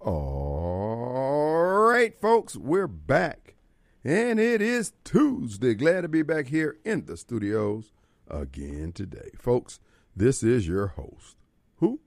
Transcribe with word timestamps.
All 0.00 1.88
right, 1.90 2.14
folks, 2.20 2.56
we're 2.56 2.86
back. 2.86 3.56
And 4.04 4.38
it 4.38 4.62
is 4.62 4.92
Tuesday. 5.02 5.74
Glad 5.74 6.02
to 6.02 6.08
be 6.08 6.22
back 6.22 6.46
here 6.46 6.76
in 6.84 7.06
the 7.06 7.16
studios 7.16 7.90
again 8.28 8.92
today. 8.92 9.30
Folks, 9.36 9.80
this 10.14 10.44
is 10.44 10.68
your 10.68 10.86
host. 10.88 11.36
Who? 11.78 11.98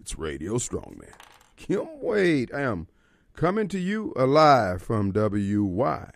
It's 0.00 0.18
Radio 0.18 0.54
Strongman. 0.54 1.12
Kim 1.54 1.86
Wade. 2.00 2.50
I 2.52 2.62
am 2.62 2.88
coming 3.36 3.68
to 3.68 3.78
you 3.78 4.12
alive 4.16 4.82
from 4.82 5.12
WYAB 5.12 6.10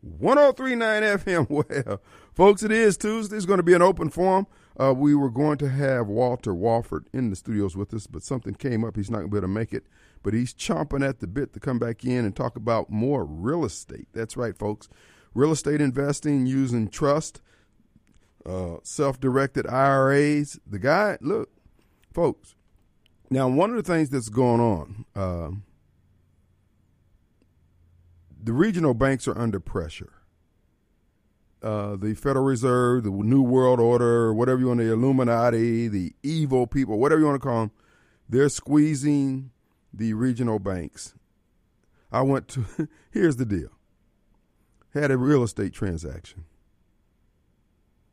1039 0.00 1.02
FM. 1.02 1.46
Well, 1.86 2.00
folks, 2.34 2.64
it 2.64 2.72
is 2.72 2.96
Tuesday. 2.96 3.36
It's 3.36 3.46
going 3.46 3.58
to 3.58 3.62
be 3.62 3.74
an 3.74 3.82
open 3.82 4.10
forum. 4.10 4.48
Uh, 4.78 4.94
we 4.94 5.14
were 5.14 5.30
going 5.30 5.58
to 5.58 5.68
have 5.68 6.06
Walter 6.06 6.54
Walford 6.54 7.06
in 7.12 7.30
the 7.30 7.36
studios 7.36 7.76
with 7.76 7.92
us, 7.92 8.06
but 8.06 8.22
something 8.22 8.54
came 8.54 8.84
up. 8.84 8.96
He's 8.96 9.10
not 9.10 9.18
going 9.18 9.28
to 9.28 9.32
be 9.32 9.38
able 9.38 9.48
to 9.48 9.54
make 9.54 9.72
it, 9.72 9.84
but 10.22 10.34
he's 10.34 10.54
chomping 10.54 11.06
at 11.06 11.20
the 11.20 11.26
bit 11.26 11.52
to 11.52 11.60
come 11.60 11.78
back 11.78 12.04
in 12.04 12.24
and 12.24 12.34
talk 12.34 12.56
about 12.56 12.90
more 12.90 13.24
real 13.24 13.64
estate. 13.64 14.08
That's 14.12 14.36
right, 14.36 14.56
folks. 14.56 14.88
Real 15.34 15.52
estate 15.52 15.80
investing 15.80 16.46
using 16.46 16.88
trust, 16.88 17.40
uh, 18.46 18.76
self 18.82 19.20
directed 19.20 19.66
IRAs. 19.66 20.58
The 20.66 20.78
guy, 20.78 21.18
look, 21.20 21.50
folks, 22.12 22.54
now 23.30 23.48
one 23.48 23.70
of 23.70 23.76
the 23.76 23.82
things 23.82 24.10
that's 24.10 24.28
going 24.28 24.60
on, 24.60 25.04
uh, 25.14 25.50
the 28.42 28.52
regional 28.52 28.94
banks 28.94 29.28
are 29.28 29.38
under 29.38 29.60
pressure 29.60 30.12
uh, 31.62 31.96
the 31.96 32.14
Federal 32.14 32.44
Reserve, 32.44 33.04
the 33.04 33.10
New 33.10 33.42
World 33.42 33.78
Order, 33.78 34.34
whatever 34.34 34.60
you 34.60 34.68
want, 34.68 34.80
the 34.80 34.92
Illuminati, 34.92 35.88
the 35.88 36.12
evil 36.22 36.66
people, 36.66 36.98
whatever 36.98 37.20
you 37.20 37.26
want 37.26 37.40
to 37.40 37.46
call 37.46 37.60
them, 37.60 37.70
they're 38.28 38.48
squeezing 38.48 39.50
the 39.92 40.14
regional 40.14 40.58
banks. 40.58 41.14
I 42.10 42.22
went 42.22 42.48
to, 42.48 42.88
here's 43.10 43.36
the 43.36 43.46
deal 43.46 43.70
had 44.92 45.10
a 45.10 45.16
real 45.16 45.42
estate 45.42 45.72
transaction. 45.72 46.44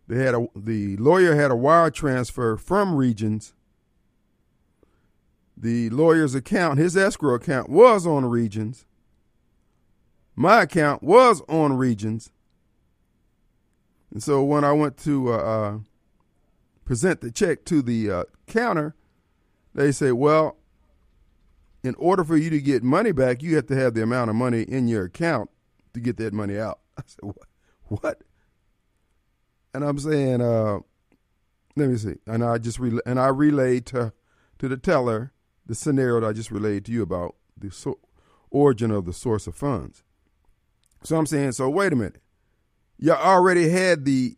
They 0.08 0.24
had 0.24 0.34
a, 0.34 0.48
the 0.56 0.96
lawyer 0.98 1.36
had 1.36 1.52
a 1.52 1.56
wire 1.56 1.92
transfer 1.92 2.56
from 2.56 2.96
Regions. 2.96 3.54
The 5.58 5.90
lawyer's 5.90 6.34
account, 6.34 6.80
his 6.80 6.96
escrow 6.96 7.36
account, 7.36 7.70
was 7.70 8.08
on 8.08 8.26
Regions. 8.26 8.86
My 10.36 10.62
account 10.62 11.04
was 11.04 11.42
on 11.50 11.74
Regions 11.74 12.32
and 14.12 14.24
so 14.24 14.44
when 14.44 14.64
I 14.64 14.72
went 14.72 14.98
to 14.98 15.34
uh, 15.34 15.38
uh, 15.38 15.80
present 16.86 17.22
the 17.22 17.32
check 17.32 17.66
to 17.66 17.82
the 17.82 18.12
uh, 18.12 18.24
counter, 18.48 18.96
they 19.76 19.92
say, 19.92 20.12
well, 20.12 20.58
in 21.84 21.96
order 21.96 22.24
for 22.24 22.36
you 22.36 22.50
to 22.50 22.60
get 22.60 22.84
money 22.84 23.12
back, 23.12 23.44
you 23.44 23.56
have 23.56 23.68
to 23.68 23.76
have 23.76 23.94
the 23.94 24.04
amount 24.04 24.30
of 24.30 24.36
money 24.36 24.64
in 24.64 24.88
your 24.88 25.06
account 25.06 25.50
to 25.94 26.00
get 26.00 26.18
that 26.18 26.34
money 26.34 26.58
out. 26.58 26.80
I 26.98 27.04
said, 27.06 27.24
what? 27.24 27.48
What? 27.86 28.22
And 29.74 29.84
I'm 29.84 29.98
saying, 30.00 30.42
uh, 30.42 30.80
let 31.76 31.90
me 31.90 31.98
see. 31.98 32.16
And 32.28 32.44
I 32.44 32.58
just 32.58 32.80
re- 32.80 33.00
and 33.06 33.20
I 33.20 33.28
relayed 33.28 33.86
to 33.88 34.14
to 34.58 34.68
the 34.68 34.78
teller 34.78 35.32
the 35.66 35.76
scenario 35.76 36.20
that 36.20 36.28
I 36.28 36.34
just 36.34 36.52
relayed 36.52 36.86
to 36.86 36.92
you 36.92 37.02
about 37.04 37.36
the 37.56 37.72
so- 37.72 38.00
origin 38.50 38.92
of 38.92 39.06
the 39.06 39.14
source 39.14 39.48
of 39.48 39.56
funds. 39.56 40.04
So 41.04 41.16
I'm 41.18 41.28
saying, 41.28 41.54
so 41.54 41.70
wait 41.70 41.94
a 41.94 41.96
minute 41.96 42.22
you 43.00 43.14
already 43.14 43.70
had 43.70 44.06
the 44.06 44.36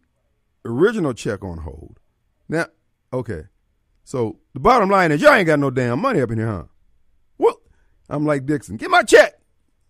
original 0.63 1.13
check 1.13 1.43
on 1.43 1.59
hold. 1.59 1.99
Now, 2.47 2.67
okay. 3.11 3.43
So 4.03 4.39
the 4.53 4.59
bottom 4.59 4.89
line 4.89 5.11
is 5.11 5.21
y'all 5.21 5.33
ain't 5.33 5.47
got 5.47 5.59
no 5.59 5.71
damn 5.71 5.99
money 5.99 6.21
up 6.21 6.31
in 6.31 6.37
here, 6.37 6.47
huh? 6.47 6.63
Well, 7.37 7.59
I'm 8.09 8.25
like 8.25 8.45
Dixon. 8.45 8.77
Get 8.77 8.89
my 8.89 9.03
check. 9.03 9.33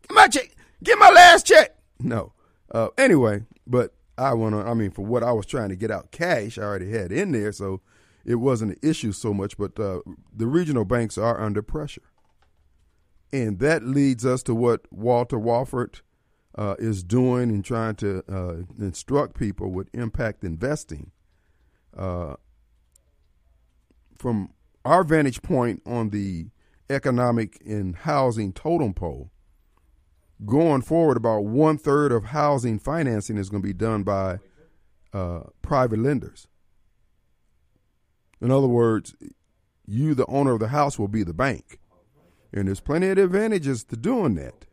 Get 0.07 0.15
my 0.15 0.27
check. 0.27 0.55
Get 0.83 0.97
my 0.97 1.09
last 1.09 1.45
check. 1.45 1.75
No. 1.99 2.33
Uh, 2.73 2.87
anyway, 2.97 3.43
but 3.67 3.93
I 4.17 4.33
want 4.33 4.55
to, 4.55 4.61
I 4.61 4.73
mean, 4.73 4.91
for 4.91 5.05
what 5.05 5.23
I 5.23 5.31
was 5.31 5.45
trying 5.45 5.69
to 5.69 5.75
get 5.75 5.91
out 5.91 6.11
cash, 6.11 6.57
I 6.57 6.63
already 6.63 6.91
had 6.91 7.11
in 7.11 7.31
there. 7.31 7.51
So 7.51 7.81
it 8.23 8.35
wasn't 8.35 8.71
an 8.71 8.89
issue 8.89 9.11
so 9.11 9.33
much, 9.33 9.57
but 9.57 9.77
uh, 9.79 9.99
the 10.33 10.47
regional 10.47 10.85
banks 10.85 11.17
are 11.17 11.41
under 11.41 11.61
pressure. 11.61 12.03
And 13.33 13.59
that 13.59 13.83
leads 13.83 14.25
us 14.25 14.43
to 14.43 14.55
what 14.55 14.81
Walter 14.91 15.39
Walford 15.39 16.01
uh, 16.55 16.75
is 16.79 17.03
doing 17.03 17.49
and 17.49 17.63
trying 17.63 17.95
to 17.95 18.23
uh, 18.29 18.55
instruct 18.77 19.37
people 19.37 19.71
with 19.71 19.89
impact 19.93 20.43
investing. 20.43 21.11
Uh, 21.95 22.35
from 24.17 24.49
our 24.85 25.03
vantage 25.03 25.41
point 25.41 25.81
on 25.85 26.09
the 26.09 26.47
economic 26.89 27.61
and 27.65 27.95
housing 27.95 28.53
totem 28.53 28.93
pole, 28.93 29.31
going 30.45 30.81
forward, 30.81 31.17
about 31.17 31.45
one 31.45 31.77
third 31.77 32.11
of 32.11 32.25
housing 32.25 32.79
financing 32.79 33.37
is 33.37 33.49
going 33.49 33.61
to 33.61 33.67
be 33.67 33.73
done 33.73 34.03
by 34.03 34.39
uh, 35.13 35.41
private 35.61 35.99
lenders. 35.99 36.47
In 38.41 38.51
other 38.51 38.67
words, 38.67 39.15
you, 39.85 40.15
the 40.15 40.25
owner 40.25 40.53
of 40.53 40.59
the 40.59 40.69
house, 40.69 40.97
will 40.97 41.07
be 41.07 41.23
the 41.23 41.33
bank. 41.33 41.79
And 42.53 42.67
there's 42.67 42.79
plenty 42.79 43.07
of 43.09 43.17
advantages 43.17 43.83
to 43.85 43.95
doing 43.95 44.35
that. 44.35 44.65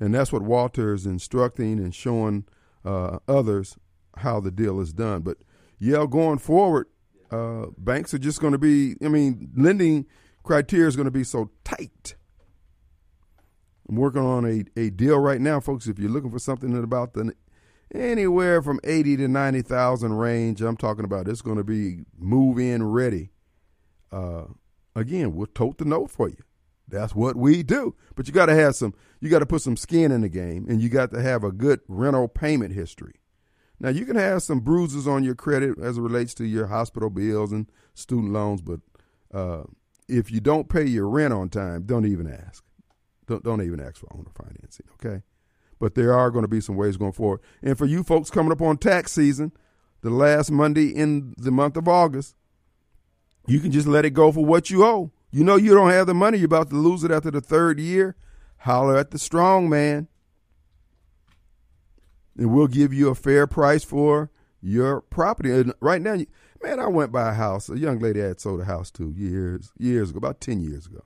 And 0.00 0.14
that's 0.14 0.32
what 0.32 0.42
Walter 0.42 0.94
is 0.94 1.06
instructing 1.06 1.78
and 1.78 1.94
showing 1.94 2.44
uh, 2.84 3.18
others 3.28 3.76
how 4.18 4.40
the 4.40 4.50
deal 4.50 4.80
is 4.80 4.92
done. 4.92 5.22
But 5.22 5.38
yeah, 5.78 6.06
going 6.08 6.38
forward, 6.38 6.88
uh, 7.30 7.66
banks 7.78 8.12
are 8.12 8.18
just 8.18 8.40
going 8.40 8.52
to 8.52 8.58
be, 8.58 8.96
I 9.04 9.08
mean, 9.08 9.50
lending 9.56 10.06
criteria 10.42 10.88
is 10.88 10.96
going 10.96 11.06
to 11.06 11.10
be 11.10 11.24
so 11.24 11.50
tight. 11.64 12.16
I'm 13.88 13.96
working 13.96 14.22
on 14.22 14.44
a, 14.44 14.64
a 14.78 14.90
deal 14.90 15.18
right 15.18 15.40
now, 15.40 15.60
folks. 15.60 15.86
If 15.86 15.98
you're 15.98 16.10
looking 16.10 16.30
for 16.30 16.38
something 16.38 16.76
at 16.76 16.84
about 16.84 17.14
the 17.14 17.32
anywhere 17.94 18.62
from 18.62 18.80
80 18.84 19.18
to 19.18 19.28
90,000 19.28 20.12
range, 20.14 20.62
I'm 20.62 20.76
talking 20.76 21.04
about 21.04 21.28
it's 21.28 21.42
going 21.42 21.58
to 21.58 21.64
be 21.64 22.04
move 22.18 22.58
in 22.58 22.82
ready. 22.84 23.30
Uh, 24.10 24.44
again, 24.94 25.34
we'll 25.34 25.46
tote 25.46 25.78
the 25.78 25.84
note 25.84 26.10
for 26.10 26.28
you. 26.28 26.42
That's 26.92 27.14
what 27.14 27.36
we 27.36 27.62
do. 27.62 27.96
But 28.14 28.28
you 28.28 28.34
got 28.34 28.46
to 28.46 28.54
have 28.54 28.76
some, 28.76 28.94
you 29.18 29.30
got 29.30 29.38
to 29.38 29.46
put 29.46 29.62
some 29.62 29.78
skin 29.78 30.12
in 30.12 30.20
the 30.20 30.28
game 30.28 30.66
and 30.68 30.80
you 30.80 30.90
got 30.90 31.10
to 31.12 31.22
have 31.22 31.42
a 31.42 31.50
good 31.50 31.80
rental 31.88 32.28
payment 32.28 32.74
history. 32.74 33.14
Now, 33.80 33.88
you 33.88 34.04
can 34.04 34.14
have 34.14 34.42
some 34.42 34.60
bruises 34.60 35.08
on 35.08 35.24
your 35.24 35.34
credit 35.34 35.78
as 35.78 35.96
it 35.96 36.02
relates 36.02 36.34
to 36.34 36.44
your 36.44 36.66
hospital 36.66 37.08
bills 37.08 37.50
and 37.50 37.66
student 37.94 38.32
loans, 38.32 38.60
but 38.60 38.80
uh, 39.34 39.62
if 40.06 40.30
you 40.30 40.40
don't 40.40 40.68
pay 40.68 40.84
your 40.84 41.08
rent 41.08 41.32
on 41.32 41.48
time, 41.48 41.84
don't 41.84 42.06
even 42.06 42.30
ask. 42.30 42.62
Don't, 43.26 43.42
don't 43.42 43.62
even 43.62 43.80
ask 43.80 43.96
for 43.96 44.14
owner 44.14 44.30
financing, 44.36 44.86
okay? 44.94 45.22
But 45.80 45.94
there 45.94 46.12
are 46.12 46.30
going 46.30 46.42
to 46.44 46.48
be 46.48 46.60
some 46.60 46.76
ways 46.76 46.98
going 46.98 47.12
forward. 47.12 47.40
And 47.62 47.76
for 47.78 47.86
you 47.86 48.04
folks 48.04 48.30
coming 48.30 48.52
up 48.52 48.60
on 48.60 48.76
tax 48.76 49.12
season, 49.12 49.52
the 50.02 50.10
last 50.10 50.50
Monday 50.50 50.88
in 50.88 51.34
the 51.38 51.50
month 51.50 51.76
of 51.78 51.88
August, 51.88 52.36
you 53.46 53.60
can 53.60 53.72
just 53.72 53.88
let 53.88 54.04
it 54.04 54.10
go 54.10 54.30
for 54.30 54.44
what 54.44 54.68
you 54.68 54.84
owe. 54.84 55.10
You 55.32 55.44
know 55.44 55.56
you 55.56 55.74
don't 55.74 55.90
have 55.90 56.06
the 56.06 56.14
money, 56.14 56.36
you're 56.36 56.44
about 56.44 56.68
to 56.70 56.76
lose 56.76 57.04
it 57.04 57.10
after 57.10 57.30
the 57.30 57.40
third 57.40 57.80
year. 57.80 58.16
Holler 58.58 58.96
at 58.98 59.10
the 59.10 59.18
strong 59.18 59.68
man. 59.68 60.06
And 62.36 62.52
we'll 62.52 62.68
give 62.68 62.92
you 62.92 63.08
a 63.08 63.14
fair 63.14 63.46
price 63.46 63.82
for 63.82 64.30
your 64.60 65.00
property. 65.00 65.50
And 65.50 65.72
right 65.80 66.00
now, 66.00 66.18
man, 66.62 66.78
I 66.78 66.86
went 66.86 67.12
by 67.12 67.30
a 67.30 67.34
house. 67.34 67.70
A 67.70 67.78
young 67.78 67.98
lady 67.98 68.20
had 68.20 68.40
sold 68.40 68.60
a 68.60 68.64
house 68.64 68.90
to 68.92 69.10
years, 69.10 69.72
years 69.78 70.10
ago, 70.10 70.18
about 70.18 70.40
10 70.40 70.60
years 70.60 70.86
ago. 70.86 71.02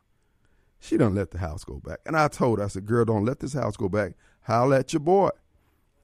She 0.78 0.96
don't 0.96 1.14
let 1.14 1.30
the 1.30 1.38
house 1.38 1.64
go 1.64 1.76
back. 1.76 2.00
And 2.04 2.16
I 2.16 2.28
told 2.28 2.58
her, 2.58 2.64
I 2.64 2.68
said, 2.68 2.84
girl, 2.84 3.04
don't 3.04 3.24
let 3.24 3.40
this 3.40 3.54
house 3.54 3.76
go 3.76 3.88
back. 3.88 4.12
Holler 4.42 4.76
at 4.76 4.92
your 4.92 5.00
boy. 5.00 5.30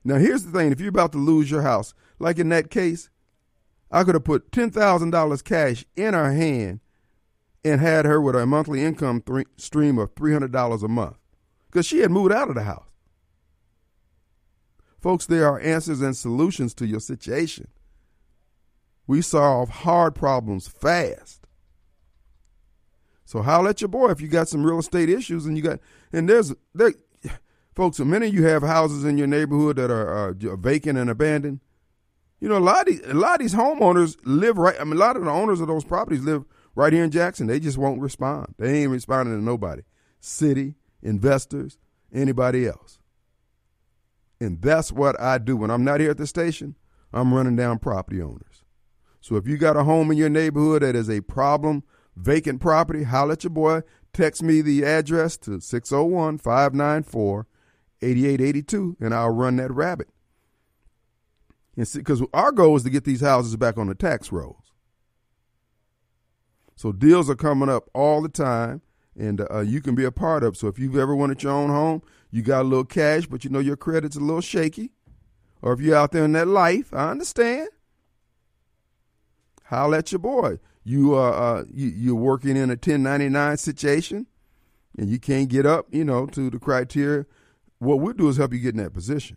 Now, 0.04 0.16
here's 0.16 0.44
the 0.44 0.52
thing. 0.56 0.72
If 0.72 0.80
you're 0.80 0.88
about 0.88 1.12
to 1.12 1.18
lose 1.18 1.50
your 1.50 1.62
house, 1.62 1.92
like 2.18 2.38
in 2.38 2.48
that 2.50 2.70
case, 2.70 3.10
I 3.90 4.04
could 4.04 4.14
have 4.14 4.24
put 4.24 4.50
$10,000 4.52 5.44
cash 5.44 5.84
in 5.96 6.14
her 6.14 6.32
hand 6.32 6.80
and 7.64 7.80
had 7.80 8.04
her 8.04 8.20
with 8.20 8.34
a 8.34 8.46
monthly 8.46 8.84
income 8.84 9.22
stream 9.56 9.98
of 9.98 10.14
$300 10.14 10.82
a 10.82 10.88
month 10.88 11.16
because 11.70 11.86
she 11.86 11.98
had 11.98 12.10
moved 12.10 12.32
out 12.32 12.48
of 12.48 12.54
the 12.54 12.64
house. 12.64 12.88
Folks, 15.00 15.26
there 15.26 15.46
are 15.46 15.60
answers 15.60 16.00
and 16.00 16.16
solutions 16.16 16.74
to 16.74 16.86
your 16.86 17.00
situation. 17.00 17.68
We 19.06 19.20
solve 19.20 19.68
hard 19.68 20.14
problems 20.14 20.68
fast. 20.68 21.46
So 23.24 23.42
holler 23.42 23.70
at 23.70 23.80
your 23.80 23.88
boy 23.88 24.10
if 24.10 24.20
you 24.20 24.28
got 24.28 24.48
some 24.48 24.64
real 24.64 24.78
estate 24.78 25.08
issues 25.08 25.46
and 25.46 25.56
you 25.56 25.62
got 25.62 25.80
and 26.12 26.28
there's 26.28 26.52
there 26.74 26.92
folks, 27.74 27.98
many 27.98 28.28
of 28.28 28.34
you 28.34 28.44
have 28.44 28.62
houses 28.62 29.04
in 29.04 29.18
your 29.18 29.26
neighborhood 29.26 29.76
that 29.76 29.90
are, 29.90 30.28
are 30.28 30.56
vacant 30.56 30.98
and 30.98 31.10
abandoned. 31.10 31.60
You 32.40 32.48
know, 32.48 32.58
a 32.58 32.60
lot 32.60 32.80
of 32.80 32.86
these, 32.86 33.00
a 33.06 33.14
lot 33.14 33.34
of 33.34 33.40
these 33.40 33.54
homeowners 33.54 34.16
live 34.24 34.58
right. 34.58 34.74
I 34.80 34.84
mean, 34.84 34.94
a 34.94 34.98
lot 34.98 35.16
of 35.16 35.24
the 35.24 35.30
owners 35.30 35.60
of 35.60 35.68
those 35.68 35.84
properties 35.84 36.22
live 36.22 36.44
right 36.74 36.92
here 36.92 37.04
in 37.04 37.10
Jackson, 37.10 37.46
they 37.46 37.60
just 37.60 37.78
won't 37.78 38.00
respond. 38.00 38.54
They 38.58 38.82
ain't 38.82 38.90
responding 38.90 39.38
to 39.38 39.44
nobody. 39.44 39.82
City, 40.20 40.74
investors, 41.02 41.78
anybody 42.12 42.66
else. 42.66 42.98
And 44.40 44.60
that's 44.60 44.90
what 44.92 45.20
I 45.20 45.38
do. 45.38 45.56
When 45.56 45.70
I'm 45.70 45.84
not 45.84 46.00
here 46.00 46.10
at 46.10 46.18
the 46.18 46.26
station, 46.26 46.76
I'm 47.12 47.32
running 47.32 47.56
down 47.56 47.78
property 47.78 48.20
owners. 48.20 48.64
So 49.20 49.36
if 49.36 49.46
you 49.46 49.56
got 49.56 49.76
a 49.76 49.84
home 49.84 50.10
in 50.10 50.16
your 50.16 50.28
neighborhood 50.28 50.82
that 50.82 50.96
is 50.96 51.08
a 51.08 51.20
problem 51.20 51.84
vacant 52.16 52.60
property, 52.60 53.04
holler 53.04 53.32
at 53.32 53.44
your 53.44 53.50
boy. 53.50 53.82
Text 54.12 54.42
me 54.42 54.60
the 54.60 54.84
address 54.84 55.36
to 55.38 55.60
601 55.60 56.38
594 56.38 57.46
8882, 58.02 58.96
and 59.00 59.14
I'll 59.14 59.30
run 59.30 59.56
that 59.56 59.70
rabbit. 59.70 60.08
Because 61.76 62.22
our 62.34 62.52
goal 62.52 62.76
is 62.76 62.82
to 62.82 62.90
get 62.90 63.04
these 63.04 63.22
houses 63.22 63.56
back 63.56 63.78
on 63.78 63.86
the 63.86 63.94
tax 63.94 64.30
rolls. 64.30 64.61
So 66.76 66.92
deals 66.92 67.30
are 67.30 67.34
coming 67.34 67.68
up 67.68 67.88
all 67.94 68.22
the 68.22 68.28
time, 68.28 68.82
and 69.18 69.46
uh, 69.50 69.60
you 69.60 69.80
can 69.80 69.94
be 69.94 70.04
a 70.04 70.12
part 70.12 70.42
of. 70.42 70.56
So 70.56 70.68
if 70.68 70.78
you've 70.78 70.96
ever 70.96 71.14
wanted 71.14 71.42
your 71.42 71.52
own 71.52 71.70
home, 71.70 72.02
you 72.30 72.42
got 72.42 72.62
a 72.62 72.68
little 72.68 72.84
cash, 72.84 73.26
but 73.26 73.44
you 73.44 73.50
know 73.50 73.58
your 73.58 73.76
credit's 73.76 74.16
a 74.16 74.20
little 74.20 74.40
shaky, 74.40 74.90
or 75.60 75.72
if 75.72 75.80
you're 75.80 75.96
out 75.96 76.12
there 76.12 76.24
in 76.24 76.32
that 76.32 76.48
life, 76.48 76.92
I 76.92 77.10
understand. 77.10 77.68
Holler 79.64 79.98
at 79.98 80.12
your 80.12 80.18
boy. 80.18 80.58
You 80.84 81.14
uh, 81.14 81.30
uh 81.30 81.64
you, 81.72 81.88
you're 81.88 82.14
working 82.14 82.56
in 82.56 82.70
a 82.70 82.74
1099 82.74 83.56
situation, 83.58 84.26
and 84.98 85.08
you 85.08 85.18
can't 85.18 85.48
get 85.48 85.66
up, 85.66 85.86
you 85.90 86.04
know, 86.04 86.26
to 86.26 86.50
the 86.50 86.58
criteria. 86.58 87.26
What 87.78 88.00
we'll 88.00 88.14
do 88.14 88.28
is 88.28 88.36
help 88.36 88.52
you 88.52 88.60
get 88.60 88.74
in 88.74 88.82
that 88.82 88.92
position. 88.92 89.36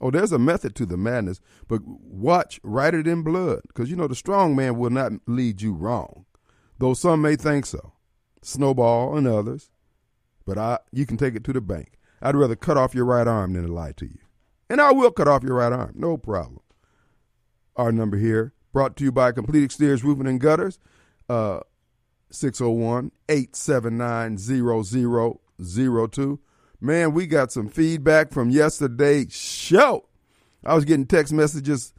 Oh, 0.00 0.10
there's 0.10 0.32
a 0.32 0.38
method 0.38 0.74
to 0.76 0.86
the 0.86 0.96
madness, 0.96 1.40
but 1.68 1.82
watch, 1.84 2.58
write 2.62 2.94
it 2.94 3.06
in 3.06 3.22
blood, 3.22 3.60
because 3.68 3.90
you 3.90 3.96
know 3.96 4.08
the 4.08 4.14
strong 4.14 4.56
man 4.56 4.78
will 4.78 4.90
not 4.90 5.12
lead 5.26 5.60
you 5.60 5.74
wrong, 5.74 6.24
though 6.78 6.94
some 6.94 7.20
may 7.20 7.36
think 7.36 7.66
so. 7.66 7.92
Snowball 8.42 9.18
and 9.18 9.26
others, 9.26 9.70
but 10.46 10.56
I, 10.56 10.78
you 10.90 11.04
can 11.04 11.18
take 11.18 11.34
it 11.34 11.44
to 11.44 11.52
the 11.52 11.60
bank. 11.60 11.98
I'd 12.22 12.36
rather 12.36 12.56
cut 12.56 12.78
off 12.78 12.94
your 12.94 13.04
right 13.04 13.28
arm 13.28 13.52
than 13.52 13.66
to 13.66 13.72
lie 13.72 13.92
to 13.92 14.06
you, 14.06 14.18
and 14.70 14.80
I 14.80 14.92
will 14.92 15.10
cut 15.10 15.28
off 15.28 15.42
your 15.42 15.56
right 15.56 15.72
arm, 15.72 15.92
no 15.94 16.16
problem. 16.16 16.60
Our 17.76 17.92
number 17.92 18.16
here, 18.16 18.54
brought 18.72 18.96
to 18.96 19.04
you 19.04 19.12
by 19.12 19.32
Complete 19.32 19.64
Exteriors 19.64 20.02
Roofing 20.02 20.26
and 20.26 20.40
Gutters, 20.40 20.78
uh, 21.28 21.60
601 22.30 23.12
879 23.28 24.38
0002. 24.38 26.40
Man, 26.80 27.12
we 27.12 27.26
got 27.26 27.52
some 27.52 27.68
feedback 27.68 28.32
from 28.32 28.50
yesterday's 28.50 29.34
show. 29.34 30.06
I 30.64 30.74
was 30.74 30.84
getting 30.84 31.06
text 31.06 31.32
messages 31.32 31.92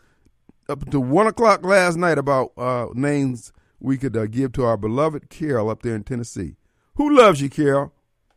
up 0.68 0.84
until 0.84 1.02
one 1.02 1.28
o'clock 1.28 1.64
last 1.64 1.98
night 1.98 2.18
about 2.18 2.52
uh, 2.58 2.88
names 2.94 3.54
we 3.80 3.98
could 3.98 4.16
uh, 4.18 4.26
give 4.26 4.54
to 4.54 4.64
our 4.64 4.78
beloved 4.78 5.30
Carol 5.30 5.70
up 5.70 5.84
there 5.84 5.96
in 5.96 6.04
Tennessee. 6.04 6.56
Who 6.96 7.16
loves 7.16 7.42
you, 7.42 7.50
Carol? 7.50 7.94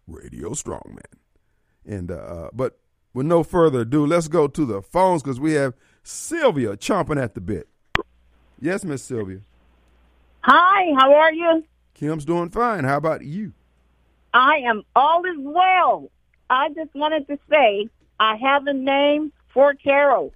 Radio 0.07 0.51
Strongman. 0.51 1.01
And 1.87 2.11
uh, 2.11 2.15
uh 2.15 2.49
but 2.53 2.79
with 3.15 3.27
no 3.27 3.43
further 3.43 3.81
ado, 3.81 4.07
let's 4.07 4.29
go 4.29 4.49
to 4.49 4.65
the 4.67 4.83
phones 4.83 5.23
because 5.23 5.41
we 5.41 5.53
have 5.53 5.75
Sylvia 6.03 6.77
chomping 6.77 7.23
at 7.23 7.35
the 7.35 7.41
bit. 7.41 7.69
Yes, 8.61 8.85
Miss 8.85 9.03
Sylvia. 9.03 9.41
Hi, 10.41 10.95
how 10.99 11.13
are 11.15 11.33
you? 11.33 11.65
Kim's 11.95 12.25
doing 12.25 12.51
fine. 12.51 12.85
How 12.85 12.97
about 12.97 13.25
you? 13.25 13.53
I 14.35 14.57
am 14.67 14.83
all 14.97 15.25
is 15.25 15.37
well. 15.39 16.11
I 16.51 16.69
just 16.71 16.95
wanted 16.95 17.27
to 17.29 17.39
say 17.51 17.89
I 18.21 18.37
have 18.37 18.67
a 18.67 18.73
name 18.73 19.33
for 19.53 19.75
Carol. 19.75 20.33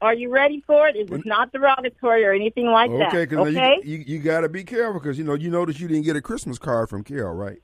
Are 0.00 0.14
you 0.14 0.30
ready 0.30 0.62
for 0.66 0.86
it? 0.86 0.94
It's 0.96 1.26
not 1.26 1.52
derogatory 1.52 2.24
or 2.24 2.32
anything 2.32 2.66
like 2.66 2.90
okay, 2.90 3.24
that. 3.24 3.30
Cause 3.30 3.48
okay, 3.48 3.78
you, 3.82 3.96
you, 3.96 4.04
you 4.06 4.18
got 4.20 4.42
to 4.42 4.48
be 4.48 4.62
careful 4.62 5.00
because 5.00 5.18
you 5.18 5.24
know 5.24 5.34
you 5.34 5.50
noticed 5.50 5.80
you 5.80 5.88
didn't 5.88 6.04
get 6.04 6.14
a 6.14 6.22
Christmas 6.22 6.58
card 6.58 6.88
from 6.88 7.02
Carol, 7.02 7.34
right? 7.34 7.60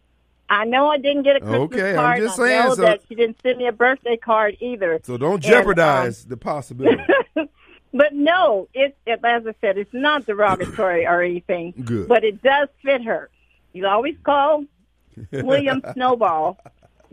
I 0.48 0.64
know 0.64 0.88
I 0.88 0.98
didn't 0.98 1.22
get 1.22 1.36
a 1.36 1.40
Christmas 1.40 1.60
okay, 1.60 1.94
card. 1.94 2.18
I'm 2.18 2.22
just 2.22 2.38
I 2.38 2.48
saying. 2.48 2.74
so, 2.74 2.82
that 2.82 3.00
she 3.08 3.14
didn't 3.14 3.40
send 3.40 3.58
me 3.58 3.66
a 3.66 3.72
birthday 3.72 4.16
card 4.16 4.56
either. 4.60 5.00
So 5.04 5.16
don't 5.16 5.40
jeopardize 5.40 6.24
and, 6.24 6.26
um, 6.26 6.30
the 6.30 6.36
possibility. 6.36 7.02
but 7.34 8.12
no, 8.12 8.68
it, 8.74 8.96
it 9.06 9.20
as 9.24 9.46
I 9.46 9.54
said, 9.60 9.78
it's 9.78 9.94
not 9.94 10.26
derogatory 10.26 11.06
or 11.06 11.22
anything. 11.22 11.72
Good. 11.84 12.08
But 12.08 12.24
it 12.24 12.42
does 12.42 12.68
fit 12.82 13.04
her. 13.04 13.30
You 13.72 13.86
always 13.86 14.16
call 14.22 14.64
William 15.32 15.82
Snowball 15.92 16.58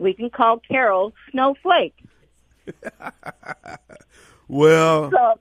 we 0.02 0.14
can 0.14 0.30
call 0.30 0.58
Carol 0.60 1.14
Snowflake. 1.30 1.96
well, 4.48 5.12
so 5.12 5.40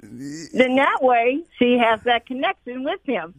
then 0.00 0.76
that 0.76 0.98
way 1.02 1.42
she 1.58 1.78
has 1.78 2.00
that 2.02 2.26
connection 2.26 2.84
with 2.84 3.00
him. 3.04 3.34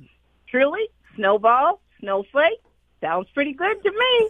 Truly, 0.47 0.87
Snowball, 1.15 1.81
Snowflake 1.99 2.61
sounds 3.01 3.27
pretty 3.33 3.53
good 3.53 3.81
to 3.83 3.91
me. 3.91 4.29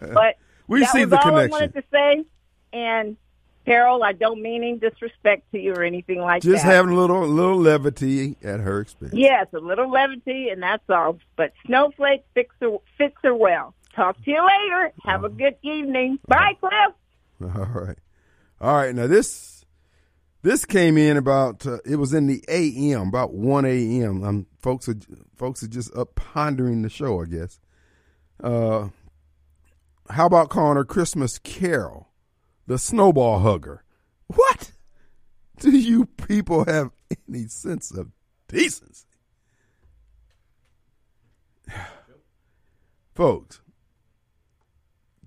but 0.14 0.36
we 0.68 0.80
that 0.80 0.92
see 0.92 1.00
was 1.00 1.10
the 1.10 1.16
all 1.16 1.22
connection. 1.22 1.52
I 1.52 1.58
wanted 1.58 1.74
to 1.74 1.84
say. 1.90 2.24
And 2.72 3.16
Carol, 3.64 4.02
I 4.02 4.12
don't 4.12 4.40
mean 4.40 4.62
any 4.62 4.78
disrespect 4.78 5.50
to 5.52 5.58
you 5.58 5.74
or 5.74 5.82
anything 5.82 6.20
like 6.20 6.42
Just 6.42 6.50
that. 6.50 6.56
Just 6.58 6.64
having 6.64 6.92
a 6.92 6.96
little 6.96 7.26
little 7.26 7.58
levity 7.58 8.36
at 8.42 8.60
her 8.60 8.80
expense. 8.80 9.14
Yes, 9.14 9.46
a 9.52 9.58
little 9.58 9.90
levity, 9.90 10.50
and 10.50 10.62
that's 10.62 10.88
all. 10.88 11.18
But 11.36 11.52
Snowflake 11.66 12.24
fits 12.34 12.50
her, 12.60 12.76
fits 12.96 13.16
her 13.22 13.34
well. 13.34 13.74
Talk 13.98 14.16
to 14.24 14.30
you 14.30 14.46
later. 14.46 14.92
Have 15.06 15.24
a 15.24 15.28
good 15.28 15.56
evening. 15.62 16.20
Bye, 16.28 16.52
Cliff. 16.60 16.94
All 17.56 17.64
right. 17.64 17.98
All 18.60 18.76
right. 18.76 18.94
Now 18.94 19.08
this 19.08 19.64
this 20.42 20.64
came 20.64 20.96
in 20.96 21.16
about 21.16 21.66
uh, 21.66 21.78
it 21.84 21.96
was 21.96 22.14
in 22.14 22.28
the 22.28 22.44
a.m. 22.46 23.08
about 23.08 23.34
one 23.34 23.64
a.m. 23.64 24.22
Um, 24.22 24.46
folks 24.60 24.88
are 24.88 24.94
folks 25.34 25.64
are 25.64 25.68
just 25.68 25.92
up 25.96 26.14
pondering 26.14 26.82
the 26.82 26.88
show, 26.88 27.20
I 27.20 27.24
guess. 27.24 27.58
Uh, 28.40 28.90
how 30.10 30.26
about 30.26 30.48
calling 30.48 30.76
her 30.76 30.84
Christmas 30.84 31.40
Carol, 31.40 32.06
the 32.68 32.78
snowball 32.78 33.40
hugger? 33.40 33.82
What? 34.28 34.70
Do 35.58 35.76
you 35.76 36.06
people 36.06 36.66
have 36.66 36.92
any 37.28 37.48
sense 37.48 37.90
of 37.90 38.12
decency? 38.46 39.08
Folks, 43.16 43.60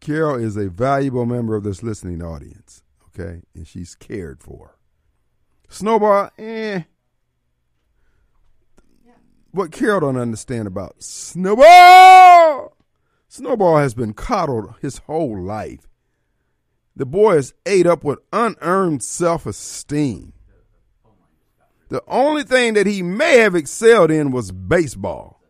Carol 0.02 0.44
is 0.44 0.58
a 0.58 0.68
valuable 0.68 1.28
member 1.28 1.56
of 1.56 1.64
this 1.64 1.84
listening 1.84 2.24
audience, 2.24 2.84
okay? 3.08 3.44
And 3.54 3.68
she's 3.68 3.96
cared 3.96 4.42
for. 4.42 4.78
Snowball, 5.70 6.32
eh. 6.38 6.82
What 9.52 9.72
Carol 9.72 10.02
don't 10.02 10.18
understand 10.18 10.68
about 10.68 11.04
Snowball, 11.04 12.76
Snowball 13.28 13.78
has 13.78 13.94
been 13.94 14.14
coddled 14.14 14.74
his 14.82 14.98
whole 15.00 15.40
life. 15.40 15.88
The 16.96 17.06
boy 17.06 17.38
is 17.38 17.54
ate 17.66 17.86
up 17.86 18.04
with 18.04 18.20
unearned 18.34 19.04
self-esteem. 19.04 20.34
The 21.90 22.04
only 22.08 22.44
thing 22.44 22.74
that 22.74 22.88
he 22.88 23.04
may 23.04 23.38
have 23.38 23.54
excelled 23.54 24.10
in 24.10 24.32
was 24.32 24.52
baseball, 24.52 25.42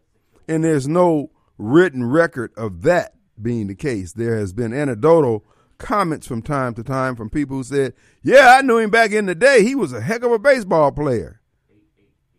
and 0.47 0.63
there's 0.63 0.87
no 0.87 1.31
written 1.57 2.03
record 2.03 2.51
of 2.57 2.81
that 2.81 3.13
being 3.41 3.67
the 3.67 3.75
case. 3.75 4.13
There 4.13 4.37
has 4.37 4.53
been 4.53 4.73
anecdotal 4.73 5.45
comments 5.77 6.27
from 6.27 6.41
time 6.41 6.73
to 6.75 6.83
time 6.83 7.15
from 7.15 7.29
people 7.29 7.57
who 7.57 7.63
said, 7.63 7.93
Yeah, 8.21 8.55
I 8.57 8.61
knew 8.61 8.77
him 8.77 8.89
back 8.89 9.11
in 9.11 9.25
the 9.25 9.35
day. 9.35 9.63
He 9.63 9.75
was 9.75 9.93
a 9.93 10.01
heck 10.01 10.23
of 10.23 10.31
a 10.31 10.39
baseball 10.39 10.91
player. 10.91 11.41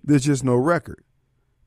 There's 0.05 0.25
just 0.25 0.45
no 0.45 0.57
record. 0.57 1.05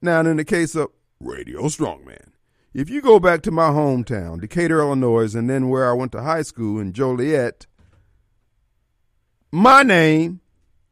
Now, 0.02 0.22
in 0.22 0.38
the 0.38 0.46
case 0.46 0.76
of 0.76 0.90
Radio 1.20 1.64
Strongman, 1.64 2.32
if 2.74 2.90
you 2.90 3.02
go 3.02 3.20
back 3.20 3.42
to 3.44 3.52
my 3.52 3.70
hometown, 3.70 4.42
Decatur, 4.42 4.80
Illinois, 4.80 5.34
and 5.34 5.50
then 5.50 5.70
where 5.70 5.90
I 5.90 5.94
went 5.94 6.12
to 6.12 6.22
high 6.22 6.42
school 6.42 6.80
in 6.80 6.92
Joliet, 6.92 7.68
my 9.52 9.84
name 9.84 10.42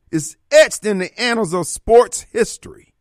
is 0.09 0.37
etched 0.51 0.85
in 0.85 0.99
the 0.99 1.19
annals 1.19 1.53
of 1.53 1.67
sports 1.67 2.21
history. 2.31 2.92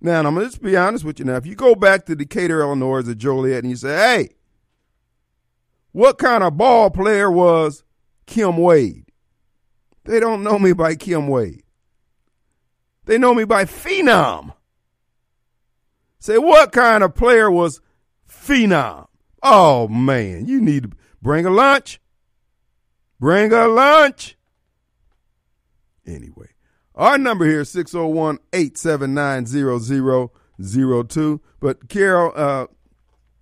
Now, 0.00 0.18
I'm 0.18 0.34
going 0.34 0.46
to 0.46 0.50
just 0.50 0.62
be 0.62 0.76
honest 0.76 1.04
with 1.04 1.18
you 1.18 1.24
now. 1.24 1.36
If 1.36 1.46
you 1.46 1.54
go 1.54 1.74
back 1.74 2.06
to 2.06 2.14
Decatur, 2.14 2.60
Illinois, 2.60 3.08
at 3.08 3.18
Joliet, 3.18 3.64
and 3.64 3.70
you 3.70 3.76
say, 3.76 3.96
hey, 3.96 4.28
what 5.92 6.18
kind 6.18 6.44
of 6.44 6.56
ball 6.56 6.90
player 6.90 7.30
was 7.30 7.82
Kim 8.26 8.56
Wade? 8.56 9.06
They 10.04 10.20
don't 10.20 10.42
know 10.44 10.58
me 10.58 10.72
by 10.72 10.94
Kim 10.94 11.26
Wade. 11.26 11.64
They 13.06 13.18
know 13.18 13.34
me 13.34 13.44
by 13.44 13.64
Phenom. 13.64 14.54
Say, 16.20 16.38
what 16.38 16.72
kind 16.72 17.02
of 17.02 17.14
player 17.14 17.50
was 17.50 17.80
Phenom? 18.28 19.06
Oh, 19.42 19.88
man, 19.88 20.46
you 20.46 20.60
need 20.60 20.84
to 20.84 20.90
bring 21.22 21.46
a 21.46 21.50
lunch. 21.50 22.00
Bring 23.18 23.52
a 23.52 23.66
lunch. 23.66 24.36
Anyway, 26.06 26.47
our 26.98 27.16
number 27.16 27.46
here 27.46 27.60
is 27.60 27.70
601 27.70 28.38
879 28.52 29.46
0002. 30.60 31.40
But, 31.60 31.88
Carol, 31.88 32.32
uh, 32.34 32.66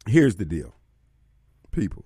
here's 0.07 0.37
the 0.37 0.45
deal. 0.45 0.75
People, 1.73 2.05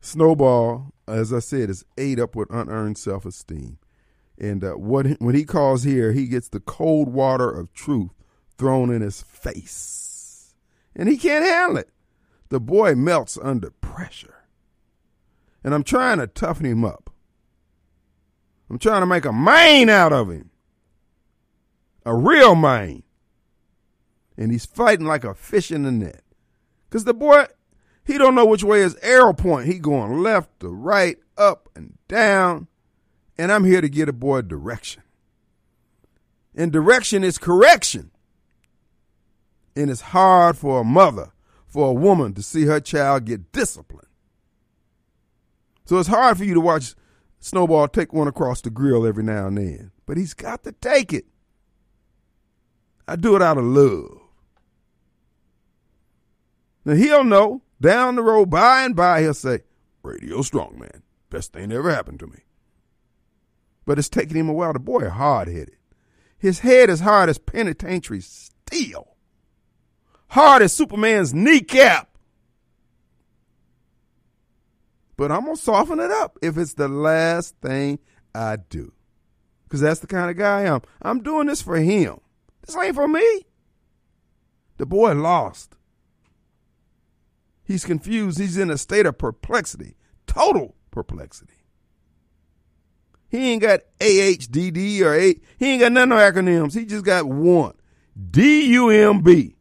Snowball, 0.00 0.92
as 1.06 1.32
I 1.32 1.38
said, 1.38 1.70
is 1.70 1.84
ate 1.96 2.18
up 2.18 2.34
with 2.34 2.50
unearned 2.50 2.98
self 2.98 3.24
esteem. 3.24 3.78
And 4.38 4.64
uh, 4.64 4.72
what 4.72 5.06
when 5.20 5.34
he 5.34 5.44
calls 5.44 5.82
here, 5.82 6.12
he 6.12 6.26
gets 6.26 6.48
the 6.48 6.60
cold 6.60 7.08
water 7.08 7.50
of 7.50 7.72
truth 7.74 8.10
thrown 8.56 8.90
in 8.90 9.02
his 9.02 9.22
face. 9.22 10.54
And 10.96 11.08
he 11.08 11.18
can't 11.18 11.44
handle 11.44 11.78
it. 11.78 11.90
The 12.48 12.60
boy 12.60 12.94
melts 12.94 13.38
under 13.40 13.70
pressure. 13.70 14.44
And 15.62 15.74
I'm 15.74 15.84
trying 15.84 16.18
to 16.18 16.26
toughen 16.26 16.66
him 16.66 16.84
up. 16.84 17.09
I'm 18.70 18.78
trying 18.78 19.02
to 19.02 19.06
make 19.06 19.24
a 19.24 19.32
man 19.32 19.88
out 19.88 20.12
of 20.12 20.30
him. 20.30 20.50
A 22.06 22.14
real 22.14 22.54
man. 22.54 23.02
and 24.36 24.50
he's 24.50 24.64
fighting 24.64 25.06
like 25.06 25.24
a 25.24 25.34
fish 25.34 25.70
in 25.70 25.82
the 25.82 25.92
net. 25.92 26.22
Cause 26.88 27.04
the 27.04 27.12
boy, 27.12 27.46
he 28.04 28.16
don't 28.16 28.34
know 28.34 28.46
which 28.46 28.64
way 28.64 28.80
his 28.80 28.96
arrow 29.02 29.34
point. 29.34 29.66
He 29.66 29.78
going 29.78 30.22
left 30.22 30.60
to 30.60 30.68
right, 30.68 31.18
up 31.36 31.68
and 31.76 31.98
down. 32.08 32.68
And 33.36 33.52
I'm 33.52 33.64
here 33.64 33.80
to 33.80 33.88
get 33.88 34.08
a 34.08 34.14
boy 34.14 34.42
direction. 34.42 35.02
And 36.54 36.72
direction 36.72 37.22
is 37.22 37.38
correction. 37.38 38.10
And 39.76 39.90
it's 39.90 40.00
hard 40.00 40.56
for 40.56 40.80
a 40.80 40.84
mother, 40.84 41.32
for 41.66 41.88
a 41.88 41.94
woman 41.94 42.34
to 42.34 42.42
see 42.42 42.64
her 42.64 42.80
child 42.80 43.26
get 43.26 43.52
disciplined. 43.52 44.08
So 45.84 45.98
it's 45.98 46.08
hard 46.08 46.38
for 46.38 46.44
you 46.44 46.54
to 46.54 46.60
watch 46.60 46.94
Snowball 47.40 47.88
take 47.88 48.12
one 48.12 48.28
across 48.28 48.60
the 48.60 48.70
grill 48.70 49.06
every 49.06 49.24
now 49.24 49.46
and 49.46 49.56
then. 49.56 49.90
But 50.06 50.18
he's 50.18 50.34
got 50.34 50.62
to 50.64 50.72
take 50.72 51.12
it. 51.12 51.24
I 53.08 53.16
do 53.16 53.34
it 53.34 53.42
out 53.42 53.58
of 53.58 53.64
love. 53.64 54.20
Now 56.84 56.94
he'll 56.94 57.24
know 57.24 57.62
down 57.80 58.16
the 58.16 58.22
road, 58.22 58.50
by 58.50 58.84
and 58.84 58.94
by, 58.94 59.22
he'll 59.22 59.34
say, 59.34 59.60
Radio 60.02 60.42
strong, 60.42 60.78
man. 60.78 61.02
Best 61.30 61.52
thing 61.52 61.70
that 61.70 61.76
ever 61.76 61.90
happened 61.90 62.20
to 62.20 62.26
me. 62.26 62.40
But 63.86 63.98
it's 63.98 64.08
taking 64.08 64.36
him 64.36 64.48
a 64.48 64.52
while. 64.52 64.72
The 64.72 64.78
boy 64.78 65.08
hard 65.08 65.48
headed. 65.48 65.76
His 66.38 66.60
head 66.60 66.90
is 66.90 67.00
hard 67.00 67.28
as 67.28 67.38
penitentiary 67.38 68.20
steel. 68.20 69.16
Hard 70.28 70.62
as 70.62 70.72
Superman's 70.72 71.34
kneecap. 71.34 72.09
But 75.20 75.30
I'm 75.30 75.44
going 75.44 75.54
to 75.54 75.60
soften 75.60 76.00
it 76.00 76.10
up 76.10 76.38
if 76.40 76.56
it's 76.56 76.72
the 76.72 76.88
last 76.88 77.54
thing 77.60 77.98
I 78.34 78.56
do. 78.56 78.90
Because 79.64 79.82
that's 79.82 80.00
the 80.00 80.06
kind 80.06 80.30
of 80.30 80.38
guy 80.38 80.60
I 80.60 80.64
am. 80.64 80.80
I'm 81.02 81.22
doing 81.22 81.46
this 81.46 81.60
for 81.60 81.76
him. 81.76 82.22
This 82.64 82.74
ain't 82.74 82.94
for 82.94 83.06
me. 83.06 83.44
The 84.78 84.86
boy 84.86 85.12
lost. 85.12 85.76
He's 87.62 87.84
confused. 87.84 88.38
He's 88.38 88.56
in 88.56 88.70
a 88.70 88.78
state 88.78 89.04
of 89.04 89.18
perplexity, 89.18 89.98
total 90.26 90.74
perplexity. 90.90 91.66
He 93.28 93.50
ain't 93.50 93.60
got 93.60 93.80
AHDD 94.00 95.02
or 95.02 95.14
A. 95.14 95.38
He 95.58 95.72
ain't 95.72 95.82
got 95.82 95.92
none 95.92 96.12
of 96.12 96.18
acronyms. 96.18 96.72
He 96.72 96.86
just 96.86 97.04
got 97.04 97.26
one 97.26 97.74
D 98.30 98.72
U 98.72 98.88
M 98.88 99.20
B. 99.20 99.56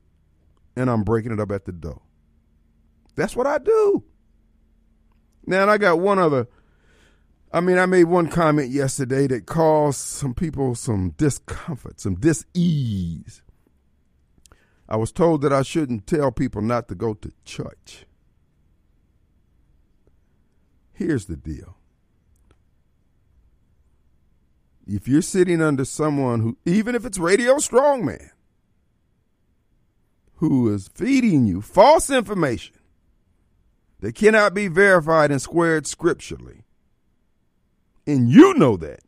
And 0.78 0.90
I'm 0.90 1.04
breaking 1.04 1.34
it 1.34 1.40
up 1.42 1.52
at 1.52 1.66
the 1.66 1.74
door. 1.74 2.02
That's 3.18 3.36
what 3.36 3.46
I 3.46 3.58
do. 3.58 4.06
Now, 5.50 5.64
and 5.64 5.72
I 5.72 5.80
got 5.80 6.00
one 6.00 6.20
other. 6.20 6.48
I 7.52 7.60
mean, 7.60 7.80
I 7.80 7.88
made 7.88 8.04
one 8.04 8.28
comment 8.28 8.70
yesterday 8.70 9.26
that 9.26 9.48
caused 9.48 9.98
some 9.98 10.36
people 10.36 10.76
some 10.76 11.16
discomfort, 11.18 12.00
some 12.00 12.14
dis-ease. 12.14 13.42
I 14.88 14.96
was 14.96 15.12
told 15.12 15.42
that 15.42 15.52
I 15.52 15.64
shouldn't 15.64 16.06
tell 16.06 16.32
people 16.32 16.62
not 16.62 16.88
to 16.90 16.96
go 16.96 17.16
to 17.16 17.32
church. 17.46 18.06
Here's 20.94 21.26
the 21.26 21.36
deal. 21.36 21.78
If 24.86 25.08
you're 25.08 25.24
sitting 25.24 25.64
under 25.64 25.86
someone 25.86 26.42
who, 26.42 26.58
even 26.64 26.94
if 26.94 27.06
it's 27.06 27.18
Radio 27.18 27.56
Strongman, 27.56 28.30
who 30.36 30.72
is 30.72 30.90
feeding 30.94 31.48
you 31.48 31.64
false 31.64 32.12
information, 32.12 32.76
that 34.02 34.16
cannot 34.16 34.54
be 34.54 34.68
verified 34.68 35.32
and 35.32 35.42
squared 35.42 35.86
scripturally. 35.86 36.64
And 38.08 38.30
you 38.30 38.54
know 38.56 38.78
that 38.78 39.02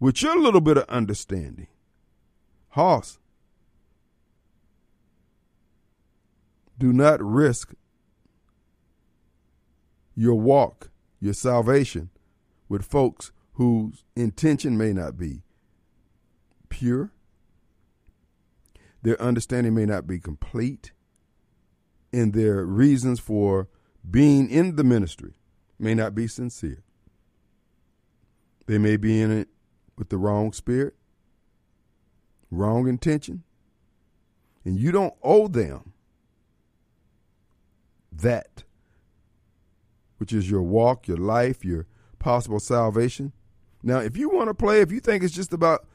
with 0.00 0.22
your 0.22 0.38
little 0.38 0.60
bit 0.60 0.76
of 0.76 0.84
understanding. 0.88 1.68
Hoss, 2.70 3.18
do 6.78 6.92
not 6.92 7.22
risk 7.22 7.74
your 10.16 10.34
walk, 10.34 10.90
your 11.20 11.34
salvation 11.34 12.10
with 12.68 12.84
folks 12.84 13.30
whose 13.52 14.04
intention 14.16 14.76
may 14.76 14.92
not 14.92 15.16
be 15.16 15.42
pure. 16.68 17.12
Their 19.02 19.20
understanding 19.20 19.74
may 19.74 19.86
not 19.86 20.06
be 20.06 20.18
complete, 20.18 20.92
and 22.12 22.32
their 22.32 22.64
reasons 22.64 23.20
for 23.20 23.68
being 24.08 24.50
in 24.50 24.76
the 24.76 24.84
ministry 24.84 25.34
may 25.78 25.94
not 25.94 26.14
be 26.14 26.26
sincere. 26.26 26.82
They 28.66 28.78
may 28.78 28.96
be 28.96 29.20
in 29.20 29.30
it 29.30 29.48
with 29.96 30.08
the 30.08 30.16
wrong 30.16 30.52
spirit, 30.52 30.94
wrong 32.50 32.88
intention, 32.88 33.42
and 34.64 34.78
you 34.78 34.92
don't 34.92 35.14
owe 35.22 35.48
them 35.48 35.92
that, 38.10 38.64
which 40.18 40.32
is 40.32 40.50
your 40.50 40.62
walk, 40.62 41.06
your 41.06 41.18
life, 41.18 41.64
your 41.64 41.86
possible 42.18 42.60
salvation. 42.60 43.32
Now, 43.82 43.98
if 43.98 44.16
you 44.16 44.30
want 44.30 44.48
to 44.48 44.54
play, 44.54 44.80
if 44.80 44.90
you 44.90 45.00
think 45.00 45.22
it's 45.22 45.34
just 45.34 45.52
about 45.52 45.86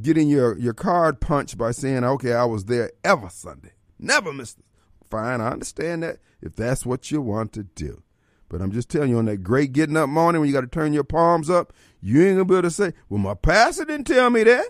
getting 0.00 0.28
your, 0.28 0.58
your 0.58 0.74
card 0.74 1.20
punched 1.20 1.56
by 1.56 1.70
saying, 1.70 2.04
okay, 2.04 2.34
I 2.34 2.44
was 2.44 2.66
there 2.66 2.90
ever 3.02 3.30
Sunday, 3.30 3.72
never 3.98 4.32
missed 4.32 4.58
it, 4.58 4.64
fine, 5.10 5.40
I 5.40 5.48
understand 5.50 6.02
that 6.02 6.18
if 6.40 6.54
that's 6.54 6.86
what 6.86 7.10
you 7.10 7.20
want 7.20 7.52
to 7.54 7.64
do. 7.64 8.02
But 8.48 8.60
I'm 8.60 8.72
just 8.72 8.88
telling 8.88 9.10
you, 9.10 9.18
on 9.18 9.26
that 9.26 9.42
great 9.44 9.72
getting 9.72 9.96
up 9.96 10.08
morning 10.08 10.40
when 10.40 10.48
you 10.48 10.54
got 10.54 10.62
to 10.62 10.66
turn 10.66 10.92
your 10.92 11.04
palms 11.04 11.48
up, 11.48 11.72
you 12.00 12.26
ain't 12.26 12.34
gonna 12.34 12.44
be 12.44 12.54
able 12.54 12.62
to 12.62 12.70
say, 12.70 12.94
"Well, 13.08 13.20
my 13.20 13.34
pastor 13.34 13.84
didn't 13.84 14.06
tell 14.06 14.28
me 14.30 14.42
that." 14.44 14.66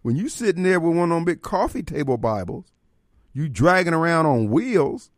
When 0.00 0.16
you 0.16 0.28
sitting 0.28 0.62
there 0.62 0.80
with 0.80 0.96
one 0.96 1.12
of 1.12 1.16
them 1.16 1.24
big 1.24 1.42
coffee 1.42 1.82
table 1.82 2.16
Bibles, 2.16 2.72
you 3.32 3.48
dragging 3.48 3.94
around 3.94 4.26
on 4.26 4.50
wheels, 4.50 5.10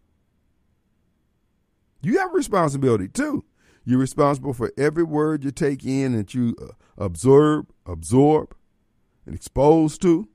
you 2.02 2.18
have 2.18 2.34
responsibility 2.34 3.08
too. 3.08 3.44
You're 3.84 3.98
responsible 3.98 4.52
for 4.52 4.72
every 4.76 5.04
word 5.04 5.44
you 5.44 5.50
take 5.50 5.84
in 5.84 6.16
that 6.16 6.34
you 6.34 6.56
uh, 6.60 6.72
absorb, 6.98 7.70
absorb, 7.86 8.54
and 9.26 9.34
expose 9.34 9.96
to. 9.98 10.28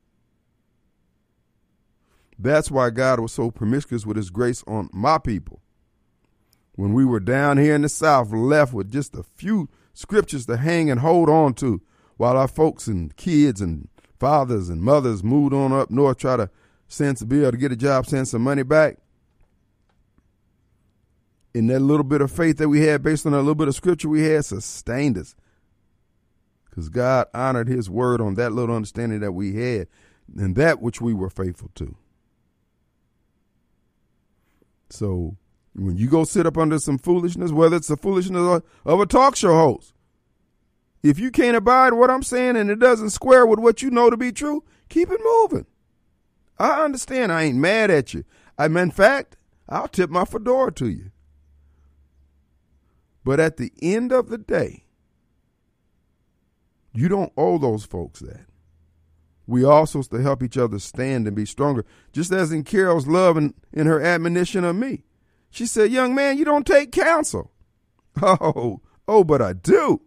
That's 2.42 2.72
why 2.72 2.90
God 2.90 3.20
was 3.20 3.34
so 3.34 3.52
promiscuous 3.52 4.06
with 4.06 4.16
his 4.16 4.30
grace 4.30 4.64
on 4.66 4.90
my 4.94 5.18
people. 5.18 5.60
When 6.76 6.94
we 6.94 7.04
were 7.04 7.20
down 7.20 7.58
here 7.58 7.76
in 7.76 7.82
the 7.82 7.90
South, 7.90 8.32
left 8.32 8.74
with 8.74 8.90
just 8.90 9.14
a 9.14 9.24
few 9.24 9.68
scriptures 9.94 10.46
to 10.46 10.56
hang 10.56 10.90
and 10.90 11.02
hold 11.02 11.30
on 11.30 11.54
to, 11.56 11.82
while 12.16 12.38
our 12.38 12.48
folks 12.48 12.88
and 12.88 13.14
kids 13.18 13.60
and 13.60 13.90
fathers 14.18 14.70
and 14.70 14.82
mothers 14.82 15.22
moved 15.22 15.54
on 15.54 15.74
up 15.74 15.92
north, 15.92 16.18
try 16.18 16.38
to 16.38 16.50
send 16.88 17.18
some 17.18 17.28
bill 17.28 17.52
to 17.52 17.58
get 17.58 17.74
a 17.74 17.76
job, 17.76 18.06
send 18.06 18.30
some 18.30 18.42
money 18.42 18.64
back. 18.64 18.98
And 21.54 21.70
that 21.70 21.82
little 21.82 22.06
bit 22.06 22.22
of 22.22 22.32
faith 22.32 22.58
that 22.60 22.70
we 22.70 22.82
had 22.82 23.04
based 23.04 23.26
on 23.26 23.34
that 23.34 23.40
little 23.40 23.56
bit 23.56 23.68
of 23.68 23.76
scripture 23.76 24.08
we 24.08 24.24
had 24.24 24.46
sustained 24.46 25.18
us. 25.18 25.36
Because 26.70 26.88
God 26.88 27.28
honored 27.34 27.68
his 27.68 27.90
word 27.90 28.22
on 28.22 28.36
that 28.36 28.54
little 28.54 28.76
understanding 28.76 29.20
that 29.20 29.34
we 29.34 29.56
had 29.56 29.88
and 30.38 30.56
that 30.56 30.82
which 30.82 31.02
we 31.02 31.14
were 31.14 31.30
faithful 31.30 31.72
to. 31.76 31.96
So 34.90 35.38
when 35.74 35.98
you 35.98 36.10
go 36.10 36.24
sit 36.24 36.46
up 36.46 36.58
under 36.58 36.80
some 36.80 36.98
foolishness, 36.98 37.52
whether 37.52 37.76
it's 37.78 37.88
the 37.88 37.98
foolishness 37.98 38.62
of 38.86 39.00
a 39.00 39.06
talk 39.06 39.36
show 39.36 39.54
host, 39.54 39.94
if 41.02 41.18
you 41.20 41.32
can't 41.32 41.56
abide 41.56 41.94
what 41.94 42.10
I'm 42.10 42.24
saying 42.24 42.58
and 42.58 42.70
it 42.70 42.80
doesn't 42.80 43.12
square 43.12 43.46
with 43.46 43.60
what 43.60 43.82
you 43.82 43.90
know 43.90 44.10
to 44.10 44.18
be 44.18 44.32
true, 44.32 44.64
keep 44.90 45.10
it 45.10 45.22
moving. 45.24 45.66
I 46.58 46.84
understand. 46.84 47.32
I 47.32 47.44
ain't 47.44 47.58
mad 47.58 47.90
at 47.90 48.14
you. 48.14 48.26
I'm 48.58 48.76
in 48.76 48.92
fact, 48.92 49.38
I'll 49.70 49.88
tip 49.88 50.10
my 50.10 50.26
fedora 50.26 50.74
to 50.74 50.90
you. 50.90 51.12
But 53.24 53.40
at 53.40 53.58
the 53.58 53.72
end 53.82 54.12
of 54.12 54.30
the 54.30 54.38
day, 54.38 54.86
you 56.94 57.08
don't 57.08 57.32
owe 57.38 57.58
those 57.58 57.86
folks 57.86 58.20
that. 58.20 58.49
We 59.50 59.62
supposed 59.62 60.12
to 60.12 60.22
help 60.22 60.44
each 60.44 60.60
other 60.60 60.78
stand 60.78 61.26
and 61.26 61.36
be 61.36 61.44
stronger, 61.44 61.84
just 62.14 62.32
as 62.32 62.52
in 62.52 62.64
Carol's 62.64 63.08
love 63.08 63.36
and 63.36 63.56
in 63.74 63.88
her 63.88 64.00
admonition 64.00 64.64
of 64.64 64.76
me. 64.76 65.06
She 65.50 65.66
said, 65.66 65.92
Young 65.92 66.14
man, 66.14 66.38
you 66.38 66.46
don't 66.46 66.68
take 66.68 66.92
counsel. 66.92 67.52
Oh, 68.22 68.82
oh, 69.08 69.24
but 69.24 69.42
I 69.42 69.54
do. 69.54 70.02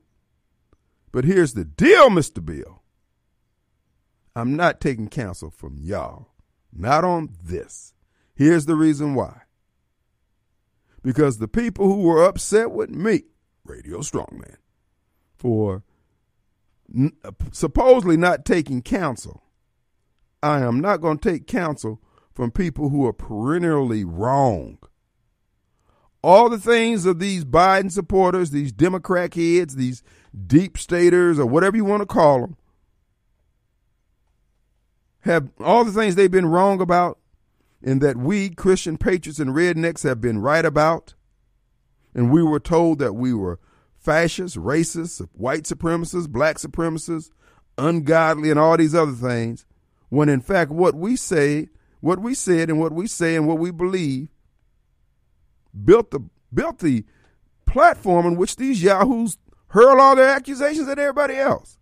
But 1.13 1.25
here's 1.25 1.55
the 1.55 1.65
deal, 1.65 2.11
Mr. 2.11 2.45
Bill. 2.45 2.83
I'm 4.37 4.55
not 4.55 4.83
taking 4.83 5.09
counsel 5.09 5.51
from 5.51 5.79
y'all. 5.79 6.29
Not 6.71 7.03
on 7.03 7.31
this. 7.43 7.95
Here's 8.35 8.67
the 8.67 8.77
reason 8.77 9.15
why. 9.15 9.43
Because 11.03 11.39
the 11.39 11.49
people 11.49 11.87
who 11.87 12.03
were 12.03 12.23
upset 12.23 12.71
with 12.71 12.91
me, 12.91 13.23
Radio 13.65 14.01
Strongman, 14.01 14.57
for 15.39 15.85
supposedly 17.53 18.17
not 18.17 18.45
taking 18.45 18.83
counsel. 18.83 19.43
I 20.43 20.61
am 20.61 20.81
not 20.81 21.01
going 21.01 21.19
to 21.19 21.31
take 21.31 21.47
counsel 21.47 22.01
from 22.35 22.51
people 22.51 22.89
who 22.89 23.07
are 23.07 23.13
perennially 23.13 24.05
wrong. 24.05 24.79
All 26.23 26.49
the 26.49 26.59
things 26.59 27.05
of 27.05 27.19
these 27.19 27.45
Biden 27.45 27.91
supporters, 27.91 28.51
these 28.51 28.73
Democrat 28.73 29.35
heads, 29.35 29.77
these 29.77 30.03
deep 30.47 30.79
staters, 30.79 31.39
or 31.39 31.47
whatever 31.47 31.77
you 31.77 31.85
want 31.85 32.03
to 32.03 32.07
call 32.07 32.41
them, 32.41 32.57
have 35.21 35.51
all 35.61 35.85
the 35.85 35.93
things 35.93 36.15
they've 36.15 36.31
been 36.31 36.47
wrong 36.47 36.81
about 36.81 37.19
and 37.83 38.01
that 38.01 38.17
we, 38.17 38.51
Christian 38.51 38.97
patriots 38.97 39.41
and 39.41 39.51
rednecks, 39.51 40.05
have 40.05 40.21
been 40.21 40.39
right 40.39 40.65
about. 40.65 41.15
And 42.15 42.31
we 42.31 42.43
were 42.43 42.61
told 42.61 42.99
that 42.99 43.15
we 43.15 43.33
were 43.33 43.59
fascists, 44.03 44.57
racists, 44.57 45.27
white 45.33 45.65
supremacists, 45.65 46.29
black 46.29 46.57
supremacists, 46.57 47.31
ungodly, 47.79 48.51
and 48.51 48.59
all 48.59 48.77
these 48.77 48.95
other 48.95 49.13
things. 49.13 49.65
When 50.09 50.29
in 50.29 50.41
fact, 50.41 50.71
what 50.71 50.95
we 50.95 51.17
say, 51.17 51.69
what 52.01 52.19
we 52.19 52.35
said, 52.35 52.69
and 52.69 52.79
what 52.79 52.93
we 52.93 53.07
say, 53.07 53.37
and 53.37 53.47
what 53.47 53.59
we 53.59 53.71
believe 53.71 54.29
built 55.85 56.11
the 56.11 56.21
built 56.53 56.81
the 56.81 57.05
platform 57.67 58.27
in 58.27 58.37
which 58.37 58.57
these 58.57 58.83
yahoos 58.83 59.39
hurl 59.69 60.01
all 60.01 60.17
their 60.17 60.29
accusations 60.29 60.89
at 60.89 60.99
everybody 60.99 61.37
else. 61.37 61.79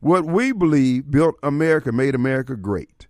What 0.00 0.24
we 0.24 0.52
believe 0.52 1.10
built 1.10 1.36
America, 1.42 1.92
made 1.92 2.14
America 2.14 2.56
great. 2.56 3.06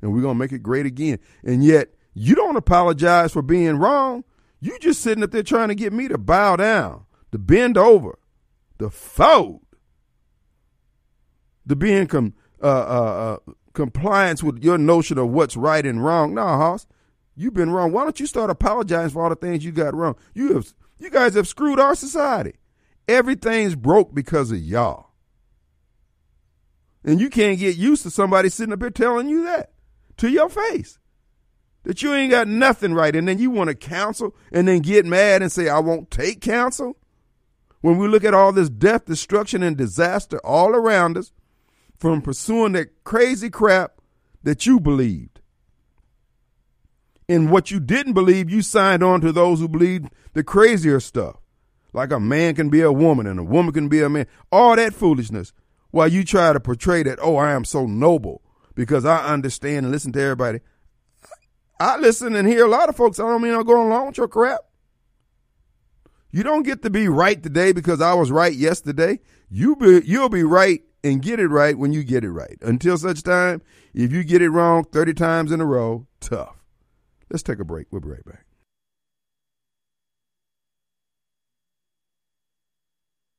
And 0.00 0.12
we're 0.12 0.22
going 0.22 0.34
to 0.34 0.38
make 0.38 0.52
it 0.52 0.62
great 0.62 0.86
again. 0.86 1.18
And 1.44 1.62
yet, 1.62 1.90
you 2.14 2.34
don't 2.34 2.56
apologize 2.56 3.32
for 3.32 3.42
being 3.42 3.76
wrong. 3.76 4.24
You 4.66 4.76
just 4.80 5.00
sitting 5.00 5.22
up 5.22 5.30
there 5.30 5.44
trying 5.44 5.68
to 5.68 5.76
get 5.76 5.92
me 5.92 6.08
to 6.08 6.18
bow 6.18 6.56
down, 6.56 7.04
to 7.30 7.38
bend 7.38 7.78
over, 7.78 8.18
to 8.80 8.90
fold, 8.90 9.64
to 11.68 11.76
be 11.76 11.92
in 11.92 12.08
com, 12.08 12.34
uh, 12.60 12.66
uh, 12.66 13.38
uh, 13.46 13.52
compliance 13.74 14.42
with 14.42 14.64
your 14.64 14.76
notion 14.76 15.18
of 15.18 15.28
what's 15.28 15.56
right 15.56 15.86
and 15.86 16.04
wrong. 16.04 16.34
No, 16.34 16.42
Hoss, 16.42 16.84
you've 17.36 17.54
been 17.54 17.70
wrong. 17.70 17.92
Why 17.92 18.02
don't 18.02 18.18
you 18.18 18.26
start 18.26 18.50
apologizing 18.50 19.10
for 19.10 19.22
all 19.22 19.28
the 19.28 19.36
things 19.36 19.64
you 19.64 19.70
got 19.70 19.94
wrong? 19.94 20.16
You 20.34 20.54
have, 20.54 20.74
you 20.98 21.10
guys 21.10 21.34
have 21.34 21.46
screwed 21.46 21.78
our 21.78 21.94
society. 21.94 22.54
Everything's 23.06 23.76
broke 23.76 24.16
because 24.16 24.50
of 24.50 24.58
y'all. 24.58 25.12
And 27.04 27.20
you 27.20 27.30
can't 27.30 27.60
get 27.60 27.76
used 27.76 28.02
to 28.02 28.10
somebody 28.10 28.48
sitting 28.48 28.72
up 28.72 28.82
here 28.82 28.90
telling 28.90 29.28
you 29.28 29.44
that 29.44 29.70
to 30.16 30.28
your 30.28 30.48
face. 30.48 30.98
That 31.86 32.02
you 32.02 32.12
ain't 32.12 32.32
got 32.32 32.48
nothing 32.48 32.94
right. 32.94 33.14
And 33.14 33.28
then 33.28 33.38
you 33.38 33.48
want 33.48 33.68
to 33.68 33.74
counsel 33.76 34.34
and 34.50 34.66
then 34.66 34.80
get 34.80 35.06
mad 35.06 35.40
and 35.40 35.52
say, 35.52 35.68
I 35.68 35.78
won't 35.78 36.10
take 36.10 36.40
counsel. 36.40 36.96
When 37.80 37.96
we 37.96 38.08
look 38.08 38.24
at 38.24 38.34
all 38.34 38.50
this 38.50 38.68
death, 38.68 39.04
destruction, 39.04 39.62
and 39.62 39.76
disaster 39.76 40.38
all 40.44 40.70
around 40.70 41.16
us 41.16 41.32
from 41.96 42.22
pursuing 42.22 42.72
that 42.72 43.04
crazy 43.04 43.50
crap 43.50 44.00
that 44.42 44.66
you 44.66 44.80
believed. 44.80 45.40
And 47.28 47.52
what 47.52 47.70
you 47.70 47.78
didn't 47.78 48.14
believe, 48.14 48.50
you 48.50 48.62
signed 48.62 49.04
on 49.04 49.20
to 49.20 49.30
those 49.30 49.60
who 49.60 49.68
believed 49.68 50.10
the 50.32 50.42
crazier 50.42 50.98
stuff. 50.98 51.36
Like 51.92 52.10
a 52.10 52.18
man 52.18 52.56
can 52.56 52.68
be 52.68 52.80
a 52.80 52.90
woman 52.90 53.28
and 53.28 53.38
a 53.38 53.44
woman 53.44 53.72
can 53.72 53.88
be 53.88 54.02
a 54.02 54.08
man. 54.08 54.26
All 54.50 54.74
that 54.74 54.92
foolishness 54.92 55.52
while 55.92 56.08
you 56.08 56.24
try 56.24 56.52
to 56.52 56.58
portray 56.58 57.04
that, 57.04 57.20
oh, 57.22 57.36
I 57.36 57.52
am 57.52 57.64
so 57.64 57.86
noble 57.86 58.42
because 58.74 59.04
I 59.04 59.24
understand 59.32 59.86
and 59.86 59.92
listen 59.92 60.10
to 60.12 60.20
everybody. 60.20 60.60
I 61.78 61.98
listen 61.98 62.34
and 62.34 62.48
hear 62.48 62.64
a 62.64 62.70
lot 62.70 62.88
of 62.88 62.96
folks. 62.96 63.18
I 63.18 63.24
don't 63.24 63.42
mean 63.42 63.54
I'm 63.54 63.64
going 63.64 63.88
along 63.88 64.08
with 64.08 64.18
your 64.18 64.28
crap. 64.28 64.60
You 66.30 66.42
don't 66.42 66.64
get 66.64 66.82
to 66.82 66.90
be 66.90 67.08
right 67.08 67.42
today 67.42 67.72
because 67.72 68.00
I 68.00 68.14
was 68.14 68.30
right 68.30 68.52
yesterday. 68.52 69.20
You 69.48 69.76
be, 69.76 70.02
you'll 70.04 70.28
be 70.28 70.42
right 70.42 70.82
and 71.04 71.22
get 71.22 71.40
it 71.40 71.48
right 71.48 71.78
when 71.78 71.92
you 71.92 72.02
get 72.02 72.24
it 72.24 72.30
right. 72.30 72.58
Until 72.62 72.98
such 72.98 73.22
time, 73.22 73.62
if 73.94 74.12
you 74.12 74.24
get 74.24 74.42
it 74.42 74.50
wrong 74.50 74.84
30 74.84 75.14
times 75.14 75.52
in 75.52 75.60
a 75.60 75.66
row, 75.66 76.06
tough. 76.20 76.64
Let's 77.30 77.42
take 77.42 77.58
a 77.58 77.64
break. 77.64 77.86
We'll 77.90 78.00
be 78.00 78.08
right 78.08 78.24
back. 78.24 78.44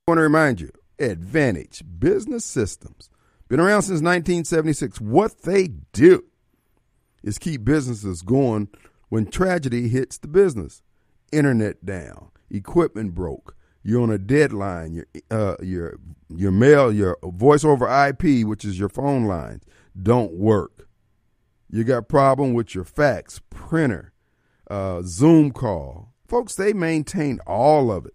I 0.08 0.12
want 0.12 0.20
to 0.20 0.24
remind 0.24 0.62
you 0.62 0.72
Advantage 1.00 1.84
Business 2.00 2.46
Systems. 2.46 3.10
Been 3.50 3.60
around 3.60 3.84
since 3.84 4.02
1976. 4.02 5.02
What 5.02 5.44
they 5.44 5.68
do 5.92 6.24
is 7.28 7.38
keep 7.38 7.66
businesses 7.66 8.22
going 8.22 8.70
when 9.10 9.26
tragedy 9.30 9.90
hits 9.90 10.18
the 10.18 10.28
business. 10.28 10.82
Internet 11.32 11.86
down, 11.86 12.32
equipment 12.50 13.14
broke, 13.14 13.54
you're 13.84 14.02
on 14.02 14.10
a 14.10 14.18
deadline, 14.18 14.94
your 14.94 15.06
uh, 15.30 15.56
your 15.62 16.00
your 16.30 16.52
mail, 16.52 16.92
your 16.92 17.18
voice 17.24 17.66
over 17.66 17.86
IP, 17.86 18.48
which 18.48 18.64
is 18.64 18.80
your 18.80 18.88
phone 18.88 19.26
lines, 19.26 19.64
don't 20.02 20.34
work. 20.34 20.88
You 21.70 21.84
got 21.84 22.08
problem 22.08 22.54
with 22.54 22.74
your 22.74 22.86
fax, 22.86 23.42
printer, 23.50 24.14
uh, 24.72 25.02
Zoom 25.04 25.52
call. 25.52 26.14
Folks, 26.30 26.56
they 26.56 26.72
maintain 26.72 27.40
all 27.46 27.92
of 27.92 28.06
it. 28.06 28.14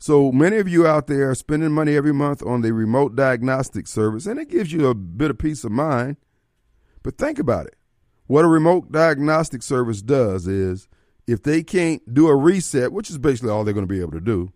So 0.00 0.32
many 0.32 0.56
of 0.56 0.68
you 0.68 0.84
out 0.84 1.06
there 1.06 1.30
are 1.30 1.34
spending 1.36 1.70
money 1.70 1.96
every 1.96 2.12
month 2.12 2.42
on 2.44 2.62
the 2.62 2.72
remote 2.72 3.14
diagnostic 3.14 3.86
service, 3.86 4.26
and 4.26 4.40
it 4.40 4.50
gives 4.50 4.72
you 4.72 4.88
a 4.88 4.94
bit 4.94 5.30
of 5.30 5.38
peace 5.38 5.62
of 5.62 5.70
mind. 5.70 6.16
But 7.04 7.18
think 7.18 7.38
about 7.38 7.66
it. 7.66 7.76
What 8.26 8.44
a 8.44 8.48
remote 8.48 8.90
diagnostic 8.90 9.62
service 9.62 10.02
does 10.02 10.48
is 10.48 10.88
if 11.26 11.42
they 11.42 11.62
can't 11.62 12.02
do 12.12 12.26
a 12.26 12.34
reset, 12.34 12.92
which 12.92 13.10
is 13.10 13.18
basically 13.18 13.50
all 13.50 13.62
they're 13.62 13.74
going 13.74 13.86
to 13.86 13.94
be 13.94 14.00
able 14.00 14.12
to 14.12 14.20
do, 14.20 14.50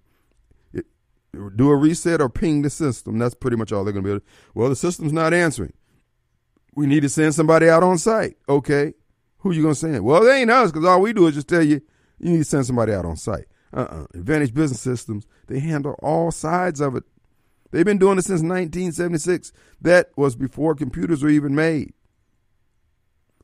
it, 0.73 0.87
do 1.33 1.71
a 1.71 1.77
reset 1.77 2.21
or 2.21 2.29
ping 2.29 2.63
the 2.63 2.71
system. 2.71 3.19
That's 3.19 3.35
pretty 3.35 3.57
much 3.57 3.71
all 3.71 3.85
they're 3.85 3.93
going 3.93 4.03
to 4.03 4.09
be 4.09 4.13
able 4.13 4.21
to 4.21 4.27
Well, 4.55 4.69
the 4.71 4.77
system's 4.77 5.13
not 5.13 5.33
answering. 5.33 5.75
We 6.75 6.87
need 6.87 7.03
to 7.03 7.09
send 7.09 7.35
somebody 7.35 7.69
out 7.69 7.83
on 7.83 7.99
site. 7.99 8.37
Okay. 8.49 8.95
Who 9.39 9.51
are 9.51 9.55
you 9.55 9.63
going 9.63 9.75
to 9.75 9.81
send? 9.81 10.05
Well, 10.05 10.25
they 10.25 10.41
ain't 10.41 10.51
us 10.51 10.73
because 10.73 10.87
all 10.87 11.01
we 11.01 11.13
do 11.13 11.27
is 11.27 11.35
just 11.35 11.49
tell 11.49 11.63
you 11.63 11.83
you 12.19 12.31
need 12.33 12.39
to 12.39 12.45
send 12.45 12.67
somebody 12.67 12.93
out 12.93 13.05
on 13.05 13.17
site. 13.17 13.47
Uh-uh. 13.73 14.07
Advantage 14.15 14.55
Business 14.55 14.81
Systems, 14.81 15.27
they 15.47 15.61
handle 15.61 15.95
all 16.03 16.31
sides 16.31 16.81
of 16.81 16.97
it. 16.97 17.05
They've 17.71 17.85
been 17.85 17.99
doing 17.99 18.19
it 18.19 18.23
since 18.23 18.41
1976. 18.41 19.53
That 19.81 20.11
was 20.17 20.35
before 20.35 20.75
computers 20.75 21.23
were 21.23 21.29
even 21.29 21.55
made. 21.55 21.93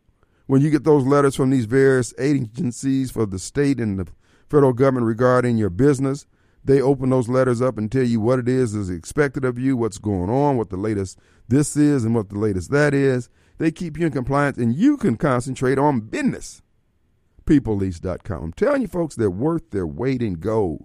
When 0.47 0.63
you 0.63 0.71
get 0.71 0.85
those 0.85 1.05
letters 1.05 1.37
from 1.37 1.51
these 1.51 1.67
various 1.67 2.15
agencies 2.19 3.11
for 3.11 3.27
the 3.27 3.39
state 3.39 3.79
and 3.81 3.99
the 3.99 4.07
federal 4.49 4.73
government 4.73 5.07
regarding 5.07 5.59
your 5.59 5.71
business. 5.71 6.27
They 6.65 6.81
open 6.81 7.11
those 7.11 7.29
letters 7.29 7.63
up 7.63 7.79
and 7.79 7.91
tell 7.91 8.05
you 8.05 8.21
what 8.21 8.39
it 8.39 8.49
is 8.49 8.75
is 8.75 8.91
expected 8.91 9.45
of 9.45 9.59
you, 9.59 9.77
what's 9.77 9.99
going 9.99 10.31
on, 10.31 10.57
what 10.57 10.71
the 10.71 10.77
latest 10.77 11.19
this 11.49 11.77
is, 11.77 12.05
and 12.05 12.15
what 12.15 12.29
the 12.29 12.39
latest 12.39 12.71
that 12.71 12.93
is. 12.93 13.29
They 13.59 13.71
keep 13.71 13.99
you 13.99 14.07
in 14.07 14.13
compliance, 14.13 14.59
and 14.59 14.75
you 14.75 14.97
can 14.97 15.17
concentrate 15.17 15.79
on 15.79 16.01
business. 16.01 16.63
PeopleLease.com. 17.49 18.43
I'm 18.43 18.53
telling 18.53 18.83
you, 18.83 18.89
folks, 18.89 19.15
they're 19.15 19.31
worth 19.31 19.71
their 19.71 19.87
weight 19.87 20.23
in 20.23 20.35
gold. 20.35 20.85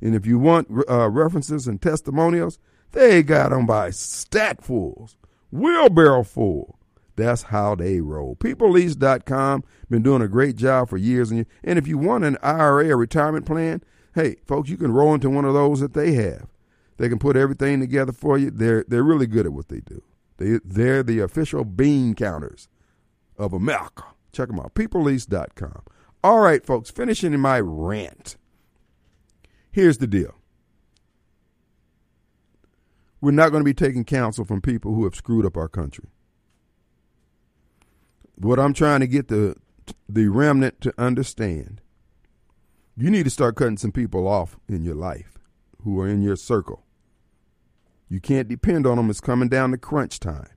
And 0.00 0.14
if 0.14 0.26
you 0.26 0.38
want 0.38 0.68
uh, 0.88 1.10
references 1.10 1.68
and 1.68 1.80
testimonials, 1.80 2.58
they 2.92 3.22
got 3.22 3.50
them 3.50 3.66
by 3.66 3.90
stackfuls, 3.90 5.16
wheelbarrow 5.50 6.22
full. 6.22 6.78
That's 7.14 7.42
how 7.44 7.74
they 7.74 8.00
roll. 8.00 8.36
PeopleLease.com 8.36 9.64
been 9.90 10.02
doing 10.02 10.22
a 10.22 10.28
great 10.28 10.56
job 10.56 10.88
for 10.88 10.96
years. 10.96 11.30
And, 11.30 11.44
and 11.62 11.78
if 11.78 11.86
you 11.86 11.98
want 11.98 12.24
an 12.24 12.38
IRA 12.42 12.88
or 12.88 12.96
retirement 12.96 13.44
plan, 13.44 13.82
hey, 14.14 14.36
folks, 14.46 14.70
you 14.70 14.78
can 14.78 14.92
roll 14.92 15.12
into 15.12 15.28
one 15.28 15.44
of 15.44 15.52
those 15.52 15.80
that 15.80 15.92
they 15.92 16.12
have. 16.14 16.46
They 16.96 17.10
can 17.10 17.18
put 17.18 17.36
everything 17.36 17.80
together 17.80 18.12
for 18.12 18.38
you. 18.38 18.50
They're 18.50 18.84
they're 18.88 19.02
really 19.02 19.26
good 19.26 19.44
at 19.44 19.52
what 19.52 19.68
they 19.68 19.80
do. 19.80 20.02
They 20.38 20.58
they're 20.64 21.02
the 21.02 21.20
official 21.20 21.64
bean 21.64 22.14
counters 22.14 22.68
of 23.36 23.52
America. 23.52 24.04
Check 24.32 24.48
them 24.48 24.58
out. 24.58 24.74
PeopleLease.com. 24.74 25.82
All 26.24 26.40
right, 26.40 26.64
folks, 26.64 26.90
finishing 26.90 27.38
my 27.38 27.60
rant. 27.60 28.36
Here's 29.70 29.98
the 29.98 30.06
deal. 30.06 30.34
We're 33.20 33.30
not 33.30 33.50
going 33.50 33.60
to 33.60 33.64
be 33.64 33.74
taking 33.74 34.04
counsel 34.04 34.44
from 34.44 34.60
people 34.60 34.94
who 34.94 35.04
have 35.04 35.14
screwed 35.14 35.46
up 35.46 35.56
our 35.56 35.68
country. 35.68 36.08
What 38.34 38.58
I'm 38.58 38.74
trying 38.74 39.00
to 39.00 39.06
get 39.06 39.28
the 39.28 39.56
the 40.08 40.28
remnant 40.28 40.80
to 40.80 40.94
understand, 40.98 41.80
you 42.96 43.10
need 43.10 43.24
to 43.24 43.30
start 43.30 43.56
cutting 43.56 43.76
some 43.76 43.92
people 43.92 44.28
off 44.28 44.58
in 44.68 44.82
your 44.82 44.94
life 44.94 45.38
who 45.82 46.00
are 46.00 46.08
in 46.08 46.22
your 46.22 46.36
circle. 46.36 46.84
You 48.08 48.20
can't 48.20 48.48
depend 48.48 48.86
on 48.86 48.96
them. 48.96 49.10
It's 49.10 49.20
coming 49.20 49.48
down 49.48 49.70
to 49.70 49.78
crunch 49.78 50.20
time. 50.20 50.48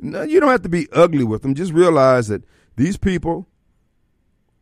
No, 0.00 0.22
you 0.22 0.40
don't 0.40 0.50
have 0.50 0.62
to 0.62 0.68
be 0.68 0.88
ugly 0.92 1.24
with 1.24 1.42
them. 1.42 1.54
Just 1.54 1.72
realize 1.72 2.28
that 2.28 2.44
these 2.76 2.96
people, 2.96 3.48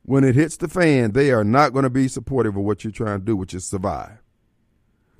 when 0.02 0.24
it 0.24 0.34
hits 0.34 0.56
the 0.56 0.68
fan, 0.68 1.12
they 1.12 1.30
are 1.30 1.44
not 1.44 1.72
going 1.72 1.84
to 1.84 1.90
be 1.90 2.08
supportive 2.08 2.56
of 2.56 2.62
what 2.62 2.84
you're 2.84 2.92
trying 2.92 3.20
to 3.20 3.24
do, 3.24 3.36
which 3.36 3.54
is 3.54 3.64
survive. 3.64 4.18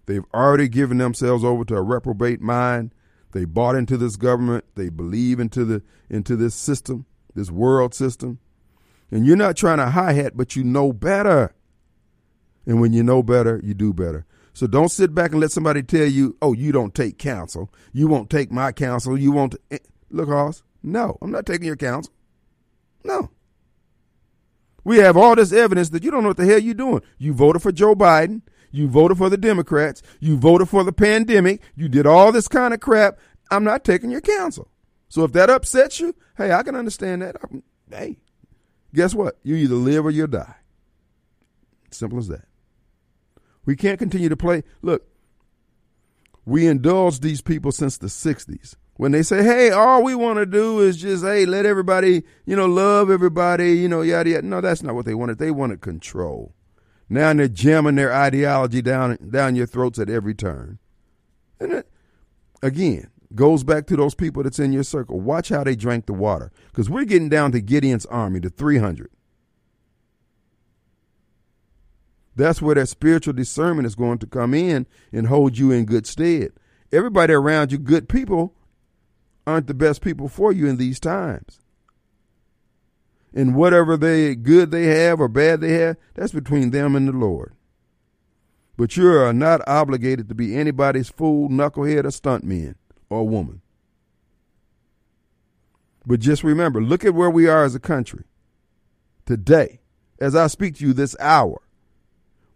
They've 0.07 0.25
already 0.35 0.69
given 0.69 0.99
themselves 0.99 1.45
over 1.45 1.65
to 1.67 1.77
a 1.77 1.83
reprobate 1.83 2.41
mind. 2.41 2.93
They 3.33 3.45
bought 3.45 3.77
into 3.77 3.97
this 3.97 4.17
government. 4.17 4.65
They 4.75 4.89
believe 4.91 5.41
into 5.41 5.65
the 5.65 5.83
into 6.11 6.37
this 6.37 6.55
system, 6.55 7.07
this 7.35 7.51
world 7.51 7.95
system. 7.95 8.39
And 9.11 9.27
you're 9.27 9.37
not 9.37 9.57
trying 9.57 9.79
to 9.79 9.91
hi 9.91 10.13
hat, 10.13 10.37
but 10.37 10.57
you 10.57 10.65
know 10.65 10.93
better. 10.93 11.55
And 12.67 12.81
when 12.81 12.93
you 12.93 13.03
know 13.03 13.23
better, 13.23 13.61
you 13.63 13.75
do 13.75 13.93
better. 13.93 14.27
So 14.55 14.67
don't 14.67 14.91
sit 14.91 15.15
back 15.15 15.33
and 15.33 15.41
let 15.41 15.51
somebody 15.51 15.83
tell 15.83 16.07
you, 16.07 16.37
oh, 16.43 16.53
you 16.53 16.73
don't 16.73 16.95
take 16.95 17.19
counsel. 17.19 17.73
You 17.93 18.07
won't 18.07 18.29
take 18.29 18.53
my 18.53 18.73
counsel. 18.73 19.19
You 19.19 19.33
won't. 19.33 19.55
Eh. 19.71 19.79
Look, 20.13 20.29
Hoss, 20.29 20.63
no, 20.83 21.19
I'm 21.21 21.31
not 21.31 21.47
taking 21.47 21.67
your 21.67 21.77
counsel. 21.77 22.13
No. 23.03 23.31
We 24.85 24.99
have 24.99 25.17
all 25.17 25.35
this 25.35 25.53
evidence 25.53 25.91
that 25.91 26.05
you 26.05 26.11
don't 26.11 26.23
know 26.23 26.31
what 26.31 26.37
the 26.37 26.45
hell 26.45 26.59
you're 26.59 26.75
doing. 26.75 27.03
You 27.19 27.33
voted 27.33 27.63
for 27.63 27.73
Joe 27.73 27.95
Biden. 27.95 28.43
You 28.71 28.89
voted 28.89 29.19
for 29.19 29.31
the 29.31 29.37
Democrats. 29.37 30.03
You 30.21 30.37
voted 30.37 30.69
for 30.69 30.85
the 30.85 30.93
pandemic. 30.93 31.61
You 31.75 31.89
did 31.89 32.07
all 32.07 32.33
this 32.33 32.49
kind 32.49 32.75
of 32.75 32.81
crap. 32.81 33.19
I'm 33.51 33.65
not 33.65 33.85
taking 33.85 34.11
your 34.11 34.21
counsel. 34.21 34.69
So 35.09 35.25
if 35.25 35.33
that 35.33 35.51
upsets 35.51 36.01
you, 36.01 36.15
hey, 36.37 36.53
I 36.53 36.63
can 36.63 36.75
understand 36.75 37.23
that. 37.23 37.37
Hey, 37.91 38.19
guess 38.95 39.15
what? 39.15 39.39
You 39.43 39.57
either 39.57 39.75
live 39.75 40.07
or 40.07 40.11
you 40.11 40.27
die. 40.27 40.57
Simple 41.91 42.19
as 42.19 42.29
that. 42.29 42.47
We 43.65 43.77
can't 43.77 43.99
continue 43.99 44.31
to 44.31 44.37
play. 44.37 44.65
Look, 44.81 45.07
we 46.45 46.67
indulged 46.67 47.23
these 47.23 47.43
people 47.43 47.73
since 47.73 47.99
the 47.99 48.09
60s. 48.09 48.75
When 48.97 49.13
they 49.13 49.23
say, 49.23 49.43
hey, 49.43 49.71
all 49.71 50.03
we 50.03 50.15
want 50.15 50.39
to 50.39 50.47
do 50.47 50.81
is 50.81 50.99
just, 50.99 51.25
hey, 51.25 51.47
let 51.47 51.65
everybody, 51.67 52.25
you 52.45 52.55
know, 52.55 52.67
love 52.67 53.11
everybody, 53.11 53.73
you 53.73 53.89
know, 53.89 54.03
yada, 54.03 54.31
yada. 54.31 54.47
No, 54.47 54.61
that's 54.61 54.83
not 54.83 54.95
what 54.95 55.07
they 55.07 55.15
wanted. 55.15 55.39
They 55.39 55.51
wanted 55.51 55.81
control. 55.81 56.55
Now 57.09 57.33
they're 57.33 57.49
jamming 57.49 57.97
their 57.97 58.13
ideology 58.13 58.81
down 58.83 59.19
down 59.31 59.55
your 59.55 59.67
throats 59.67 59.99
at 59.99 60.09
every 60.09 60.35
turn. 60.35 60.79
And 61.59 61.73
it, 61.73 61.89
again, 62.63 63.11
goes 63.35 63.65
back 63.65 63.87
to 63.87 63.97
those 63.97 64.15
people 64.15 64.43
that's 64.43 64.59
in 64.59 64.73
your 64.73 64.83
circle. 64.83 65.21
Watch 65.21 65.49
how 65.49 65.65
they 65.65 65.77
drank 65.77 66.07
the 66.07 66.13
water. 66.13 66.51
Because 66.71 66.91
we're 66.91 67.05
getting 67.05 67.29
down 67.29 67.53
to 67.53 67.61
Gideon's 67.61 68.07
army, 68.07 68.41
the 68.41 68.51
300. 68.51 69.11
That's 72.35 72.63
where 72.63 72.75
that 72.75 72.89
spiritual 72.89 73.35
discernment 73.35 73.87
is 73.87 73.95
going 73.95 74.19
to 74.19 74.27
come 74.27 74.55
in 74.55 74.87
and 75.13 75.27
hold 75.27 75.59
you 75.59 75.71
in 75.71 75.85
good 75.85 76.07
stead. 76.07 76.53
Everybody 76.91 77.35
around 77.35 77.73
you, 77.73 77.79
good 77.79 78.09
people, 78.09 78.55
aren't 79.47 79.67
the 79.67 79.75
best 79.75 80.01
people 80.01 80.29
for 80.29 80.53
you 80.53 80.67
in 80.67 80.77
these 80.77 81.01
times 81.01 81.63
and 83.35 83.55
whatever 83.55 83.97
they 83.97 84.35
good 84.35 84.71
they 84.71 84.85
have 84.85 85.21
or 85.21 85.29
bad 85.29 85.61
they 85.61 85.73
have, 85.73 85.97
that's 86.15 86.33
between 86.33 86.71
them 86.71 86.95
and 86.95 87.09
the 87.09 87.13
Lord. 87.13 87.55
But 88.77 88.97
you 88.97 89.09
are 89.13 89.33
not 89.33 89.67
obligated 89.67 90.29
to 90.29 90.35
be 90.35 90.57
anybody's 90.57 91.09
fool, 91.09 91.49
knucklehead, 91.49 92.05
or 92.05 92.09
stuntman 92.09 92.75
or 93.09 93.29
woman. 93.29 93.61
But 96.05 96.21
just 96.21 96.43
remember, 96.43 96.83
look 96.83 97.05
at 97.05 97.15
where 97.15 97.31
we 97.31 97.47
are 97.47 97.65
as 97.65 97.75
a 97.75 97.81
country 97.81 98.25
today. 99.25 99.81
As 100.19 100.35
I 100.35 100.47
speak 100.47 100.77
to 100.77 100.87
you 100.87 100.93
this 100.93 101.17
hour, 101.21 101.63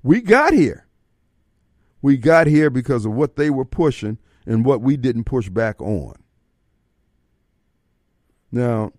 we 0.02 0.20
got 0.20 0.52
here. 0.52 0.86
We 2.02 2.16
got 2.16 2.46
here 2.46 2.70
because 2.70 3.04
of 3.04 3.12
what 3.12 3.36
they 3.36 3.50
were 3.50 3.64
pushing 3.64 4.18
and 4.44 4.64
what 4.64 4.80
we 4.80 4.96
didn't 4.96 5.24
push 5.24 5.48
back 5.48 5.80
on. 5.80 6.14
Now, 8.56 8.92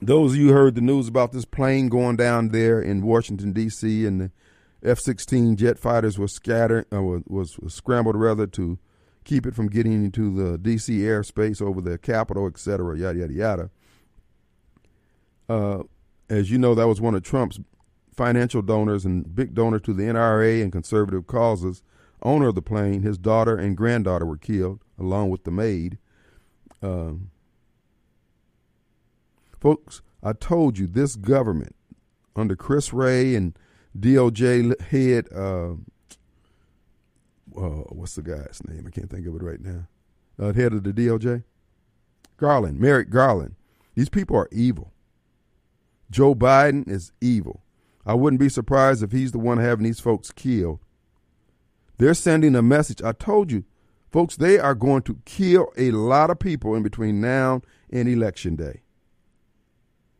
those 0.00 0.34
of 0.34 0.38
you 0.38 0.52
heard 0.52 0.76
the 0.76 0.80
news 0.80 1.08
about 1.08 1.32
this 1.32 1.44
plane 1.44 1.88
going 1.88 2.14
down 2.14 2.50
there 2.50 2.80
in 2.80 3.02
Washington 3.02 3.52
D.C. 3.52 4.06
and 4.06 4.20
the 4.20 4.30
F-16 4.84 5.56
jet 5.56 5.80
fighters 5.80 6.16
were 6.16 6.28
scattered, 6.28 6.86
uh, 6.92 7.02
was, 7.02 7.58
was 7.58 7.74
scrambled 7.74 8.14
rather 8.14 8.46
to 8.46 8.78
keep 9.24 9.46
it 9.46 9.56
from 9.56 9.68
getting 9.68 9.92
into 9.92 10.32
the 10.32 10.56
D.C. 10.56 10.96
airspace 11.00 11.60
over 11.60 11.80
the 11.80 11.98
Capitol, 11.98 12.46
et 12.46 12.56
cetera, 12.56 12.96
yada 12.96 13.18
yada 13.18 13.32
yada. 13.32 13.70
Uh, 15.48 15.82
as 16.30 16.48
you 16.48 16.58
know, 16.58 16.76
that 16.76 16.86
was 16.86 17.00
one 17.00 17.16
of 17.16 17.24
Trump's 17.24 17.58
financial 18.14 18.62
donors 18.62 19.04
and 19.04 19.34
big 19.34 19.54
donor 19.54 19.80
to 19.80 19.92
the 19.92 20.04
NRA 20.04 20.62
and 20.62 20.70
conservative 20.70 21.26
causes. 21.26 21.82
Owner 22.22 22.48
of 22.48 22.54
the 22.54 22.62
plane, 22.62 23.02
his 23.02 23.18
daughter 23.18 23.56
and 23.56 23.76
granddaughter 23.76 24.24
were 24.24 24.36
killed, 24.36 24.84
along 24.96 25.30
with 25.30 25.42
the 25.42 25.50
maid. 25.50 25.98
Um, 26.80 27.30
Folks, 29.60 30.02
I 30.22 30.32
told 30.32 30.78
you 30.78 30.86
this 30.86 31.16
government 31.16 31.74
under 32.36 32.54
Chris 32.54 32.92
Wray 32.92 33.34
and 33.34 33.58
DOJ 33.98 34.80
head, 34.80 35.26
uh, 35.34 35.72
uh, 37.56 37.84
what's 37.90 38.14
the 38.14 38.22
guy's 38.22 38.60
name? 38.68 38.84
I 38.86 38.90
can't 38.90 39.10
think 39.10 39.26
of 39.26 39.34
it 39.34 39.42
right 39.42 39.60
now. 39.60 39.88
Uh, 40.38 40.52
head 40.52 40.72
of 40.72 40.84
the 40.84 40.92
DOJ? 40.92 41.42
Garland, 42.36 42.78
Merrick 42.78 43.10
Garland. 43.10 43.56
These 43.96 44.08
people 44.08 44.36
are 44.36 44.48
evil. 44.52 44.92
Joe 46.08 46.36
Biden 46.36 46.88
is 46.88 47.10
evil. 47.20 47.62
I 48.06 48.14
wouldn't 48.14 48.40
be 48.40 48.48
surprised 48.48 49.02
if 49.02 49.10
he's 49.10 49.32
the 49.32 49.40
one 49.40 49.58
having 49.58 49.84
these 49.84 50.00
folks 50.00 50.30
killed. 50.30 50.78
They're 51.98 52.14
sending 52.14 52.54
a 52.54 52.62
message. 52.62 53.02
I 53.02 53.10
told 53.10 53.50
you, 53.50 53.64
folks, 54.12 54.36
they 54.36 54.58
are 54.60 54.76
going 54.76 55.02
to 55.02 55.18
kill 55.24 55.72
a 55.76 55.90
lot 55.90 56.30
of 56.30 56.38
people 56.38 56.76
in 56.76 56.84
between 56.84 57.20
now 57.20 57.60
and 57.90 58.08
election 58.08 58.54
day 58.54 58.82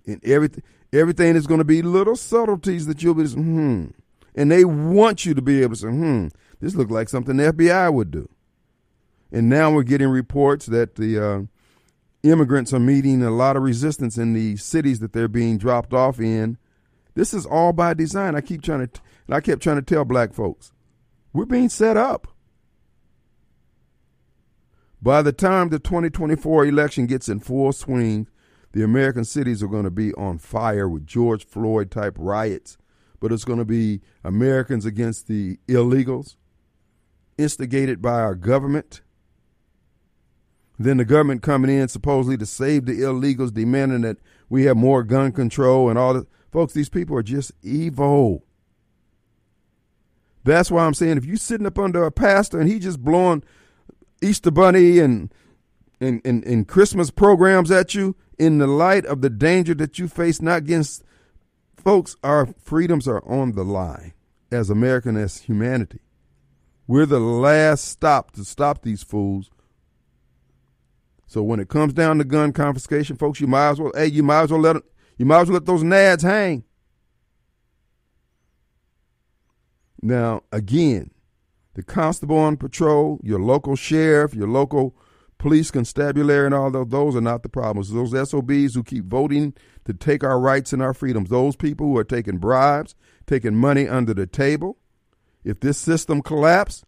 and 0.09 0.25
everything 0.25 0.63
everything 0.93 1.37
is 1.37 1.47
going 1.47 1.59
to 1.59 1.65
be 1.65 1.83
little 1.83 2.17
subtleties 2.17 2.87
that 2.87 3.03
you'll 3.03 3.15
be 3.15 3.27
hmm. 3.27 3.87
And 4.35 4.51
they 4.51 4.65
want 4.65 5.27
you 5.27 5.35
to 5.35 5.43
be 5.43 5.63
able 5.63 5.75
to 5.75 5.81
say, 5.81 5.89
hmm, 5.89 6.29
this 6.61 6.75
looks 6.75 6.91
like 6.91 7.09
something 7.09 7.37
the 7.37 7.53
FBI 7.53 7.93
would 7.93 8.11
do. 8.11 8.29
And 9.33 9.49
now 9.49 9.73
we're 9.73 9.83
getting 9.83 10.09
reports 10.09 10.67
that 10.67 10.95
the 10.95 11.19
uh, 11.19 11.41
immigrants 12.23 12.73
are 12.73 12.79
meeting 12.79 13.23
a 13.23 13.31
lot 13.31 13.57
of 13.57 13.63
resistance 13.63 14.17
in 14.17 14.33
the 14.33 14.57
cities 14.57 15.01
that 15.01 15.13
they're 15.13 15.29
being 15.29 15.59
dropped 15.59 15.93
off 15.93 16.21
in. 16.21 16.57
This 17.15 17.35
is 17.35 17.47
all 17.47 17.73
by 17.73 17.95
design. 17.95 18.37
I 18.37 18.41
keep 18.41 18.63
trying 18.63 18.87
to, 18.87 19.01
I 19.29 19.41
kept 19.41 19.63
trying 19.63 19.77
to 19.77 19.83
tell 19.83 20.05
black 20.05 20.33
folks, 20.33 20.73
we're 21.33 21.45
being 21.45 21.69
set 21.69 21.97
up. 21.97 22.29
By 25.01 25.23
the 25.23 25.33
time 25.33 25.69
the 25.69 25.79
2024 25.79 26.67
election 26.67 27.07
gets 27.07 27.29
in 27.29 27.41
full 27.41 27.73
swing, 27.73 28.29
the 28.73 28.85
American 28.85 29.25
cities 29.25 29.63
are 29.63 29.69
going 29.69 29.85
to 29.85 29.91
be 29.91 30.13
on 30.15 30.39
fire 30.39 30.89
with 30.89 31.07
George 31.07 31.47
Floyd 31.47 31.91
type 31.91 32.17
riots, 32.19 32.77
but 33.21 33.33
it's 33.33 33.45
going 33.45 33.59
to 33.59 33.65
be 33.65 34.01
Americans 34.23 34.85
against 34.85 35.27
the 35.27 35.59
illegals, 35.67 36.37
instigated 37.37 38.03
by 38.03 38.21
our 38.21 38.35
government. 38.35 39.01
Then 40.79 40.99
the 40.99 41.05
government 41.05 41.43
coming 41.43 41.77
in 41.77 41.89
supposedly 41.89 42.37
to 42.37 42.47
save 42.47 42.87
the 42.87 43.01
illegals, 43.01 43.53
demanding 43.53 44.03
that 44.03 44.19
we 44.49 44.65
have 44.65 44.77
more 44.77 45.03
gun 45.03 45.33
control 45.33 45.89
and 45.89 45.99
all 45.99 46.15
that. 46.15 46.27
Folks, 46.53 46.73
these 46.73 46.89
people 46.89 47.17
are 47.17 47.23
just 47.23 47.53
evil. 47.63 48.45
That's 50.45 50.71
why 50.71 50.87
I'm 50.87 50.95
saying 50.95 51.19
if 51.19 51.27
you're 51.27 51.37
sitting 51.37 51.67
up 51.67 51.79
under 51.79 52.05
a 52.05 52.13
pastor 52.13 52.61
and 52.61 52.71
he 52.71 52.79
just 52.79 53.03
blowing 53.03 53.43
Easter 54.23 54.51
Bunny 54.51 54.99
and 54.99 55.33
and, 56.01 56.21
and, 56.25 56.45
and 56.45 56.69
Christmas 56.69 57.11
programs 57.11 57.71
at 57.71 57.95
you, 57.95 58.17
in 58.39 58.59
the 58.59 58.67
light 58.67 59.05
of 59.05 59.21
the 59.21 59.31
danger 59.31 59.75
that 59.75 59.99
you 59.99 60.09
face, 60.09 60.41
not 60.41 60.59
against 60.59 61.03
folks, 61.77 62.17
our 62.23 62.47
freedoms 62.63 63.09
are 63.09 63.23
on 63.29 63.53
the 63.53 63.65
line. 63.65 64.15
as 64.51 64.71
American 64.71 65.17
as 65.17 65.39
humanity. 65.39 66.01
We're 66.87 67.07
the 67.07 67.21
last 67.21 67.85
stop 67.85 68.33
to 68.33 68.45
stop 68.45 68.83
these 68.83 69.03
fools. 69.03 69.51
So 71.27 71.43
when 71.43 71.61
it 71.61 71.69
comes 71.69 71.93
down 71.93 72.19
to 72.19 72.25
gun 72.25 72.53
confiscation, 72.53 73.17
folks, 73.17 73.41
you 73.41 73.47
might 73.47 73.71
as 73.71 73.81
well 73.81 73.93
hey, 73.95 74.07
you 74.07 74.23
might 74.23 74.45
as 74.45 74.51
well 74.51 74.61
let 74.61 74.77
you 75.19 75.27
might 75.27 75.43
as 75.43 75.49
well 75.49 75.55
let 75.55 75.67
those 75.67 75.83
nads 75.83 76.23
hang. 76.23 76.65
Now, 80.01 80.43
again, 80.53 81.11
the 81.75 81.83
constable 81.83 82.39
on 82.39 82.57
patrol, 82.57 83.21
your 83.23 83.41
local 83.41 83.77
sheriff, 83.77 84.35
your 84.35 84.49
local 84.49 84.97
police 85.39 85.71
constabulary, 85.71 86.47
and 86.47 86.55
all 86.55 86.71
those, 86.71 86.89
those 86.89 87.17
are 87.17 87.21
not 87.21 87.43
the 87.43 87.49
problems. 87.49 87.91
Those 87.91 88.29
SOBs 88.29 88.75
who 88.75 88.83
keep 88.83 89.05
voting 89.05 89.55
to 89.85 89.95
take 89.95 90.23
our 90.25 90.39
rights 90.39 90.73
and 90.73 90.83
our 90.83 90.93
freedoms, 90.93 91.31
those 91.31 91.57
people 91.57 91.87
who 91.87 91.97
are 91.97 92.05
taking 92.05 92.39
bribes, 92.39 92.95
taking 93.27 93.55
money 93.57 93.89
under 93.89 94.13
the 94.13 94.27
table. 94.27 94.79
If 95.45 95.61
this 95.61 95.79
system 95.79 96.21
collapse, 96.21 96.85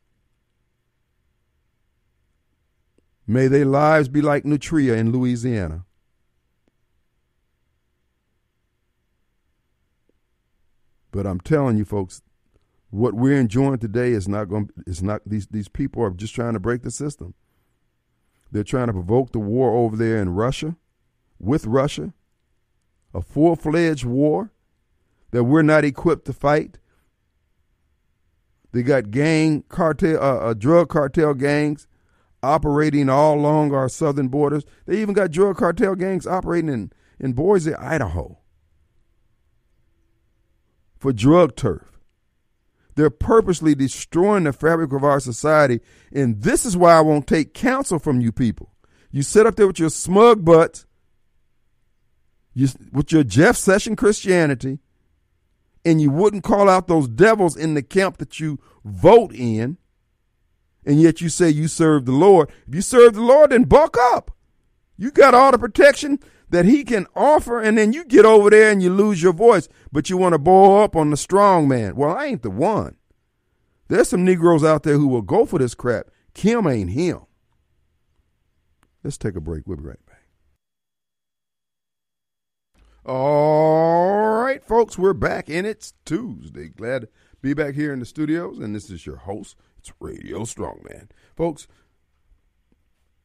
may 3.26 3.46
their 3.46 3.64
lives 3.64 4.08
be 4.08 4.20
like 4.20 4.44
Nutria 4.44 4.96
in 4.96 5.12
Louisiana. 5.12 5.84
But 11.12 11.26
I'm 11.26 11.40
telling 11.40 11.76
you, 11.76 11.84
folks, 11.84 12.22
what 12.90 13.14
we're 13.14 13.38
enjoying 13.38 13.78
today 13.78 14.12
is 14.12 14.28
not 14.28 14.48
going. 14.48 14.70
It's 14.86 15.02
not 15.02 15.22
these 15.26 15.46
these 15.48 15.68
people 15.68 16.02
are 16.02 16.10
just 16.10 16.34
trying 16.34 16.54
to 16.54 16.60
break 16.60 16.82
the 16.82 16.90
system. 16.90 17.34
They're 18.52 18.64
trying 18.64 18.88
to 18.88 18.92
provoke 18.92 19.32
the 19.32 19.38
war 19.38 19.74
over 19.76 19.96
there 19.96 20.20
in 20.20 20.30
Russia, 20.30 20.76
with 21.38 21.66
Russia, 21.66 22.12
a 23.14 23.22
full 23.22 23.56
fledged 23.56 24.04
war 24.04 24.52
that 25.30 25.44
we're 25.44 25.62
not 25.62 25.84
equipped 25.84 26.26
to 26.26 26.32
fight. 26.32 26.78
They 28.72 28.82
got 28.82 29.10
gang 29.10 29.64
cartel, 29.68 30.22
uh, 30.22 30.50
uh, 30.50 30.54
drug 30.54 30.88
cartel 30.88 31.34
gangs 31.34 31.86
operating 32.42 33.08
all 33.08 33.34
along 33.38 33.74
our 33.74 33.88
southern 33.88 34.28
borders. 34.28 34.64
They 34.86 35.00
even 35.00 35.14
got 35.14 35.30
drug 35.30 35.56
cartel 35.56 35.94
gangs 35.94 36.26
operating 36.26 36.70
in, 36.70 36.92
in 37.18 37.32
Boise, 37.32 37.74
Idaho 37.74 38.38
for 40.96 41.12
drug 41.12 41.56
turf. 41.56 41.89
They're 42.94 43.11
purposely 43.11 43.74
destroying 43.74 44.44
the 44.44 44.53
fabric 44.53 44.92
of 44.92 45.05
our 45.05 45.20
society. 45.20 45.81
And 46.12 46.42
this 46.42 46.64
is 46.64 46.76
why 46.76 46.94
I 46.94 47.00
won't 47.00 47.26
take 47.26 47.55
counsel 47.55 47.98
from 47.98 48.20
you 48.20 48.33
people. 48.33 48.72
You 49.11 49.22
sit 49.22 49.46
up 49.46 49.57
there 49.57 49.66
with 49.66 49.79
your 49.79 49.90
smug 49.90 50.44
butts, 50.44 50.87
you, 52.55 52.68
with 52.92 53.12
your 53.12 53.24
Jeff 53.24 53.57
Session 53.57 53.96
Christianity, 53.96 54.79
and 55.85 56.00
you 56.00 56.11
wouldn't 56.11 56.44
call 56.44 56.68
out 56.68 56.88
those 56.88 57.09
devils 57.09 57.57
in 57.57 57.74
the 57.74 57.83
camp 57.83 58.18
that 58.18 58.38
you 58.38 58.59
vote 58.85 59.35
in, 59.35 59.79
and 60.85 61.00
yet 61.00 61.20
you 61.20 61.29
say 61.29 61.48
you 61.48 61.68
serve 61.68 62.05
the 62.05 62.12
Lord. 62.12 62.50
If 62.68 62.74
you 62.74 62.83
serve 62.83 63.14
the 63.14 63.22
Lord, 63.22 63.50
then 63.50 63.64
buck 63.64 63.96
up. 63.98 64.31
You 64.96 65.11
got 65.11 65.35
all 65.35 65.53
the 65.53 65.59
protection 65.59 66.20
that 66.50 66.64
he 66.64 66.85
can 66.85 67.07
offer, 67.14 67.61
and 67.61 67.79
then 67.79 67.92
you 67.92 68.05
get 68.05 68.24
over 68.24 68.50
there 68.50 68.70
and 68.70 68.83
you 68.83 68.92
lose 68.92 69.22
your 69.22 69.33
voice, 69.33 69.68
but 69.92 70.11
you 70.11 70.16
want 70.16 70.33
to 70.35 70.38
bow 70.38 70.83
up 70.83 70.96
on 70.96 71.11
the 71.11 71.16
strong 71.16 71.68
man. 71.68 71.96
Well, 71.96 72.14
I 72.16 72.26
ain't 72.26 72.42
the 72.42 72.50
one. 72.50 72.96
There's 73.88 74.09
some 74.09 74.24
Negroes 74.24 74.62
out 74.62 74.85
there 74.85 74.96
who 74.96 75.09
will 75.09 75.22
go 75.22 75.44
for 75.44 75.59
this 75.59 75.74
crap. 75.74 76.07
Kim 76.35 76.66
ain't 76.66 76.90
him. 76.90 77.20
Let's 79.03 79.18
take 79.18 79.35
a 79.35 79.40
break. 79.40 79.66
We'll 79.66 79.79
be 79.79 79.85
right 79.85 80.07
back. 80.07 80.11
All 83.05 84.42
right, 84.42 84.62
folks, 84.62 84.98
we're 84.98 85.14
back, 85.14 85.48
and 85.48 85.66
it's 85.66 85.94
Tuesday. 86.05 86.68
Glad 86.68 87.03
to 87.03 87.09
be 87.40 87.55
back 87.55 87.74
here 87.74 87.92
in 87.92 87.98
the 87.98 88.07
studios, 88.07 88.59
and 88.59 88.74
this 88.74 88.90
is 88.90 89.07
your 89.07 89.16
host. 89.16 89.57
It's 89.79 89.92
Radio 89.98 90.40
Strongman. 90.40 91.09
Folks, 91.35 91.66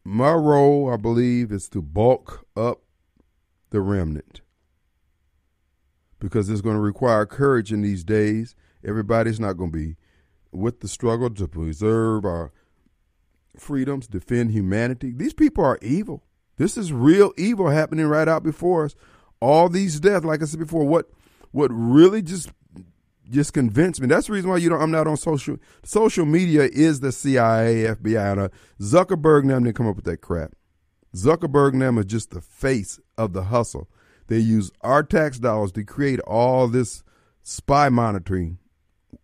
my 0.03 0.31
role, 0.31 0.91
I 0.91 0.97
believe, 0.97 1.51
is 1.51 1.67
to 1.69 1.81
bulk 1.81 2.47
up 2.55 2.83
the 3.69 3.81
remnant 3.81 4.41
because 6.25 6.49
it's 6.49 6.61
going 6.61 6.75
to 6.75 6.81
require 6.81 7.23
courage 7.27 7.71
in 7.71 7.83
these 7.83 8.03
days. 8.03 8.55
Everybody's 8.83 9.39
not 9.39 9.53
going 9.53 9.71
to 9.71 9.77
be 9.77 9.95
with 10.51 10.79
the 10.79 10.87
struggle 10.87 11.29
to 11.29 11.47
preserve 11.47 12.25
our 12.25 12.51
freedoms, 13.55 14.07
defend 14.07 14.49
humanity. 14.49 15.13
These 15.15 15.35
people 15.35 15.63
are 15.63 15.77
evil. 15.83 16.23
This 16.57 16.77
is 16.77 16.91
real 16.91 17.31
evil 17.37 17.69
happening 17.69 18.07
right 18.07 18.27
out 18.27 18.41
before 18.41 18.85
us. 18.85 18.95
All 19.39 19.69
these 19.69 19.99
deaths, 19.99 20.25
like 20.25 20.41
I 20.41 20.45
said 20.45 20.59
before, 20.59 20.83
what 20.83 21.11
what 21.51 21.69
really 21.71 22.23
just 22.23 22.49
just 23.29 23.53
convinced 23.53 24.01
me. 24.01 24.07
That's 24.07 24.25
the 24.25 24.33
reason 24.33 24.49
why 24.49 24.57
you 24.57 24.69
don't. 24.69 24.81
I'm 24.81 24.89
not 24.89 25.05
on 25.05 25.17
social. 25.17 25.57
Social 25.83 26.25
media 26.25 26.63
is 26.63 27.01
the 27.01 27.11
CIA, 27.11 27.95
FBI, 27.95 28.31
and 28.31 28.41
uh, 28.41 28.49
Zuckerberg 28.81 29.41
and 29.41 29.51
them 29.51 29.63
didn't 29.63 29.75
come 29.75 29.87
up 29.87 29.95
with 29.95 30.05
that 30.05 30.21
crap. 30.21 30.53
Zuckerberg 31.15 31.73
and 31.73 31.83
them 31.83 31.99
is 31.99 32.05
just 32.05 32.31
the 32.31 32.41
face 32.41 32.99
of 33.15 33.33
the 33.33 33.43
hustle. 33.43 33.87
They 34.27 34.39
use 34.39 34.71
our 34.81 35.03
tax 35.03 35.39
dollars 35.39 35.71
to 35.73 35.83
create 35.83 36.19
all 36.21 36.67
this 36.67 37.03
spy 37.43 37.89
monitoring, 37.89 38.57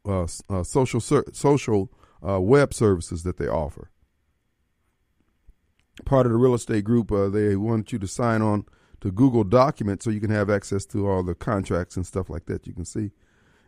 uh, 0.06 0.28
uh, 0.50 0.64
social 0.64 1.00
social 1.00 1.92
uh, 2.28 2.40
web 2.40 2.74
services 2.74 3.24
that 3.24 3.38
they 3.38 3.48
offer. 3.48 3.90
Part 6.06 6.26
of 6.26 6.32
the 6.32 6.38
real 6.38 6.54
estate 6.54 6.84
group, 6.84 7.12
uh, 7.12 7.30
they 7.30 7.56
want 7.56 7.92
you 7.92 8.00
to 8.00 8.08
sign 8.08 8.42
on 8.42 8.66
to 9.02 9.12
Google 9.12 9.44
Documents 9.44 10.06
so 10.06 10.12
you 10.12 10.22
can 10.22 10.30
have 10.30 10.50
access 10.50 10.86
to 10.88 11.08
all 11.08 11.24
the 11.24 11.36
contracts 11.36 11.96
and 11.96 12.06
stuff 12.06 12.30
like 12.30 12.46
that. 12.46 12.68
You 12.68 12.74
can 12.74 12.86
see, 12.86 13.12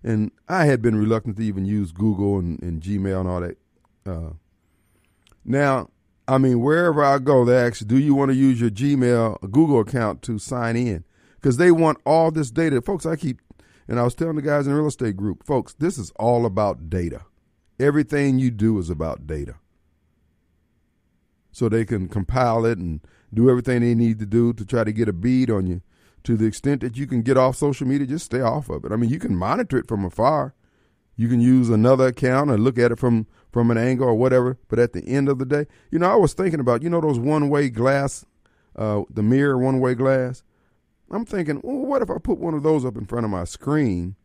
and 0.04 0.32
I 0.48 0.66
had 0.66 0.82
been 0.82 0.96
reluctant 0.96 1.38
to 1.38 1.44
even 1.44 1.66
use 1.66 1.92
Google 1.92 2.38
and, 2.40 2.62
and 2.62 2.82
Gmail 2.82 3.22
and 3.22 3.30
all 3.30 3.42
that. 3.42 3.58
Uh, 4.06 4.34
now 5.44 5.90
I 6.28 6.38
mean, 6.38 6.62
wherever 6.62 7.04
I 7.04 7.20
go, 7.20 7.44
they 7.44 7.58
ask, 7.58 7.86
do 7.86 7.98
you 7.98 8.16
want 8.16 8.32
to 8.32 8.36
use 8.36 8.62
your 8.62 8.70
Gmail, 8.70 9.52
Google 9.52 9.82
account 9.82 10.22
to 10.24 10.40
sign 10.40 10.76
in? 10.76 11.04
Because 11.44 11.58
they 11.58 11.72
want 11.72 11.98
all 12.06 12.32
this 12.32 12.52
data. 12.52 12.82
Folks, 12.82 13.06
I 13.06 13.18
keep, 13.18 13.42
and 13.90 14.00
I 14.00 14.04
was 14.04 14.16
telling 14.16 14.38
the 14.38 14.42
guys 14.42 14.66
in 14.66 14.72
the 14.72 14.80
real 14.80 14.88
estate 14.88 15.18
group, 15.18 15.46
folks, 15.46 15.74
this 15.74 15.98
is 15.98 16.10
all 16.12 16.46
about 16.46 16.90
data. 16.90 17.26
Everything 17.78 18.40
you 18.40 18.50
do 18.50 18.80
is 18.80 18.90
about 18.90 19.28
data. 19.28 19.56
So 21.52 21.68
they 21.68 21.84
can 21.84 22.08
compile 22.08 22.66
it 22.66 22.78
and 22.78 23.02
do 23.34 23.50
everything 23.50 23.82
they 23.82 23.94
need 23.94 24.20
to 24.20 24.26
do 24.26 24.54
to 24.54 24.66
try 24.66 24.86
to 24.86 24.94
get 24.94 25.10
a 25.10 25.14
bead 25.14 25.52
on 25.52 25.68
you. 25.68 25.82
To 26.24 26.38
the 26.38 26.46
extent 26.46 26.80
that 26.80 26.96
you 26.96 27.06
can 27.06 27.22
get 27.24 27.36
off 27.36 27.58
social 27.58 27.86
media, 27.86 28.08
just 28.08 28.28
stay 28.28 28.40
off 28.40 28.70
of 28.70 28.86
it. 28.86 28.94
I 28.94 28.96
mean, 28.96 29.10
you 29.10 29.20
can 29.20 29.36
monitor 29.36 29.78
it 29.78 29.90
from 29.90 30.06
afar. 30.06 30.56
You 31.18 31.28
can 31.28 31.42
use 31.42 31.70
another 31.70 32.08
account 32.08 32.52
and 32.52 32.64
look 32.64 32.80
at 32.80 32.94
it 32.94 33.00
from 33.00 33.28
from 33.52 33.70
an 33.70 33.78
angle 33.78 34.08
or 34.08 34.16
whatever. 34.16 34.58
But 34.70 34.80
at 34.80 34.94
the 34.94 35.06
end 35.06 35.28
of 35.28 35.40
the 35.40 35.46
day, 35.46 35.68
you 35.92 36.00
know, 36.00 36.10
I 36.10 36.16
was 36.16 36.34
thinking 36.34 36.62
about, 36.62 36.82
you 36.82 36.90
know, 36.90 37.02
those 37.02 37.20
one 37.20 37.50
way 37.50 37.70
glass, 37.70 38.26
uh, 38.78 39.02
the 39.10 39.22
mirror 39.22 39.58
one 39.58 39.82
way 39.82 39.94
glass. 39.94 40.42
I'm 41.14 41.26
thinking, 41.26 41.62
well, 41.64 41.78
what 41.78 42.02
if 42.02 42.10
I 42.10 42.18
put 42.18 42.40
one 42.40 42.54
of 42.54 42.64
those 42.64 42.84
up 42.84 42.98
in 42.98 43.06
front 43.06 43.26
of 43.26 43.32
my 43.32 43.44
screen 43.44 44.16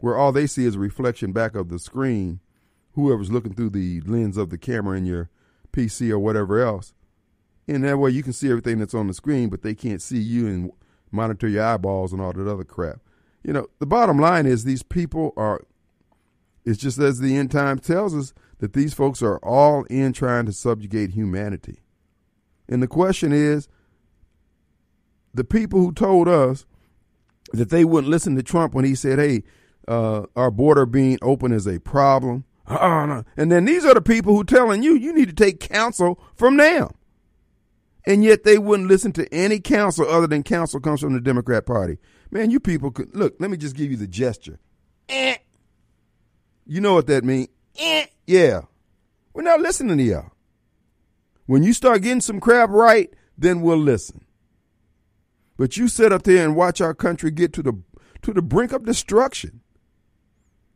where 0.00 0.16
all 0.16 0.32
they 0.32 0.46
see 0.46 0.64
is 0.64 0.74
a 0.74 0.80
reflection 0.80 1.32
back 1.32 1.54
of 1.54 1.68
the 1.68 1.78
screen, 1.78 2.40
whoever's 2.92 3.30
looking 3.30 3.54
through 3.54 3.70
the 3.70 4.00
lens 4.02 4.36
of 4.36 4.50
the 4.50 4.58
camera 4.58 4.98
in 4.98 5.06
your 5.06 5.30
PC 5.72 6.10
or 6.10 6.18
whatever 6.18 6.60
else. 6.60 6.94
And 7.68 7.84
that 7.84 7.98
way 7.98 8.10
you 8.10 8.22
can 8.22 8.32
see 8.32 8.48
everything 8.48 8.78
that's 8.78 8.94
on 8.94 9.06
the 9.06 9.14
screen, 9.14 9.48
but 9.48 9.62
they 9.62 9.74
can't 9.74 10.02
see 10.02 10.18
you 10.18 10.46
and 10.46 10.72
monitor 11.10 11.48
your 11.48 11.64
eyeballs 11.64 12.12
and 12.12 12.20
all 12.20 12.32
that 12.32 12.50
other 12.50 12.64
crap. 12.64 13.00
You 13.42 13.52
know, 13.52 13.68
the 13.78 13.86
bottom 13.86 14.18
line 14.18 14.46
is 14.46 14.64
these 14.64 14.82
people 14.82 15.32
are, 15.36 15.62
it's 16.64 16.78
just 16.78 16.98
as 16.98 17.20
the 17.20 17.36
end 17.36 17.50
time 17.50 17.78
tells 17.78 18.14
us, 18.14 18.34
that 18.58 18.72
these 18.72 18.94
folks 18.94 19.22
are 19.22 19.38
all 19.38 19.84
in 19.84 20.12
trying 20.12 20.46
to 20.46 20.52
subjugate 20.52 21.10
humanity. 21.10 21.80
And 22.68 22.82
the 22.82 22.88
question 22.88 23.32
is 23.32 23.68
the 25.36 25.44
people 25.44 25.80
who 25.80 25.92
told 25.92 26.28
us 26.28 26.66
that 27.52 27.70
they 27.70 27.84
wouldn't 27.84 28.10
listen 28.10 28.34
to 28.36 28.42
Trump 28.42 28.74
when 28.74 28.84
he 28.84 28.94
said, 28.94 29.18
hey, 29.18 29.44
uh, 29.86 30.26
our 30.34 30.50
border 30.50 30.86
being 30.86 31.18
open 31.22 31.52
is 31.52 31.66
a 31.66 31.78
problem. 31.78 32.44
Oh, 32.68 33.06
no. 33.06 33.24
And 33.36 33.52
then 33.52 33.64
these 33.64 33.84
are 33.84 33.94
the 33.94 34.00
people 34.00 34.34
who 34.34 34.42
telling 34.42 34.82
you 34.82 34.94
you 34.96 35.12
need 35.12 35.28
to 35.28 35.34
take 35.34 35.60
counsel 35.60 36.20
from 36.34 36.56
them. 36.56 36.88
And 38.04 38.24
yet 38.24 38.44
they 38.44 38.58
wouldn't 38.58 38.88
listen 38.88 39.12
to 39.12 39.32
any 39.32 39.60
counsel 39.60 40.08
other 40.08 40.26
than 40.26 40.42
counsel 40.42 40.80
comes 40.80 41.00
from 41.00 41.12
the 41.12 41.20
Democrat 41.20 41.66
Party. 41.66 41.98
Man, 42.30 42.50
you 42.50 42.58
people 42.58 42.90
could 42.90 43.14
look, 43.14 43.36
let 43.38 43.50
me 43.50 43.56
just 43.56 43.76
give 43.76 43.90
you 43.90 43.96
the 43.96 44.06
gesture. 44.06 44.58
Eh. 45.08 45.36
You 46.66 46.80
know 46.80 46.94
what 46.94 47.06
that 47.06 47.24
means. 47.24 47.48
Eh. 47.78 48.06
Yeah. 48.26 48.62
We're 49.32 49.42
not 49.42 49.60
listening 49.60 49.98
to 49.98 50.02
y'all. 50.02 50.32
When 51.46 51.62
you 51.62 51.72
start 51.72 52.02
getting 52.02 52.20
some 52.20 52.40
crap 52.40 52.70
right, 52.70 53.12
then 53.38 53.60
we'll 53.60 53.76
listen. 53.76 54.25
But 55.56 55.76
you 55.76 55.88
sit 55.88 56.12
up 56.12 56.22
there 56.24 56.44
and 56.44 56.54
watch 56.54 56.80
our 56.80 56.94
country 56.94 57.30
get 57.30 57.52
to 57.54 57.62
the 57.62 57.82
to 58.22 58.32
the 58.32 58.42
brink 58.42 58.72
of 58.72 58.84
destruction. 58.84 59.60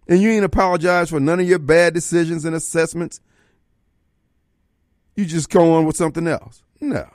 And 0.09 0.21
you 0.21 0.31
ain't 0.31 0.45
apologize 0.45 1.11
for 1.11 1.21
none 1.21 1.41
of 1.41 1.49
your 1.49 1.59
bad 1.59 1.95
decisions 1.95 2.45
and 2.45 2.55
assessments. 2.55 3.21
You 5.15 5.25
just 5.25 5.51
go 5.51 5.75
on 5.75 5.85
with 5.85 5.97
something 5.97 6.27
else. 6.27 6.63
No. 6.81 7.09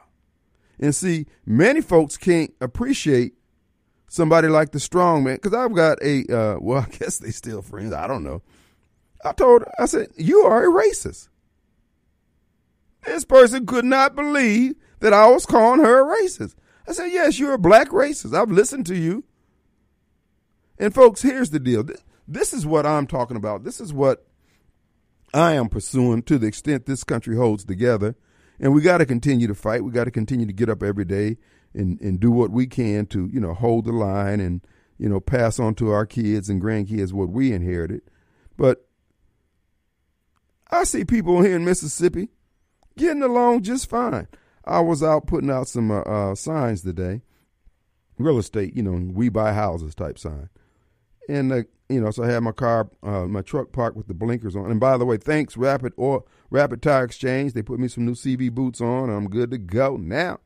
And 0.79 0.95
see, 0.95 1.25
many 1.45 1.81
folks 1.81 2.17
can't 2.17 2.53
appreciate 2.61 3.33
somebody 4.07 4.47
like 4.47 4.71
the 4.71 4.79
strong 4.79 5.23
man, 5.23 5.35
because 5.35 5.53
I've 5.53 5.73
got 5.73 5.97
a, 6.01 6.25
uh, 6.33 6.57
well, 6.61 6.85
I 6.87 6.95
guess 6.97 7.17
they 7.17 7.31
still 7.31 7.61
friends. 7.61 7.93
I 7.93 8.07
don't 8.07 8.23
know. 8.23 8.41
I 9.23 9.31
told 9.33 9.63
her, 9.63 9.71
I 9.79 9.85
said, 9.87 10.09
you 10.17 10.41
are 10.41 10.65
a 10.65 10.83
racist. 10.83 11.29
This 13.05 13.25
person 13.25 13.65
could 13.65 13.85
not 13.85 14.15
believe 14.15 14.75
that 14.99 15.13
I 15.13 15.27
was 15.27 15.45
calling 15.45 15.81
her 15.81 16.01
a 16.01 16.21
racist. 16.21 16.55
I 16.87 16.93
said, 16.93 17.11
yes, 17.11 17.39
you're 17.39 17.53
a 17.53 17.59
black 17.59 17.89
racist. 17.89 18.37
I've 18.37 18.51
listened 18.51 18.85
to 18.87 18.95
you. 18.95 19.23
And 20.77 20.93
folks, 20.93 21.21
here's 21.21 21.49
the 21.49 21.59
deal. 21.59 21.83
This 22.27 22.53
is 22.53 22.65
what 22.65 22.85
I'm 22.85 23.07
talking 23.07 23.37
about. 23.37 23.63
This 23.63 23.79
is 23.79 23.93
what 23.93 24.27
I 25.33 25.53
am 25.53 25.69
pursuing 25.69 26.23
to 26.23 26.37
the 26.37 26.47
extent 26.47 26.85
this 26.85 27.03
country 27.03 27.35
holds 27.35 27.63
together. 27.63 28.15
And 28.59 28.73
we 28.73 28.81
got 28.81 28.99
to 28.99 29.05
continue 29.05 29.47
to 29.47 29.55
fight. 29.55 29.83
We 29.83 29.91
got 29.91 30.05
to 30.05 30.11
continue 30.11 30.45
to 30.45 30.53
get 30.53 30.69
up 30.69 30.83
every 30.83 31.05
day 31.05 31.37
and, 31.73 31.99
and 32.01 32.19
do 32.19 32.31
what 32.31 32.51
we 32.51 32.67
can 32.67 33.05
to, 33.07 33.27
you 33.31 33.39
know, 33.39 33.53
hold 33.53 33.85
the 33.85 33.91
line 33.91 34.39
and, 34.39 34.61
you 34.97 35.09
know, 35.09 35.19
pass 35.19 35.59
on 35.59 35.75
to 35.75 35.91
our 35.91 36.05
kids 36.05 36.49
and 36.49 36.61
grandkids 36.61 37.13
what 37.13 37.29
we 37.29 37.51
inherited. 37.51 38.01
But 38.57 38.87
I 40.71 40.83
see 40.85 41.03
people 41.03 41.41
here 41.41 41.55
in 41.55 41.65
Mississippi 41.65 42.29
getting 42.97 43.23
along 43.23 43.63
just 43.63 43.89
fine. 43.89 44.27
I 44.65 44.79
was 44.79 45.03
out 45.03 45.27
putting 45.27 45.51
out 45.51 45.67
some 45.67 45.91
uh, 45.91 46.01
uh, 46.01 46.35
signs 46.35 46.81
today, 46.81 47.21
real 48.17 48.37
estate, 48.37 48.75
you 48.75 48.83
know, 48.83 49.11
we 49.13 49.29
buy 49.29 49.53
houses 49.53 49.95
type 49.95 50.17
sign. 50.17 50.49
And, 51.29 51.51
uh, 51.51 51.63
you 51.89 52.01
know, 52.01 52.11
so 52.11 52.23
I 52.23 52.31
had 52.31 52.43
my 52.43 52.51
car, 52.51 52.89
uh, 53.03 53.25
my 53.25 53.41
truck 53.41 53.71
parked 53.71 53.97
with 53.97 54.07
the 54.07 54.13
blinkers 54.13 54.55
on. 54.55 54.71
And 54.71 54.79
by 54.79 54.97
the 54.97 55.05
way, 55.05 55.17
thanks 55.17 55.55
Rapid 55.55 55.93
or 55.97 56.23
Rapid 56.49 56.81
Tire 56.81 57.03
Exchange. 57.03 57.53
They 57.53 57.61
put 57.61 57.79
me 57.79 57.87
some 57.87 58.05
new 58.05 58.13
CV 58.13 58.51
boots 58.51 58.81
on. 58.81 59.09
I'm 59.09 59.29
good 59.29 59.51
to 59.51 59.57
go 59.57 59.97
now. 59.97 60.39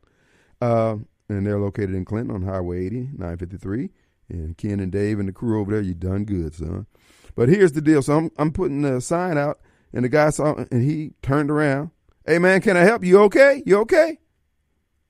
Uh, 0.60 0.96
and 1.28 1.46
they're 1.46 1.58
located 1.58 1.94
in 1.94 2.04
Clinton 2.04 2.34
on 2.34 2.42
Highway 2.42 2.86
80, 2.86 2.96
953. 3.12 3.90
And 4.28 4.56
Ken 4.56 4.80
and 4.80 4.92
Dave 4.92 5.18
and 5.18 5.28
the 5.28 5.32
crew 5.32 5.60
over 5.60 5.72
there, 5.72 5.80
you 5.80 5.94
done 5.94 6.24
good, 6.24 6.54
son. 6.54 6.86
But 7.34 7.48
here's 7.48 7.72
the 7.72 7.80
deal. 7.80 8.02
So 8.02 8.16
I'm, 8.16 8.30
I'm 8.36 8.52
putting 8.52 8.82
the 8.82 9.00
sign 9.00 9.38
out, 9.38 9.60
and 9.92 10.04
the 10.04 10.08
guy 10.08 10.30
saw, 10.30 10.54
and 10.70 10.82
he 10.82 11.12
turned 11.22 11.50
around. 11.50 11.90
Hey, 12.26 12.38
man, 12.38 12.60
can 12.60 12.76
I 12.76 12.80
help 12.80 13.04
you? 13.04 13.20
Okay? 13.22 13.62
You 13.66 13.78
okay? 13.78 14.18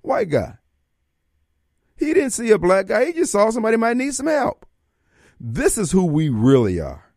White 0.03 0.31
guy. 0.31 0.55
He 1.97 2.15
didn't 2.15 2.31
see 2.31 2.51
a 2.51 2.59
black 2.59 2.87
guy. 2.87 3.07
He 3.07 3.13
just 3.13 3.33
saw 3.33 3.51
somebody 3.51 3.77
might 3.77 3.97
need 3.97 4.15
some 4.15 4.27
help. 4.27 4.65
This 5.39 5.77
is 5.77 5.93
who 5.93 6.07
we 6.07 6.29
really 6.29 6.81
are. 6.81 7.13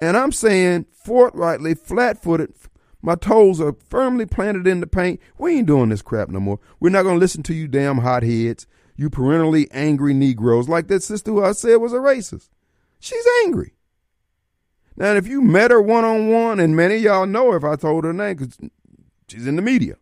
And 0.00 0.16
I'm 0.16 0.32
saying 0.32 0.86
forthrightly, 0.90 1.74
flat 1.74 2.22
footed, 2.22 2.54
my 3.02 3.14
toes 3.16 3.60
are 3.60 3.74
firmly 3.88 4.26
planted 4.26 4.66
in 4.66 4.80
the 4.80 4.86
paint. 4.86 5.20
We 5.36 5.58
ain't 5.58 5.66
doing 5.66 5.88
this 5.88 6.02
crap 6.02 6.28
no 6.28 6.40
more. 6.40 6.60
We're 6.80 6.90
not 6.90 7.02
going 7.02 7.16
to 7.16 7.20
listen 7.20 7.42
to 7.44 7.54
you 7.54 7.66
damn 7.68 7.98
hotheads, 7.98 8.66
you 8.96 9.10
parentally 9.10 9.68
angry 9.72 10.14
Negroes, 10.14 10.68
like 10.68 10.86
that 10.88 11.02
sister 11.02 11.32
who 11.32 11.44
I 11.44 11.52
said 11.52 11.76
was 11.76 11.92
a 11.92 11.96
racist. 11.96 12.48
She's 13.00 13.26
angry. 13.44 13.74
Now, 15.02 15.14
if 15.14 15.26
you 15.26 15.42
met 15.42 15.72
her 15.72 15.82
one 15.82 16.04
on 16.04 16.28
one, 16.28 16.60
and 16.60 16.76
many 16.76 16.94
of 16.94 17.02
y'all 17.02 17.26
know 17.26 17.54
if 17.54 17.64
I 17.64 17.74
told 17.74 18.04
her 18.04 18.12
name 18.12 18.36
because 18.36 18.56
she's 19.26 19.48
in 19.48 19.56
the 19.56 19.62
media. 19.62 19.96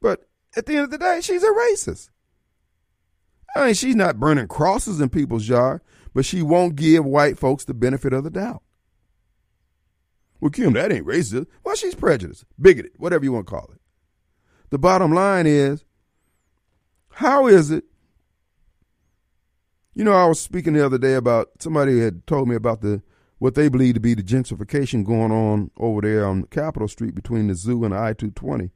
But 0.00 0.26
at 0.56 0.64
the 0.64 0.76
end 0.76 0.84
of 0.84 0.90
the 0.90 0.96
day, 0.96 1.20
she's 1.20 1.42
a 1.42 1.48
racist. 1.48 2.08
I 3.54 3.66
mean, 3.66 3.74
she's 3.74 3.96
not 3.96 4.18
burning 4.18 4.48
crosses 4.48 4.98
in 4.98 5.10
people's 5.10 5.46
yard, 5.46 5.82
but 6.14 6.24
she 6.24 6.40
won't 6.40 6.76
give 6.76 7.04
white 7.04 7.38
folks 7.38 7.64
the 7.64 7.74
benefit 7.74 8.14
of 8.14 8.24
the 8.24 8.30
doubt. 8.30 8.62
Well, 10.40 10.50
Kim, 10.50 10.72
that 10.72 10.90
ain't 10.90 11.06
racist. 11.06 11.46
Well, 11.64 11.76
she's 11.76 11.94
prejudiced, 11.94 12.46
bigoted, 12.58 12.92
whatever 12.96 13.24
you 13.24 13.32
want 13.32 13.46
to 13.46 13.50
call 13.50 13.68
it. 13.74 13.80
The 14.70 14.78
bottom 14.78 15.12
line 15.12 15.46
is, 15.46 15.84
how 17.10 17.46
is 17.46 17.70
it? 17.70 17.84
You 19.92 20.02
know, 20.02 20.14
I 20.14 20.24
was 20.24 20.40
speaking 20.40 20.72
the 20.72 20.86
other 20.86 20.96
day 20.96 21.12
about 21.12 21.50
somebody 21.58 22.00
had 22.00 22.26
told 22.26 22.48
me 22.48 22.54
about 22.54 22.80
the 22.80 23.02
what 23.44 23.56
they 23.56 23.68
believe 23.68 23.92
to 23.92 24.00
be 24.00 24.14
the 24.14 24.22
gentrification 24.22 25.04
going 25.04 25.30
on 25.30 25.70
over 25.76 26.00
there 26.00 26.24
on 26.24 26.44
Capitol 26.44 26.88
Street 26.88 27.14
between 27.14 27.48
the 27.48 27.54
zoo 27.54 27.84
and 27.84 27.92
I 27.94 28.14
two 28.14 28.30
twenty, 28.30 28.70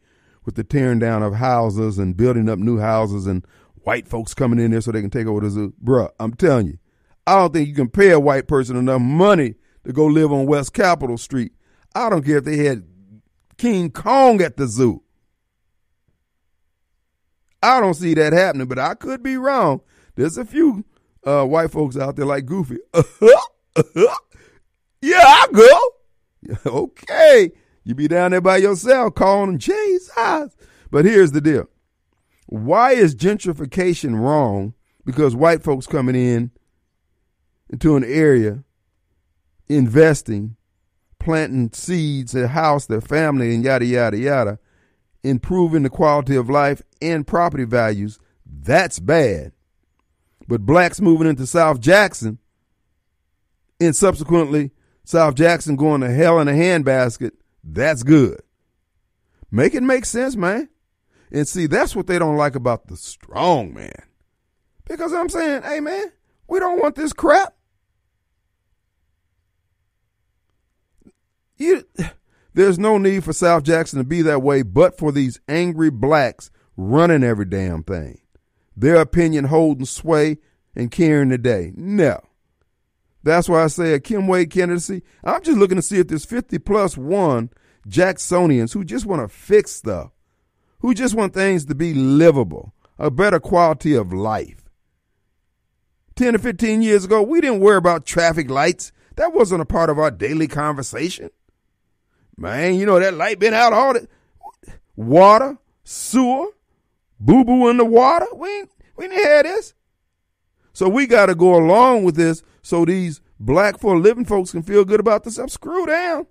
with 0.45 0.57
the 0.57 0.63
tearing 0.63 0.99
down 0.99 1.23
of 1.23 1.37
houses 1.37 1.97
and 1.99 2.15
building 2.15 2.51
up 2.51 2.59
new 2.59 2.77
houses 2.79 3.27
and 3.27 3.47
white 3.85 4.07
folks 4.07 4.35
coming 4.35 4.59
in 4.59 4.73
there 4.73 4.83
so 4.83 4.93
they 4.93 5.01
can 5.01 5.09
take 5.09 5.27
over 5.27 5.41
the 5.41 5.49
zoo. 5.49 5.73
Bruh, 5.83 6.11
I'm 6.21 6.35
telling 6.35 6.67
you, 6.67 6.79
I 7.27 7.37
don't 7.37 7.55
think 7.55 7.67
you 7.67 7.75
can 7.75 7.89
pay 7.89 8.11
a 8.11 8.21
white 8.21 8.47
person 8.47 8.77
enough 8.77 9.01
money 9.01 9.55
to 9.85 9.93
go 9.95 10.05
live 10.05 10.31
on 10.31 10.45
West 10.45 10.75
Capitol 10.75 11.17
Street. 11.17 11.53
I 11.95 12.11
don't 12.11 12.23
care 12.23 12.37
if 12.37 12.45
they 12.45 12.59
had 12.67 12.87
King 13.57 13.91
Kong 13.91 14.43
at 14.43 14.59
the 14.59 14.67
zoo. 14.67 15.03
I 17.63 17.81
don't 17.81 17.95
see 17.95 18.13
that 18.13 18.35
happening, 18.35 18.69
but 18.69 18.79
I 18.79 18.93
could 18.97 19.23
be 19.23 19.39
wrong. 19.39 19.81
There's 20.15 20.37
a 20.37 20.45
few 20.45 20.85
uh, 21.25 21.47
white 21.47 21.71
folks 21.71 21.97
out 21.97 22.17
there 22.17 22.27
like 22.27 22.45
Goofy. 22.45 22.81
yeah, 25.01 25.23
I'll 25.25 25.53
go. 25.53 25.79
okay. 26.67 27.53
You 27.85 27.95
be 27.95 28.09
down 28.09 28.33
there 28.33 28.41
by 28.41 28.59
yourself 28.59 29.15
calling 29.15 29.59
Jesus. 29.59 30.57
But 30.91 31.05
here's 31.05 31.33
the 31.33 31.41
deal. 31.41 31.69
Why 32.47 32.93
is 32.93 33.15
gentrification 33.15 34.19
wrong? 34.19 34.75
Because 35.05 35.35
white 35.35 35.63
folks 35.63 35.87
coming 35.87 36.15
in 36.15 36.51
into 37.71 37.97
an 37.97 38.05
area, 38.05 38.65
investing, 39.69 40.57
planting 41.19 41.71
seeds, 41.73 42.33
their 42.33 42.49
house, 42.49 42.87
their 42.87 43.01
family, 43.01 43.55
and 43.55 43.65
yada, 43.65 43.85
yada, 43.85 44.17
yada, 44.17 44.59
improving 45.23 45.83
the 45.83 45.91
quality 45.91 46.37
of 46.37 46.49
life 46.49 46.81
and 47.03 47.27
property 47.27 47.65
values, 47.65 48.19
that's 48.47 48.99
bad. 48.99 49.53
But 50.47 50.65
blacks 50.65 51.01
moving 51.01 51.27
into 51.27 51.47
South 51.47 51.81
Jackson 51.81 52.39
and 53.79 53.95
subsequently 53.95 54.73
South 55.09 55.37
Jackson 55.37 55.75
going 55.75 56.03
to 56.03 56.11
hell 56.13 56.39
in 56.39 56.49
a 56.49 56.53
handbasket, 56.53 57.31
that's 57.65 58.03
good. 58.03 58.43
Make 59.51 59.75
it 59.75 59.83
make 59.83 60.05
sense, 60.05 60.37
man. 60.37 60.69
And 61.33 61.49
see, 61.49 61.67
that's 61.67 61.97
what 61.97 62.07
they 62.07 62.19
don't 62.19 62.37
like 62.37 62.55
about 62.55 62.89
the 62.89 62.97
strong 62.99 63.73
man. 63.73 64.03
Because 64.87 65.15
I'm 65.15 65.31
saying, 65.31 65.63
hey, 65.63 65.81
man, 65.81 66.13
we 66.47 66.59
don't 66.59 66.83
want 66.83 66.95
this 66.95 67.15
crap. 67.15 67.55
You, 71.57 71.87
there's 72.53 72.79
no 72.79 72.99
need 72.99 73.25
for 73.25 73.33
South 73.33 73.63
Jackson 73.63 74.01
to 74.01 74.05
be 74.05 74.21
that 74.21 74.43
way, 74.43 74.61
but 74.61 74.99
for 74.99 75.11
these 75.11 75.41
angry 75.49 75.89
blacks 75.89 76.51
running 76.77 77.25
every 77.25 77.47
damn 77.47 77.83
thing. 77.83 78.21
Their 78.77 78.97
opinion 78.97 79.47
holding 79.47 79.87
sway 79.87 80.37
and 80.77 80.91
carrying 80.91 81.31
the 81.31 81.39
day. 81.39 81.73
No. 81.75 82.21
That's 83.23 83.49
why 83.49 83.65
I 83.65 83.67
say 83.67 83.99
Kim 84.01 84.27
Wade 84.27 84.51
candidacy. 84.51 85.03
I'm 85.25 85.43
just 85.43 85.59
looking 85.59 85.77
to 85.77 85.83
see 85.83 85.99
if 85.99 86.09
there's 86.09 86.25
50 86.25 86.59
plus 86.61 86.97
one 86.97 87.51
Jacksonians 87.89 88.73
who 88.73 88.85
just 88.85 89.07
want 89.07 89.23
to 89.23 89.29
fix 89.29 89.73
stuff 89.73 90.13
who 90.81 90.95
just 90.95 91.15
want 91.15 91.35
things 91.35 91.65
to 91.67 91.75
be 91.75 91.95
livable, 91.95 92.75
a 92.99 93.11
better 93.11 93.41
quality 93.41 93.95
of 93.95 94.13
life. 94.13 94.65
10 96.17 96.35
to 96.35 96.39
15 96.39 96.83
years 96.83 97.05
ago, 97.05 97.23
we 97.23 97.41
didn't 97.41 97.61
worry 97.61 97.77
about 97.77 98.07
traffic 98.07 98.51
lights. 98.51 98.93
That 99.17 99.33
wasn't 99.33 99.63
a 99.63 99.67
part 99.67 99.91
of 99.91 99.99
our 99.99 100.11
daily 100.11 100.49
conversation. 100.49 101.31
Man, 102.37 102.75
you 102.75 102.87
know 102.87 103.01
that 103.01 103.15
light 103.15 103.39
been 103.39 103.55
out 103.55 103.73
all 103.73 103.95
the 103.95 104.07
water, 104.95 105.59
sewer, 105.83 106.47
boo 107.19 107.45
boo 107.45 107.69
in 107.69 107.77
the 107.77 107.85
water. 107.85 108.27
We 108.35 108.49
ain't, 108.49 108.71
we 108.97 109.09
didn't 109.09 109.25
have 109.25 109.45
this. 109.45 109.75
So 110.73 110.89
we 110.89 111.09
got 111.09 111.27
to 111.27 111.35
go 111.35 111.57
along 111.57 112.05
with 112.05 112.15
this 112.15 112.45
so 112.69 112.85
these 112.85 113.23
black 113.41 113.79
for 113.79 113.99
living 113.99 114.27
folks 114.27 114.51
can 114.51 114.63
feel 114.63 114.85
good 114.85 115.01
about 115.01 115.25
themselves. 115.25 115.55
Screw 115.55 115.87
down. 115.87 116.27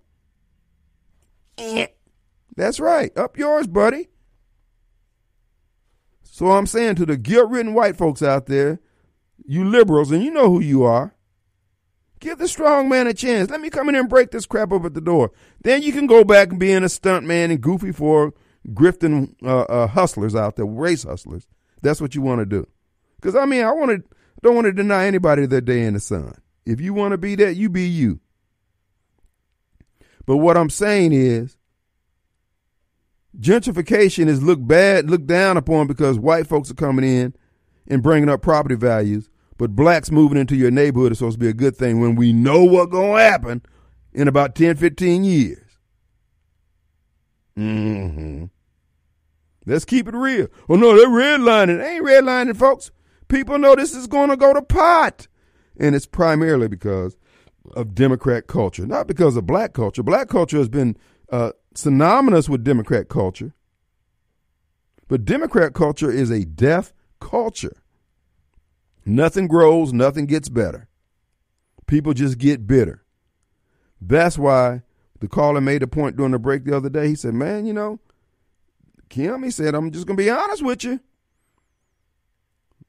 That's 2.56 2.80
right. 2.80 3.18
Up 3.18 3.40
yours, 3.40 3.66
buddy. 3.66 4.10
So 6.22 6.52
I'm 6.52 6.68
saying 6.68 6.94
to 6.98 7.08
the 7.08 7.18
guilt 7.18 7.50
ridden 7.50 7.74
white 7.74 7.98
folks 7.98 8.22
out 8.22 8.46
there, 8.46 8.80
you 9.48 9.66
liberals, 9.66 10.12
and 10.12 10.24
you 10.24 10.30
know 10.30 10.52
who 10.52 10.60
you 10.60 10.84
are, 10.84 11.16
give 12.20 12.38
the 12.38 12.48
strong 12.48 12.88
man 12.88 13.08
a 13.08 13.16
chance. 13.16 13.50
Let 13.50 13.60
me 13.60 13.72
come 13.72 13.90
in 13.90 13.96
and 13.96 14.08
break 14.08 14.30
this 14.30 14.46
crap 14.46 14.72
up 14.72 14.86
at 14.86 14.94
the 14.94 15.02
door. 15.02 15.32
Then 15.64 15.82
you 15.82 15.92
can 15.92 16.06
go 16.06 16.24
back 16.24 16.52
and 16.52 16.60
being 16.60 16.84
a 16.84 16.90
stunt 16.90 17.26
man 17.26 17.50
and 17.50 17.60
goofy 17.60 17.92
for 17.92 18.36
grifting 18.68 19.34
uh, 19.44 19.62
uh, 19.62 19.88
hustlers 19.88 20.36
out 20.36 20.56
there, 20.56 20.68
race 20.68 21.02
hustlers. 21.02 21.48
That's 21.82 22.00
what 22.00 22.14
you 22.14 22.22
want 22.22 22.42
to 22.42 22.46
do. 22.46 22.68
Because 23.16 23.36
I 23.36 23.46
mean, 23.46 23.64
I 23.64 23.72
want 23.72 23.90
to 23.90 24.17
don't 24.42 24.56
want 24.56 24.66
to 24.66 24.74
deny 24.74 25.06
anybody 25.06 25.46
their 25.46 25.62
day 25.62 25.84
in 25.84 25.94
the 25.94 26.00
sun. 26.00 26.36
If 26.66 26.82
you 26.82 26.94
want 26.94 27.12
to 27.12 27.18
be 27.18 27.36
that, 27.36 27.56
you 27.56 27.70
be 27.70 27.88
you. 27.88 28.20
But 30.26 30.38
what 30.38 30.58
I'm 30.58 30.70
saying 30.70 31.14
is, 31.14 31.58
Gentrification 33.40 34.28
is 34.28 34.42
looked 34.42 34.68
bad, 34.68 35.10
looked 35.10 35.28
down 35.28 35.58
upon 35.58 35.88
because 35.88 36.18
white 36.18 36.48
folks 36.48 36.72
are 36.72 36.76
coming 36.76 37.06
in 37.06 37.36
and 37.88 38.02
bringing 38.02 38.30
up 38.30 38.42
property 38.42 38.76
values, 38.76 39.30
but 39.58 39.76
blacks 39.76 40.12
moving 40.12 40.38
into 40.38 40.56
your 40.56 40.72
neighborhood 40.72 41.12
is 41.12 41.20
supposed 41.20 41.36
to 41.36 41.40
be 41.40 41.50
a 41.50 41.54
good 41.54 41.76
thing 41.76 42.00
when 42.02 42.16
we 42.16 42.34
know 42.34 42.64
what's 42.64 42.92
going 42.92 43.18
to 43.18 43.24
happen 43.24 43.62
in 44.14 44.28
about 44.28 44.56
10, 44.56 44.76
15 44.76 45.24
years. 45.24 45.64
Mm-hmm. 47.58 48.46
Let's 49.66 49.86
keep 49.86 50.08
it 50.08 50.16
real. 50.16 50.48
Oh 50.70 50.76
no, 50.76 50.96
they're 50.96 51.08
redlining. 51.08 51.80
They 51.80 51.96
ain't 51.96 52.06
redlining, 52.06 52.56
folks. 52.56 52.92
People 53.28 53.60
know 53.60 53.76
this 53.76 53.94
is 53.94 54.08
going 54.08 54.30
to 54.30 54.38
go 54.38 54.54
to 54.54 54.62
pot. 54.62 55.28
And 55.80 55.96
it's 55.96 56.06
primarily 56.06 56.68
because 56.68 57.16
of 57.76 57.94
Democrat 57.94 58.48
culture, 58.48 58.86
not 58.86 59.08
because 59.08 59.36
of 59.36 59.46
black 59.46 59.74
culture. 59.74 60.02
Black 60.04 60.30
culture 60.30 60.58
has 60.58 60.70
been 60.70 60.98
uh, 61.32 61.52
synonymous 61.76 62.50
with 62.50 62.64
Democrat 62.64 63.10
culture. 63.10 63.54
But 65.08 65.26
Democrat 65.26 65.74
culture 65.74 66.12
is 66.12 66.32
a 66.32 66.46
death 66.46 66.94
culture. 67.20 67.78
Nothing 69.06 69.48
grows, 69.48 69.94
nothing 69.94 70.26
gets 70.26 70.50
better. 70.50 70.90
People 71.86 72.14
just 72.14 72.38
get 72.38 72.68
bitter. 72.68 73.06
That's 74.02 74.38
why 74.38 74.84
the 75.20 75.28
caller 75.28 75.62
made 75.62 75.82
a 75.82 75.88
point 75.88 76.18
during 76.18 76.34
the 76.34 76.40
break 76.40 76.66
the 76.66 76.76
other 76.76 76.90
day. 76.90 77.08
He 77.08 77.16
said, 77.16 77.34
Man, 77.34 77.66
you 77.66 77.74
know, 77.74 78.00
Kim, 79.10 79.44
he 79.44 79.52
said, 79.52 79.74
I'm 79.74 79.92
just 79.92 80.06
going 80.06 80.18
to 80.18 80.24
be 80.24 80.30
honest 80.30 80.64
with 80.64 80.84
you. 80.84 81.00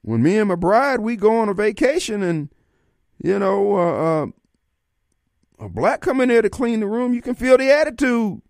When 0.01 0.23
me 0.23 0.37
and 0.37 0.49
my 0.49 0.55
bride, 0.55 1.01
we 1.01 1.15
go 1.15 1.37
on 1.37 1.49
a 1.49 1.53
vacation 1.53 2.23
and, 2.23 2.49
you 3.21 3.37
know, 3.37 3.75
uh, 3.75 4.23
uh, 4.23 4.25
a 5.65 5.69
black 5.69 6.01
come 6.01 6.21
in 6.21 6.29
there 6.29 6.41
to 6.41 6.49
clean 6.49 6.79
the 6.79 6.87
room, 6.87 7.13
you 7.13 7.21
can 7.21 7.35
feel 7.35 7.57
the 7.57 7.71
attitude. 7.71 8.41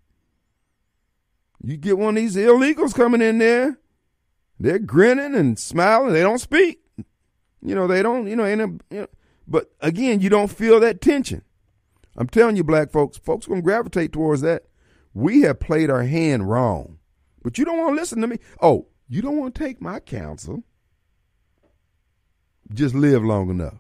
You 1.62 1.78
get 1.78 1.97
one 1.97 2.16
of 2.16 2.22
these 2.22 2.36
illegals 2.36 2.93
coming 2.93 3.22
in 3.22 3.39
there, 3.39 3.80
they're 4.60 4.80
grinning 4.80 5.36
and 5.36 5.58
smiling. 5.58 6.14
They 6.14 6.22
don't 6.22 6.39
speak. 6.39 6.82
You 7.62 7.76
know, 7.76 7.88
they 7.88 8.02
don't, 8.02 8.28
you 8.28 8.36
know, 8.36 8.45
you 8.45 8.56
know, 8.56 9.08
but 9.47 9.72
again, 9.82 10.22
you 10.22 10.30
don't 10.30 10.52
feel 10.52 10.80
that 10.80 11.02
tension. 11.02 11.43
I'm 12.16 12.28
telling 12.28 12.56
you, 12.56 12.64
black 12.64 12.91
folks, 12.91 13.18
folks 13.18 13.47
going 13.47 13.62
to 13.62 13.66
gravitate 13.66 14.14
towards 14.14 14.41
that. 14.41 14.64
We 15.14 15.41
have 15.41 15.60
played 15.60 15.89
our 15.89 16.04
hand 16.04 16.50
wrong. 16.50 17.00
But 17.41 17.58
you 17.58 17.66
don't 17.66 17.78
want 17.78 17.95
to 17.95 18.00
listen 18.00 18.22
to 18.22 18.28
me. 18.28 18.39
Oh, 18.62 18.88
you 19.08 19.22
don't 19.22 19.38
want 19.38 19.56
to 19.56 19.64
take 19.64 19.82
my 19.82 20.00
counsel. 20.00 20.64
Just 22.74 22.93
live 22.95 23.24
long 23.24 23.49
enough. 23.49 23.80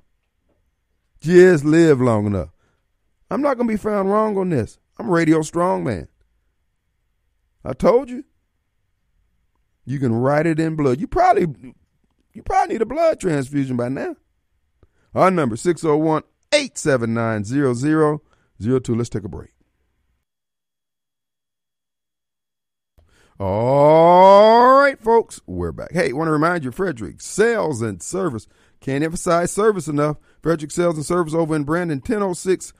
Just 1.21 1.63
live 1.63 2.01
long 2.01 2.25
enough. 2.25 2.49
I'm 3.29 3.41
not 3.41 3.57
going 3.57 3.67
to 3.67 3.73
be 3.73 3.77
found 3.77 4.11
wrong 4.11 4.37
on 4.37 4.49
this. 4.49 4.79
I'm 4.97 5.09
radio 5.09 5.41
strong 5.41 5.83
man. 5.83 6.07
I 7.63 7.73
told 7.73 8.09
you. 8.09 8.23
You 9.85 9.99
can 9.99 10.13
write 10.13 10.45
it 10.45 10.59
in 10.59 10.75
blood. 10.75 10.99
You 10.99 11.07
probably 11.07 11.73
you 12.33 12.43
probably 12.43 12.75
need 12.75 12.81
a 12.81 12.85
blood 12.85 13.19
transfusion 13.19 13.75
by 13.75 13.89
now. 13.89 14.15
Our 15.15 15.31
number 15.31 15.55
601 15.55 16.23
879 16.51 17.43
0002. 18.59 18.95
Let's 18.95 19.09
take 19.09 19.23
a 19.23 19.29
break. 19.29 19.49
All 23.39 24.79
right, 24.79 24.99
folks, 24.99 25.41
we're 25.47 25.71
back. 25.71 25.93
Hey, 25.93 26.11
want 26.11 26.27
to 26.27 26.33
remind 26.33 26.65
you, 26.65 26.71
Frederick, 26.71 27.21
sales 27.21 27.81
and 27.81 28.03
service. 28.03 28.47
Can't 28.81 29.03
emphasize 29.03 29.51
service 29.51 29.87
enough. 29.87 30.17
Frederick 30.41 30.71
Sales 30.71 30.95
and 30.95 31.05
Service 31.05 31.33
over 31.33 31.55
in 31.55 31.63
Brandon, 31.63 31.97
1006 31.97 32.73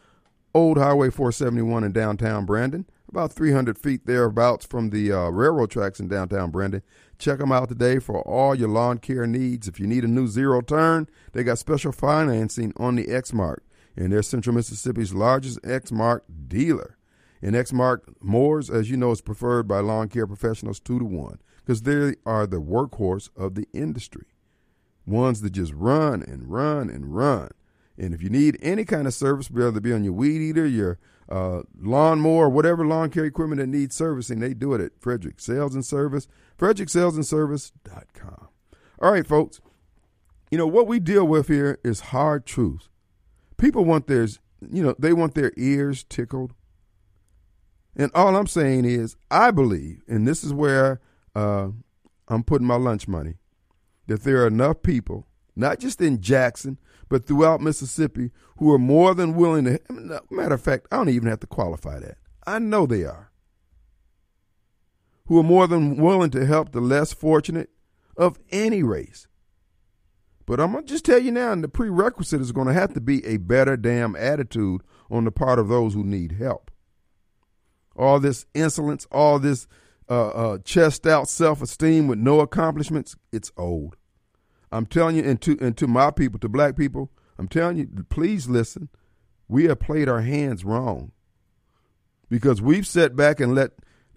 Old 0.54 0.78
Highway 0.78 1.10
471 1.12 1.84
in 1.84 1.92
downtown 1.92 2.46
Brandon, 2.46 2.86
about 3.08 3.32
300 3.32 3.78
feet 3.78 4.08
thereabouts 4.08 4.66
from 4.66 4.90
the 4.90 5.12
uh, 5.12 5.30
railroad 5.30 5.70
tracks 5.70 6.00
in 6.00 6.08
downtown 6.08 6.50
Brandon. 6.50 6.82
Check 7.20 7.38
them 7.40 7.52
out 7.52 7.70
today 7.70 8.00
for 8.00 8.22
all 8.22 8.56
your 8.56 8.70
lawn 8.70 8.98
care 8.98 9.28
needs. 9.28 9.68
If 9.68 9.80
you 9.80 9.86
need 9.86 10.04
a 10.04 10.08
new 10.08 10.28
zero 10.28 10.62
turn, 10.62 11.08
they 11.34 11.44
got 11.44 11.60
special 11.60 11.92
financing 11.92 12.74
on 12.78 12.96
the 12.96 13.06
Exmark, 13.06 13.60
and 13.96 14.12
they're 14.12 14.24
Central 14.24 14.56
Mississippi's 14.56 15.14
largest 15.14 15.62
Exmark 15.62 16.22
dealer. 16.48 16.98
And 17.42 17.56
Exmark 17.56 18.16
mowers, 18.20 18.70
as 18.70 18.90
you 18.90 18.98
know, 18.98 19.12
is 19.12 19.22
preferred 19.22 19.68
by 19.68 19.80
lawn 19.82 20.10
care 20.10 20.28
professionals 20.28 20.80
two 20.80 20.98
to 20.98 21.06
one 21.06 21.40
because 21.58 21.84
they 21.84 22.16
are 22.26 22.48
the 22.48 22.62
workhorse 22.62 23.30
of 23.36 23.54
the 23.54 23.68
industry. 23.72 24.26
Ones 25.10 25.42
that 25.42 25.52
just 25.52 25.74
run 25.74 26.22
and 26.22 26.52
run 26.52 26.90
and 26.90 27.16
run. 27.16 27.50
And 27.98 28.14
if 28.14 28.22
you 28.22 28.30
need 28.30 28.58
any 28.62 28.86
kind 28.86 29.08
of 29.08 29.14
service, 29.14 29.52
whether 29.52 29.78
it 29.78 29.82
be 29.82 29.92
on 29.92 30.04
your 30.04 30.14
weed 30.14 30.42
eater, 30.42 30.66
your 30.66 31.00
uh, 31.28 31.62
lawnmower, 31.80 32.50
whatever 32.50 32.86
lawn 32.86 33.10
care 33.10 33.26
equipment 33.26 33.60
that 33.60 33.68
needs 33.68 33.96
servicing, 33.96 34.40
they 34.40 34.54
do 34.54 34.74
it 34.74 34.82
at 34.82 35.00
Frederick 35.00 35.40
Sales 35.40 35.76
and 35.76 35.86
Service, 35.86 36.28
fredericksalesandservice.com. 36.58 38.48
All 39.02 39.12
right, 39.12 39.28
folks. 39.28 39.60
You 40.52 40.58
know, 40.58 40.68
what 40.68 40.88
we 40.88 41.00
deal 41.00 41.28
with 41.28 41.48
here 41.48 41.80
is 41.84 42.00
hard 42.00 42.46
truths. 42.46 42.90
People 43.58 43.86
want 43.86 44.08
their, 44.08 44.28
you 44.72 44.82
know, 44.82 44.96
they 44.98 45.14
want 45.14 45.36
their 45.36 45.52
ears 45.58 46.04
tickled. 46.04 46.54
And 47.96 48.12
all 48.16 48.36
I'm 48.36 48.48
saying 48.48 48.86
is, 48.86 49.16
I 49.30 49.52
believe, 49.52 50.02
and 50.08 50.28
this 50.28 50.44
is 50.44 50.54
where 50.54 51.02
uh, 51.36 51.70
I'm 52.28 52.44
putting 52.44 52.66
my 52.66 52.78
lunch 52.78 53.08
money, 53.08 53.36
that 54.10 54.24
there 54.24 54.44
are 54.44 54.48
enough 54.48 54.82
people, 54.82 55.28
not 55.56 55.80
just 55.80 56.02
in 56.02 56.20
Jackson, 56.20 56.80
but 57.08 57.26
throughout 57.26 57.62
Mississippi 57.62 58.32
who 58.58 58.72
are 58.74 58.80
more 58.80 59.14
than 59.14 59.36
willing 59.36 59.66
to. 59.66 59.80
Matter 60.30 60.56
of 60.56 60.62
fact, 60.62 60.88
I 60.92 60.98
don't 60.98 61.10
even 61.10 61.30
have 61.30 61.40
to 61.42 61.48
qualify 61.48 62.00
that. 62.00 62.18
I 62.46 62.60
know 62.60 62.86
they 62.86 63.06
are. 63.06 63.32
Who 65.28 65.40
are 65.40 65.44
more 65.44 65.68
than 65.68 65.98
willing 65.98 66.32
to 66.32 66.46
help 66.46 66.72
the 66.72 66.82
less 66.82 67.14
fortunate 67.14 67.70
of 68.18 68.40
any 68.52 68.82
race. 68.82 69.28
But 70.48 70.60
I'm 70.60 70.72
going 70.72 70.86
to 70.86 70.92
just 70.92 71.06
tell 71.06 71.20
you 71.20 71.32
now, 71.32 71.52
and 71.52 71.64
the 71.64 71.70
prerequisite 71.70 72.42
is 72.42 72.52
going 72.52 72.66
to 72.66 72.74
have 72.74 72.96
to 72.96 73.02
be 73.02 73.24
a 73.24 73.38
better 73.38 73.78
damn 73.78 74.16
attitude 74.16 74.82
on 75.12 75.26
the 75.26 75.32
part 75.32 75.60
of 75.60 75.68
those 75.68 75.94
who 75.94 76.04
need 76.04 76.32
help. 76.34 76.72
All 77.96 78.20
this 78.20 78.48
insolence, 78.56 79.06
all 79.12 79.38
this 79.38 79.68
uh, 80.10 80.30
uh, 80.30 80.58
chest 80.60 81.06
out 81.06 81.30
self 81.30 81.62
esteem 81.62 82.08
with 82.08 82.20
no 82.20 82.40
accomplishments, 82.40 83.16
it's 83.32 83.52
old. 83.58 83.96
I'm 84.72 84.86
telling 84.86 85.16
you, 85.16 85.24
and 85.24 85.42
to, 85.42 85.58
and 85.62 85.76
to 85.78 85.88
my 85.88 86.12
people, 86.12 86.40
to 86.40 86.50
black 86.50 86.76
people, 86.76 87.12
I'm 87.38 87.48
telling 87.48 87.78
you, 87.78 87.88
please 88.10 88.48
listen. 88.48 88.90
We 89.48 89.66
have 89.66 89.80
played 89.80 90.08
our 90.08 90.22
hands 90.22 90.64
wrong 90.64 91.12
because 92.30 92.62
we've 92.62 92.86
sat 92.86 93.16
back 93.16 93.40
and 93.40 93.56
let 93.56 93.72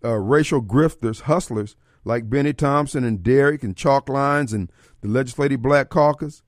uh, 0.05 0.19
racial 0.19 0.63
grifters, 0.63 1.23
hustlers 1.23 1.77
like 2.05 2.29
Bennie 2.29 2.53
Thompson 2.53 3.05
and 3.05 3.23
Derrick 3.23 3.63
and 3.63 3.77
Chalk 3.77 4.09
Lines 4.09 4.53
and 4.53 4.71
the 5.01 5.09
Legislative 5.09 5.63
Black 5.63 5.89
Caucus 5.89 6.43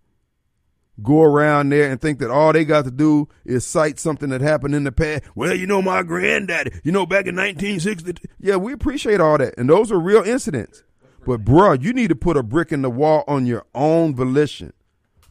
go 1.02 1.22
around 1.22 1.70
there 1.70 1.90
and 1.90 2.00
think 2.00 2.18
that 2.20 2.30
all 2.30 2.52
they 2.52 2.64
got 2.64 2.84
to 2.84 2.90
do 2.90 3.28
is 3.44 3.66
cite 3.66 3.98
something 3.98 4.30
that 4.30 4.40
happened 4.40 4.74
in 4.74 4.84
the 4.84 4.92
past. 4.92 5.24
Well, 5.34 5.54
you 5.54 5.66
know, 5.66 5.82
my 5.82 6.02
granddaddy, 6.02 6.72
you 6.84 6.92
know, 6.92 7.06
back 7.06 7.26
in 7.26 7.36
1960. 7.36 8.28
Yeah, 8.38 8.56
we 8.56 8.72
appreciate 8.72 9.20
all 9.20 9.38
that. 9.38 9.54
And 9.58 9.68
those 9.68 9.90
are 9.90 9.98
real 9.98 10.22
incidents. 10.22 10.84
But, 11.26 11.44
bruh, 11.44 11.82
you 11.82 11.92
need 11.92 12.08
to 12.08 12.14
put 12.14 12.36
a 12.36 12.42
brick 12.42 12.70
in 12.70 12.82
the 12.82 12.90
wall 12.90 13.24
on 13.26 13.46
your 13.46 13.64
own 13.74 14.14
volition 14.14 14.72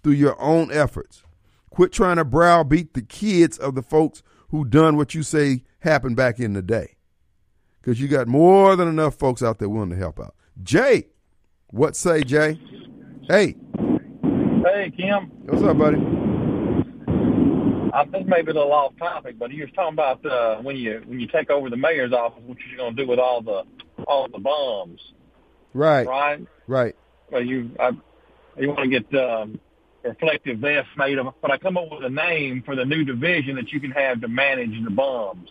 through 0.02 0.14
your 0.14 0.40
own 0.42 0.72
efforts. 0.72 1.24
Quit 1.70 1.92
trying 1.92 2.18
to 2.18 2.26
browbeat 2.26 2.94
the 2.94 3.02
kids 3.02 3.58
of 3.58 3.76
the 3.76 3.84
folks 3.84 4.24
who 4.50 4.66
done 4.66 4.98
what 4.98 5.16
you 5.16 5.24
say 5.24 5.64
happened 5.80 6.16
back 6.16 6.40
in 6.40 6.54
the 6.54 6.62
day. 6.62 6.96
Because 7.82 8.00
you 8.00 8.08
got 8.08 8.28
more 8.28 8.76
than 8.76 8.88
enough 8.88 9.16
folks 9.16 9.44
out 9.44 9.60
there 9.60 9.70
willing 9.70 9.90
to 9.90 9.96
help 9.96 10.20
out. 10.20 10.36
Jay, 10.62 11.08
what 11.68 11.96
say, 11.96 12.24
Jay? 12.24 12.60
Hey. 13.28 13.56
Hey, 14.64 14.94
Kim. 14.96 15.26
What's 15.46 15.62
up, 15.62 15.78
buddy? 15.78 15.98
I 17.94 18.06
think 18.06 18.28
maybe 18.30 18.52
a 18.52 18.54
little 18.54 18.72
off 18.72 18.94
topic, 18.98 19.38
but 19.38 19.52
you 19.52 19.64
was 19.64 19.72
talking 19.76 19.94
about 19.94 20.26
uh, 20.26 20.62
when 20.62 20.78
you 20.78 21.02
when 21.06 21.20
you 21.20 21.28
take 21.28 21.50
over 21.50 21.70
the 21.70 21.76
mayor's 21.76 22.14
office, 22.14 22.42
what 22.46 22.58
you're 22.70 22.78
going 22.78 22.96
to 22.96 23.04
do 23.04 23.10
with 23.10 23.20
all 23.20 23.42
the 23.42 23.64
all 24.08 24.30
the 24.30 24.40
bombs. 24.40 25.02
Right. 25.74 26.08
Right. 26.08 26.48
Right. 26.66 26.96
Well, 27.30 27.44
you 27.44 27.72
I, 27.78 27.92
you 28.58 28.70
want 28.70 28.90
to 28.90 29.00
get 29.02 29.14
um, 29.22 29.60
reflective 30.02 30.60
vests 30.60 30.92
made 30.98 31.18
of, 31.18 31.34
but 31.42 31.52
I 31.52 31.58
come 31.58 31.76
up 31.76 31.92
with 31.92 32.06
a 32.06 32.10
name 32.10 32.64
for 32.66 32.78
the 32.78 32.86
new 32.86 33.04
division 33.04 33.58
that 33.58 33.70
you 33.74 33.82
can 33.82 33.92
have 33.92 34.22
to 34.22 34.30
manage 34.30 34.82
the 34.82 34.92
bombs. 34.92 35.50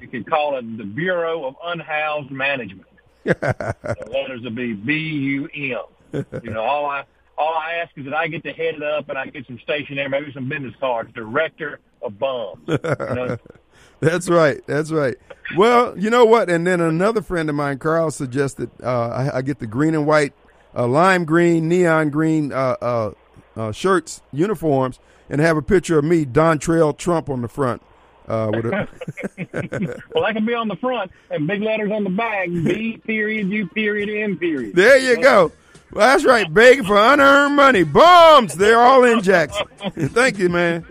You 0.00 0.08
could 0.08 0.28
call 0.28 0.58
it 0.58 0.76
the 0.76 0.84
Bureau 0.84 1.46
of 1.46 1.54
Unhoused 1.64 2.30
Management. 2.30 2.88
the 3.24 4.06
letters 4.12 4.42
would 4.42 4.54
be 4.54 4.74
B 4.74 4.92
U 4.92 5.48
M. 5.54 6.24
You 6.42 6.50
know, 6.50 6.62
all 6.62 6.84
I 6.84 7.06
all 7.36 7.54
I 7.54 7.74
ask 7.74 7.90
is 7.96 8.04
that 8.04 8.14
I 8.14 8.28
get 8.28 8.44
to 8.44 8.52
head 8.52 8.76
it 8.76 8.82
up 8.82 9.08
and 9.08 9.18
I 9.18 9.26
get 9.26 9.46
some 9.46 9.58
stationery, 9.58 10.08
maybe 10.08 10.32
some 10.32 10.48
business 10.48 10.74
cards. 10.78 11.12
Director 11.14 11.80
of 12.02 12.18
bombs. 12.18 12.62
You 12.68 12.78
know? 12.82 13.36
That's 14.00 14.28
right. 14.28 14.60
That's 14.66 14.90
right. 14.90 15.16
Well, 15.56 15.98
you 15.98 16.10
know 16.10 16.24
what? 16.24 16.50
And 16.50 16.66
then 16.66 16.80
another 16.80 17.22
friend 17.22 17.48
of 17.48 17.54
mine, 17.54 17.78
Carl, 17.78 18.10
suggested 18.10 18.70
uh, 18.82 19.08
I, 19.08 19.38
I, 19.38 19.42
get 19.42 19.58
the 19.58 19.66
green 19.66 19.94
and 19.94 20.06
white, 20.06 20.32
uh, 20.76 20.86
lime 20.86 21.24
green, 21.24 21.68
neon 21.68 22.10
green 22.10 22.52
uh, 22.52 22.76
uh, 22.80 23.10
uh 23.56 23.72
shirts, 23.72 24.20
uniforms, 24.32 24.98
and 25.30 25.40
have 25.40 25.56
a 25.56 25.62
picture 25.62 25.98
of 25.98 26.04
me, 26.04 26.24
Dontrell 26.26 26.96
Trump, 26.96 27.30
on 27.30 27.42
the 27.42 27.48
front. 27.48 27.82
Uh, 28.26 28.50
with 28.54 28.64
a 28.64 28.88
well, 30.14 30.24
that 30.24 30.34
can 30.34 30.46
be 30.46 30.54
on 30.54 30.66
the 30.66 30.76
front 30.76 31.10
and 31.30 31.46
big 31.46 31.60
letters 31.62 31.92
on 31.92 32.04
the 32.04 32.10
back. 32.10 32.48
B 32.48 32.98
period 33.04 33.50
U 33.50 33.68
period 33.68 34.08
N 34.08 34.38
period. 34.38 34.74
There 34.74 34.98
you 34.98 35.22
go. 35.22 35.52
Well, 35.94 36.08
that's 36.08 36.24
right. 36.24 36.52
Begging 36.52 36.84
for 36.84 36.96
unearned 36.96 37.54
money. 37.54 37.84
Bombs. 37.84 38.54
They're 38.54 38.80
all 38.80 39.04
in 39.04 39.22
Jackson. 39.22 39.66
Thank 39.96 40.38
you, 40.38 40.48
man. 40.48 40.84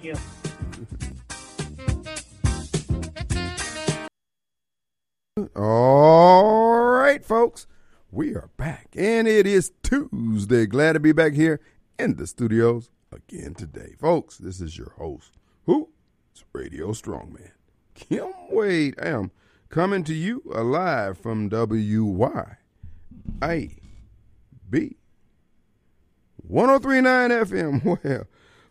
yeah. 0.00 0.16
All 5.54 6.80
right, 6.84 7.22
folks. 7.22 7.66
We 8.10 8.34
are 8.34 8.48
back, 8.56 8.88
and 8.96 9.28
it 9.28 9.46
is 9.46 9.72
Tuesday. 9.82 10.64
Glad 10.64 10.94
to 10.94 11.00
be 11.00 11.12
back 11.12 11.34
here 11.34 11.60
in 11.98 12.16
the 12.16 12.26
studios 12.26 12.88
again 13.12 13.52
today. 13.52 13.92
Folks, 13.98 14.38
this 14.38 14.62
is 14.62 14.78
your 14.78 14.94
host, 14.96 15.32
who? 15.66 15.90
It's 16.32 16.42
Radio 16.54 16.92
Strongman. 16.92 17.50
Kim 17.94 18.32
Wade. 18.50 18.94
I 19.02 19.08
am 19.08 19.30
coming 19.68 20.02
to 20.04 20.14
you 20.14 20.42
alive 20.54 21.18
from 21.18 21.50
WYAB 23.40 24.96
1039 26.36 27.30
FM. 27.30 27.84
Well, 27.84 28.24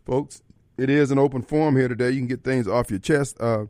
folks, 0.06 0.42
it 0.78 0.90
is 0.90 1.12
an 1.12 1.20
open 1.20 1.42
forum 1.42 1.76
here 1.76 1.88
today. 1.88 2.12
You 2.12 2.20
can 2.20 2.28
get 2.28 2.44
things 2.44 2.68
off 2.68 2.90
your 2.90 3.00
chest. 3.00 3.38
Uh, 3.40 3.66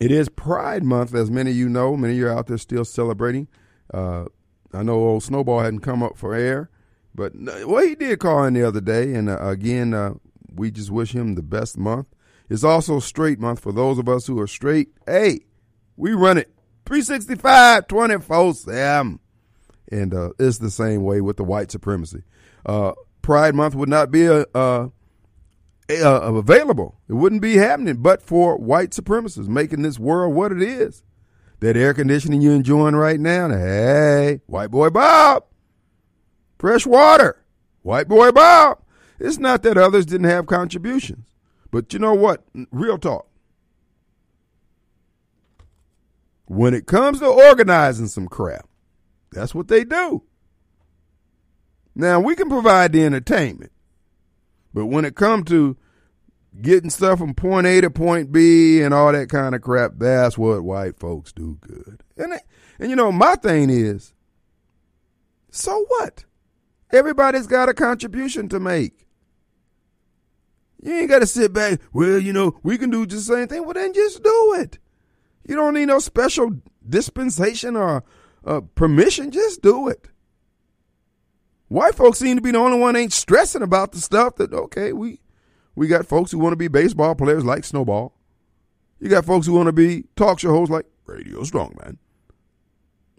it 0.00 0.10
is 0.10 0.28
Pride 0.28 0.82
Month, 0.82 1.14
as 1.14 1.30
many 1.30 1.50
of 1.50 1.56
you 1.56 1.68
know. 1.68 1.96
Many 1.96 2.14
of 2.14 2.18
you 2.18 2.26
are 2.28 2.38
out 2.38 2.46
there 2.46 2.58
still 2.58 2.84
celebrating. 2.84 3.48
Uh, 3.92 4.26
I 4.72 4.82
know 4.82 4.94
old 4.94 5.22
Snowball 5.22 5.60
hadn't 5.60 5.80
come 5.80 6.02
up 6.02 6.16
for 6.16 6.34
air, 6.34 6.70
but 7.14 7.32
well, 7.36 7.86
he 7.86 7.94
did 7.94 8.18
call 8.18 8.44
in 8.44 8.54
the 8.54 8.64
other 8.64 8.80
day, 8.80 9.14
and 9.14 9.28
uh, 9.28 9.38
again, 9.46 9.94
uh, 9.94 10.14
we 10.52 10.70
just 10.70 10.90
wish 10.90 11.14
him 11.14 11.34
the 11.34 11.42
best 11.42 11.78
month. 11.78 12.06
It's 12.48 12.64
also 12.64 12.98
straight 12.98 13.38
month 13.38 13.60
for 13.60 13.72
those 13.72 13.98
of 13.98 14.08
us 14.08 14.26
who 14.26 14.40
are 14.40 14.46
straight. 14.46 14.88
Hey, 15.06 15.40
we 15.96 16.12
run 16.12 16.38
it 16.38 16.52
365, 16.86 17.86
24 17.86 18.54
7. 18.54 19.20
And 19.94 20.12
uh, 20.12 20.30
it's 20.40 20.58
the 20.58 20.72
same 20.72 21.04
way 21.04 21.20
with 21.20 21.36
the 21.36 21.44
white 21.44 21.70
supremacy. 21.70 22.24
Uh, 22.66 22.94
Pride 23.22 23.54
Month 23.54 23.76
would 23.76 23.88
not 23.88 24.10
be 24.10 24.26
a, 24.26 24.44
uh, 24.52 24.88
available. 25.88 26.98
It 27.08 27.12
wouldn't 27.12 27.40
be 27.40 27.58
happening 27.58 28.02
but 28.02 28.20
for 28.20 28.58
white 28.58 28.90
supremacists 28.90 29.46
making 29.46 29.82
this 29.82 29.96
world 29.96 30.34
what 30.34 30.50
it 30.50 30.60
is. 30.60 31.04
That 31.60 31.76
air 31.76 31.94
conditioning 31.94 32.42
you're 32.42 32.56
enjoying 32.56 32.96
right 32.96 33.20
now, 33.20 33.48
hey, 33.50 34.40
white 34.46 34.72
boy 34.72 34.90
Bob, 34.90 35.44
fresh 36.58 36.84
water, 36.84 37.44
white 37.82 38.08
boy 38.08 38.32
Bob. 38.32 38.80
It's 39.20 39.38
not 39.38 39.62
that 39.62 39.78
others 39.78 40.06
didn't 40.06 40.28
have 40.28 40.46
contributions. 40.46 41.24
But 41.70 41.92
you 41.92 42.00
know 42.00 42.14
what? 42.14 42.44
Real 42.72 42.98
talk. 42.98 43.28
When 46.46 46.74
it 46.74 46.86
comes 46.86 47.20
to 47.20 47.26
organizing 47.26 48.08
some 48.08 48.26
crap, 48.26 48.68
that's 49.34 49.54
what 49.54 49.68
they 49.68 49.84
do. 49.84 50.22
Now, 51.94 52.20
we 52.20 52.34
can 52.34 52.48
provide 52.48 52.92
the 52.92 53.04
entertainment, 53.04 53.72
but 54.72 54.86
when 54.86 55.04
it 55.04 55.14
comes 55.14 55.44
to 55.50 55.76
getting 56.60 56.90
stuff 56.90 57.18
from 57.18 57.34
point 57.34 57.66
A 57.66 57.80
to 57.80 57.90
point 57.90 58.32
B 58.32 58.80
and 58.80 58.94
all 58.94 59.12
that 59.12 59.28
kind 59.28 59.54
of 59.54 59.60
crap, 59.60 59.92
that's 59.96 60.38
what 60.38 60.62
white 60.62 60.98
folks 60.98 61.32
do 61.32 61.58
good. 61.60 62.02
And, 62.16 62.40
and 62.78 62.90
you 62.90 62.96
know, 62.96 63.12
my 63.12 63.34
thing 63.36 63.70
is, 63.70 64.12
so 65.50 65.84
what? 65.88 66.24
Everybody's 66.92 67.46
got 67.46 67.68
a 67.68 67.74
contribution 67.74 68.48
to 68.48 68.60
make. 68.60 69.06
You 70.82 70.92
ain't 70.94 71.08
got 71.08 71.20
to 71.20 71.26
sit 71.26 71.52
back, 71.52 71.80
well, 71.92 72.18
you 72.18 72.32
know, 72.32 72.58
we 72.62 72.76
can 72.76 72.90
do 72.90 73.06
just 73.06 73.28
the 73.28 73.36
same 73.36 73.48
thing. 73.48 73.64
Well, 73.64 73.74
then 73.74 73.94
just 73.94 74.22
do 74.22 74.54
it. 74.58 74.78
You 75.48 75.56
don't 75.56 75.74
need 75.74 75.86
no 75.86 75.98
special 75.98 76.50
dispensation 76.86 77.76
or 77.76 78.04
uh, 78.44 78.60
permission. 78.74 79.30
Just 79.30 79.62
do 79.62 79.88
it. 79.88 80.08
White 81.68 81.94
folks 81.94 82.18
seem 82.18 82.36
to 82.36 82.42
be 82.42 82.50
the 82.50 82.58
only 82.58 82.78
one 82.78 82.94
ain't 82.96 83.12
stressing 83.12 83.62
about 83.62 83.92
the 83.92 84.00
stuff 84.00 84.36
that 84.36 84.52
okay, 84.52 84.92
we 84.92 85.20
we 85.74 85.88
got 85.88 86.06
folks 86.06 86.30
who 86.30 86.38
want 86.38 86.52
to 86.52 86.56
be 86.56 86.68
baseball 86.68 87.14
players 87.14 87.44
like 87.44 87.64
Snowball. 87.64 88.14
You 89.00 89.08
got 89.08 89.24
folks 89.24 89.46
who 89.46 89.54
want 89.54 89.66
to 89.66 89.72
be 89.72 90.04
talk 90.16 90.38
show 90.38 90.50
hosts 90.50 90.70
like 90.70 90.86
Radio 91.06 91.40
Strongman. 91.40 91.98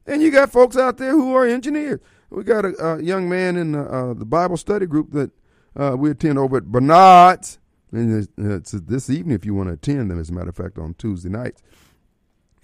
And 0.07 0.21
you 0.21 0.31
got 0.31 0.51
folks 0.51 0.77
out 0.77 0.97
there 0.97 1.11
who 1.11 1.35
are 1.35 1.45
engineers. 1.45 1.99
We 2.29 2.43
got 2.43 2.65
a, 2.65 2.75
a 2.83 3.01
young 3.01 3.27
man 3.27 3.57
in 3.57 3.71
the, 3.73 3.81
uh, 3.81 4.13
the, 4.13 4.25
Bible 4.25 4.57
study 4.57 4.85
group 4.85 5.11
that 5.11 5.31
uh, 5.75 5.95
we 5.97 6.11
attend 6.11 6.37
over 6.37 6.57
at 6.57 6.65
Bernard's. 6.65 7.59
And 7.91 8.13
it's, 8.13 8.31
it's 8.37 8.71
this 8.71 9.09
evening 9.09 9.35
if 9.35 9.45
you 9.45 9.55
want 9.55 9.69
to 9.69 9.73
attend 9.73 10.11
them, 10.11 10.19
as 10.19 10.29
a 10.29 10.33
matter 10.33 10.49
of 10.49 10.55
fact, 10.55 10.77
on 10.77 10.93
Tuesday 10.95 11.29
nights 11.29 11.61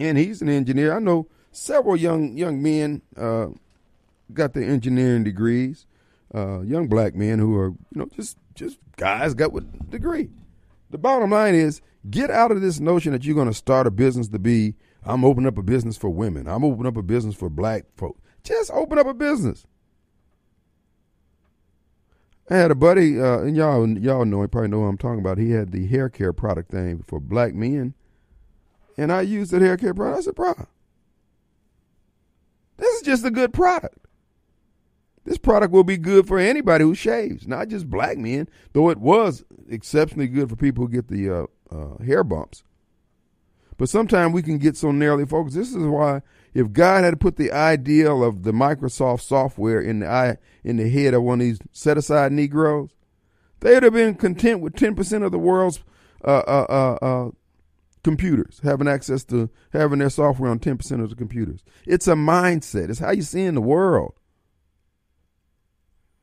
and 0.08 0.18
he's 0.18 0.42
an 0.42 0.48
engineer. 0.48 0.94
I 0.94 0.98
know 0.98 1.28
several 1.52 1.96
young 1.96 2.36
young 2.36 2.62
men 2.62 3.02
uh, 3.16 3.48
got 4.32 4.54
their 4.54 4.64
engineering 4.64 5.24
degrees. 5.24 5.86
Uh, 6.34 6.60
young 6.62 6.88
black 6.88 7.14
men 7.14 7.38
who 7.38 7.56
are 7.56 7.68
you 7.68 7.96
know 7.96 8.08
just 8.16 8.36
just 8.54 8.78
guys 8.96 9.34
got 9.34 9.52
with 9.52 9.90
degree. 9.90 10.30
The 10.90 10.98
bottom 10.98 11.30
line 11.30 11.54
is 11.54 11.80
get 12.10 12.30
out 12.30 12.50
of 12.50 12.60
this 12.60 12.80
notion 12.80 13.12
that 13.12 13.24
you're 13.24 13.34
going 13.34 13.48
to 13.48 13.54
start 13.54 13.86
a 13.86 13.90
business 13.90 14.28
to 14.28 14.38
be. 14.38 14.74
I'm 15.04 15.24
opening 15.24 15.48
up 15.48 15.58
a 15.58 15.62
business 15.62 15.96
for 15.96 16.10
women. 16.10 16.46
I'm 16.46 16.64
opening 16.64 16.86
up 16.86 16.96
a 16.96 17.02
business 17.02 17.34
for 17.34 17.50
black 17.50 17.84
folk. 17.96 18.18
Just 18.44 18.70
open 18.72 18.98
up 18.98 19.06
a 19.06 19.14
business. 19.14 19.66
I 22.50 22.56
had 22.56 22.70
a 22.70 22.74
buddy, 22.74 23.20
uh, 23.20 23.40
and 23.40 23.56
y'all 23.56 23.88
y'all 23.98 24.24
know, 24.24 24.46
probably 24.48 24.68
know 24.68 24.80
what 24.80 24.86
I'm 24.86 24.98
talking 24.98 25.20
about. 25.20 25.38
He 25.38 25.50
had 25.50 25.72
the 25.72 25.86
hair 25.86 26.08
care 26.08 26.32
product 26.32 26.70
thing 26.70 27.04
for 27.06 27.20
black 27.20 27.54
men 27.54 27.94
and 28.96 29.12
I 29.12 29.22
used 29.22 29.52
that 29.52 29.62
hair 29.62 29.76
care 29.76 29.94
product. 29.94 30.18
I 30.18 30.22
said, 30.22 30.34
bro, 30.34 30.54
this 32.82 32.96
is 32.96 33.02
just 33.02 33.24
a 33.24 33.30
good 33.30 33.52
product. 33.52 33.98
This 35.24 35.38
product 35.38 35.72
will 35.72 35.84
be 35.84 35.96
good 35.96 36.26
for 36.26 36.38
anybody 36.38 36.84
who 36.84 36.94
shaves, 36.94 37.46
not 37.46 37.68
just 37.68 37.88
black 37.88 38.18
men, 38.18 38.48
though 38.72 38.90
it 38.90 38.98
was 38.98 39.44
exceptionally 39.68 40.26
good 40.26 40.50
for 40.50 40.56
people 40.56 40.86
who 40.86 40.92
get 40.92 41.08
the 41.08 41.30
uh, 41.30 41.46
uh, 41.70 42.02
hair 42.02 42.24
bumps. 42.24 42.64
But 43.78 43.88
sometimes 43.88 44.34
we 44.34 44.42
can 44.42 44.58
get 44.58 44.76
so 44.76 44.90
narrowly 44.90 45.26
focused. 45.26 45.56
This 45.56 45.70
is 45.70 45.86
why 45.86 46.22
if 46.54 46.72
God 46.72 47.04
had 47.04 47.20
put 47.20 47.36
the 47.36 47.52
ideal 47.52 48.22
of 48.22 48.42
the 48.42 48.52
Microsoft 48.52 49.22
software 49.22 49.80
in 49.80 50.00
the 50.00 50.08
eye 50.08 50.36
in 50.64 50.76
the 50.76 50.88
head 50.88 51.14
of 51.14 51.22
one 51.22 51.40
of 51.40 51.46
these 51.46 51.60
set 51.70 51.96
aside 51.96 52.32
Negroes, 52.32 52.90
they 53.60 53.74
would 53.74 53.82
have 53.84 53.94
been 53.94 54.14
content 54.16 54.60
with 54.60 54.74
ten 54.74 54.94
percent 54.94 55.24
of 55.24 55.32
the 55.32 55.38
world's 55.38 55.80
uh, 56.24 56.42
uh, 56.46 56.66
uh, 56.68 57.04
uh 57.04 57.30
computers, 58.04 58.60
having 58.62 58.88
access 58.88 59.24
to 59.24 59.48
having 59.72 59.98
their 60.00 60.10
software 60.10 60.50
on 60.50 60.58
10% 60.58 61.02
of 61.02 61.10
the 61.10 61.16
computers. 61.16 61.64
It's 61.86 62.08
a 62.08 62.14
mindset. 62.14 62.90
It's 62.90 62.98
how 62.98 63.12
you 63.12 63.22
see 63.22 63.42
in 63.42 63.54
the 63.54 63.60
world. 63.60 64.14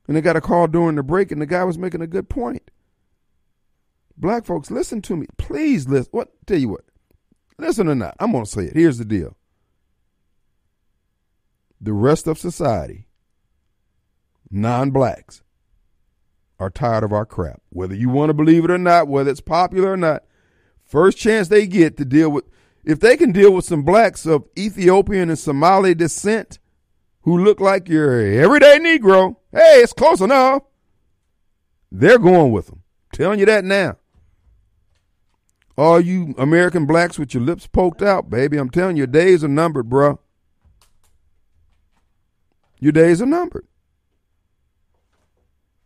And 0.07 0.17
they 0.17 0.21
got 0.21 0.35
a 0.35 0.41
call 0.41 0.67
during 0.67 0.95
the 0.95 1.03
break, 1.03 1.31
and 1.31 1.41
the 1.41 1.45
guy 1.45 1.63
was 1.63 1.77
making 1.77 2.01
a 2.01 2.07
good 2.07 2.29
point. 2.29 2.71
Black 4.17 4.43
folks, 4.43 4.69
listen 4.69 5.01
to 5.03 5.15
me. 5.15 5.27
Please 5.37 5.87
listen. 5.87 6.09
What 6.11 6.29
tell 6.45 6.57
you 6.57 6.69
what? 6.69 6.83
Listen 7.57 7.87
or 7.87 7.95
not, 7.95 8.15
I'm 8.19 8.31
gonna 8.31 8.45
say 8.45 8.65
it. 8.65 8.73
Here's 8.75 8.97
the 8.97 9.05
deal. 9.05 9.37
The 11.79 11.93
rest 11.93 12.27
of 12.27 12.37
society, 12.37 13.07
non-blacks, 14.51 15.43
are 16.59 16.69
tired 16.69 17.03
of 17.03 17.13
our 17.13 17.25
crap. 17.25 17.61
Whether 17.69 17.95
you 17.95 18.09
want 18.09 18.29
to 18.29 18.33
believe 18.33 18.65
it 18.65 18.71
or 18.71 18.77
not, 18.77 19.07
whether 19.07 19.29
it's 19.29 19.39
popular 19.39 19.93
or 19.93 19.97
not, 19.97 20.23
First 20.89 21.19
chance 21.19 21.47
they 21.47 21.67
get 21.67 21.97
to 21.97 22.05
deal 22.05 22.31
with, 22.31 22.45
if 22.83 22.99
they 22.99 23.15
can 23.15 23.31
deal 23.31 23.53
with 23.53 23.63
some 23.63 23.83
blacks 23.83 24.25
of 24.25 24.45
Ethiopian 24.57 25.29
and 25.29 25.37
Somali 25.37 25.93
descent 25.93 26.57
who 27.21 27.37
look 27.37 27.61
like 27.61 27.87
your 27.87 28.19
everyday 28.19 28.79
Negro, 28.79 29.35
hey, 29.51 29.81
it's 29.81 29.93
close 29.93 30.19
enough. 30.19 30.63
They're 31.91 32.17
going 32.17 32.51
with 32.51 32.67
them. 32.67 32.81
telling 33.13 33.37
you 33.37 33.45
that 33.45 33.63
now. 33.63 33.97
All 35.77 36.01
you 36.01 36.33
American 36.39 36.87
blacks 36.87 37.19
with 37.19 37.35
your 37.35 37.43
lips 37.43 37.67
poked 37.67 38.01
out, 38.01 38.31
baby, 38.31 38.57
I'm 38.57 38.71
telling 38.71 38.97
you, 38.97 39.01
your 39.01 39.07
days 39.07 39.43
are 39.43 39.47
numbered, 39.47 39.89
bro. 39.89 40.19
Your 42.79 42.93
days 42.93 43.21
are 43.21 43.27
numbered. 43.27 43.67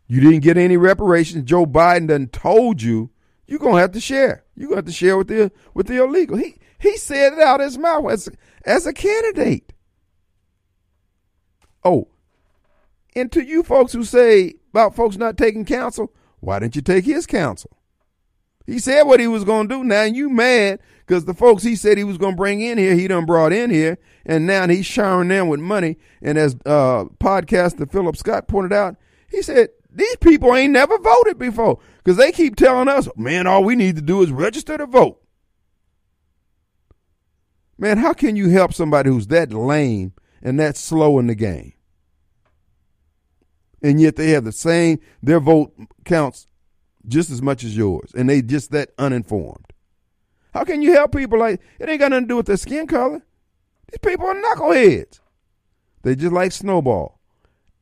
You 0.07 0.21
didn't 0.21 0.43
get 0.43 0.57
any 0.57 0.77
reparations. 0.77 1.43
Joe 1.43 1.65
Biden 1.65 2.07
done 2.07 2.27
told 2.27 2.81
you 2.81 3.09
you're 3.53 3.59
gonna 3.59 3.81
have 3.81 3.91
to 3.91 3.99
share. 3.99 4.43
You're 4.55 4.69
gonna 4.69 4.79
have 4.79 4.85
to 4.85 4.91
share 4.91 5.15
with 5.15 5.27
the 5.27 5.51
with 5.75 5.85
the 5.85 6.03
illegal. 6.03 6.37
He 6.37 6.57
he 6.79 6.97
said 6.97 7.33
it 7.33 7.39
out 7.39 7.59
his 7.59 7.77
mouth 7.77 8.09
as 8.09 8.27
as 8.65 8.87
a 8.87 8.93
candidate. 8.93 9.73
Oh, 11.83 12.07
and 13.15 13.31
to 13.31 13.43
you 13.45 13.61
folks 13.61 13.93
who 13.93 14.03
say 14.05 14.55
about 14.71 14.95
folks 14.95 15.17
not 15.17 15.37
taking 15.37 15.65
counsel, 15.65 16.11
why 16.39 16.57
didn't 16.57 16.75
you 16.75 16.81
take 16.81 17.05
his 17.05 17.27
counsel? 17.27 17.77
He 18.65 18.79
said 18.79 19.03
what 19.03 19.19
he 19.19 19.27
was 19.27 19.43
gonna 19.43 19.69
do. 19.69 19.83
Now 19.83 20.01
you 20.01 20.31
mad 20.31 20.79
because 21.05 21.25
the 21.25 21.35
folks 21.35 21.61
he 21.61 21.75
said 21.75 21.99
he 21.99 22.03
was 22.03 22.17
gonna 22.17 22.35
bring 22.35 22.59
in 22.59 22.79
here, 22.79 22.95
he 22.95 23.07
done 23.07 23.27
brought 23.27 23.53
in 23.53 23.69
here, 23.69 23.99
and 24.25 24.47
now 24.47 24.67
he's 24.67 24.87
showering 24.87 25.27
them 25.27 25.47
with 25.47 25.59
money. 25.59 25.99
And 26.23 26.39
as 26.39 26.55
uh 26.65 27.05
podcaster 27.21 27.91
Philip 27.91 28.17
Scott 28.17 28.47
pointed 28.47 28.73
out, 28.73 28.95
he 29.29 29.43
said 29.43 29.69
these 29.93 30.15
people 30.17 30.55
ain't 30.55 30.73
never 30.73 30.97
voted 30.97 31.37
before 31.37 31.79
because 31.97 32.17
they 32.17 32.31
keep 32.31 32.55
telling 32.55 32.87
us, 32.87 33.07
man, 33.15 33.47
all 33.47 33.63
we 33.63 33.75
need 33.75 33.95
to 33.95 34.01
do 34.01 34.21
is 34.23 34.31
register 34.31 34.77
to 34.77 34.85
vote. 34.85 35.21
Man, 37.77 37.97
how 37.97 38.13
can 38.13 38.35
you 38.35 38.49
help 38.49 38.73
somebody 38.73 39.09
who's 39.09 39.27
that 39.27 39.51
lame 39.51 40.13
and 40.41 40.59
that 40.59 40.77
slow 40.77 41.19
in 41.19 41.27
the 41.27 41.35
game? 41.35 41.73
And 43.81 43.99
yet 43.99 44.15
they 44.15 44.29
have 44.29 44.45
the 44.45 44.51
same, 44.51 44.99
their 45.21 45.39
vote 45.39 45.73
counts 46.05 46.47
just 47.07 47.29
as 47.29 47.41
much 47.41 47.63
as 47.63 47.75
yours, 47.75 48.11
and 48.15 48.29
they 48.29 48.41
just 48.41 48.71
that 48.71 48.91
uninformed. 48.97 49.73
How 50.53 50.63
can 50.63 50.81
you 50.81 50.93
help 50.93 51.13
people 51.13 51.39
like 51.39 51.61
it 51.79 51.89
ain't 51.89 51.99
got 51.99 52.11
nothing 52.11 52.25
to 52.25 52.29
do 52.29 52.37
with 52.37 52.45
their 52.45 52.57
skin 52.57 52.87
color? 52.87 53.21
These 53.91 53.99
people 53.99 54.27
are 54.27 54.35
knuckleheads. 54.41 55.19
They 56.03 56.15
just 56.15 56.33
like 56.33 56.51
Snowball. 56.51 57.19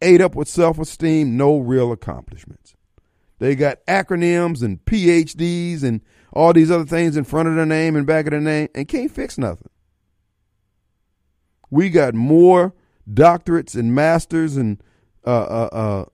Ate 0.02 0.22
up 0.22 0.36
with 0.36 0.48
self 0.48 0.80
esteem, 0.80 1.38
no 1.38 1.58
real 1.58 1.92
accomplishments. 1.92 2.76
They 3.40 3.56
got 3.56 3.86
acronyms 3.88 4.62
and 4.62 4.84
PhDs 4.86 5.84
and 5.84 6.02
all 6.32 6.54
these 6.54 6.72
other 6.72 6.86
things 6.86 7.18
in 7.18 7.24
front 7.24 7.50
of 7.50 7.56
their 7.56 7.66
name 7.66 7.96
and 7.96 8.06
back 8.06 8.26
of 8.26 8.32
their 8.32 8.40
name 8.40 8.70
and 8.76 8.88
can't 8.88 9.12
fix 9.12 9.38
nothing. 9.38 9.70
We 11.70 11.90
got 11.90 12.14
more 12.14 12.74
doctorates 13.12 13.76
and 13.76 13.96
masters 13.96 14.58
and 14.58 14.82
uh, 15.26 15.30
uh, 15.30 16.06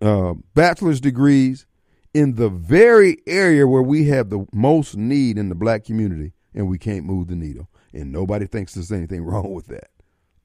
uh, 0.00 0.04
uh, 0.04 0.34
bachelor's 0.54 1.00
degrees 1.00 1.66
in 2.14 2.34
the 2.34 2.48
very 2.48 3.18
area 3.26 3.66
where 3.66 3.82
we 3.82 4.08
have 4.08 4.30
the 4.30 4.46
most 4.52 4.96
need 4.96 5.38
in 5.38 5.48
the 5.48 5.54
black 5.54 5.84
community, 5.84 6.32
and 6.54 6.68
we 6.68 6.78
can't 6.78 7.04
move 7.04 7.28
the 7.28 7.36
needle. 7.36 7.68
And 7.92 8.12
nobody 8.12 8.46
thinks 8.46 8.74
there's 8.74 8.92
anything 8.92 9.22
wrong 9.24 9.52
with 9.52 9.66
that. 9.66 9.90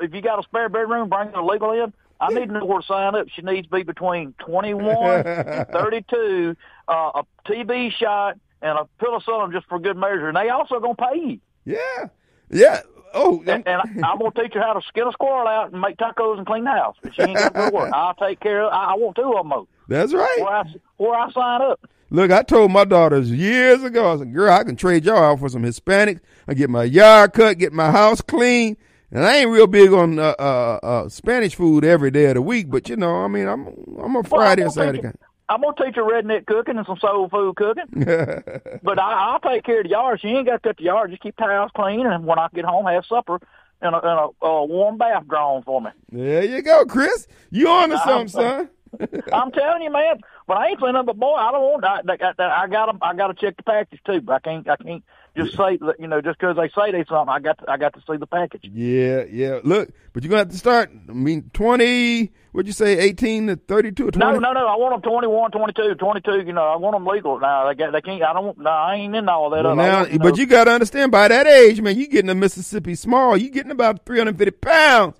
if 0.00 0.14
you 0.14 0.20
got 0.22 0.38
a 0.38 0.42
spare 0.44 0.68
bedroom, 0.68 1.08
bring 1.08 1.32
the 1.32 1.42
legal 1.42 1.72
in. 1.72 1.92
I 2.20 2.28
need 2.32 2.46
to 2.46 2.52
know 2.52 2.64
where 2.64 2.80
to 2.80 2.86
sign 2.86 3.14
up. 3.14 3.28
She 3.34 3.42
needs 3.42 3.68
to 3.68 3.74
be 3.76 3.82
between 3.84 4.34
21 4.40 5.26
and 5.26 5.68
32, 5.72 6.56
uh, 6.88 6.92
a 7.14 7.24
TB 7.46 7.92
shot, 7.92 8.38
and 8.60 8.76
a 8.78 8.88
penicillin 9.00 9.52
just 9.52 9.66
for 9.68 9.78
good 9.78 9.96
measure. 9.96 10.28
And 10.28 10.36
they 10.36 10.48
also 10.48 10.80
going 10.80 10.96
to 10.96 11.06
pay 11.12 11.18
you. 11.18 11.40
Yeah. 11.64 12.06
Yeah. 12.50 12.80
Oh, 13.14 13.42
And, 13.46 13.66
and 13.66 13.80
I, 14.04 14.08
I'm 14.10 14.18
going 14.18 14.32
to 14.32 14.42
teach 14.42 14.52
her 14.54 14.60
how 14.60 14.72
to 14.74 14.82
skin 14.86 15.06
a 15.06 15.12
squirrel 15.12 15.46
out 15.46 15.72
and 15.72 15.80
make 15.80 15.96
tacos 15.96 16.38
and 16.38 16.46
clean 16.46 16.64
the 16.64 16.70
house. 16.70 16.96
But 17.02 17.14
she 17.14 17.22
ain't 17.22 17.38
got 17.38 17.54
to 17.54 17.70
work. 17.74 17.90
I'll 17.94 18.14
take 18.14 18.40
care 18.40 18.62
of 18.64 18.72
I, 18.72 18.92
I 18.92 18.94
want 18.96 19.16
two 19.16 19.22
of 19.32 19.36
them. 19.36 19.50
though. 19.50 19.68
that's 19.88 20.12
right. 20.12 20.38
Where 20.38 20.48
I, 20.48 20.64
where 20.96 21.14
I 21.14 21.30
sign 21.30 21.62
up. 21.62 21.80
Look, 22.10 22.30
I 22.30 22.42
told 22.42 22.72
my 22.72 22.84
daughters 22.84 23.30
years 23.30 23.82
ago, 23.82 24.12
I 24.12 24.18
said, 24.18 24.32
girl, 24.32 24.52
I 24.52 24.64
can 24.64 24.76
trade 24.76 25.04
y'all 25.04 25.18
out 25.22 25.40
for 25.40 25.48
some 25.48 25.62
Hispanics. 25.62 26.20
I 26.46 26.54
get 26.54 26.70
my 26.70 26.84
yard 26.84 27.34
cut, 27.34 27.58
get 27.58 27.72
my 27.72 27.90
house 27.90 28.20
clean. 28.20 28.76
And 29.10 29.24
I 29.24 29.36
ain't 29.38 29.50
real 29.50 29.66
big 29.66 29.92
on 29.92 30.18
uh, 30.18 30.34
uh, 30.38 30.78
uh, 30.82 31.08
Spanish 31.08 31.54
food 31.54 31.84
every 31.84 32.10
day 32.10 32.26
of 32.26 32.34
the 32.34 32.42
week, 32.42 32.70
but 32.70 32.88
you 32.90 32.96
know, 32.96 33.16
I 33.16 33.28
mean, 33.28 33.46
I'm 33.48 33.66
I'm 34.02 34.16
a 34.16 34.22
Friday 34.22 34.62
gonna 34.62 34.72
Saturday 34.72 34.98
teach 34.98 35.02
kind. 35.04 35.18
her- 35.20 35.26
I'm 35.50 35.62
gonna 35.62 35.76
teach 35.82 35.96
her 35.96 36.02
redneck 36.02 36.44
cooking 36.46 36.76
and 36.76 36.86
some 36.86 36.98
soul 36.98 37.26
food 37.30 37.56
cooking. 37.56 37.84
but 38.82 38.98
I, 38.98 39.12
I'll 39.32 39.40
take 39.40 39.64
care 39.64 39.78
of 39.78 39.84
the 39.84 39.90
yard. 39.90 40.20
She 40.20 40.28
ain't 40.28 40.46
got 40.46 40.62
to 40.62 40.68
cut 40.68 40.76
the 40.76 40.82
yard. 40.84 41.10
Just 41.10 41.22
keep 41.22 41.36
the 41.38 41.44
house 41.44 41.70
clean, 41.74 42.06
and 42.06 42.26
when 42.26 42.38
I 42.38 42.48
get 42.54 42.66
home, 42.66 42.84
have 42.84 43.06
supper 43.06 43.40
and 43.80 43.94
a, 43.94 43.98
and 43.98 44.30
a, 44.42 44.46
a 44.46 44.64
warm 44.66 44.98
bath 44.98 45.26
drawn 45.26 45.62
for 45.62 45.80
me. 45.80 45.90
There 46.12 46.44
you 46.44 46.60
go, 46.60 46.84
Chris. 46.84 47.26
You 47.50 47.68
on 47.68 47.88
to 47.88 47.98
something, 48.00 48.28
son? 48.28 48.68
I'm 49.32 49.50
telling 49.52 49.82
you, 49.82 49.90
man. 49.90 50.16
But 50.48 50.56
I 50.56 50.68
ain't 50.68 50.80
nothing. 50.80 51.04
But 51.04 51.18
boy, 51.18 51.34
I 51.34 51.52
don't 51.52 51.60
want. 51.60 51.84
I, 51.84 52.00
I, 52.08 52.42
I, 52.42 52.62
I 52.62 52.68
got 52.68 52.86
to. 52.86 52.98
I 53.02 53.14
got 53.14 53.26
to 53.26 53.34
check 53.34 53.58
the 53.58 53.62
package 53.62 54.00
too. 54.06 54.22
But 54.22 54.32
I 54.32 54.38
can't. 54.38 54.66
I 54.66 54.76
can't 54.76 55.04
just 55.36 55.54
say 55.54 55.76
that. 55.76 55.96
You 55.98 56.08
know, 56.08 56.22
just 56.22 56.40
because 56.40 56.56
they 56.56 56.70
say 56.70 56.90
they 56.90 57.04
something, 57.04 57.28
I 57.28 57.38
got. 57.38 57.58
To, 57.58 57.70
I 57.70 57.76
got 57.76 57.92
to 57.92 58.00
see 58.00 58.16
the 58.16 58.26
package. 58.26 58.64
Yeah, 58.64 59.24
yeah. 59.30 59.60
Look, 59.62 59.90
but 60.14 60.22
you're 60.22 60.30
gonna 60.30 60.40
have 60.40 60.48
to 60.48 60.56
start. 60.56 60.90
I 61.06 61.12
mean, 61.12 61.50
twenty. 61.52 62.32
What'd 62.52 62.66
you 62.66 62.72
say? 62.72 62.98
Eighteen 62.98 63.48
to 63.48 63.56
thirty-two 63.56 64.08
or 64.08 64.10
twenty? 64.10 64.24
No, 64.24 64.38
no, 64.38 64.54
no. 64.54 64.66
I 64.66 64.76
want 64.76 65.02
them 65.02 65.10
21, 65.10 65.50
22, 65.50 65.96
22. 65.96 66.46
You 66.46 66.54
know, 66.54 66.64
I 66.64 66.76
want 66.76 66.96
them 66.96 67.04
legal 67.04 67.38
now. 67.38 67.68
They 67.68 67.74
got. 67.74 67.92
They 67.92 68.00
can't. 68.00 68.22
I 68.22 68.32
don't. 68.32 68.56
No, 68.56 68.70
I 68.70 68.94
ain't 68.94 69.14
in 69.14 69.28
all 69.28 69.50
that. 69.50 69.64
Well, 69.64 69.76
now, 69.76 70.00
want, 70.00 70.12
you 70.14 70.18
but 70.18 70.30
know, 70.30 70.36
you 70.36 70.46
got 70.46 70.64
to 70.64 70.70
understand, 70.70 71.12
by 71.12 71.28
that 71.28 71.46
age, 71.46 71.82
man, 71.82 71.98
you 71.98 72.08
getting 72.08 72.30
a 72.30 72.34
Mississippi 72.34 72.94
small. 72.94 73.36
You 73.36 73.50
getting 73.50 73.70
about 73.70 74.06
three 74.06 74.16
hundred 74.16 74.38
fifty 74.38 74.52
pounds. 74.52 75.14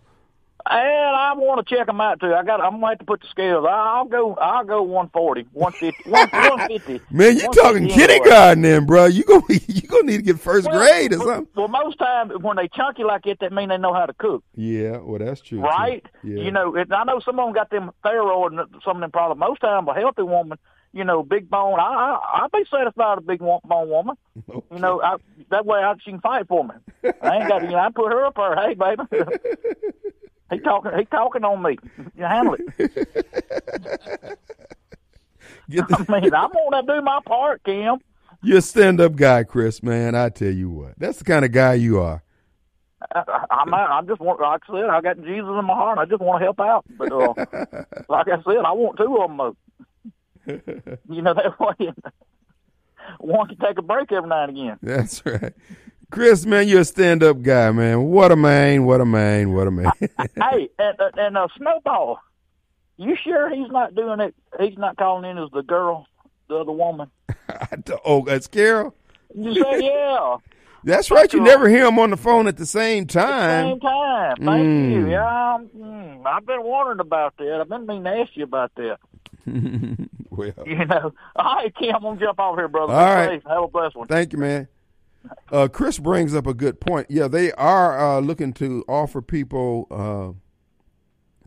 And 0.71 1.16
I 1.16 1.33
want 1.35 1.66
to 1.66 1.75
check 1.77 1.87
them 1.87 2.01
out 2.01 2.21
too. 2.21 2.35
I 2.35 2.43
got. 2.45 2.61
I'm 2.61 2.73
gonna 2.73 2.89
have 2.89 2.99
to 2.99 3.05
put 3.07 3.23
the 3.23 3.27
scales. 3.29 3.64
I'll 3.69 4.05
go. 4.05 4.35
I'll 4.35 4.64
go 4.64 4.83
140, 4.83 5.47
150, 5.53 6.11
150. 6.11 7.01
Man, 7.11 7.37
you 7.39 7.51
talking 7.53 7.89
kindergarten 7.89 8.62
then, 8.62 8.85
bro? 8.85 9.07
You 9.07 9.25
gonna 9.25 9.45
you 9.49 9.83
gonna 9.89 10.03
need 10.03 10.19
to 10.19 10.23
get 10.23 10.39
first 10.39 10.66
Well, 10.69 10.79
grade 10.79 11.14
or 11.14 11.19
something. 11.21 11.49
Well, 11.57 11.69
most 11.69 11.99
times 11.99 12.33
when 12.43 12.57
they 12.59 12.69
chunky 12.69 13.03
like 13.03 13.27
it, 13.27 13.39
that 13.41 13.53
mean 13.53 13.71
they 13.71 13.79
know 13.79 13.95
how 13.95 14.05
to 14.05 14.12
cook, 14.12 14.45
Yeah, 14.57 14.99
well, 14.99 15.19
that's 15.19 15.41
true, 15.41 15.59
too. 15.59 15.64
right? 15.64 16.05
Yeah. 16.23 16.43
You 16.43 16.51
know, 16.51 16.77
it, 16.77 16.93
I 16.93 17.05
know 17.05 17.21
some 17.21 17.39
of 17.41 17.47
them 17.47 17.55
got 17.55 17.71
them 17.71 17.91
thyroid 18.03 18.53
and 18.53 18.61
some 18.85 18.97
of 18.99 19.01
them 19.01 19.11
problems. 19.11 19.41
Most 19.41 19.61
times, 19.61 19.89
a 19.89 19.95
healthy 19.95 20.23
woman, 20.23 20.59
you 20.93 21.05
know, 21.05 21.22
big 21.22 21.49
bone. 21.51 21.78
I, 21.78 21.82
I 21.82 22.45
I'd 22.45 22.53
be 22.53 22.64
satisfied 22.70 23.16
with 23.16 23.24
a 23.24 23.26
big 23.26 23.41
bone 23.41 23.89
woman. 23.89 24.16
You 24.70 24.78
know, 24.78 25.03
I, 25.03 25.16
that 25.51 25.66
way 25.66 25.80
I, 25.80 25.95
she 26.05 26.11
can 26.11 26.20
fight 26.20 26.47
for 26.47 26.62
me. 26.62 26.74
I 27.22 27.39
ain't 27.39 27.49
got. 27.49 27.62
You 27.62 27.70
know, 27.70 27.78
I 27.78 27.89
put 27.91 28.12
her 28.12 28.24
up 28.24 28.36
there. 28.36 28.55
Hey, 28.55 28.74
baby. 28.74 29.03
he 30.51 30.59
talking. 30.61 30.93
He 30.97 31.05
talking 31.07 31.43
on 31.43 31.62
me. 31.62 31.78
You 32.16 32.24
handle 32.24 32.55
it. 32.55 32.61
Get 35.70 35.89
the, 35.89 36.07
I 36.09 36.20
mean, 36.20 36.34
I'm 36.34 36.51
gonna 36.53 36.86
do 36.86 37.01
my 37.03 37.20
part, 37.26 37.64
Kim. 37.64 37.99
you're 38.43 38.59
a 38.59 38.62
stand-up 38.62 39.16
guy, 39.16 39.43
Chris. 39.45 39.82
Man, 39.82 40.14
I 40.14 40.28
tell 40.28 40.53
you 40.53 40.70
what, 40.70 40.95
that's 40.99 41.18
the 41.18 41.24
kind 41.24 41.45
of 41.45 41.53
guy 41.53 41.74
you 41.74 42.01
are. 42.01 42.22
I, 43.14 43.47
I'm 43.51 43.74
I 43.74 44.03
just 44.07 44.20
want, 44.20 44.41
like 44.41 44.62
I 44.68 44.72
said, 44.72 44.91
I 44.91 45.01
got 45.01 45.16
Jesus 45.22 45.49
in 45.49 45.64
my 45.64 45.74
heart. 45.74 45.99
I 45.99 46.05
just 46.05 46.20
want 46.20 46.41
to 46.41 46.45
help 46.45 46.61
out. 46.61 46.84
But 46.97 47.12
uh, 47.12 47.34
like 48.09 48.28
I 48.28 48.43
said, 48.43 48.64
I 48.64 48.72
want 48.72 48.99
two 48.99 49.16
of 49.16 49.30
them. 49.30 49.57
You 51.09 51.23
know 51.23 51.35
that 51.35 51.59
way. 51.61 51.93
One 53.21 53.49
can 53.49 53.57
take 53.59 53.79
a 53.79 53.83
break 53.83 54.13
every 54.13 54.29
now 54.29 54.45
and 54.45 54.51
again. 54.59 54.79
That's 54.83 55.25
right, 55.25 55.55
Chris. 56.11 56.45
Man, 56.45 56.69
you're 56.69 56.81
a 56.81 56.85
stand-up 56.85 57.43
guy, 57.43 57.71
man. 57.71 58.05
What 58.05 58.33
a 58.33 58.37
man! 58.37 58.85
What 58.85 59.01
a 59.01 59.07
man! 59.07 59.53
What 59.53 59.67
a 59.67 59.71
man! 59.71 59.91
hey, 60.01 60.69
and, 60.79 61.01
uh, 61.01 61.11
and 61.17 61.37
uh, 61.39 61.49
Snowball, 61.57 62.19
you 62.99 63.17
sure 63.23 63.49
he's 63.55 63.71
not 63.71 63.95
doing 63.95 64.21
it? 64.21 64.35
He's 64.61 64.77
not 64.77 64.97
calling 64.97 65.31
in 65.31 65.39
as 65.39 65.51
the 65.53 65.63
girl, 65.63 66.07
the 66.49 66.57
other 66.57 66.73
woman. 66.73 67.11
oh, 68.05 68.25
that's 68.27 68.47
Carol. 68.47 68.95
You 69.35 69.55
say 69.55 69.85
yeah. 69.87 70.37
That's 70.85 71.11
right. 71.11 71.31
You 71.33 71.41
never 71.41 71.69
hear 71.69 71.87
him 71.87 71.99
on 71.99 72.11
the 72.11 72.17
phone 72.17 72.47
at 72.47 72.57
the 72.57 72.65
same 72.67 73.03
At 73.03 73.09
the 73.09 73.15
time. 73.21 73.67
same 73.73 73.81
time. 73.81 74.37
Thank 74.37 74.67
Mm. 74.67 74.91
you. 74.93 75.11
Yeah, 75.11 75.59
mm, 75.77 76.27
I've 76.27 76.47
been 76.47 76.63
wondering 76.63 77.01
about 77.01 77.37
that. 77.39 77.59
I've 77.61 77.69
been 77.69 77.85
meaning 77.87 78.05
to 78.05 78.11
ask 78.11 78.31
you 78.37 78.45
about 78.45 78.73
that. 78.77 78.99
well, 80.31 80.53
You 80.67 80.85
know. 80.85 81.13
All 81.37 81.55
right, 81.57 81.75
Kim, 81.75 81.95
I'm 81.95 82.03
gonna 82.03 82.21
jump 82.21 82.39
off 82.39 82.57
here, 82.57 82.69
brother. 82.69 82.93
All 82.93 82.99
Be 83.07 83.15
right. 83.15 83.29
safe. 83.41 83.43
Have 83.49 83.65
a 83.65 83.69
blessed 83.69 83.97
one. 83.97 84.09
Thank 84.09 84.33
you, 84.33 84.39
man. 84.39 84.69
Uh, 85.51 85.69
Chris 85.69 85.99
brings 85.99 86.35
up 86.35 86.47
a 86.47 86.55
good 86.55 86.81
point. 86.81 87.07
Yeah, 87.11 87.29
they 87.29 87.53
are 87.53 87.99
uh, 87.99 88.21
looking 88.21 88.53
to 88.55 88.85
offer 88.89 89.21
people 89.21 89.87
uh, 89.91 90.39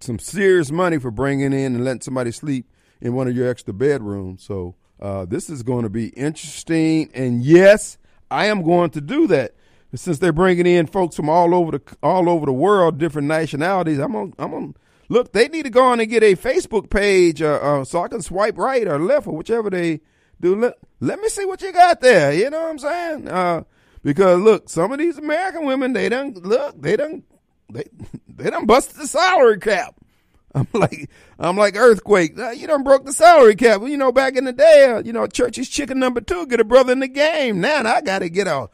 some 0.04 0.20
serious 0.20 0.72
money 0.72 1.00
for 1.00 1.12
bringing 1.12 1.54
in 1.54 1.76
and 1.76 1.86
letting 1.86 2.02
somebody 2.02 2.32
sleep 2.32 2.70
in 3.00 3.14
one 3.14 3.28
of 3.28 3.36
your 3.36 3.50
extra 3.50 3.74
bedrooms. 3.74 4.44
So 4.44 4.76
uh, 5.00 5.26
this 5.26 5.50
is 5.50 5.64
going 5.64 5.84
to 5.84 5.90
be 5.90 6.10
interesting. 6.10 7.10
And 7.14 7.44
yes, 7.44 7.98
I 8.30 8.46
am 8.46 8.62
going 8.64 8.92
to 8.92 9.02
do 9.02 9.28
that. 9.28 9.56
Since 9.94 10.20
they're 10.20 10.32
bringing 10.32 10.66
in 10.66 10.88
folks 10.88 11.18
from 11.18 11.28
all 11.28 11.54
over 11.54 11.72
the 11.78 11.82
all 12.02 12.30
over 12.30 12.46
the 12.46 12.54
world, 12.54 12.98
different 12.98 13.28
nationalities, 13.28 14.00
I'm 14.00 14.16
on. 14.16 14.34
I'm 14.40 14.54
on. 14.54 14.76
Look, 15.12 15.34
they 15.34 15.50
need 15.50 15.64
to 15.64 15.70
go 15.70 15.84
on 15.84 16.00
and 16.00 16.10
get 16.10 16.24
a 16.24 16.38
Facebook 16.38 16.90
page, 16.90 17.42
uh, 17.42 17.60
uh, 17.62 17.84
so 17.84 18.02
I 18.02 18.08
can 18.08 18.22
swipe 18.22 18.58
right 18.58 18.88
or 18.88 18.98
left 18.98 19.28
or 19.28 19.36
whichever 19.36 19.70
they 19.70 20.00
do. 20.40 20.56
Let, 20.56 20.78
let 21.02 21.20
me 21.20 21.28
see 21.28 21.44
what 21.44 21.62
you 21.62 21.74
got 21.74 22.00
there. 22.00 22.32
You 22.32 22.50
know 22.50 22.62
what 22.62 22.70
I'm 22.70 22.80
saying? 22.80 23.28
Uh, 23.28 23.64
because 24.04 24.40
look, 24.40 24.70
some 24.70 24.94
of 24.94 25.00
these 25.00 25.18
American 25.18 25.66
women, 25.66 25.92
they 25.92 26.08
don't 26.08 26.42
look, 26.46 26.82
they 26.82 26.96
don't, 26.96 27.26
they 27.70 27.84
they 28.30 28.50
done 28.50 28.66
busted 28.66 29.02
the 29.02 29.06
salary 29.06 29.60
cap. 29.60 29.96
I'm 30.56 30.68
like, 30.72 31.10
I'm 31.38 31.58
like 31.58 31.76
earthquake. 31.76 32.40
Uh, 32.40 32.52
you 32.52 32.68
done 32.68 32.84
broke 32.84 33.04
the 33.04 33.12
salary 33.12 33.58
cap. 33.58 33.82
Well, 33.82 33.90
you 33.90 33.98
know, 33.98 34.14
back 34.14 34.38
in 34.38 34.46
the 34.46 34.54
day, 34.54 34.94
uh, 34.96 35.02
you 35.04 35.12
know, 35.12 35.28
church's 35.28 35.68
chicken 35.68 36.00
number 36.00 36.22
two, 36.22 36.48
get 36.48 36.62
a 36.62 36.64
brother 36.64 36.94
in 36.94 37.02
the 37.02 37.10
game. 37.10 37.60
Now 37.60 37.84
I 37.84 38.00
got 38.00 38.20
to 38.20 38.30
get 38.30 38.48
a 38.48 38.70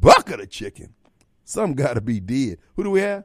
bucket 0.00 0.40
of 0.40 0.48
chicken. 0.48 0.94
Some 1.44 1.74
got 1.74 1.94
to 1.94 2.00
be 2.00 2.18
dead. 2.18 2.60
Who 2.76 2.84
do 2.84 2.90
we 2.90 3.00
have? 3.00 3.24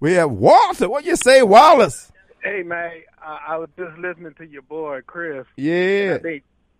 We 0.00 0.12
have 0.12 0.30
Walter. 0.30 0.88
What 0.88 1.04
you 1.04 1.16
say, 1.16 1.42
Wallace? 1.42 2.12
Hey 2.42 2.62
man, 2.62 2.90
I, 3.20 3.38
I 3.48 3.56
was 3.56 3.68
just 3.78 3.96
listening 3.98 4.34
to 4.38 4.46
your 4.46 4.62
boy 4.62 5.00
Chris. 5.06 5.46
Yeah. 5.56 6.18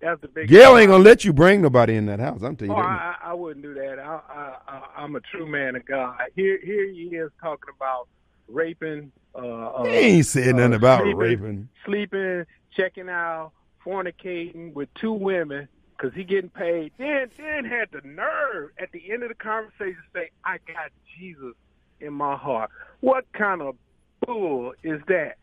That's 0.00 0.20
the 0.20 0.28
big. 0.28 0.48
Gail 0.48 0.76
ain't 0.76 0.90
gonna 0.90 1.02
let 1.02 1.24
you 1.24 1.32
bring 1.32 1.62
nobody 1.62 1.96
in 1.96 2.06
that 2.06 2.20
house. 2.20 2.42
I'm 2.42 2.54
telling 2.56 2.72
Oh, 2.72 2.76
you 2.76 2.82
that. 2.82 3.16
I, 3.22 3.30
I 3.30 3.32
wouldn't 3.32 3.64
do 3.64 3.72
that. 3.74 3.98
I, 3.98 4.82
I'm 4.96 5.16
a 5.16 5.20
true 5.20 5.46
man 5.50 5.74
of 5.74 5.86
God. 5.86 6.18
Here, 6.36 6.58
here 6.62 6.86
he 6.90 7.04
is 7.16 7.30
talking 7.40 7.72
about 7.74 8.06
raping. 8.46 9.10
Uh, 9.34 9.38
uh, 9.38 9.84
He 9.84 9.90
ain't 9.96 10.26
said 10.26 10.54
nothing 10.54 10.74
uh, 10.74 10.76
about 10.76 11.00
sleeping, 11.00 11.16
raping. 11.18 11.68
sleeping, 11.86 12.44
checking 12.76 13.08
out, 13.08 13.52
fornicating 13.84 14.74
with 14.74 14.90
two 15.00 15.12
women 15.12 15.66
because 15.96 16.14
he 16.14 16.24
getting 16.24 16.50
paid. 16.50 16.92
Then, 16.98 17.30
then 17.38 17.64
had 17.64 17.88
the 17.90 18.06
nerve 18.06 18.70
at 18.78 18.92
the 18.92 19.10
end 19.10 19.22
of 19.22 19.30
the 19.30 19.34
conversation 19.34 19.96
to 19.96 20.20
say, 20.20 20.30
"I 20.44 20.58
got 20.66 20.90
Jesus 21.18 21.54
in 22.00 22.12
my 22.12 22.36
heart." 22.36 22.70
What 23.00 23.24
kind 23.32 23.62
of 23.62 23.76
bull 24.24 24.72
is 24.82 25.00
that? 25.08 25.36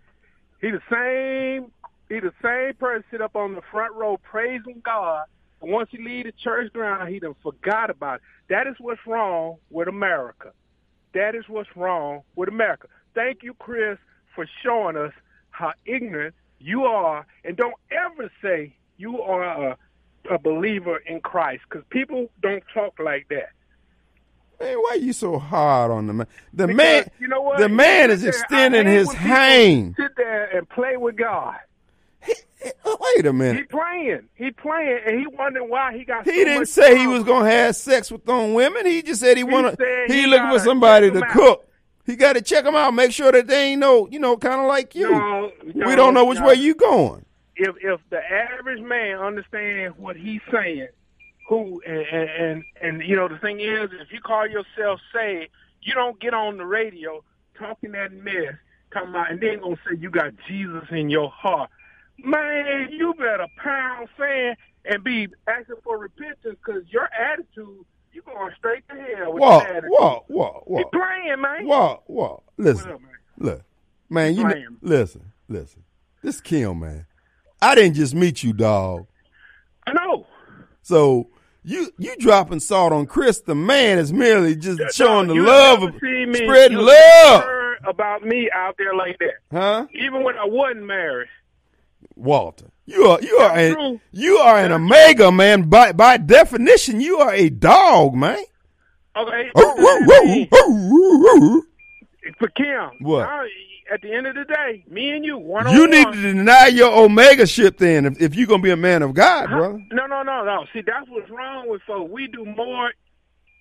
He 0.62 0.72
the 0.72 0.82
same. 0.92 1.72
He 2.10 2.20
the 2.20 2.34
same 2.44 2.74
person 2.76 3.04
sit 3.12 3.22
up 3.22 3.36
on 3.36 3.56
the 3.56 3.62
front 3.72 3.94
row 3.96 4.18
praising 4.18 4.82
God. 4.84 5.26
And 5.62 5.72
once 5.72 5.90
he 5.92 5.98
leave 5.98 6.26
the 6.26 6.34
church 6.34 6.74
ground, 6.74 7.10
he 7.10 7.20
done 7.20 7.36
forgot 7.42 7.90
about 7.90 8.16
it. 8.16 8.22
That 8.50 8.68
is 8.68 8.76
what's 8.80 9.00
wrong 9.08 9.58
with 9.70 9.88
America. 9.88 10.52
That 11.14 11.36
is 11.36 11.48
what's 11.48 11.70
wrong 11.76 12.24
with 12.36 12.50
America. 12.50 12.88
Thank 13.16 13.44
you, 13.44 13.54
Chris, 13.54 13.98
for 14.36 14.46
showing 14.64 14.98
us 14.98 15.14
how 15.52 15.74
ignorant 15.86 16.36
you 16.60 16.84
are, 16.84 17.26
and 17.46 17.56
don't 17.56 17.76
ever 17.92 18.32
say 18.42 18.76
you 18.98 19.22
are 19.22 19.44
a, 19.44 19.78
a 20.30 20.40
believer 20.40 20.98
in 20.98 21.22
Christ, 21.22 21.64
because 21.70 21.86
people 21.90 22.30
don't 22.42 22.64
talk 22.74 23.00
like 23.00 23.28
that. 23.30 23.50
Man, 24.64 24.78
why 24.78 24.96
you 25.02 25.14
so 25.14 25.38
hard 25.40 25.92
on 25.92 26.08
the 26.08 26.14
man? 26.14 26.28
The 26.54 26.68
Because, 26.68 26.78
man, 26.78 27.12
you 27.20 27.28
know 27.28 27.42
what? 27.42 27.60
the 27.60 27.70
man 27.70 28.12
is 28.12 28.24
extending 28.24 28.86
his 28.88 29.12
hand. 29.14 29.96
Sit 29.98 30.16
there 30.16 30.46
and 30.58 30.68
play 30.70 30.98
with 30.98 31.16
God. 31.16 31.56
Oh, 32.86 32.98
Wait 33.18 33.26
a 33.26 33.34
minute. 33.34 33.58
He 33.58 33.64
playing. 33.64 34.22
He 34.36 34.52
playing, 34.52 35.00
and 35.06 35.20
he 35.20 35.28
wondering 35.28 35.70
why 35.70 35.98
he 35.98 36.06
got. 36.06 36.24
He 36.24 36.32
so 36.32 36.46
didn't 36.46 36.68
say 36.68 36.98
he 36.98 37.08
was 37.08 37.24
gonna 37.26 37.50
have 37.50 37.76
sex 37.76 38.10
with 38.10 38.26
them 38.26 38.54
women. 38.54 38.86
He 38.86 39.02
just 39.02 39.20
said 39.20 39.36
he 39.36 39.44
wanna. 39.44 39.76
said 39.76 40.06
He, 40.08 40.22
he 40.22 40.28
looking 40.28 40.50
for 40.50 40.60
somebody 40.60 41.12
to 41.12 41.24
out. 41.26 41.32
cook. 41.32 41.70
He 42.06 42.16
got 42.16 42.34
to 42.34 42.42
check 42.42 42.64
them 42.66 42.76
out, 42.76 42.94
make 42.94 43.12
sure 43.12 43.32
that 43.32 43.48
they 43.48 43.72
ain't 43.72 43.80
no, 43.82 44.08
you 44.10 44.20
know, 44.20 44.36
kind 44.38 44.60
of 44.62 44.68
like 44.68 44.94
you. 44.96 45.10
No, 45.12 45.52
no, 45.74 45.88
we 45.88 45.96
don't 45.96 46.14
know 46.14 46.26
which 46.26 46.40
no. 46.40 46.48
way 46.48 46.54
you 46.56 46.74
going. 46.76 47.26
if 47.58 47.76
if 47.82 48.00
the 48.10 48.20
average 48.20 48.82
man 48.82 49.20
understands 49.20 49.98
what 49.98 50.16
he's 50.16 50.42
saying, 50.52 50.88
who 51.48 51.82
and, 51.86 52.06
and 52.06 52.64
and 52.82 53.04
you 53.08 53.16
know 53.16 53.28
the 53.28 53.38
thing 53.38 53.60
is, 53.60 53.90
if 54.02 54.12
you 54.12 54.20
call 54.22 54.48
yourself 54.48 55.00
saved, 55.14 55.50
you 55.82 55.94
don't 55.94 56.20
get 56.20 56.34
on 56.34 56.58
the 56.58 56.66
radio 56.66 57.24
talking 57.58 57.92
that 57.94 58.12
mess, 58.14 58.56
talking 58.94 59.10
about, 59.10 59.32
and 59.32 59.40
then 59.42 59.60
gonna 59.60 59.76
say 59.88 59.98
you 60.00 60.10
got 60.10 60.34
Jesus 60.48 60.84
in 60.92 61.10
your 61.10 61.30
heart. 61.30 61.70
Man, 62.24 62.90
you 62.92 63.14
better 63.16 63.48
pound 63.62 64.08
sand 64.18 64.56
and 64.86 65.04
be 65.04 65.28
asking 65.48 65.76
for 65.84 65.98
repentance 65.98 66.58
because 66.66 66.84
your 66.90 67.10
attitude, 67.14 67.86
you 68.12 68.22
going 68.22 68.52
straight 68.58 68.88
to 68.90 68.96
hell 68.96 69.34
with 69.34 69.42
Whoa, 69.42 69.60
that 69.60 69.70
attitude. 69.70 69.90
whoa, 69.92 70.24
whoa, 70.28 70.64
whoa, 70.66 70.84
playing, 70.86 71.42
man. 71.42 71.66
whoa, 71.68 72.04
whoa. 72.06 72.44
What 72.56 72.66
Listen, 72.66 72.92
up, 72.92 73.02
man? 73.02 73.12
look, 73.38 73.62
man. 74.10 74.36
You 74.36 74.44
know, 74.44 74.56
listen, 74.82 75.32
listen. 75.50 75.84
This 76.22 76.40
Kim, 76.40 76.80
man. 76.80 77.06
I 77.62 77.76
didn't 77.76 77.96
just 77.96 78.14
meet 78.14 78.44
you, 78.44 78.54
dog. 78.54 79.08
I 79.88 79.94
know. 79.94 80.23
So 80.84 81.30
you 81.64 81.92
you 81.98 82.16
dropping 82.18 82.60
salt 82.60 82.92
on 82.94 83.08
Chris, 83.08 83.42
the 83.42 83.56
man 83.56 83.98
is 83.98 84.14
merely 84.14 84.56
just 84.56 84.96
showing 84.96 85.28
the 85.28 85.36
love 85.36 85.82
of 85.84 86.02
me- 86.02 86.34
spreading 86.36 86.78
you 86.78 86.84
love, 86.86 87.44
heard 87.44 87.78
about 87.88 88.24
me 88.24 88.50
out 88.54 88.76
there 88.78 88.94
like 88.96 89.18
that. 89.20 89.36
huh? 89.52 89.88
Even 89.94 90.24
when 90.24 90.38
I 90.38 90.46
wasn't 90.46 90.86
married. 90.86 91.30
Walter, 92.16 92.68
you 92.86 93.06
are 93.08 93.22
you 93.22 93.38
are 93.38 93.56
That's 93.56 93.70
an, 93.70 93.74
true. 93.76 94.00
you 94.12 94.38
are 94.38 94.58
an 94.60 94.72
omega 94.74 95.32
man. 95.32 95.70
By 95.70 95.94
by 95.94 96.18
definition, 96.18 97.00
you 97.02 97.18
are 97.20 97.34
a 97.34 97.50
dog, 97.50 98.14
man. 98.14 98.44
Okay. 99.16 99.50
Oh, 99.56 99.76
you 100.26 100.48
oh, 100.52 101.64
oh, 101.64 101.64
For 102.40 102.48
Kim. 102.50 102.90
What? 103.00 103.22
now, 103.22 103.44
at 103.92 104.02
the 104.02 104.14
end 104.14 104.28
of 104.28 104.36
the 104.36 104.46
day, 104.46 104.84
me 104.90 105.10
and 105.12 105.26
you, 105.26 105.38
one 105.38 105.68
on 105.68 105.90
need 105.90 106.06
to 106.06 106.22
deny 106.22 106.68
your 106.68 106.94
omega 106.94 107.46
ship 107.46 107.78
then, 107.78 108.06
if, 108.06 108.22
if 108.22 108.36
you're 108.36 108.48
gonna 108.48 108.64
be 108.64 108.72
a 108.72 108.78
man 108.78 109.02
of 109.02 109.14
God, 109.14 109.50
brother. 109.50 109.84
No, 109.92 110.06
no, 110.06 110.24
no, 110.24 110.44
no. 110.44 110.66
See, 110.74 110.82
that's 110.82 111.10
what's 111.10 111.30
wrong 111.30 111.70
with 111.70 111.82
folks. 111.88 112.12
We 112.12 112.28
do 112.28 112.46
more 112.46 112.92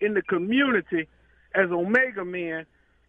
in 0.00 0.14
the 0.14 0.22
community 0.22 1.08
as 1.54 1.70
Omega 1.70 2.24
men, 2.24 2.66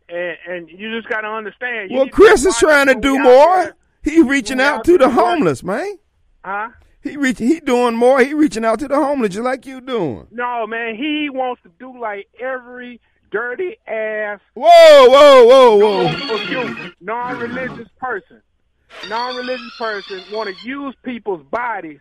and 0.10 0.38
and 0.48 0.70
you 0.70 0.96
just 0.96 1.10
got 1.10 1.22
to 1.22 1.28
understand. 1.28 1.92
you 1.92 1.98
Well, 1.98 2.10
Chris 2.10 2.46
is 2.46 2.58
trying 2.58 2.88
to 2.88 2.96
do 2.96 3.20
more. 3.20 3.76
He 4.04 4.22
reaching 4.22 4.60
out 4.60 4.80
out 4.80 4.86
to 4.86 4.98
the 4.98 5.10
homeless, 5.10 5.64
man. 5.64 5.98
Huh? 6.44 6.70
He 7.02 7.18
reach, 7.18 7.38
he 7.38 7.60
doing 7.60 7.96
more. 7.96 8.22
He 8.22 8.34
reaching 8.34 8.64
out 8.64 8.80
to 8.80 8.88
the 8.88 8.96
homeless, 8.96 9.34
just 9.34 9.44
like 9.44 9.66
you 9.66 9.82
doing. 9.82 10.28
No, 10.32 10.66
man. 10.68 10.96
He 10.96 11.30
wants 11.30 11.62
to 11.64 11.70
do 11.78 12.00
like 12.00 12.28
every 12.40 13.02
dirty 13.34 13.76
ass 13.88 14.40
Whoa, 14.54 14.70
whoa, 15.10 15.46
whoa, 15.46 15.78
whoa. 15.78 16.38
for 16.38 16.92
non-religious 17.02 17.90
person, 18.00 18.42
non-religious 19.10 19.76
person 19.78 20.22
want 20.32 20.56
to 20.56 20.68
use 20.68 20.96
people's 21.04 21.44
bodies. 21.52 22.00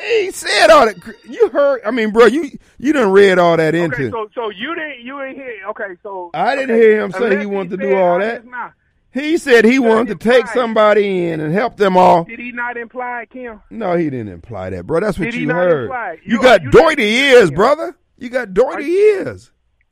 He 0.00 0.30
said 0.30 0.70
all 0.70 0.86
that. 0.86 0.96
You 1.28 1.48
heard? 1.50 1.80
I 1.84 1.90
mean, 1.90 2.12
bro, 2.12 2.26
you 2.26 2.50
you 2.78 2.92
done 2.92 3.10
read 3.10 3.38
all 3.38 3.56
that 3.56 3.74
into. 3.74 3.96
Okay, 3.96 4.10
so 4.10 4.28
so 4.34 4.48
you 4.50 4.74
didn't 4.74 5.00
you 5.04 5.18
didn't 5.20 5.34
hear? 5.34 5.54
Okay, 5.70 5.96
so 6.02 6.30
I 6.32 6.54
didn't 6.54 6.70
okay, 6.76 6.80
hear 6.80 7.00
him 7.02 7.12
say 7.12 7.38
he 7.40 7.46
wanted 7.46 7.70
to 7.70 7.76
do 7.76 7.96
all 7.96 8.18
that. 8.20 8.44
he 9.12 9.36
said 9.36 9.64
he 9.64 9.80
wanted 9.80 10.18
to 10.18 10.30
take 10.30 10.46
somebody 10.46 11.26
in 11.26 11.40
and 11.40 11.52
help 11.52 11.76
them 11.76 11.96
all. 11.96 12.22
Did 12.24 12.38
he 12.38 12.52
not 12.52 12.76
imply 12.76 13.22
it, 13.22 13.30
Kim? 13.30 13.60
No, 13.68 13.96
he 13.96 14.04
didn't 14.10 14.28
imply 14.32 14.70
that, 14.70 14.86
bro. 14.86 15.00
That's 15.00 15.18
what 15.18 15.24
Did 15.26 15.34
he 15.34 15.40
you 15.40 15.46
not 15.46 15.56
heard. 15.56 16.20
You, 16.24 16.36
You- 16.36 16.42
got 16.42 16.62
you 16.62 16.70
dirty 16.70 16.94
didn't- 17.04 17.38
ears, 17.38 17.50
brother. 17.50 17.96
You 18.16 18.28
got 18.28 18.54
dirty 18.54 18.84
ears. 18.84 19.50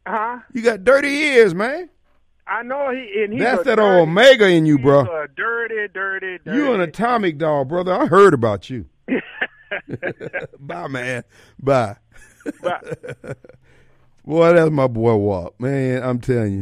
Huh? 0.09 0.39
You 0.53 0.63
got 0.63 0.85
dirty 0.85 1.09
ears, 1.09 1.55
man. 1.55 1.91
I 2.47 2.63
know 2.63 2.91
he 2.91 3.23
and 3.25 3.33
he's 3.35 3.43
That's 3.43 3.65
that 3.65 3.77
dirty, 3.77 3.83
old 3.83 4.09
omega 4.09 4.49
in 4.49 4.65
you, 4.65 4.79
bro. 4.79 5.01
a 5.01 5.29
dirty, 5.29 5.87
dirty, 5.93 6.39
dirty. 6.45 6.57
You 6.59 6.73
an 6.73 6.81
atomic 6.81 7.37
dog, 7.37 7.69
brother. 7.69 7.93
I 7.93 8.07
heard 8.07 8.33
about 8.33 8.71
you. 8.71 8.87
Bye, 10.59 10.89
man. 10.89 11.25
Bye. 11.61 11.97
But- 12.63 13.39
Boy, 14.25 14.53
that's 14.53 14.71
my 14.71 14.87
boy 14.87 15.15
Walt. 15.17 15.55
Man, 15.59 16.03
I'm 16.03 16.21
telling 16.21 16.53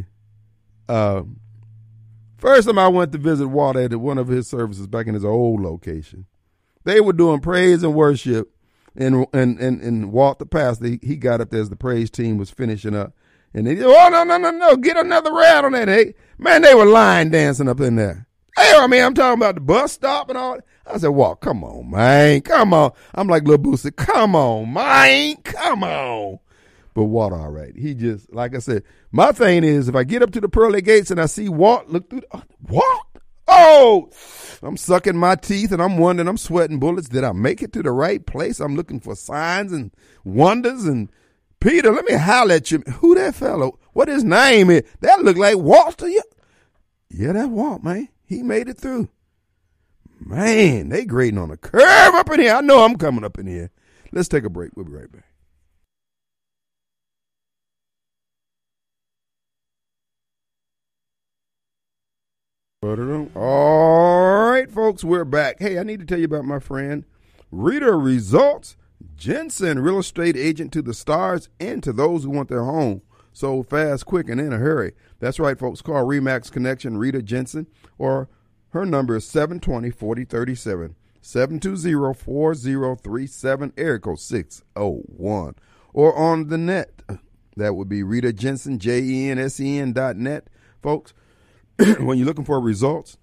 you. 0.88 0.94
Um, 0.94 1.40
first 2.38 2.68
time 2.68 2.78
I 2.78 2.86
went 2.86 3.10
to 3.12 3.18
visit 3.18 3.48
Walt 3.48 3.76
at 3.76 3.92
one 3.96 4.18
of 4.18 4.28
his 4.28 4.46
services 4.46 4.86
back 4.86 5.08
in 5.08 5.14
his 5.14 5.24
old 5.24 5.60
location, 5.60 6.26
they 6.84 7.00
were 7.00 7.12
doing 7.12 7.40
praise 7.40 7.82
and 7.82 7.92
worship, 7.94 8.52
and 8.94 9.26
and 9.32 9.58
and, 9.58 9.80
and 9.80 10.12
Walt 10.12 10.38
the 10.38 10.46
pastor, 10.46 10.86
he, 10.86 11.00
he 11.02 11.16
got 11.16 11.40
up 11.40 11.50
there 11.50 11.60
as 11.60 11.68
the 11.68 11.74
praise 11.76 12.08
team 12.08 12.38
was 12.38 12.50
finishing 12.50 12.94
up, 12.94 13.14
and 13.56 13.66
they 13.66 13.82
oh 13.82 14.08
no 14.10 14.22
no 14.22 14.36
no 14.36 14.50
no 14.50 14.76
get 14.76 14.96
another 14.96 15.32
round 15.32 15.66
on 15.66 15.72
that. 15.72 15.88
Hey 15.88 16.14
man, 16.38 16.62
they 16.62 16.74
were 16.74 16.84
line 16.84 17.30
dancing 17.30 17.68
up 17.68 17.80
in 17.80 17.96
there. 17.96 18.26
Hey, 18.56 18.72
I 18.74 18.86
mean, 18.86 19.02
I'm 19.02 19.14
talking 19.14 19.38
about 19.38 19.56
the 19.56 19.60
bus 19.60 19.92
stop 19.92 20.28
and 20.28 20.38
all. 20.38 20.58
I 20.86 20.98
said, 20.98 21.08
Walt, 21.08 21.40
come 21.40 21.64
on, 21.64 21.90
man, 21.90 22.40
come 22.42 22.72
on. 22.72 22.92
I'm 23.14 23.28
like 23.28 23.42
little 23.42 23.62
Boosie, 23.62 23.94
come 23.94 24.36
on, 24.36 24.72
man, 24.72 25.36
come 25.42 25.82
on. 25.82 26.38
But 26.94 27.04
Walt, 27.04 27.32
all 27.32 27.50
right. 27.50 27.76
He 27.76 27.92
just, 27.92 28.32
like 28.32 28.54
I 28.54 28.60
said, 28.60 28.82
my 29.10 29.32
thing 29.32 29.64
is 29.64 29.88
if 29.88 29.94
I 29.94 30.04
get 30.04 30.22
up 30.22 30.30
to 30.32 30.40
the 30.40 30.48
pearly 30.48 30.80
gates 30.80 31.10
and 31.10 31.20
I 31.20 31.26
see 31.26 31.48
Walt, 31.48 31.88
look 31.88 32.08
through, 32.08 32.20
the, 32.20 32.26
oh, 32.32 32.42
Walt? 32.68 33.06
Oh, 33.48 34.10
I'm 34.62 34.76
sucking 34.76 35.16
my 35.16 35.34
teeth 35.34 35.72
and 35.72 35.82
I'm 35.82 35.98
wondering, 35.98 36.28
I'm 36.28 36.38
sweating 36.38 36.78
bullets. 36.78 37.08
Did 37.08 37.24
I 37.24 37.32
make 37.32 37.62
it 37.62 37.72
to 37.74 37.82
the 37.82 37.92
right 37.92 38.24
place? 38.24 38.60
I'm 38.60 38.76
looking 38.76 39.00
for 39.00 39.14
signs 39.14 39.72
and 39.72 39.92
wonders. 40.24 40.84
And 40.84 41.10
Peter, 41.66 41.90
let 41.90 42.04
me 42.04 42.14
holler 42.14 42.54
at 42.54 42.70
you. 42.70 42.78
Who 43.00 43.16
that 43.16 43.34
fellow? 43.34 43.76
What 43.92 44.06
his 44.06 44.22
name 44.22 44.70
is? 44.70 44.84
That 45.00 45.24
look 45.24 45.36
like 45.36 45.58
Walter. 45.58 46.08
Yeah, 46.08 46.20
yeah 47.10 47.32
that 47.32 47.50
Walt, 47.50 47.82
man. 47.82 48.08
He 48.24 48.44
made 48.44 48.68
it 48.68 48.78
through. 48.78 49.08
Man, 50.20 50.90
they 50.90 51.04
grading 51.04 51.40
on 51.40 51.50
a 51.50 51.56
curve 51.56 52.14
up 52.14 52.30
in 52.30 52.38
here. 52.38 52.54
I 52.54 52.60
know 52.60 52.84
I'm 52.84 52.94
coming 52.94 53.24
up 53.24 53.36
in 53.36 53.48
here. 53.48 53.72
Let's 54.12 54.28
take 54.28 54.44
a 54.44 54.48
break. 54.48 54.76
We'll 54.76 54.84
be 54.84 54.92
right 54.92 55.10
back. 55.10 55.24
All 63.34 64.50
right, 64.50 64.70
folks, 64.70 65.02
we're 65.02 65.24
back. 65.24 65.56
Hey, 65.58 65.80
I 65.80 65.82
need 65.82 65.98
to 65.98 66.06
tell 66.06 66.20
you 66.20 66.26
about 66.26 66.44
my 66.44 66.60
friend 66.60 67.04
Rita 67.50 67.92
Results, 67.92 68.76
Jensen, 69.14 69.78
real 69.78 70.00
estate 70.00 70.36
agent 70.36 70.72
to 70.72 70.82
the 70.82 70.94
stars 70.94 71.48
and 71.60 71.82
to 71.82 71.92
those 71.92 72.24
who 72.24 72.30
want 72.30 72.48
their 72.48 72.64
home 72.64 73.02
sold 73.36 73.68
fast, 73.68 74.06
quick, 74.06 74.30
and 74.30 74.40
in 74.40 74.52
a 74.52 74.58
hurry. 74.58 74.92
That's 75.20 75.38
right, 75.38 75.56
folks. 75.58 75.82
Call 75.82 76.06
Remax 76.06 76.50
Connection 76.50 76.96
Rita 76.96 77.22
Jensen, 77.22 77.66
or 77.98 78.30
her 78.70 78.86
number 78.86 79.16
is 79.16 79.28
720 79.28 79.90
4037. 79.90 80.96
720-4037 81.22 83.72
area 83.76 83.98
code 83.98 84.20
601 84.20 85.54
or 85.92 86.16
on 86.16 86.46
the 86.46 86.56
net 86.56 87.02
That 87.56 87.74
would 87.74 87.88
be 87.88 88.04
Rita 88.04 88.32
Jensen, 88.32 88.78
J 88.78 89.00
E 89.00 89.28
N 89.30 89.40
S 89.40 89.58
E 89.58 89.76
N 89.78 89.92
dot 89.92 90.16
net. 90.16 90.48
Folks, 90.80 91.12
when 91.98 92.16
you're 92.16 92.26
looking 92.26 92.44
for 92.44 92.60
results, 92.60 93.18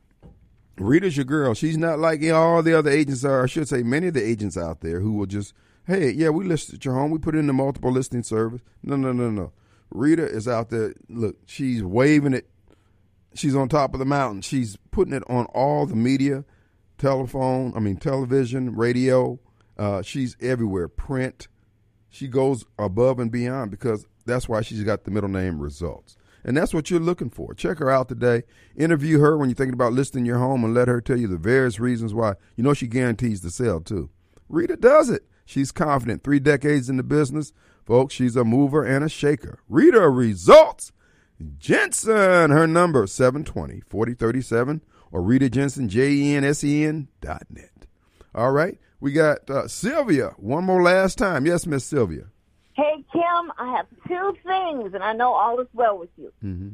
Rita's 0.78 1.15
your 1.15 1.26
girl. 1.26 1.53
She's 1.53 1.78
not 1.78 1.99
like 1.99 2.24
all 2.32 2.63
the 2.63 2.78
other 2.78 2.89
agents 2.89 3.24
are. 3.24 3.43
I 3.43 3.47
should 3.47 3.67
say, 3.67 3.84
many 3.84 4.07
of 4.07 4.13
the 4.13 4.28
agents 4.28 4.57
out 4.57 4.82
there 4.82 4.99
who 4.99 5.13
will 5.13 5.26
just, 5.26 5.53
hey, 5.86 6.09
yeah, 6.09 6.30
we 6.30 6.45
listed 6.45 6.84
your 6.84 6.95
home. 6.95 7.11
We 7.11 7.19
put 7.19 7.36
it 7.36 7.39
in 7.39 7.47
the 7.47 7.53
multiple 7.53 7.91
listing 7.91 8.24
service. 8.24 8.61
No, 8.82 8.95
no, 8.95 9.11
no, 9.11 9.30
no. 9.30 9.51
Rita 9.91 10.26
is 10.26 10.47
out 10.47 10.69
there. 10.69 10.93
Look, 11.09 11.38
she's 11.45 11.84
waving 11.84 12.34
it. 12.34 12.49
She's 13.36 13.55
on 13.55 13.69
top 13.69 13.93
of 13.93 13.99
the 13.99 14.05
mountain. 14.05 14.41
She's 14.41 14.78
putting 14.91 15.13
it 15.13 15.24
on 15.28 15.45
all 15.45 15.86
the 15.86 15.95
media, 15.95 16.45
telephone, 16.97 17.74
I 17.76 17.80
mean, 17.80 17.97
television, 17.97 18.76
radio. 18.76 19.39
Uh, 19.78 20.01
she's 20.01 20.38
everywhere, 20.39 20.88
print. 20.88 21.47
She 22.09 22.28
goes 22.28 22.65
above 22.78 23.19
and 23.19 23.32
beyond 23.32 23.71
because 23.71 24.05
that's 24.26 24.47
why 24.47 24.61
she's 24.61 24.84
got 24.84 25.03
the 25.03 25.11
middle 25.11 25.30
name 25.30 25.59
results. 25.59 26.15
And 26.44 26.58
that's 26.58 26.74
what 26.74 26.89
you're 26.89 27.00
looking 27.00 27.30
for. 27.30 27.54
Check 27.54 27.80
her 27.80 27.89
out 27.89 28.10
today. 28.10 28.44
Interview 28.76 29.20
her 29.20 29.38
when 29.38 29.50
you're 29.50 29.56
thinking 29.56 29.74
about 29.74 29.94
listing 29.94 30.26
your 30.26 30.39
home 30.39 30.64
and 30.64 30.74
let 30.74 30.88
her 30.88 31.00
tell 31.00 31.18
you 31.18 31.28
the 31.28 31.38
various 31.38 31.80
reasons 31.80 32.14
why. 32.14 32.34
You 32.56 32.64
know, 32.64 32.74
she 32.74 32.88
guarantees 32.88 33.41
the 33.41 33.52
sale 33.52 33.80
too. 33.80 34.10
Rita 34.50 34.76
does 34.76 35.10
it. 35.10 35.26
She's 35.46 35.72
confident. 35.72 36.24
Three 36.24 36.39
decades 36.39 36.89
in 36.89 36.98
the 36.98 37.04
business. 37.04 37.54
Folks, 37.86 38.14
she's 38.14 38.36
a 38.36 38.44
mover 38.44 38.84
and 38.84 39.04
a 39.04 39.10
shaker. 39.10 39.60
Rita 39.68 40.10
Results. 40.10 40.91
Jensen, 41.58 42.52
her 42.52 42.68
number 42.68 43.06
720 43.08 43.82
4037 43.89 44.82
or 45.12 45.22
Rita 45.22 45.50
Jensen, 45.50 45.89
J 45.89 46.12
E 46.12 46.36
N 46.36 46.44
S 46.44 46.64
E 46.64 46.86
N 46.86 47.08
dot 47.22 47.44
net. 47.50 47.86
All 48.34 48.52
right. 48.52 48.80
We 49.00 49.12
got 49.12 49.50
uh, 49.50 49.68
Sylvia 49.68 50.34
one 50.38 50.64
more 50.64 50.82
last 50.82 51.18
time. 51.18 51.46
Yes, 51.46 51.66
Miss 51.66 51.84
Sylvia. 51.84 52.28
Hey, 52.76 53.03
Kim, 53.11 53.51
I 53.57 53.76
have 53.78 53.86
two 54.07 54.36
things, 54.45 54.93
and 54.93 55.03
I 55.03 55.13
know 55.13 55.34
all 55.34 55.59
is 55.59 55.67
well 55.74 55.97
with 55.97 56.09
you. 56.17 56.32
Mm-hmm. 56.43 56.69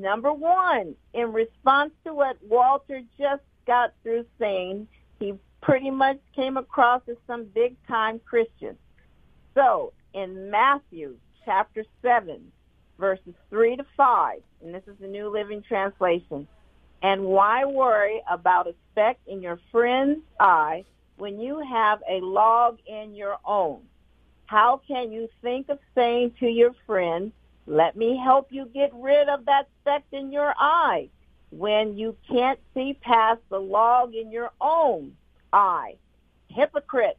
Number 0.00 0.32
one, 0.32 0.96
in 1.12 1.32
response 1.32 1.92
to 2.04 2.12
what 2.12 2.36
Walter 2.42 3.00
just 3.16 3.42
got 3.66 3.92
through 4.02 4.26
saying, 4.38 4.88
he 5.20 5.34
pretty 5.62 5.90
much 5.90 6.18
came 6.34 6.56
across 6.56 7.02
as 7.08 7.16
some 7.26 7.44
big 7.44 7.76
time 7.86 8.20
Christian. 8.24 8.76
So, 9.54 9.92
in 10.12 10.50
Matthew 10.50 11.16
chapter 11.44 11.84
7, 12.02 12.50
verses 12.98 13.34
3 13.50 13.76
to 13.76 13.86
5, 13.96 14.40
and 14.62 14.74
this 14.74 14.82
is 14.88 14.96
the 15.00 15.06
New 15.06 15.28
Living 15.28 15.62
Translation, 15.62 16.48
and 17.02 17.24
why 17.24 17.64
worry 17.64 18.20
about 18.28 18.66
a 18.66 18.74
speck 18.90 19.18
in 19.26 19.40
your 19.40 19.60
friend's 19.70 20.20
eye 20.40 20.84
when 21.16 21.38
you 21.38 21.60
have 21.60 22.00
a 22.10 22.20
log 22.20 22.78
in 22.86 23.14
your 23.14 23.36
own? 23.44 23.82
How 24.46 24.80
can 24.86 25.10
you 25.10 25.28
think 25.42 25.68
of 25.68 25.78
saying 25.94 26.34
to 26.40 26.46
your 26.46 26.72
friend, 26.86 27.32
let 27.66 27.96
me 27.96 28.16
help 28.22 28.48
you 28.50 28.66
get 28.66 28.92
rid 28.94 29.28
of 29.28 29.46
that 29.46 29.68
speck 29.80 30.04
in 30.12 30.32
your 30.32 30.54
eye 30.58 31.08
when 31.50 31.96
you 31.96 32.16
can't 32.28 32.60
see 32.74 32.98
past 33.00 33.40
the 33.48 33.58
log 33.58 34.14
in 34.14 34.30
your 34.30 34.50
own 34.60 35.16
eye? 35.52 35.96
Hypocrite. 36.48 37.18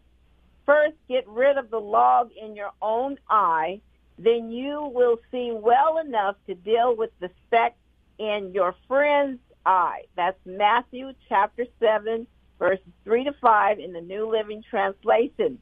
First 0.65 0.95
get 1.07 1.27
rid 1.27 1.57
of 1.57 1.69
the 1.69 1.79
log 1.79 2.31
in 2.31 2.55
your 2.55 2.71
own 2.81 3.17
eye, 3.29 3.81
then 4.17 4.51
you 4.51 4.91
will 4.93 5.19
see 5.31 5.51
well 5.51 5.97
enough 5.97 6.35
to 6.47 6.55
deal 6.55 6.95
with 6.95 7.11
the 7.19 7.29
speck 7.45 7.75
in 8.17 8.51
your 8.53 8.75
friend's 8.87 9.39
eye. 9.65 10.03
That's 10.15 10.39
Matthew 10.45 11.13
chapter 11.27 11.65
7, 11.79 12.25
verses 12.57 12.85
3 13.03 13.25
to 13.25 13.33
5 13.33 13.79
in 13.79 13.93
the 13.93 14.01
New 14.01 14.29
Living 14.29 14.63
Translation. 14.69 15.59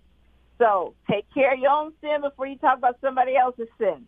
So 0.58 0.94
take 1.10 1.26
care 1.34 1.54
of 1.54 1.60
your 1.60 1.72
own 1.72 1.94
sin 2.02 2.22
before 2.22 2.48
you 2.48 2.58
talk 2.58 2.78
about 2.78 2.98
somebody 3.02 3.36
else's 3.36 3.68
sin. 3.78 4.06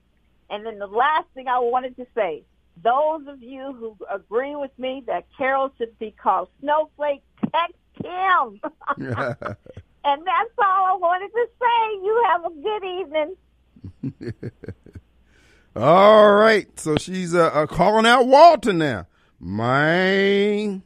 And 0.50 0.66
then 0.66 0.80
the 0.80 0.88
last 0.88 1.28
thing 1.34 1.48
I 1.48 1.60
wanted 1.60 1.96
to 1.98 2.06
say, 2.16 2.43
those 2.84 3.28
of 3.28 3.41
you 3.41 3.74
who 3.74 3.98
agree 4.14 4.56
with 4.56 4.72
me 4.78 5.04
that 5.08 5.26
Carol 5.38 5.72
should 5.78 5.98
be 5.98 6.12
called 6.12 6.50
Snowflake, 6.62 7.24
text 7.41 7.76
him. 8.04 8.60
and 8.98 10.22
that's 10.26 10.54
all 10.60 10.86
I 10.86 10.98
wanted 11.00 11.32
to 11.32 11.48
say. 11.60 11.96
You 12.04 12.26
have 12.32 12.46
a 12.46 12.52
good 12.62 12.84
evening. 13.02 13.36
all 15.76 16.34
right. 16.34 16.80
So 16.80 16.98
she's 16.98 17.34
uh, 17.34 17.48
uh, 17.48 17.68
calling 17.68 18.06
out 18.06 18.28
Walter 18.28 18.74
now. 18.74 19.08
Man, 19.39 20.84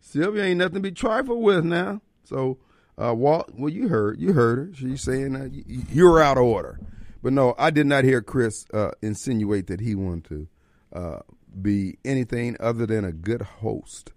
Sylvia 0.00 0.44
ain't 0.44 0.58
nothing 0.58 0.74
to 0.74 0.80
be 0.80 0.92
trifled 0.92 1.42
with 1.42 1.64
now. 1.64 2.00
So 2.24 2.58
uh, 3.00 3.14
Walt, 3.14 3.50
well, 3.54 3.72
you 3.72 3.88
heard, 3.88 4.20
you 4.20 4.32
heard 4.32 4.58
her. 4.58 4.70
She's 4.74 5.02
saying 5.02 5.64
you're 5.90 6.20
out 6.20 6.36
of 6.36 6.44
order. 6.44 6.80
But 7.22 7.32
no, 7.32 7.54
I 7.58 7.70
did 7.70 7.86
not 7.86 8.04
hear 8.04 8.22
Chris 8.22 8.64
uh, 8.72 8.90
insinuate 9.02 9.66
that 9.68 9.80
he 9.80 9.94
wanted 9.94 10.24
to 10.24 10.48
uh, 10.92 11.18
be 11.60 11.98
anything 12.04 12.56
other 12.60 12.86
than 12.86 13.04
a 13.04 13.12
good 13.12 13.42
host. 13.42 14.12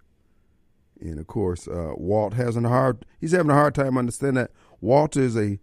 And 1.00 1.18
of 1.18 1.26
course, 1.26 1.66
uh, 1.66 1.92
Walt 1.96 2.34
has 2.34 2.56
a 2.56 2.60
hard. 2.60 3.04
He's 3.20 3.32
having 3.32 3.50
a 3.50 3.54
hard 3.54 3.74
time 3.74 3.98
understanding 3.98 4.44
that 4.44 4.52
Walt 4.80 5.16
is 5.16 5.36
a 5.36 5.58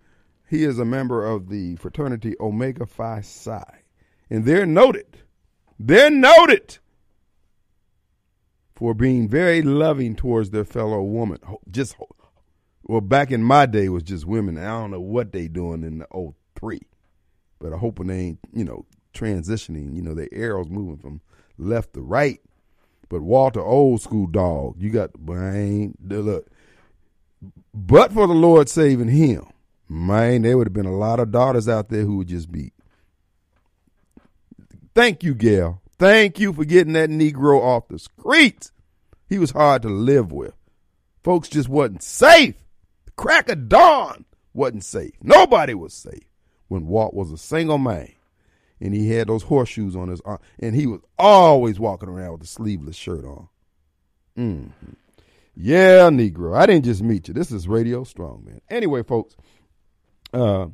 he 0.50 0.64
is 0.64 0.80
a 0.80 0.86
member 0.86 1.26
of 1.26 1.50
the 1.50 1.76
fraternity 1.78 2.36
Omega 2.40 2.86
Phi 2.86 3.22
Psi, 3.22 3.84
and 4.30 4.46
they're 4.46 4.66
noted. 4.66 5.20
They're 5.80 6.10
noted 6.10 6.80
for 8.76 8.94
being 8.94 9.30
very 9.30 9.62
loving 9.62 10.16
towards 10.16 10.50
their 10.50 10.66
fellow 10.66 11.02
woman. 11.02 11.40
Just 11.70 11.96
well, 12.84 13.02
back 13.02 13.32
in 13.32 13.44
my 13.44 13.66
day, 13.66 13.86
it 13.86 13.90
was 13.90 14.04
just 14.04 14.26
women. 14.26 14.58
I 14.58 14.68
don't 14.68 14.92
know 14.92 15.02
what 15.02 15.32
they 15.32 15.48
doing 15.48 15.84
in 15.84 16.00
the 16.00 16.34
03. 16.60 16.82
But 17.60 17.74
I'm 17.74 17.80
hoping 17.80 18.08
they 18.08 18.20
ain't, 18.20 18.40
you 18.54 18.64
know, 18.64 18.86
transitioning. 19.14 19.96
You 19.96 20.02
know, 20.02 20.14
the 20.14 20.28
arrows 20.34 20.70
moving 20.70 20.98
from 20.98 21.22
left 21.58 21.94
to 21.94 22.02
right. 22.02 22.40
But 23.10 23.22
Walter, 23.22 23.62
old 23.62 24.02
school 24.02 24.28
dog, 24.28 24.76
you 24.78 24.92
got 24.92 25.12
the 25.12 25.18
brain. 25.18 25.96
Look, 26.04 26.48
but 27.74 28.14
for 28.14 28.28
the 28.28 28.34
Lord 28.34 28.70
saving 28.70 29.10
him, 29.10 29.46
man, 29.88 30.44
there 30.44 30.58
would 30.58 30.68
have 30.68 30.74
been 30.74 30.86
a 30.86 30.96
lot 30.96 31.20
of 31.20 31.32
daughters 31.32 31.68
out 31.68 31.90
there 31.90 32.04
who 32.04 32.18
would 32.18 32.28
just 32.28 32.52
be. 32.52 32.72
Thank 34.94 35.24
you, 35.24 35.34
Gail. 35.34 35.82
Thank 35.98 36.40
you 36.40 36.54
for 36.54 36.66
getting 36.66 36.94
that 36.94 37.10
Negro 37.10 37.62
off 37.62 37.88
the 37.88 38.00
streets. 38.00 38.72
He 39.28 39.38
was 39.38 39.52
hard 39.52 39.82
to 39.84 39.90
live 39.90 40.32
with. 40.32 40.54
Folks 41.24 41.50
just 41.50 41.70
wasn't 41.70 42.04
safe 42.04 42.56
crack 43.20 43.50
of 43.50 43.68
dawn 43.68 44.24
wasn't 44.54 44.86
safe. 44.86 45.12
Nobody 45.22 45.74
was 45.74 45.94
safe 45.94 46.24
when 46.70 46.88
Walt 46.88 47.14
was 47.14 47.34
a 47.34 47.38
single 47.38 47.78
man 47.78 48.14
and 48.80 48.94
he 48.94 49.10
had 49.10 49.28
those 49.28 49.44
horseshoes 49.44 49.94
on 49.94 50.08
his 50.08 50.22
arm 50.22 50.40
and 50.60 50.74
he 50.74 50.88
was 50.88 51.02
always 51.18 51.82
walking 51.82 52.08
around 52.08 52.32
with 52.32 52.44
a 52.44 52.48
sleeveless 52.48 52.96
shirt 52.96 53.26
on. 53.26 53.50
Mm-hmm. 54.38 54.94
Yeah, 55.54 56.10
Negro. 56.10 56.56
I 56.56 56.66
didn't 56.66 56.86
just 56.86 57.04
meet 57.04 57.28
you. 57.28 57.34
This 57.34 57.52
is 57.52 57.68
Radio 57.68 58.06
Strong, 58.06 58.44
man. 58.46 58.62
Anyway, 58.70 59.04
folks, 59.04 59.36
uh, 60.34 60.68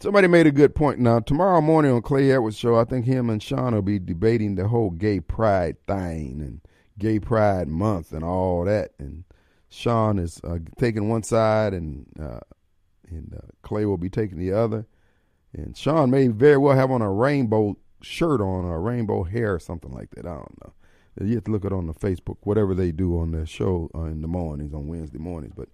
somebody 0.00 0.26
made 0.26 0.46
a 0.46 0.50
good 0.50 0.74
point. 0.74 0.98
Now, 0.98 1.20
tomorrow 1.20 1.60
morning 1.60 1.92
on 1.92 2.00
Clay 2.00 2.32
Edwards' 2.32 2.56
show, 2.56 2.76
I 2.76 2.84
think 2.84 3.04
him 3.04 3.28
and 3.28 3.42
Sean 3.42 3.74
will 3.74 3.82
be 3.82 3.98
debating 3.98 4.54
the 4.54 4.68
whole 4.68 4.88
gay 4.88 5.20
pride 5.20 5.76
thing 5.86 6.40
and 6.40 6.62
gay 6.98 7.18
pride 7.18 7.68
month 7.68 8.12
and 8.12 8.24
all 8.24 8.64
that. 8.64 8.92
And 8.98 9.24
Sean 9.68 10.18
is 10.18 10.40
uh, 10.44 10.58
taking 10.78 11.08
one 11.08 11.22
side, 11.22 11.74
and 11.74 12.06
uh, 12.20 12.40
and 13.08 13.34
uh, 13.34 13.46
Clay 13.62 13.84
will 13.84 13.98
be 13.98 14.10
taking 14.10 14.38
the 14.38 14.52
other. 14.52 14.86
And 15.52 15.76
Sean 15.76 16.10
may 16.10 16.28
very 16.28 16.58
well 16.58 16.76
have 16.76 16.90
on 16.90 17.02
a 17.02 17.10
rainbow 17.10 17.76
shirt 18.02 18.40
on 18.40 18.64
or 18.64 18.76
a 18.76 18.80
rainbow 18.80 19.24
hair 19.24 19.54
or 19.54 19.58
something 19.58 19.92
like 19.92 20.10
that. 20.10 20.26
I 20.26 20.34
don't 20.34 20.64
know. 20.64 20.72
You 21.20 21.34
have 21.34 21.44
to 21.44 21.50
look 21.50 21.64
it 21.64 21.72
on 21.72 21.86
the 21.86 21.94
Facebook, 21.94 22.36
whatever 22.42 22.74
they 22.74 22.92
do 22.92 23.18
on 23.18 23.32
their 23.32 23.46
show 23.46 23.90
uh, 23.94 24.04
in 24.04 24.22
the 24.22 24.28
mornings 24.28 24.72
on 24.72 24.86
Wednesday 24.86 25.18
mornings. 25.18 25.54
But 25.56 25.68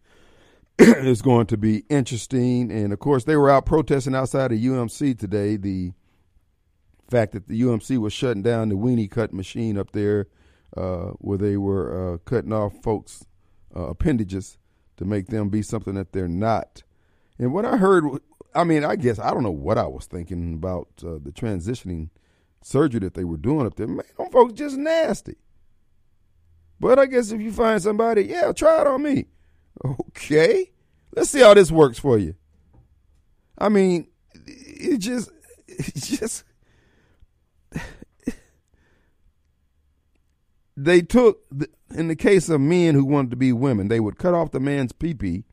it's 0.79 1.23
going 1.23 1.47
to 1.47 1.57
be 1.57 1.85
interesting. 1.91 2.73
And 2.73 2.93
of 2.93 2.99
course, 2.99 3.25
they 3.25 3.37
were 3.37 3.51
out 3.51 3.67
protesting 3.67 4.15
outside 4.15 4.53
of 4.53 4.59
UMC 4.59 5.19
today. 5.19 5.57
The 5.57 5.93
fact 7.11 7.33
that 7.33 7.47
the 7.47 7.61
UMC 7.61 7.99
was 7.99 8.13
shutting 8.13 8.43
down 8.43 8.71
the 8.71 8.75
weenie 8.77 9.11
cut 9.11 9.35
machine 9.35 9.77
up 9.77 9.93
there, 9.93 10.29
uh, 10.77 11.11
where 11.19 11.39
they 11.39 11.59
were 11.59 12.15
uh, 12.15 12.19
cutting 12.19 12.53
off 12.53 12.73
folks' 12.83 13.27
uh, 13.77 13.89
appendages 13.89 14.59
to 14.97 15.05
make 15.05 15.27
them 15.27 15.49
be 15.49 15.63
something 15.63 15.95
that 15.95 16.13
they're 16.13 16.29
not. 16.29 16.83
And 17.39 17.53
what 17.53 17.65
I 17.65 17.77
heard, 17.77 18.05
I 18.55 18.65
mean, 18.65 18.85
I 18.85 18.97
guess 18.97 19.19
I 19.19 19.31
don't 19.31 19.43
know 19.43 19.51
what 19.51 19.79
I 19.79 19.87
was 19.87 20.07
thinking 20.07 20.55
about 20.55 20.89
uh, 21.03 21.19
the 21.23 21.33
transitioning 21.33 22.11
surgery 22.63 23.01
that 23.01 23.15
they 23.15 23.25
were 23.25 23.37
doing 23.37 23.67
up 23.67 23.75
there. 23.77 23.87
Man, 23.87 24.05
them 24.17 24.31
folks 24.31 24.55
just 24.55 24.77
nasty. 24.77 25.37
But 26.81 26.99
I 26.99 27.07
guess 27.07 27.31
if 27.31 27.41
you 27.41 27.53
find 27.53 27.83
somebody, 27.83 28.25
yeah, 28.25 28.53
try 28.53 28.81
it 28.81 28.87
on 28.87 29.03
me. 29.03 29.27
Okay, 29.85 30.71
let's 31.17 31.31
see 31.31 31.41
how 31.41 31.55
this 31.55 31.71
works 31.71 31.99
for 31.99 32.19
you. 32.19 32.35
I 33.59 33.69
mean, 33.69 34.09
it 34.47 34.99
just, 34.99 35.31
it 35.67 35.95
just. 35.97 36.45
They 40.77 41.03
took 41.03 41.39
in 41.95 42.09
the 42.09 42.17
case 42.17 42.49
of 42.49 42.61
men 42.61 42.95
who 42.95 43.05
wanted 43.05 43.31
to 43.31 43.37
be 43.37 43.53
women, 43.53 43.89
they 43.89 44.01
would 44.01 44.19
cut 44.19 44.35
off 44.35 44.51
the 44.51 44.61
man's 44.61 44.93
peepee, 44.93 45.45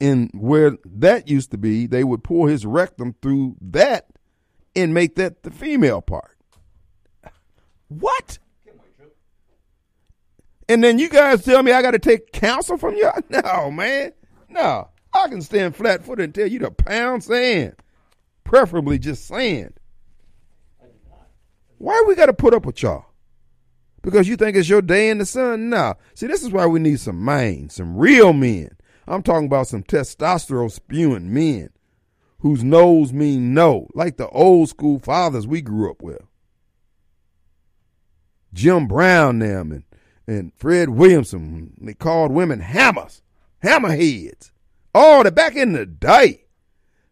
and 0.00 0.30
where 0.34 0.76
that 0.84 1.28
used 1.28 1.50
to 1.52 1.58
be, 1.58 1.86
they 1.86 2.04
would 2.04 2.22
pour 2.22 2.48
his 2.48 2.66
rectum 2.66 3.14
through 3.22 3.56
that 3.60 4.06
and 4.74 4.92
make 4.92 5.14
that 5.16 5.42
the 5.42 5.50
female 5.50 6.02
part. 6.02 6.36
What? 7.88 8.38
And 10.68 10.82
then 10.82 10.98
you 10.98 11.08
guys 11.08 11.44
tell 11.44 11.62
me 11.62 11.72
I 11.72 11.80
got 11.80 11.92
to 11.92 11.98
take 11.98 12.32
counsel 12.32 12.76
from 12.76 12.96
you? 12.96 13.10
No, 13.30 13.70
man. 13.70 14.12
No. 14.48 14.88
I 15.14 15.28
can 15.28 15.40
stand 15.40 15.74
flat 15.76 16.04
footed 16.04 16.24
and 16.24 16.34
tell 16.34 16.46
you 16.46 16.58
to 16.58 16.70
pound 16.70 17.24
sand, 17.24 17.76
preferably 18.44 18.98
just 18.98 19.26
sand. 19.26 19.78
Why 21.78 22.04
we 22.06 22.14
got 22.14 22.26
to 22.26 22.34
put 22.34 22.52
up 22.52 22.66
with 22.66 22.82
y'all? 22.82 23.06
Because 24.06 24.28
you 24.28 24.36
think 24.36 24.56
it's 24.56 24.68
your 24.68 24.82
day 24.82 25.10
in 25.10 25.18
the 25.18 25.26
sun? 25.26 25.68
No. 25.68 25.94
See, 26.14 26.28
this 26.28 26.44
is 26.44 26.50
why 26.50 26.64
we 26.66 26.78
need 26.78 27.00
some 27.00 27.24
men, 27.24 27.68
some 27.70 27.96
real 27.96 28.32
men. 28.32 28.70
I'm 29.08 29.24
talking 29.24 29.46
about 29.46 29.66
some 29.66 29.82
testosterone 29.82 30.70
spewing 30.70 31.34
men 31.34 31.70
whose 32.38 32.62
no's 32.62 33.12
mean 33.12 33.52
no, 33.52 33.88
like 33.94 34.16
the 34.16 34.28
old 34.28 34.68
school 34.68 35.00
fathers 35.00 35.48
we 35.48 35.60
grew 35.60 35.90
up 35.90 36.02
with. 36.02 36.22
Jim 38.54 38.86
Brown 38.86 39.40
them 39.40 39.72
and, 39.72 39.82
and 40.28 40.54
Fred 40.54 40.90
Williamson, 40.90 41.74
they 41.80 41.94
called 41.94 42.30
women 42.30 42.60
hammers, 42.60 43.22
hammerheads. 43.64 44.52
Oh, 44.94 45.24
they're 45.24 45.32
back 45.32 45.56
in 45.56 45.72
the 45.72 45.84
day. 45.84 46.44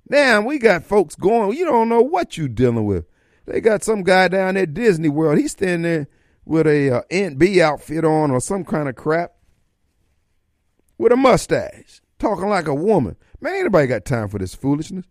Now 0.08 0.42
we 0.42 0.60
got 0.60 0.84
folks 0.84 1.16
going, 1.16 1.58
you 1.58 1.64
don't 1.64 1.88
know 1.88 2.02
what 2.02 2.36
you 2.36 2.46
dealing 2.46 2.84
with. 2.84 3.06
They 3.46 3.60
got 3.60 3.82
some 3.82 4.04
guy 4.04 4.28
down 4.28 4.56
at 4.56 4.74
Disney 4.74 5.08
World. 5.08 5.38
He's 5.38 5.50
standing 5.50 5.82
there 5.82 6.08
with 6.44 6.66
a 6.66 6.90
uh, 6.90 7.02
Aunt 7.10 7.38
B 7.38 7.60
outfit 7.60 8.04
on 8.04 8.30
or 8.30 8.40
some 8.40 8.64
kind 8.64 8.88
of 8.88 8.96
crap 8.96 9.32
with 10.98 11.12
a 11.12 11.16
mustache, 11.16 12.00
talking 12.18 12.48
like 12.48 12.68
a 12.68 12.74
woman. 12.74 13.16
Man, 13.40 13.54
anybody 13.54 13.86
got 13.86 14.04
time 14.04 14.28
for 14.28 14.38
this 14.38 14.54
foolishness. 14.54 15.06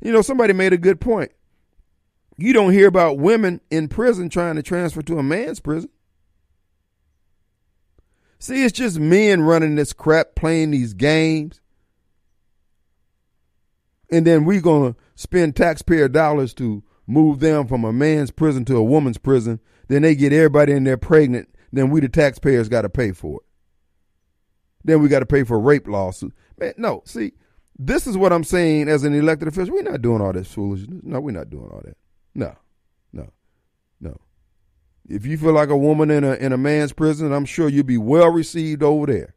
You 0.00 0.12
know, 0.12 0.22
somebody 0.22 0.52
made 0.52 0.72
a 0.72 0.78
good 0.78 1.00
point. 1.00 1.32
You 2.36 2.52
don't 2.52 2.72
hear 2.72 2.88
about 2.88 3.18
women 3.18 3.60
in 3.70 3.88
prison 3.88 4.28
trying 4.28 4.56
to 4.56 4.62
transfer 4.62 5.02
to 5.02 5.18
a 5.18 5.22
man's 5.22 5.60
prison. 5.60 5.90
See, 8.38 8.64
it's 8.64 8.72
just 8.72 8.98
men 8.98 9.42
running 9.42 9.76
this 9.76 9.92
crap, 9.92 10.34
playing 10.34 10.72
these 10.72 10.94
games. 10.94 11.60
And 14.10 14.26
then 14.26 14.44
we're 14.44 14.60
going 14.60 14.92
to 14.92 14.98
spend 15.14 15.54
taxpayer 15.54 16.08
dollars 16.08 16.52
to 16.54 16.82
move 17.06 17.38
them 17.38 17.68
from 17.68 17.84
a 17.84 17.92
man's 17.92 18.32
prison 18.32 18.64
to 18.64 18.76
a 18.76 18.82
woman's 18.82 19.18
prison. 19.18 19.60
Then 19.88 20.02
they 20.02 20.14
get 20.14 20.32
everybody 20.32 20.72
in 20.72 20.84
there 20.84 20.96
pregnant. 20.96 21.48
Then 21.72 21.90
we, 21.90 22.00
the 22.00 22.08
taxpayers, 22.08 22.68
got 22.68 22.82
to 22.82 22.88
pay 22.88 23.12
for 23.12 23.40
it. 23.40 23.46
Then 24.84 25.00
we 25.00 25.08
got 25.08 25.20
to 25.20 25.26
pay 25.26 25.44
for 25.44 25.58
rape 25.58 25.86
lawsuit. 25.86 26.34
Man, 26.58 26.74
no, 26.76 27.02
see, 27.04 27.32
this 27.78 28.06
is 28.06 28.16
what 28.16 28.32
I'm 28.32 28.44
saying 28.44 28.88
as 28.88 29.04
an 29.04 29.14
elected 29.14 29.48
official. 29.48 29.74
We're 29.74 29.82
not 29.82 30.02
doing 30.02 30.20
all 30.20 30.32
this 30.32 30.52
foolishness. 30.52 31.00
No, 31.02 31.20
we're 31.20 31.30
not 31.30 31.50
doing 31.50 31.70
all 31.70 31.82
that. 31.84 31.96
No, 32.34 32.56
no, 33.12 33.30
no. 34.00 34.18
If 35.08 35.26
you 35.26 35.36
feel 35.38 35.52
like 35.52 35.68
a 35.68 35.76
woman 35.76 36.10
in 36.10 36.24
a 36.24 36.34
in 36.34 36.52
a 36.52 36.58
man's 36.58 36.92
prison, 36.92 37.32
I'm 37.32 37.44
sure 37.44 37.68
you'll 37.68 37.84
be 37.84 37.98
well 37.98 38.28
received 38.28 38.82
over 38.82 39.06
there. 39.06 39.34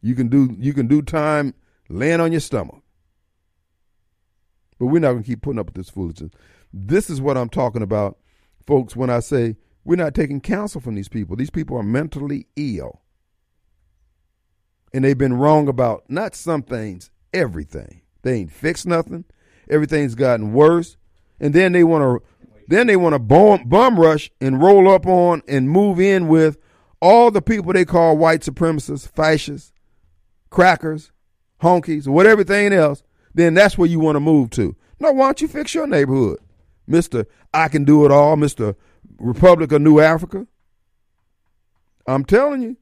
You 0.00 0.14
can 0.14 0.28
do 0.28 0.56
you 0.58 0.74
can 0.74 0.86
do 0.86 1.02
time 1.02 1.54
laying 1.88 2.20
on 2.20 2.32
your 2.32 2.40
stomach. 2.40 2.82
But 4.78 4.86
we're 4.86 4.98
not 4.98 5.12
going 5.12 5.22
to 5.22 5.28
keep 5.28 5.42
putting 5.42 5.60
up 5.60 5.66
with 5.66 5.76
this 5.76 5.90
foolishness. 5.90 6.32
This 6.72 7.08
is 7.08 7.20
what 7.20 7.38
I'm 7.38 7.48
talking 7.48 7.82
about, 7.82 8.18
folks, 8.66 8.96
when 8.96 9.10
I 9.10 9.20
say 9.20 9.56
we're 9.84 9.96
not 9.96 10.14
taking 10.14 10.40
counsel 10.40 10.80
from 10.80 10.94
these 10.94 11.08
people. 11.08 11.36
These 11.36 11.50
people 11.50 11.76
are 11.76 11.82
mentally 11.82 12.46
ill. 12.56 13.00
And 14.92 15.04
they've 15.04 15.18
been 15.18 15.34
wrong 15.34 15.68
about 15.68 16.04
not 16.08 16.34
some 16.34 16.62
things, 16.62 17.10
everything. 17.32 18.02
They 18.22 18.34
ain't 18.34 18.52
fixed 18.52 18.86
nothing. 18.86 19.24
Everything's 19.68 20.14
gotten 20.14 20.52
worse. 20.52 20.96
And 21.40 21.54
then 21.54 21.72
they 21.72 21.82
want 21.82 22.02
to 22.02 22.28
then 22.68 22.86
they 22.86 22.96
want 22.96 23.14
to 23.14 23.18
bum, 23.18 23.98
rush 23.98 24.30
and 24.40 24.62
roll 24.62 24.88
up 24.88 25.06
on 25.06 25.42
and 25.48 25.68
move 25.68 25.98
in 25.98 26.28
with 26.28 26.58
all 27.00 27.30
the 27.30 27.42
people 27.42 27.72
they 27.72 27.84
call 27.84 28.16
white 28.16 28.42
supremacists, 28.42 29.08
fascists, 29.08 29.72
crackers, 30.48 31.10
honkies, 31.60 32.06
whatever 32.06 32.44
thing 32.44 32.72
else. 32.72 33.02
Then 33.34 33.54
that's 33.54 33.76
where 33.76 33.88
you 33.88 33.98
want 33.98 34.16
to 34.16 34.20
move 34.20 34.50
to. 34.50 34.76
No, 35.00 35.10
why 35.12 35.26
don't 35.26 35.40
you 35.40 35.48
fix 35.48 35.74
your 35.74 35.86
neighborhood, 35.86 36.38
Mister? 36.86 37.26
I 37.54 37.68
can 37.68 37.84
do 37.84 38.04
it 38.04 38.10
all, 38.10 38.36
Mister 38.36 38.76
Republic 39.18 39.72
of 39.72 39.82
New 39.82 39.96
Afrika. 39.96 40.46
I'm 42.06 42.24
telling 42.24 42.62
you. 42.62 42.76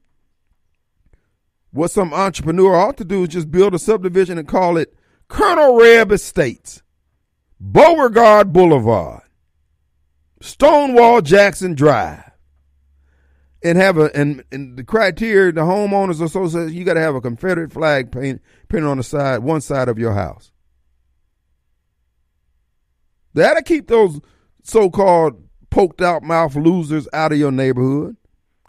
What 1.73 1.89
some 1.89 2.13
entrepreneur 2.13 2.75
ought 2.75 2.97
to 2.97 3.05
do 3.05 3.23
is 3.23 3.29
just 3.29 3.49
build 3.49 3.73
a 3.73 3.79
subdivision 3.79 4.37
and 4.37 4.45
call 4.45 4.75
it 4.75 4.93
Colonel 5.29 5.79
Reb 5.79 6.11
Estates, 6.11 6.83
Beauregard 7.61 8.51
Boulevard, 8.51 9.21
Stonewall 10.41 11.21
Jackson 11.21 11.73
Drive, 11.73 12.29
and 13.63 13.77
have 13.77 13.97
a 13.97 14.13
and, 14.13 14.43
and 14.51 14.77
the 14.77 14.83
criteria 14.83 15.53
the 15.53 15.61
homeowners 15.61 16.21
association 16.21 16.73
you 16.73 16.83
got 16.83 16.95
to 16.95 16.99
have 16.99 17.15
a 17.15 17.21
Confederate 17.21 17.71
flag 17.71 18.11
paint, 18.11 18.41
painted 18.67 18.87
on 18.87 18.97
the 18.97 19.03
side 19.03 19.39
one 19.39 19.61
side 19.61 19.87
of 19.87 19.97
your 19.97 20.13
house. 20.13 20.51
That'll 23.33 23.63
keep 23.63 23.87
those 23.87 24.19
so-called 24.63 25.43
poked 25.69 26.01
out 26.01 26.23
mouth 26.23 26.55
losers 26.55 27.07
out 27.13 27.31
of 27.31 27.39
your 27.39 27.51
neighborhood 27.51 28.17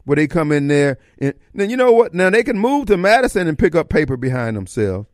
where 0.04 0.16
they 0.16 0.26
come 0.26 0.52
in 0.52 0.68
there 0.68 0.98
and 1.18 1.34
then 1.54 1.70
you 1.70 1.76
know 1.76 1.92
what? 1.92 2.14
Now 2.14 2.30
they 2.30 2.42
can 2.42 2.58
move 2.58 2.86
to 2.86 2.96
Madison 2.96 3.46
and 3.46 3.58
pick 3.58 3.74
up 3.74 3.88
paper 3.88 4.16
behind 4.16 4.56
themselves. 4.56 5.06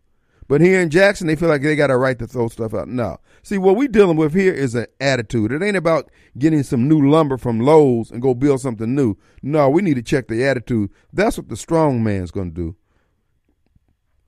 But 0.49 0.63
here 0.63 0.81
in 0.81 0.89
Jackson, 0.89 1.27
they 1.27 1.37
feel 1.37 1.51
like 1.51 1.61
they 1.61 1.77
got 1.77 1.91
a 1.91 1.97
right 1.99 2.19
to 2.19 2.27
throw 2.27 2.49
stuff 2.49 2.73
out. 2.73 2.89
No. 2.89 3.19
See, 3.43 3.59
what 3.59 3.77
we're 3.77 3.87
dealing 3.87 4.17
with 4.17 4.35
here 4.35 4.55
is 4.55 4.75
an 4.75 4.87
attitude. 4.99 5.53
It 5.53 5.63
ain't 5.63 5.77
about 5.77 6.11
getting 6.39 6.63
some 6.63 6.89
new 6.89 7.11
lumber 7.11 7.37
from 7.37 7.61
Lowe's 7.61 8.11
and 8.11 8.23
go 8.23 8.35
build 8.35 8.63
something 8.63 8.95
new. 8.95 9.17
No, 9.43 9.69
we 9.69 9.83
need 9.83 9.97
to 9.97 10.03
check 10.03 10.29
the 10.29 10.47
attitude. 10.47 10.91
That's 11.13 11.37
what 11.37 11.51
the 11.51 11.57
strong 11.57 12.03
man's 12.03 12.31
going 12.31 12.55
to 12.55 12.55
do. 12.55 12.77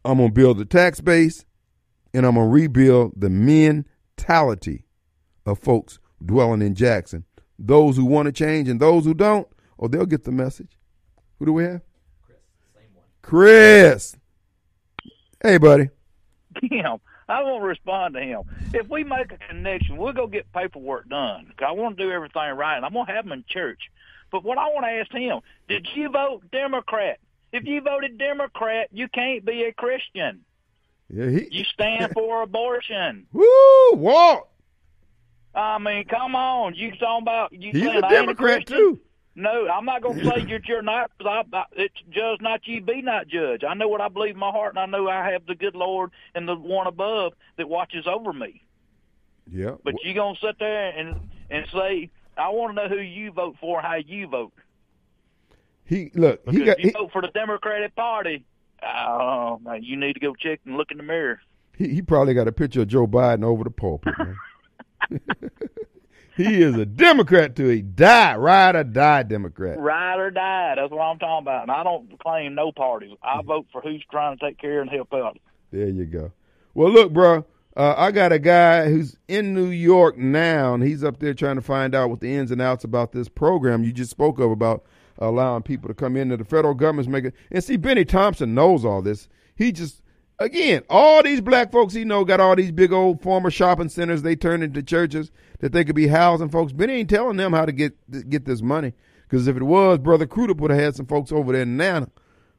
I'm 0.04 0.18
going 0.18 0.28
to 0.28 0.34
build 0.34 0.58
the 0.58 0.66
tax 0.66 1.00
base 1.00 1.46
and 2.12 2.26
I'm 2.26 2.34
going 2.34 2.48
to 2.48 2.52
rebuild 2.52 3.14
the 3.16 3.30
mentality 3.30 4.84
of 5.46 5.58
folks 5.58 5.98
dwelling 6.24 6.62
in 6.62 6.74
Jackson. 6.74 7.24
Those 7.58 7.96
who 7.96 8.04
want 8.04 8.26
to 8.26 8.32
change 8.32 8.68
and 8.68 8.80
those 8.80 9.04
who 9.04 9.14
don't, 9.14 9.46
Oh, 9.80 9.88
they'll 9.88 10.06
get 10.06 10.24
the 10.24 10.32
message. 10.32 10.76
Who 11.38 11.46
do 11.46 11.52
we 11.54 11.64
have? 11.64 11.80
Chris. 12.26 12.36
Same 12.74 12.94
one. 12.94 13.04
Chris. 13.22 14.16
Hey, 15.42 15.56
buddy. 15.56 15.88
Him. 16.62 16.98
I 17.28 17.42
won't 17.42 17.62
respond 17.62 18.14
to 18.14 18.20
him. 18.20 18.42
If 18.74 18.88
we 18.88 19.04
make 19.04 19.32
a 19.32 19.38
connection, 19.38 19.96
we'll 19.96 20.12
go 20.12 20.26
get 20.26 20.52
paperwork 20.52 21.08
done. 21.08 21.52
I 21.64 21.72
want 21.72 21.96
to 21.96 22.04
do 22.04 22.10
everything 22.10 22.56
right, 22.56 22.76
and 22.76 22.84
I'm 22.84 22.92
going 22.92 23.06
to 23.06 23.12
have 23.12 23.24
them 23.24 23.32
in 23.32 23.44
church. 23.48 23.80
But 24.30 24.44
what 24.44 24.58
I 24.58 24.66
want 24.66 24.84
to 24.84 24.90
ask 24.90 25.12
him, 25.12 25.40
did 25.68 25.88
you 25.94 26.10
vote 26.10 26.42
Democrat? 26.50 27.18
If 27.52 27.64
you 27.64 27.80
voted 27.80 28.18
Democrat, 28.18 28.88
you 28.92 29.08
can't 29.08 29.44
be 29.44 29.64
a 29.64 29.72
Christian. 29.72 30.44
Yeah, 31.08 31.30
he... 31.30 31.48
You 31.50 31.64
stand 31.64 32.12
for 32.12 32.42
abortion. 32.42 33.26
Woo, 33.32 33.92
Walt. 33.94 34.49
I 35.54 35.78
mean, 35.78 36.04
come 36.06 36.34
on. 36.34 36.74
You 36.74 36.92
talking 36.92 37.22
about 37.22 37.52
you? 37.52 37.72
He's 37.72 37.96
a 37.96 38.08
Democrat 38.08 38.62
a 38.62 38.64
too. 38.64 39.00
No, 39.34 39.68
I'm 39.68 39.84
not 39.84 40.02
going 40.02 40.18
to 40.20 40.24
say 40.24 40.44
you're, 40.46 40.60
you're 40.64 40.82
not. 40.82 41.10
I, 41.24 41.42
I, 41.52 41.64
it's 41.72 41.94
judge 42.10 42.40
not 42.40 42.60
ye, 42.66 42.80
be 42.80 43.02
not 43.02 43.28
judge. 43.28 43.62
I 43.68 43.74
know 43.74 43.88
what 43.88 44.00
I 44.00 44.08
believe 44.08 44.34
in 44.34 44.40
my 44.40 44.50
heart, 44.50 44.74
and 44.76 44.78
I 44.78 44.86
know 44.86 45.08
I 45.08 45.30
have 45.30 45.46
the 45.46 45.54
good 45.54 45.74
Lord 45.74 46.10
and 46.34 46.48
the 46.48 46.54
one 46.54 46.86
above 46.86 47.32
that 47.56 47.68
watches 47.68 48.06
over 48.06 48.32
me. 48.32 48.62
Yeah. 49.50 49.76
But 49.82 49.94
you 50.04 50.14
gonna 50.14 50.38
sit 50.40 50.56
there 50.58 50.90
and 50.90 51.16
and 51.50 51.66
say, 51.72 52.10
I 52.36 52.50
want 52.50 52.76
to 52.76 52.82
know 52.82 52.88
who 52.88 53.00
you 53.00 53.32
vote 53.32 53.56
for, 53.60 53.80
how 53.80 53.96
you 53.96 54.28
vote. 54.28 54.52
He 55.84 56.12
look. 56.14 56.44
Because 56.44 56.58
he 56.58 56.64
got. 56.64 56.78
you 56.78 56.86
He, 56.86 56.90
vote 56.92 57.10
for 57.12 57.22
the 57.22 57.28
Democratic 57.28 57.96
Party. 57.96 58.44
Oh, 58.82 59.60
uh, 59.66 59.74
you 59.74 59.96
need 59.96 60.14
to 60.14 60.20
go 60.20 60.34
check 60.34 60.60
and 60.64 60.76
look 60.76 60.90
in 60.90 60.96
the 60.96 61.02
mirror. 61.02 61.40
he, 61.76 61.88
he 61.88 62.02
probably 62.02 62.32
got 62.32 62.48
a 62.48 62.52
picture 62.52 62.82
of 62.82 62.88
Joe 62.88 63.06
Biden 63.06 63.44
over 63.44 63.64
the 63.64 63.70
pulpit. 63.70 64.14
Man. 64.18 64.36
he 66.36 66.62
is 66.62 66.76
a 66.76 66.86
Democrat 66.86 67.56
to 67.56 67.70
a 67.70 67.80
die, 67.80 68.36
ride 68.36 68.76
or 68.76 68.84
die 68.84 69.22
Democrat. 69.22 69.78
Ride 69.78 70.18
or 70.18 70.30
die. 70.30 70.74
That's 70.76 70.90
what 70.90 71.00
I'm 71.00 71.18
talking 71.18 71.44
about. 71.44 71.62
And 71.62 71.70
I 71.70 71.82
don't 71.82 72.18
claim 72.20 72.54
no 72.54 72.72
party. 72.72 73.16
I 73.22 73.42
vote 73.42 73.66
for 73.72 73.80
who's 73.80 74.04
trying 74.10 74.38
to 74.38 74.44
take 74.44 74.58
care 74.58 74.80
and 74.80 74.90
help 74.90 75.12
out. 75.12 75.38
There 75.70 75.88
you 75.88 76.06
go. 76.06 76.32
Well, 76.74 76.90
look, 76.90 77.12
bro. 77.12 77.44
Uh, 77.76 77.94
I 77.96 78.10
got 78.10 78.32
a 78.32 78.38
guy 78.38 78.88
who's 78.90 79.16
in 79.28 79.54
New 79.54 79.68
York 79.68 80.18
now, 80.18 80.74
and 80.74 80.82
he's 80.82 81.04
up 81.04 81.20
there 81.20 81.34
trying 81.34 81.54
to 81.54 81.62
find 81.62 81.94
out 81.94 82.10
what 82.10 82.20
the 82.20 82.34
ins 82.34 82.50
and 82.50 82.60
outs 82.60 82.82
about 82.82 83.12
this 83.12 83.28
program 83.28 83.84
you 83.84 83.92
just 83.92 84.10
spoke 84.10 84.40
of 84.40 84.50
about 84.50 84.84
allowing 85.18 85.62
people 85.62 85.86
to 85.88 85.94
come 85.94 86.16
into 86.16 86.36
the 86.36 86.44
federal 86.44 86.74
government's 86.74 87.08
making. 87.08 87.32
And 87.50 87.62
see, 87.62 87.76
Bennie 87.76 88.04
Thompson 88.04 88.54
knows 88.54 88.84
all 88.84 89.02
this. 89.02 89.28
He 89.54 89.70
just 89.70 90.02
again, 90.40 90.82
all 90.88 91.22
these 91.22 91.40
black 91.40 91.70
folks 91.70 91.94
he 91.94 92.04
know 92.04 92.24
got 92.24 92.40
all 92.40 92.56
these 92.56 92.72
big 92.72 92.92
old 92.92 93.22
former 93.22 93.50
shopping 93.50 93.88
centers 93.88 94.22
they 94.22 94.34
turned 94.34 94.64
into 94.64 94.82
churches 94.82 95.30
that 95.60 95.72
they 95.72 95.84
could 95.84 95.94
be 95.94 96.08
housing 96.08 96.48
folks. 96.48 96.72
Bennie 96.72 96.94
ain't 96.94 97.10
telling 97.10 97.36
them 97.36 97.52
how 97.52 97.66
to 97.66 97.72
get 97.72 98.28
get 98.28 98.46
this 98.46 98.62
money 98.62 98.94
because 99.28 99.46
if 99.46 99.56
it 99.56 99.62
was, 99.62 99.98
brother 99.98 100.26
Crudup 100.26 100.56
would 100.58 100.70
have 100.72 100.80
had 100.80 100.96
some 100.96 101.06
folks 101.06 101.30
over 101.30 101.52
there 101.52 101.66
now. 101.66 102.08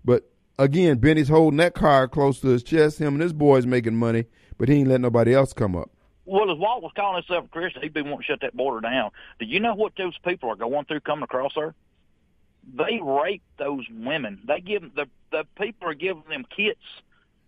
But 0.06 0.32
again, 0.58 1.00
Bennie's 1.00 1.28
holding 1.28 1.58
that 1.58 1.74
card 1.74 2.12
close 2.12 2.40
to 2.42 2.48
his 2.48 2.64
chest. 2.64 3.00
Him 3.00 3.16
and 3.16 3.22
his 3.22 3.34
boys 3.34 3.66
making 3.66 3.96
money, 3.96 4.26
but 4.58 4.70
he 4.70 4.76
ain't 4.76 4.88
letting 4.88 5.02
nobody 5.02 5.34
else 5.34 5.52
come 5.52 5.76
up. 5.76 5.90
Well, 6.26 6.50
as 6.52 6.58
Walt 6.58 6.84
was 6.84 6.92
calling 6.96 7.24
himself 7.24 7.46
a 7.46 7.48
Christian, 7.50 7.82
he'd 7.82 7.94
be 7.94 8.04
wanting 8.04 8.20
to 8.20 8.24
shut 8.24 8.42
that 8.42 8.56
border 8.56 8.80
down. 8.80 9.12
Do 9.40 9.46
you 9.46 9.60
know 9.60 9.74
what 9.74 9.94
those 9.98 10.18
people 10.20 10.50
are 10.50 10.56
going 10.56 10.86
through 10.86 11.02
coming 11.02 11.24
across 11.24 11.54
there? 11.56 11.74
They 12.74 13.00
rape 13.02 13.42
those 13.58 13.86
women. 13.90 14.40
They 14.48 14.62
give 14.62 14.94
the 14.94 15.08
the 15.32 15.46
people 15.60 15.90
are 15.90 15.96
giving 15.96 16.24
them 16.30 16.46
kits 16.56 16.80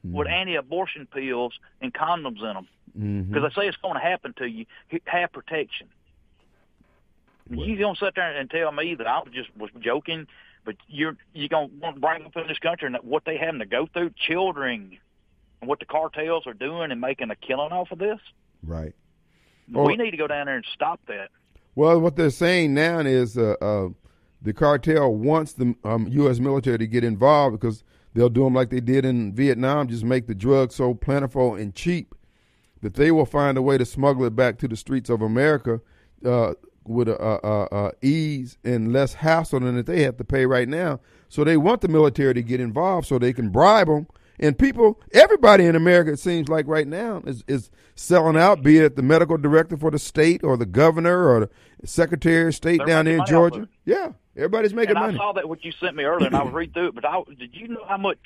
mm-hmm. 0.05 0.15
with 0.15 0.27
anti-abortion 0.27 1.07
pills 1.07 1.53
and 1.81 1.93
condoms 1.93 2.39
in 2.39 2.53
them 2.53 2.67
because 2.93 3.05
mm-hmm. 3.05 3.33
they 3.33 3.49
say 3.61 3.67
it's 3.67 3.77
going 3.77 3.95
to 3.95 3.99
happen 3.99 4.33
to 4.37 4.45
you. 4.45 4.65
Have 5.05 5.31
protection. 5.31 5.87
Well. 7.49 7.67
You 7.67 7.75
don't 7.75 7.97
sit 7.97 8.15
there 8.15 8.37
and 8.37 8.49
tell 8.49 8.71
me 8.71 8.95
that 8.95 9.07
I 9.07 9.19
was 9.19 9.33
just 9.33 9.49
was 9.57 9.69
joking, 9.79 10.27
but 10.63 10.75
you're 10.87 11.17
you 11.33 11.49
gonna 11.49 11.69
want 11.81 11.95
to 11.95 12.01
bring 12.01 12.25
up 12.25 12.35
in 12.37 12.47
this 12.47 12.59
country 12.59 12.87
and 12.87 12.95
what 13.03 13.25
they 13.25 13.37
having 13.37 13.59
to 13.59 13.65
go 13.65 13.87
through, 13.91 14.11
children, 14.15 14.97
and 15.59 15.69
what 15.69 15.79
the 15.79 15.85
cartels 15.85 16.47
are 16.47 16.53
doing 16.53 16.91
and 16.91 17.01
making 17.01 17.31
a 17.31 17.35
killing 17.35 17.71
off 17.71 17.91
of 17.91 17.99
this. 17.99 18.19
Right. 18.63 18.93
We 19.71 19.95
need 19.95 20.11
to 20.11 20.17
go 20.17 20.27
down 20.27 20.45
there 20.45 20.55
and 20.55 20.65
stop 20.73 21.01
that. 21.07 21.29
Well, 21.75 21.99
what 21.99 22.15
they're 22.15 22.29
saying 22.29 22.73
now 22.73 22.99
is 22.99 23.37
uh, 23.37 23.55
uh, 23.61 23.89
the 24.41 24.53
cartel 24.53 25.13
wants 25.15 25.53
the 25.53 25.75
um, 25.83 26.07
U.S. 26.07 26.39
military 26.39 26.77
to 26.77 26.87
get 26.87 27.03
involved 27.03 27.59
because 27.59 27.83
they'll 28.13 28.29
do 28.29 28.43
them 28.43 28.53
like 28.53 28.69
they 28.69 28.79
did 28.79 29.05
in 29.05 29.33
Vietnam, 29.33 29.87
just 29.87 30.03
make 30.03 30.27
the 30.27 30.35
drugs 30.35 30.75
so 30.75 30.93
plentiful 30.93 31.55
and 31.55 31.73
cheap 31.73 32.15
that 32.81 32.95
they 32.95 33.11
will 33.11 33.25
find 33.25 33.57
a 33.57 33.61
way 33.61 33.77
to 33.77 33.85
smuggle 33.85 34.25
it 34.25 34.35
back 34.35 34.57
to 34.59 34.67
the 34.67 34.75
streets 34.75 35.09
of 35.09 35.21
America 35.21 35.79
uh, 36.25 36.53
with 36.85 37.07
a, 37.07 37.47
a, 37.47 37.67
a, 37.71 37.91
ease 38.01 38.57
and 38.63 38.91
less 38.91 39.13
hassle 39.13 39.61
than 39.61 39.75
that 39.75 39.85
they 39.85 40.03
have 40.03 40.17
to 40.17 40.23
pay 40.23 40.45
right 40.45 40.67
now. 40.67 40.99
So 41.29 41.43
they 41.43 41.55
want 41.55 41.81
the 41.81 41.87
military 41.87 42.33
to 42.33 42.43
get 42.43 42.59
involved 42.59 43.07
so 43.07 43.17
they 43.17 43.33
can 43.33 43.49
bribe 43.49 43.87
them 43.87 44.07
and 44.39 44.57
people, 44.57 44.99
everybody 45.13 45.65
in 45.65 45.75
America, 45.75 46.11
it 46.11 46.19
seems 46.19 46.49
like 46.49 46.67
right 46.67 46.87
now, 46.87 47.21
is, 47.25 47.43
is 47.47 47.69
selling 47.95 48.35
out, 48.35 48.63
be 48.63 48.79
it 48.79 48.95
the 48.95 49.03
medical 49.03 49.37
director 49.37 49.77
for 49.77 49.91
the 49.91 49.99
state 49.99 50.43
or 50.43 50.57
the 50.57 50.65
governor 50.65 51.29
or 51.29 51.49
the 51.79 51.87
secretary 51.87 52.47
of 52.47 52.55
state 52.55 52.79
They're 52.79 52.87
down 52.87 53.05
there 53.05 53.17
in 53.19 53.25
Georgia. 53.25 53.69
Yeah, 53.85 54.13
everybody's 54.35 54.73
making 54.73 54.95
and 54.95 54.99
money. 54.99 55.15
I 55.15 55.17
saw 55.17 55.33
that 55.33 55.47
what 55.47 55.63
you 55.63 55.71
sent 55.79 55.95
me 55.95 56.03
earlier, 56.03 56.27
and 56.27 56.35
I 56.35 56.43
was 56.43 56.53
read 56.53 56.73
through 56.73 56.89
it. 56.89 56.95
But 56.95 57.05
I, 57.05 57.21
did 57.37 57.53
you 57.53 57.67
know 57.67 57.85
how 57.87 57.97
much 57.97 58.19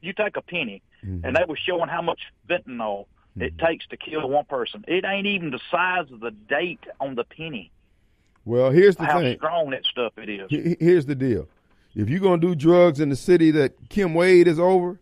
you 0.00 0.12
take 0.12 0.36
a 0.36 0.42
penny, 0.42 0.82
mm-hmm. 1.04 1.24
and 1.24 1.36
they 1.36 1.44
were 1.48 1.56
showing 1.56 1.88
how 1.88 2.02
much 2.02 2.20
fentanyl 2.48 3.06
mm-hmm. 3.06 3.42
it 3.42 3.58
takes 3.58 3.86
to 3.88 3.96
kill 3.96 4.28
one 4.28 4.44
person. 4.44 4.84
It 4.88 5.04
ain't 5.04 5.26
even 5.26 5.50
the 5.50 5.60
size 5.70 6.10
of 6.12 6.20
the 6.20 6.30
date 6.30 6.84
on 7.00 7.14
the 7.14 7.24
penny. 7.24 7.70
Well, 8.44 8.70
here's 8.70 8.96
the 8.96 9.04
how 9.04 9.20
thing. 9.20 9.38
How 9.40 9.46
strong 9.46 9.70
that 9.70 9.84
stuff 9.84 10.12
it 10.16 10.28
is. 10.28 10.76
Here's 10.80 11.06
the 11.06 11.14
deal. 11.14 11.48
If 11.94 12.08
you're 12.08 12.20
gonna 12.20 12.40
do 12.40 12.54
drugs 12.54 13.00
in 13.00 13.10
the 13.10 13.16
city 13.16 13.50
that 13.52 13.88
Kim 13.88 14.14
Wade 14.14 14.48
is 14.48 14.58
over, 14.58 14.98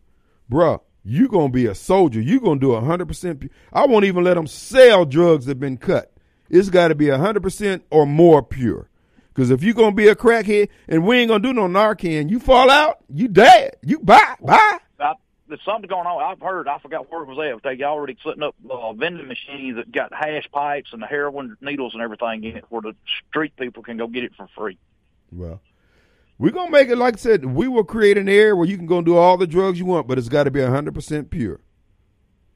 bruh, 0.50 0.80
you're 1.04 1.28
gonna 1.28 1.48
be 1.48 1.66
a 1.66 1.74
soldier. 1.74 2.20
You're 2.20 2.40
gonna 2.40 2.60
do 2.60 2.78
hundred 2.78 3.06
percent. 3.06 3.50
I 3.72 3.86
won't 3.86 4.04
even 4.04 4.24
let 4.24 4.34
them 4.34 4.46
sell 4.46 5.04
drugs 5.04 5.46
that 5.46 5.52
have 5.52 5.60
been 5.60 5.78
cut. 5.78 6.12
It's 6.50 6.68
got 6.68 6.88
to 6.88 6.94
be 6.94 7.08
hundred 7.08 7.42
percent 7.42 7.84
or 7.90 8.06
more 8.06 8.42
pure. 8.42 8.89
Because 9.34 9.50
if 9.50 9.62
you're 9.62 9.74
gonna 9.74 9.94
be 9.94 10.08
a 10.08 10.14
crackhead 10.14 10.68
and 10.88 11.06
we 11.06 11.18
ain't 11.18 11.28
gonna 11.28 11.42
do 11.42 11.52
no 11.52 11.68
Narcan, 11.68 12.28
you 12.30 12.40
fall 12.40 12.70
out, 12.70 12.98
you 13.08 13.28
dead. 13.28 13.76
You 13.82 14.00
bye 14.00 14.36
bye. 14.40 14.78
I, 14.98 15.14
there's 15.48 15.60
something 15.64 15.88
going 15.88 16.06
on. 16.06 16.22
I've 16.22 16.40
heard. 16.40 16.68
I 16.68 16.78
forgot 16.78 17.10
where 17.10 17.22
it 17.22 17.28
was 17.28 17.38
at. 17.38 17.62
They 17.62 17.82
already 17.84 18.16
setting 18.24 18.42
up 18.42 18.54
uh, 18.68 18.92
vending 18.92 19.28
machines 19.28 19.76
that 19.76 19.90
got 19.92 20.12
hash 20.12 20.48
pipes 20.52 20.90
and 20.92 21.02
the 21.02 21.06
heroin 21.06 21.56
needles 21.60 21.94
and 21.94 22.02
everything 22.02 22.44
in 22.44 22.56
it, 22.56 22.64
where 22.68 22.82
the 22.82 22.94
street 23.28 23.54
people 23.56 23.82
can 23.82 23.96
go 23.96 24.06
get 24.06 24.24
it 24.24 24.32
for 24.36 24.48
free. 24.56 24.78
Well, 25.32 25.60
we're 26.38 26.50
gonna 26.50 26.70
make 26.70 26.88
it 26.88 26.96
like 26.96 27.14
I 27.14 27.18
said. 27.18 27.44
We 27.44 27.68
will 27.68 27.84
create 27.84 28.18
an 28.18 28.28
area 28.28 28.56
where 28.56 28.66
you 28.66 28.76
can 28.76 28.86
go 28.86 29.00
do 29.00 29.16
all 29.16 29.36
the 29.36 29.46
drugs 29.46 29.78
you 29.78 29.86
want, 29.86 30.06
but 30.08 30.18
it's 30.18 30.28
got 30.28 30.44
to 30.44 30.50
be 30.50 30.60
hundred 30.60 30.94
percent 30.94 31.30
pure. 31.30 31.60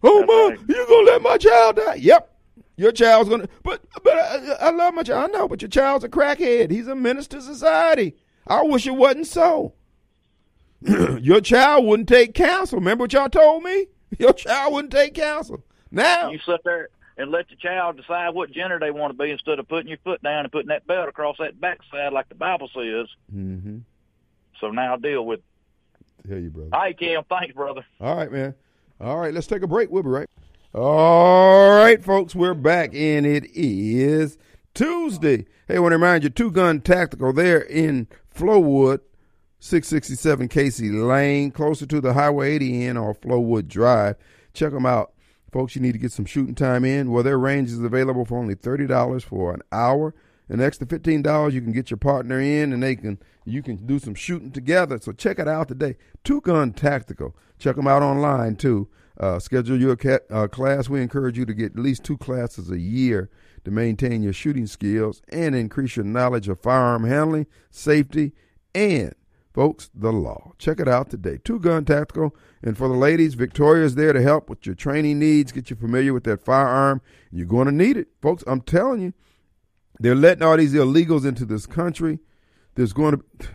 Oh 0.03 0.25
my, 0.25 0.57
you 0.69 0.87
gonna 0.87 1.07
let 1.07 1.23
my 1.23 1.39
child 1.39 1.77
die? 1.77 1.95
Yep, 1.95 2.34
your 2.77 2.93
child's 2.93 3.29
gonna. 3.29 3.49
But 3.63 3.83
but 4.03 4.15
I, 4.15 4.57
I 4.61 4.71
love 4.71 4.95
my 4.95 5.03
child. 5.03 5.31
I 5.31 5.33
know, 5.33 5.49
but 5.49 5.63
your 5.63 5.69
child's 5.69 6.05
a 6.05 6.09
crackhead. 6.09 6.71
He's 6.71 6.89
a 6.89 6.95
menace 6.95 7.29
to 7.29 7.41
society. 7.41 8.17
I 8.47 8.63
wish 8.63 8.87
it 8.87 8.93
wasn't 8.93 9.27
so. 9.27 9.75
your 11.21 11.41
child 11.41 11.87
wouldn't 11.87 12.09
take 12.09 12.35
counsel. 12.35 12.79
Remember 12.79 13.05
what 13.05 13.13
y'all 13.13 13.31
told 13.31 13.63
me? 13.63 13.87
Your 14.19 14.35
child 14.35 14.75
wouldn't 14.75 14.93
take 14.93 15.15
counsel. 15.15 15.65
Now 15.91 16.31
you 16.31 16.39
sit 16.47 16.61
there 16.65 16.89
and 17.17 17.31
let 17.31 17.49
the 17.49 17.57
child 17.57 17.97
decide 17.97 18.35
what 18.35 18.51
gender 18.51 18.79
they 18.79 18.91
want 18.91 19.17
to 19.17 19.23
be 19.23 19.31
instead 19.31 19.59
of 19.59 19.69
putting 19.69 19.89
your 19.89 19.99
foot 20.05 20.23
down 20.23 20.45
and 20.45 20.53
putting 20.53 20.69
that 20.69 20.87
belt 20.87 21.09
across 21.09 21.37
that 21.39 21.61
backside 21.61 22.13
like 22.13 22.29
the 22.29 22.35
Bible 22.35 22.69
says. 22.75 23.09
Mm-hmm. 23.35 23.79
So 24.61 24.71
now 24.71 24.97
deal 24.97 25.25
with. 25.25 25.41
Hear 26.27 26.39
you, 26.39 26.51
brother. 26.51 26.71
Right, 26.73 26.99
Kim. 26.99 27.23
Thanks, 27.29 27.55
brother. 27.55 27.85
All 28.01 28.17
right, 28.17 28.31
man. 28.31 28.55
All 29.01 29.19
right, 29.19 29.35
let's 29.35 29.47
take 29.47 29.63
a 29.63 29.67
break. 29.67 29.91
We'll 29.91 30.03
be 30.03 30.09
right. 30.09 30.29
All 30.77 31.71
right, 31.71 32.03
folks, 32.03 32.35
we're 32.35 32.53
back, 32.53 32.97
and 32.97 33.25
it 33.25 33.45
is 33.55 34.37
Tuesday. 34.75 35.47
Hey, 35.69 35.77
I 35.77 35.79
want 35.79 35.93
to 35.93 35.99
remind 35.99 36.25
you, 36.25 36.31
Two 36.31 36.51
Gun 36.51 36.81
Tactical 36.81 37.33
there 37.33 37.61
in 37.61 38.09
Flowood, 38.35 38.99
667 39.61 40.49
Casey 40.49 40.91
Lane, 40.91 41.53
closer 41.53 41.87
to 41.87 42.01
the 42.01 42.15
Highway 42.15 42.57
80 42.57 42.87
in 42.87 42.97
or 42.97 43.15
Flowood 43.15 43.69
Drive. 43.69 44.17
Check 44.53 44.73
them 44.73 44.85
out. 44.85 45.13
Folks, 45.53 45.77
you 45.77 45.81
need 45.81 45.93
to 45.93 45.99
get 45.99 46.11
some 46.11 46.25
shooting 46.25 46.57
time 46.57 46.85
in. 46.85 47.13
Well, 47.13 47.23
their 47.23 47.39
range 47.39 47.71
is 47.71 47.79
available 47.79 48.25
for 48.25 48.37
only 48.37 48.57
$30 48.57 49.23
for 49.23 49.55
an 49.55 49.63
hour. 49.71 50.13
An 50.49 50.61
extra 50.61 50.87
$15, 50.87 51.53
you 51.53 51.61
can 51.61 51.73
get 51.73 51.91
your 51.91 51.97
partner 51.97 52.41
in 52.41 52.73
and 52.73 52.83
they 52.83 52.97
can 52.97 53.19
you 53.47 53.63
can 53.63 53.87
do 53.87 53.99
some 53.99 54.15
shooting 54.15 54.51
together. 54.51 54.99
So 54.99 55.13
check 55.13 55.39
it 55.39 55.49
out 55.49 55.69
today. 55.69 55.97
Two 56.23 56.41
Gun 56.41 56.73
Tactical. 56.73 57.37
Check 57.59 57.77
them 57.77 57.87
out 57.87 58.03
online 58.03 58.57
too. 58.57 58.89
Uh, 59.19 59.39
schedule 59.39 59.79
your 59.79 59.97
uh, 60.31 60.49
class. 60.49 60.89
We 60.89 61.01
encourage 61.01 61.39
you 61.39 61.47
to 61.47 61.55
get 61.55 61.73
at 61.73 61.79
least 61.79 62.05
two 62.05 62.19
classes 62.19 62.71
a 62.71 62.79
year 62.79 63.31
to 63.65 63.71
maintain 63.71 64.23
your 64.23 64.33
shooting 64.33 64.67
skills 64.67 65.23
and 65.31 65.55
increase 65.55 65.97
your 65.97 66.05
knowledge 66.05 66.49
of 66.49 66.61
firearm 66.61 67.05
handling, 67.05 67.47
safety, 67.71 68.33
and 68.75 69.15
Folks, 69.55 69.89
the 69.95 70.13
law. 70.13 70.53
Check 70.59 70.81
it 70.81 70.89
out 70.89 71.11
today. 71.11 71.39
Two 71.45 71.61
Gun 71.61 71.85
Tactical. 71.85 72.35
And 72.61 72.77
for 72.77 72.89
the 72.89 72.95
ladies, 72.95 73.35
Victoria 73.35 73.85
is 73.85 73.95
there 73.95 74.13
to 74.13 74.21
help 74.21 74.51
with 74.51 74.67
your 74.67 74.75
training 74.75 75.21
needs, 75.21 75.53
get 75.53 75.71
you 75.71 75.77
familiar 75.77 76.13
with 76.13 76.25
that 76.25 76.45
firearm. 76.45 77.01
You're 77.31 77.47
going 77.47 77.67
to 77.67 77.73
need 77.73 77.97
it. 77.97 78.09
Folks, 78.21 78.43
I'm 78.49 78.63
telling 78.63 79.01
you, 79.01 79.13
they're 80.01 80.15
letting 80.15 80.43
all 80.43 80.57
these 80.57 80.75
illegals 80.75 81.25
into 81.25 81.45
this 81.45 81.67
country. 81.67 82.19
There's 82.75 82.93
going 82.93 83.19
to, 83.19 83.49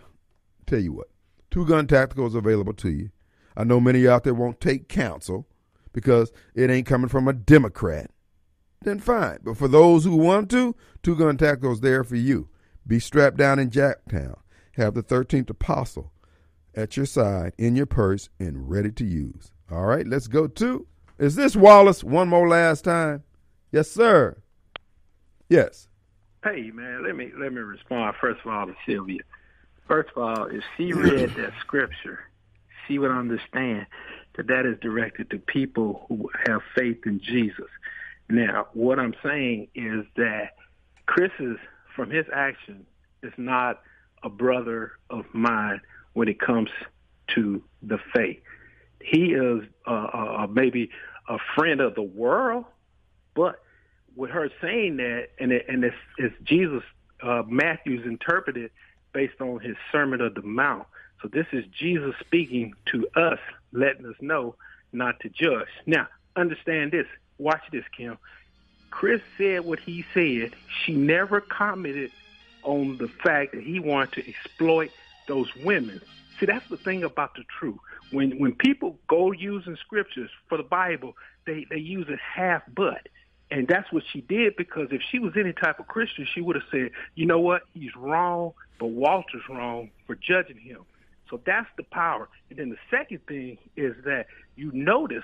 tell 0.66 0.80
you 0.80 0.94
what, 0.94 1.08
Two 1.52 1.66
Gun 1.66 1.88
tacticals 1.88 2.36
available 2.36 2.74
to 2.74 2.90
you. 2.90 3.10
I 3.58 3.64
know 3.64 3.80
many 3.80 4.08
out 4.08 4.24
there 4.24 4.34
won't 4.34 4.62
take 4.62 4.88
counsel 4.88 5.48
because 5.92 6.32
it 6.56 6.70
ain't 6.70 6.88
coming 6.88 7.10
from 7.10 7.28
a 7.28 7.34
Democrat. 7.34 8.12
Then 8.82 9.00
fine. 9.00 9.40
But 9.44 9.58
for 9.58 9.68
those 9.68 10.06
who 10.06 10.16
want 10.16 10.50
to, 10.52 10.76
Two 11.04 11.16
Gun 11.16 11.38
tacticals 11.38 11.82
there 11.82 12.04
for 12.04 12.16
you. 12.16 12.50
Be 12.88 13.00
strapped 13.00 13.38
down 13.38 13.60
in 13.60 13.70
Jacktown 13.70 14.36
have 14.80 14.94
the 14.94 15.04
13th 15.04 15.50
apostle 15.50 16.12
at 16.74 16.98
your 16.98 17.06
side, 17.06 17.54
in 17.58 17.76
your 17.76 17.86
purse, 17.86 18.30
and 18.40 18.70
ready 18.70 18.92
to 18.92 19.06
use. 19.06 19.52
All 19.72 19.86
right, 19.86 20.08
let's 20.08 20.28
go 20.28 20.48
to. 20.48 20.88
Is 21.18 21.36
this 21.36 21.56
Wallace 21.56 22.04
one 22.04 22.30
more 22.30 22.48
last 22.48 22.86
time? 22.86 23.24
Yes, 23.72 23.92
sir. 23.92 24.42
Yes. 25.50 25.89
Hey 26.42 26.72
man, 26.72 27.04
let 27.04 27.18
me 27.18 27.32
let 27.38 27.52
me 27.52 27.60
respond 27.60 28.16
first 28.22 28.40
of 28.46 28.52
all 28.52 28.66
to 28.66 28.76
Sylvia. 28.86 29.20
First 29.90 30.12
of 30.16 30.24
all, 30.24 30.46
if 30.46 30.64
she 30.78 30.94
read 30.94 31.32
that 31.36 31.52
scripture, 31.60 32.20
she 32.88 32.98
would 32.98 33.12
understand 33.12 33.88
that 34.38 34.48
that 34.48 34.66
is 34.66 34.80
directed 34.80 35.30
to 35.32 35.40
people 35.40 36.06
who 36.08 36.30
have 36.46 36.62
faith 36.76 37.00
in 37.06 37.20
Jesus. 37.20 37.68
Now, 38.30 38.68
what 38.74 39.00
I'm 39.00 39.16
saying 39.22 39.68
is 39.76 40.06
that 40.16 40.52
Chris's 41.08 41.58
from 41.94 42.10
his 42.10 42.26
action 42.34 42.86
is 43.22 43.34
not 43.36 43.82
a 44.24 44.30
brother 44.30 44.94
of 45.10 45.26
mine 45.34 45.82
when 46.14 46.30
it 46.30 46.40
comes 46.40 46.70
to 47.36 47.62
the 47.82 47.98
faith. 48.16 48.40
He 49.02 49.34
is 49.34 49.64
uh, 49.86 49.92
uh, 49.92 50.48
maybe 50.50 50.90
a 51.28 51.38
friend 51.56 51.82
of 51.82 51.96
the 51.96 52.02
world, 52.02 52.64
but 53.36 53.62
with 54.20 54.32
her 54.32 54.50
saying 54.62 54.98
that, 54.98 55.30
and 55.40 55.54
it, 55.54 55.66
and 55.70 55.84
it's, 55.84 55.96
it's 56.18 56.36
Jesus 56.44 56.84
uh, 57.24 57.44
Matthew's 57.48 58.06
interpreted 58.06 58.70
based 59.14 59.40
on 59.40 59.62
his 59.62 59.78
Sermon 59.92 60.20
of 60.20 60.36
the 60.36 60.42
Mount. 60.42 60.86
So 61.22 61.30
this 61.30 61.48
is 61.54 61.64
Jesus 61.68 62.14
speaking 62.20 62.74
to 62.92 63.08
us, 63.16 63.40
letting 63.72 64.06
us 64.06 64.16
know 64.20 64.56
not 64.92 65.22
to 65.22 65.30
judge. 65.30 65.70
Now, 65.86 66.08
understand 66.36 66.92
this. 66.92 67.08
Watch 67.38 67.62
this, 67.72 67.86
Kim. 67.96 68.18
Chris 68.92 69.22
said 69.38 69.64
what 69.64 69.80
he 69.80 70.04
said. 70.14 70.54
She 70.84 70.94
never 70.94 71.40
commented 71.40 72.12
on 72.64 72.98
the 72.98 73.08
fact 73.08 73.54
that 73.54 73.64
he 73.64 73.80
wanted 73.80 74.22
to 74.22 74.30
exploit 74.30 74.92
those 75.28 75.48
women. 75.64 76.02
See, 76.40 76.46
that's 76.46 76.68
the 76.70 76.78
thing 76.78 77.04
about 77.06 77.36
the 77.36 77.44
truth. 77.60 77.80
When 78.12 78.38
when 78.40 78.54
people 78.54 78.98
go 79.08 79.32
using 79.32 79.78
scriptures 79.78 80.30
for 80.50 80.58
the 80.58 80.64
Bible, 80.64 81.16
they 81.46 81.66
they 81.70 81.78
use 81.78 82.08
it 82.10 82.20
half 82.20 82.64
but. 82.74 83.08
And 83.52 83.68
that's 83.68 83.92
what 83.92 84.04
she 84.14 84.22
did 84.22 84.56
because 84.58 84.90
if 84.92 85.02
she 85.12 85.20
was 85.20 85.34
any 85.38 85.54
type 85.54 85.80
of 85.80 85.88
Christian, 85.88 86.28
she 86.34 86.42
would 86.42 86.56
have 86.56 86.66
said, 86.72 86.92
you 87.16 87.26
know 87.26 87.40
what, 87.40 87.64
he's 87.74 87.96
wrong, 87.96 88.54
but 88.80 88.88
Walter's 88.88 89.42
wrong 89.50 89.90
for 90.06 90.16
judging 90.16 90.58
him. 90.58 90.86
So 91.30 91.42
that's 91.46 91.68
the 91.78 91.84
power. 91.84 92.30
And 92.50 92.60
then 92.60 92.70
the 92.70 92.78
second 92.92 93.22
thing 93.28 93.58
is 93.76 93.96
that 94.06 94.28
you 94.56 94.72
notice 94.74 95.24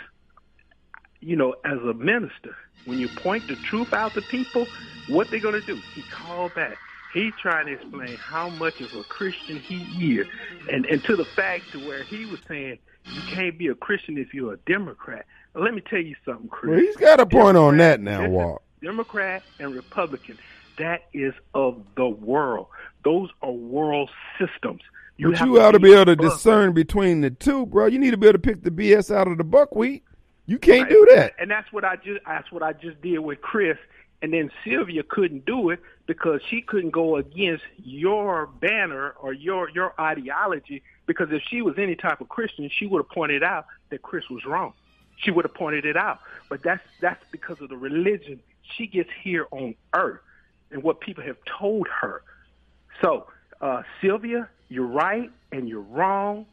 you 1.26 1.36
know, 1.36 1.56
as 1.66 1.80
a 1.80 1.94
minister, 1.94 2.56
when 2.86 3.00
you 3.00 3.10
point 3.10 3.48
the 3.48 3.56
truth 3.70 3.88
out 3.96 4.14
to 4.14 4.22
people, 4.22 4.66
what 5.08 5.28
they're 5.32 5.40
going 5.40 5.56
to 5.56 5.62
do? 5.62 5.82
He 5.94 6.04
called 6.04 6.54
back. 6.54 6.78
He 7.14 7.32
trying 7.42 7.68
to 7.68 7.74
explain 7.74 8.18
how 8.18 8.50
much 8.50 8.82
of 8.82 8.94
a 8.94 9.04
Christian 9.06 9.58
he 9.58 10.20
is, 10.20 10.28
and 10.70 10.86
and 10.86 11.04
to 11.06 11.16
the 11.16 11.26
fact 11.36 11.72
to 11.72 11.80
where 11.80 12.04
he 12.04 12.26
was 12.26 12.40
saying 12.48 12.78
you 13.10 13.24
can't 13.24 13.58
be 13.58 13.68
a 13.68 13.76
Christian 13.76 14.18
if 14.18 14.34
you're 14.34 14.54
a 14.54 14.58
Democrat. 14.68 15.26
Let 15.56 15.73
me 15.73 15.82
tell 15.82 15.99
you 15.99 16.15
something, 16.26 16.49
Chris. 16.49 16.72
Well, 16.72 16.80
he's 16.80 16.98
got 16.98 17.19
a 17.19 17.26
point 17.26 17.57
on 17.57 17.77
that 17.77 18.02
now, 18.02 18.27
Walt. 18.27 18.61
Democrat 18.82 19.44
and 19.60 19.73
Republican, 19.73 20.38
that 20.77 21.06
is 21.14 21.34
of 21.53 21.82
the 21.95 22.07
world. 22.07 22.68
Those 23.03 23.30
are 23.41 23.52
world 23.52 24.10
systems. 24.38 24.82
You 25.18 25.32
but 25.32 25.40
you 25.41 25.61
ought 25.61 25.72
to 25.72 25.80
be 25.80 25.94
able 25.94 26.06
to 26.06 26.15
discern 26.15 26.73
between 26.73 27.22
the 27.22 27.30
two, 27.30 27.65
bro. 27.68 27.86
You 27.86 27.99
need 27.99 28.11
to 28.11 28.18
be 28.18 28.27
able 28.27 28.34
to 28.34 28.40
pick 28.40 28.64
the 28.64 28.72
BS 28.72 29.15
out 29.15 29.27
of 29.27 29.38
the 29.38 29.45
buckwheat. 29.45 30.03
You 30.45 30.60
can't 30.60 30.84
right. 30.84 30.90
do 30.90 31.07
that. 31.15 31.34
And 31.40 31.49
that's 31.49 31.72
what 31.72 31.86
I 31.86 31.95
just 31.95 32.19
that's 32.26 32.52
what 32.52 32.61
I 32.61 32.73
just 32.73 33.02
did 33.02 33.19
with 33.19 33.41
Chris. 33.41 33.77
And 34.22 34.34
then 34.34 34.52
Sylvia 34.64 35.03
couldn't 35.03 35.45
do 35.45 35.69
it 35.69 35.80
because 36.06 36.41
she 36.49 36.61
couldn't 36.61 36.91
go 36.91 37.15
against 37.15 37.64
your 37.77 38.48
banner 38.48 39.11
or 39.11 39.34
your 39.34 39.69
your 39.69 39.94
ideology. 39.99 40.84
Because 41.06 41.30
if 41.32 41.41
she 41.49 41.61
was 41.61 41.76
any 41.77 41.95
type 41.95 42.22
of 42.22 42.30
Christian, 42.30 42.69
she 42.69 42.86
would 42.86 42.99
have 42.99 43.10
pointed 43.10 43.44
out 43.44 43.65
that 43.91 44.02
Chris 44.02 44.30
was 44.30 44.44
wrong. 44.45 44.73
She 45.18 45.32
would 45.32 45.46
have 45.46 45.54
pointed 45.54 45.86
it 45.86 45.98
out. 45.98 46.20
But 46.50 46.64
that's 46.64 46.84
that's 47.00 47.24
because 47.32 47.62
of 47.62 47.70
the 47.70 47.78
religion 47.78 48.42
she 48.76 48.88
gets 48.88 49.10
here 49.24 49.48
on 49.52 49.76
earth 49.94 50.22
and 50.72 50.84
what 50.84 51.00
people 51.00 51.24
have 51.24 51.38
told 51.46 51.88
her. 52.02 52.22
So, 53.02 53.28
uh, 53.62 53.84
Sylvia, 54.02 54.50
you're 54.70 54.86
right 54.86 55.32
and 55.52 55.70
you're 55.70 55.82
wrong. 55.82 56.46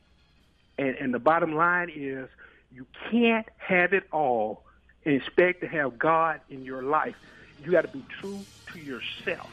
And, 0.78 0.96
and 0.96 1.14
the 1.14 1.18
bottom 1.18 1.54
line 1.54 1.90
is 1.94 2.28
you 2.72 2.86
can't 3.10 3.48
have 3.58 3.92
it 3.92 4.04
all 4.12 4.64
and 5.04 5.14
expect 5.14 5.60
to 5.60 5.68
have 5.68 5.98
God 5.98 6.40
in 6.50 6.64
your 6.64 6.82
life. 6.82 7.16
You 7.64 7.70
got 7.72 7.82
to 7.82 7.88
be 7.88 8.04
true 8.20 8.44
to 8.72 8.78
yourself 8.78 9.50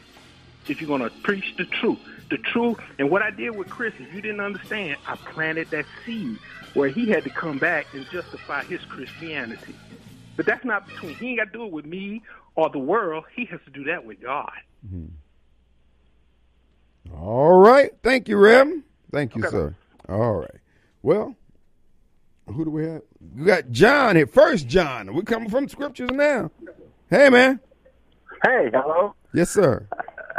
if 0.68 0.80
you're 0.80 0.88
going 0.88 1.02
to 1.02 1.10
preach 1.22 1.54
the 1.56 1.64
truth. 1.64 1.98
The 2.30 2.38
truth. 2.38 2.78
And 2.98 3.10
what 3.10 3.22
I 3.22 3.30
did 3.30 3.56
with 3.56 3.68
Chris, 3.68 3.92
if 3.98 4.14
you 4.14 4.20
didn't 4.20 4.40
understand, 4.40 4.98
I 5.06 5.16
planted 5.16 5.70
that 5.70 5.84
seed 6.06 6.38
where 6.74 6.88
he 6.88 7.08
had 7.08 7.24
to 7.24 7.30
come 7.30 7.58
back 7.58 7.86
and 7.92 8.08
justify 8.10 8.62
his 8.64 8.80
Christianity. 8.84 9.74
But 10.36 10.46
that's 10.46 10.64
not 10.64 10.86
between, 10.86 11.16
he 11.16 11.30
ain't 11.30 11.38
got 11.38 11.46
to 11.46 11.50
do 11.50 11.64
it 11.64 11.72
with 11.72 11.84
me 11.84 12.22
or 12.54 12.70
the 12.70 12.78
world. 12.78 13.24
He 13.34 13.46
has 13.46 13.60
to 13.64 13.70
do 13.70 13.84
that 13.84 14.04
with 14.04 14.20
God. 14.20 14.52
Mm-hmm. 14.86 15.06
All 17.14 17.58
right. 17.60 17.90
Thank 18.02 18.28
you, 18.28 18.36
Rem. 18.36 18.84
Thank 19.10 19.34
you, 19.34 19.42
okay. 19.42 19.50
sir. 19.50 19.74
All 20.08 20.34
right. 20.34 20.60
Well, 21.02 21.34
who 22.46 22.64
do 22.64 22.70
we 22.70 22.84
have? 22.84 23.02
We 23.36 23.44
got 23.44 23.70
John 23.70 24.16
here. 24.16 24.26
First 24.26 24.68
John. 24.68 25.14
We're 25.14 25.22
coming 25.22 25.50
from 25.50 25.68
scriptures 25.68 26.10
now. 26.12 26.50
Hey, 27.10 27.28
man. 27.28 27.58
Hey, 28.44 28.70
hello. 28.72 29.14
Yes, 29.34 29.50
sir. 29.50 29.86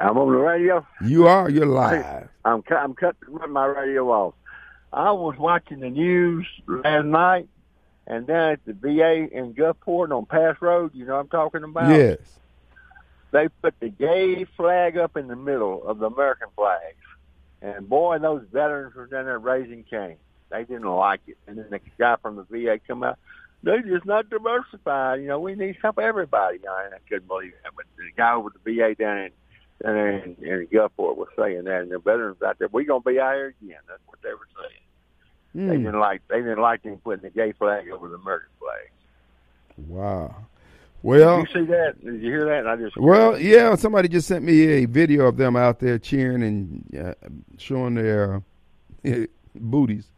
I'm 0.01 0.17
on 0.17 0.31
the 0.31 0.37
radio. 0.37 0.85
You 1.05 1.27
are. 1.27 1.49
You're 1.49 1.67
live. 1.67 2.27
I'm 2.43 2.63
I'm 2.71 2.93
cutting 2.95 3.19
my 3.49 3.65
radio 3.65 4.09
off. 4.09 4.33
I 4.91 5.11
was 5.11 5.37
watching 5.37 5.79
the 5.79 5.89
news 5.89 6.47
last 6.67 7.05
night, 7.05 7.47
and 8.07 8.25
then 8.25 8.53
at 8.53 8.65
the 8.65 8.73
VA 8.73 9.29
in 9.31 9.53
Gulfport 9.53 10.11
on 10.11 10.25
Pass 10.25 10.55
Road, 10.59 10.95
you 10.95 11.05
know 11.05 11.13
what 11.13 11.21
I'm 11.21 11.27
talking 11.29 11.63
about? 11.63 11.91
Yes. 11.91 12.17
They 13.31 13.47
put 13.61 13.79
the 13.79 13.89
gay 13.89 14.45
flag 14.57 14.97
up 14.97 15.15
in 15.15 15.27
the 15.27 15.35
middle 15.35 15.87
of 15.87 15.99
the 15.99 16.07
American 16.07 16.49
flags. 16.55 16.97
And 17.61 17.87
boy, 17.87 18.17
those 18.19 18.43
veterans 18.51 18.95
were 18.95 19.05
down 19.05 19.25
there 19.25 19.39
raising 19.39 19.83
Cain. 19.83 20.17
They 20.49 20.63
didn't 20.63 20.83
like 20.83 21.21
it. 21.27 21.37
And 21.47 21.57
then 21.57 21.67
the 21.69 21.79
guy 21.97 22.15
from 22.21 22.35
the 22.35 22.43
VA 22.49 22.79
come 22.85 23.03
out, 23.03 23.19
they're 23.63 23.83
just 23.83 24.05
not 24.05 24.29
diversified. 24.29 25.21
You 25.21 25.27
know, 25.27 25.39
we 25.39 25.55
need 25.55 25.77
help 25.81 25.99
everybody. 25.99 26.59
I 26.67 26.89
couldn't 27.07 27.27
believe 27.27 27.53
that. 27.63 27.71
But 27.75 27.85
the 27.95 28.11
guy 28.17 28.35
with 28.35 28.55
the 28.61 28.75
VA 28.75 28.95
down 28.95 29.19
in 29.19 29.31
down 29.83 29.93
there 29.95 30.09
in, 30.09 30.35
in 30.41 30.67
Gulfport 30.67 31.17
was 31.17 31.29
saying 31.37 31.63
that, 31.65 31.81
and 31.81 31.91
the 31.91 31.99
veterans 31.99 32.41
out 32.41 32.59
there, 32.59 32.67
we're 32.71 32.85
gonna 32.85 33.01
be 33.01 33.19
out 33.19 33.33
here 33.33 33.55
again. 33.61 33.79
That's 33.87 34.01
what 34.07 34.19
they 34.21 34.29
were 34.29 34.47
saying. 34.59 34.81
Mm. 35.55 35.69
They 35.69 35.77
didn't 35.77 35.99
like 35.99 36.21
they 36.27 36.37
didn't 36.37 36.61
like 36.61 36.83
them 36.83 36.97
putting 36.97 37.23
the 37.23 37.29
gay 37.29 37.51
flag 37.53 37.89
over 37.89 38.07
the 38.07 38.15
American 38.15 38.49
flag. 38.59 39.87
Wow. 39.87 40.35
Well, 41.03 41.39
Did 41.39 41.49
you 41.49 41.61
see 41.61 41.71
that? 41.71 42.03
Did 42.03 42.21
you 42.21 42.29
hear 42.31 42.45
that? 42.45 42.67
I 42.67 42.75
just 42.75 42.95
well, 42.95 43.39
yeah. 43.39 43.75
Somebody 43.75 44.07
just 44.07 44.27
sent 44.27 44.45
me 44.45 44.61
a 44.61 44.85
video 44.85 45.25
of 45.25 45.35
them 45.35 45.55
out 45.55 45.79
there 45.79 45.97
cheering 45.97 46.43
and 46.43 47.05
uh, 47.05 47.13
showing 47.57 47.95
their 47.95 48.43
uh, 49.05 49.11
booties, 49.55 50.11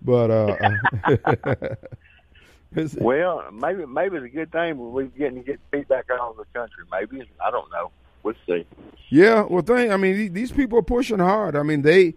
but 0.00 0.30
uh, 0.30 0.56
well, 2.98 3.44
maybe 3.52 3.84
maybe 3.84 4.16
it's 4.16 4.24
a 4.24 4.28
good 4.28 4.50
thing 4.50 4.78
we're 4.78 5.04
getting 5.04 5.36
to 5.36 5.42
get 5.42 5.60
feedback 5.70 6.06
all 6.10 6.30
over 6.30 6.44
the 6.44 6.58
country. 6.58 6.84
Maybe 6.90 7.22
I 7.44 7.50
don't 7.50 7.70
know. 7.70 7.92
We'll 8.22 8.34
see. 8.46 8.64
Yeah, 9.08 9.42
well, 9.42 9.62
thing. 9.62 9.92
I 9.92 9.96
mean, 9.96 10.32
these 10.32 10.52
people 10.52 10.78
are 10.78 10.82
pushing 10.82 11.18
hard. 11.18 11.56
I 11.56 11.62
mean, 11.62 11.82
they, 11.82 12.14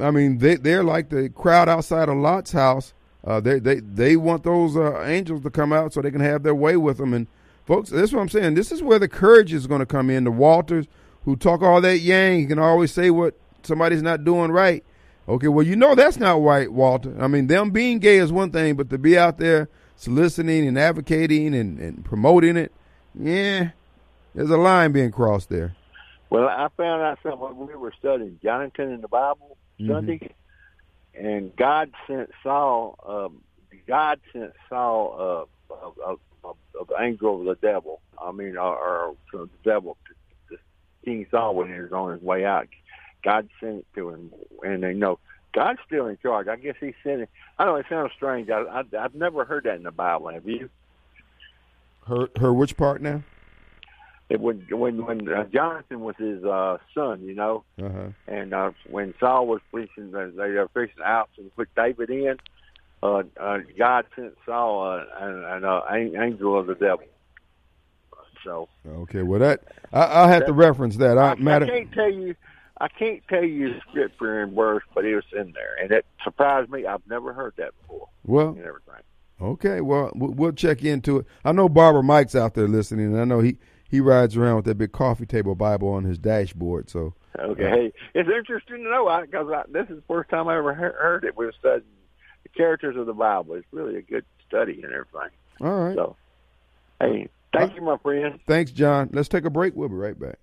I 0.00 0.10
mean, 0.10 0.38
they 0.38 0.56
they're 0.56 0.84
like 0.84 1.10
the 1.10 1.28
crowd 1.28 1.68
outside 1.68 2.08
of 2.08 2.16
Lot's 2.16 2.52
house. 2.52 2.94
Uh, 3.24 3.40
they 3.40 3.58
they 3.58 3.80
they 3.80 4.16
want 4.16 4.44
those 4.44 4.76
uh, 4.76 5.02
angels 5.02 5.42
to 5.42 5.50
come 5.50 5.72
out 5.72 5.92
so 5.92 6.00
they 6.00 6.10
can 6.10 6.20
have 6.20 6.42
their 6.42 6.54
way 6.54 6.76
with 6.76 6.98
them 6.98 7.12
and 7.12 7.26
Folks, 7.70 7.90
that's 7.90 8.12
what 8.12 8.20
I'm 8.20 8.28
saying. 8.28 8.54
This 8.54 8.72
is 8.72 8.82
where 8.82 8.98
the 8.98 9.06
courage 9.06 9.52
is 9.52 9.68
going 9.68 9.78
to 9.78 9.86
come 9.86 10.10
in. 10.10 10.24
The 10.24 10.32
Walters 10.32 10.86
who 11.24 11.36
talk 11.36 11.62
all 11.62 11.80
that 11.82 11.98
yang, 11.98 12.48
can 12.48 12.58
always 12.58 12.90
say 12.90 13.10
what 13.10 13.34
somebody's 13.62 14.02
not 14.02 14.24
doing 14.24 14.50
right. 14.50 14.82
Okay, 15.28 15.46
well, 15.46 15.64
you 15.64 15.76
know 15.76 15.94
that's 15.94 16.16
not 16.16 16.42
right, 16.42 16.72
Walter. 16.72 17.14
I 17.22 17.28
mean, 17.28 17.46
them 17.46 17.70
being 17.70 18.00
gay 18.00 18.16
is 18.16 18.32
one 18.32 18.50
thing, 18.50 18.74
but 18.74 18.90
to 18.90 18.98
be 18.98 19.16
out 19.16 19.38
there 19.38 19.68
soliciting 19.94 20.66
and 20.66 20.76
advocating 20.76 21.54
and, 21.54 21.78
and 21.78 22.04
promoting 22.04 22.56
it, 22.56 22.72
yeah, 23.14 23.70
there's 24.34 24.50
a 24.50 24.56
line 24.56 24.92
being 24.92 25.10
crossed 25.10 25.48
there. 25.48 25.74
Well, 26.28 26.48
I 26.48 26.68
found 26.76 27.02
out 27.02 27.18
something 27.22 27.40
when 27.40 27.68
we 27.68 27.74
were 27.74 27.92
studying 27.98 28.38
Jonathan 28.42 28.92
in 28.92 29.00
the 29.00 29.08
Bible 29.08 29.56
mm-hmm. 29.80 29.92
Sunday, 29.92 30.34
and 31.14 31.54
God 31.56 31.90
sent 32.06 32.30
Saul. 32.42 32.98
Um, 33.06 33.42
God 33.86 34.20
sent 34.32 34.52
Saul 34.68 35.48
uh, 35.70 35.74
a, 35.74 36.10
a, 36.10 36.16
of, 36.44 36.56
of 36.78 36.88
the 36.88 37.00
angel 37.00 37.40
of 37.40 37.46
the 37.46 37.66
devil. 37.66 38.00
I 38.20 38.30
mean, 38.32 38.56
or, 38.56 38.76
or 38.76 39.16
the 39.32 39.48
devil. 39.64 39.96
King 41.04 41.26
Saul 41.30 41.54
when 41.54 41.72
he 41.72 41.80
was 41.80 41.92
on 41.92 42.12
his 42.12 42.22
way 42.22 42.44
out. 42.44 42.68
God 43.24 43.48
sent 43.58 43.78
it 43.78 43.86
to 43.94 44.10
him, 44.10 44.32
and 44.62 44.82
they 44.82 44.92
know 44.92 45.18
God's 45.52 45.80
still 45.86 46.06
in 46.06 46.18
charge. 46.22 46.48
I 46.48 46.56
guess 46.56 46.76
He 46.80 46.94
sent 47.02 47.22
it. 47.22 47.30
I 47.58 47.64
know 47.64 47.76
it 47.76 47.86
sounds 47.88 48.12
strange. 48.14 48.48
I, 48.50 48.60
I 48.60 48.82
I've 48.98 49.14
never 49.14 49.44
heard 49.44 49.64
that 49.64 49.76
in 49.76 49.82
the 49.82 49.90
Bible. 49.90 50.28
Have 50.28 50.48
you? 50.48 50.70
Her 52.06 52.28
her 52.38 52.52
which 52.52 52.76
part 52.76 53.02
now? 53.02 53.22
It 54.30 54.40
when 54.40 54.64
when 54.70 55.04
when 55.04 55.28
uh, 55.28 55.44
Jonathan 55.52 56.00
was 56.00 56.14
his 56.16 56.44
uh, 56.44 56.78
son, 56.94 57.22
you 57.22 57.34
know, 57.34 57.64
uh-huh. 57.82 58.08
and 58.28 58.54
uh, 58.54 58.70
when 58.88 59.12
Saul 59.20 59.46
was 59.46 59.60
fishing, 59.72 60.12
they 60.12 60.18
were 60.18 60.70
fishing 60.72 61.02
out 61.04 61.28
and 61.36 61.54
put 61.54 61.68
David 61.74 62.10
in 62.10 62.38
uh, 63.02 63.22
uh, 63.40 63.58
God 63.78 64.04
sent 64.14 64.34
Saul 64.44 64.84
uh, 64.84 65.04
an, 65.24 65.44
an 65.44 65.64
uh, 65.64 65.80
angel 65.92 66.58
of 66.58 66.66
the 66.66 66.74
devil. 66.74 67.06
So 68.44 68.68
okay, 68.86 69.22
well 69.22 69.40
that 69.40 69.64
I, 69.92 70.22
will 70.22 70.28
have 70.28 70.40
that, 70.40 70.46
to 70.46 70.52
reference 70.52 70.96
that. 70.96 71.18
I, 71.18 71.30
I, 71.30 71.56
I 71.56 71.66
can't 71.66 71.92
tell 71.92 72.10
you. 72.10 72.34
I 72.80 72.88
can't 72.88 73.22
tell 73.28 73.44
you 73.44 73.74
the 73.74 73.80
scripture 73.90 74.40
and 74.40 74.54
verse, 74.54 74.82
but 74.94 75.04
it 75.04 75.14
was 75.14 75.24
in 75.36 75.52
there, 75.52 75.76
and 75.82 75.92
it 75.92 76.06
surprised 76.24 76.70
me. 76.70 76.86
I've 76.86 77.06
never 77.06 77.34
heard 77.34 77.52
that 77.58 77.72
before. 77.82 78.08
Well, 78.24 78.48
and 78.48 78.58
everything. 78.64 78.94
Okay, 79.42 79.80
well 79.82 80.10
we'll 80.14 80.52
check 80.52 80.82
into 80.82 81.18
it. 81.18 81.26
I 81.44 81.52
know 81.52 81.68
Barbara 81.68 82.02
Mike's 82.02 82.34
out 82.34 82.54
there 82.54 82.68
listening, 82.68 83.06
and 83.06 83.20
I 83.20 83.24
know 83.24 83.40
he 83.40 83.58
he 83.90 84.00
rides 84.00 84.36
around 84.36 84.56
with 84.56 84.64
that 84.66 84.78
big 84.78 84.92
coffee 84.92 85.26
table 85.26 85.54
Bible 85.54 85.88
on 85.88 86.04
his 86.04 86.16
dashboard. 86.16 86.88
So 86.88 87.14
okay, 87.38 87.66
uh, 87.66 87.70
hey, 87.70 87.92
it's 88.14 88.28
interesting 88.28 88.84
to 88.84 88.90
know 88.90 89.20
because 89.22 89.48
this 89.70 89.88
is 89.90 89.96
the 89.96 90.02
first 90.08 90.30
time 90.30 90.48
I 90.48 90.56
ever 90.56 90.72
heard 90.72 91.24
it. 91.24 91.36
We 91.36 91.46
were 91.46 91.54
studying 91.58 91.82
the 92.44 92.48
characters 92.50 92.96
of 92.96 93.06
the 93.06 93.12
Bible. 93.12 93.54
It's 93.54 93.66
really 93.72 93.96
a 93.96 94.02
good 94.02 94.24
study 94.46 94.80
and 94.82 94.92
everything. 94.92 95.30
All 95.60 95.84
right. 95.84 95.96
So, 95.96 96.16
hey, 97.00 97.28
thank 97.52 97.72
uh, 97.72 97.74
you, 97.74 97.82
my 97.82 97.96
friend. 97.98 98.38
Thanks, 98.46 98.70
John. 98.70 99.10
Let's 99.12 99.28
take 99.28 99.44
a 99.44 99.50
break. 99.50 99.74
We'll 99.74 99.88
be 99.88 99.96
right 99.96 100.18
back. 100.18 100.38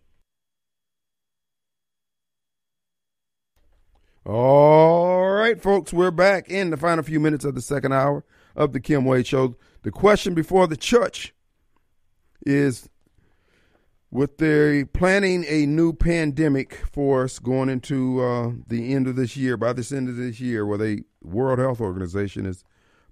All 4.26 5.32
right, 5.32 5.62
folks, 5.62 5.94
we're 5.94 6.12
back 6.12 6.50
in 6.50 6.70
the 6.70 6.76
final 6.76 7.02
few 7.02 7.22
minutes 7.22 7.46
of 7.46 7.56
the 7.56 7.62
second 7.62 7.94
hour 7.94 8.26
of 8.58 8.74
the 8.74 8.82
Kim 8.82 9.06
Wade 9.06 9.26
Show. 9.26 9.56
The 9.84 9.92
question 9.92 10.34
before 10.34 10.68
the 10.68 10.76
church 10.76 11.34
is 12.46 12.90
with 14.18 14.40
their 14.40 14.84
planning 14.84 15.46
a 15.48 15.68
new 15.68 15.94
pandemic 15.94 16.74
for 16.92 17.26
us 17.26 17.38
going 17.38 17.70
into 17.70 18.20
uh, 18.20 18.52
the 18.66 18.92
end 18.92 19.08
of 19.08 19.16
this 19.16 19.38
year, 19.38 19.56
by 19.56 19.72
this 19.72 19.92
end 19.92 20.10
of 20.10 20.16
this 20.16 20.40
year, 20.40 20.66
where 20.66 20.80
the 20.80 21.04
World 21.22 21.60
Health 21.60 21.80
Organization 21.80 22.48
is 22.48 22.64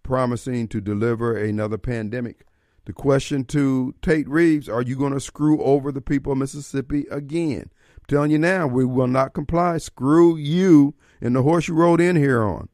promising 0.01 0.67
to 0.69 0.81
deliver 0.81 1.37
another 1.37 1.77
pandemic. 1.77 2.47
The 2.85 2.93
question 2.93 3.45
to 3.45 3.93
Tate 4.01 4.27
Reeves: 4.27 4.67
Are 4.67 4.81
you 4.81 4.95
going 4.95 5.13
to 5.13 5.19
screw 5.19 5.61
over 5.61 5.91
the 5.91 6.01
people 6.01 6.31
of 6.31 6.39
Mississippi 6.39 7.05
again? 7.11 7.69
I'm 7.69 8.05
telling 8.07 8.31
you 8.31 8.39
now, 8.39 8.65
we 8.65 8.83
will 8.83 9.05
not 9.05 9.35
comply. 9.35 9.77
Screw 9.77 10.35
you 10.35 10.95
and 11.21 11.35
the 11.35 11.43
horse 11.43 11.67
you 11.67 11.75
rode 11.75 12.01
in 12.01 12.15
here 12.15 12.43
on. 12.43 12.67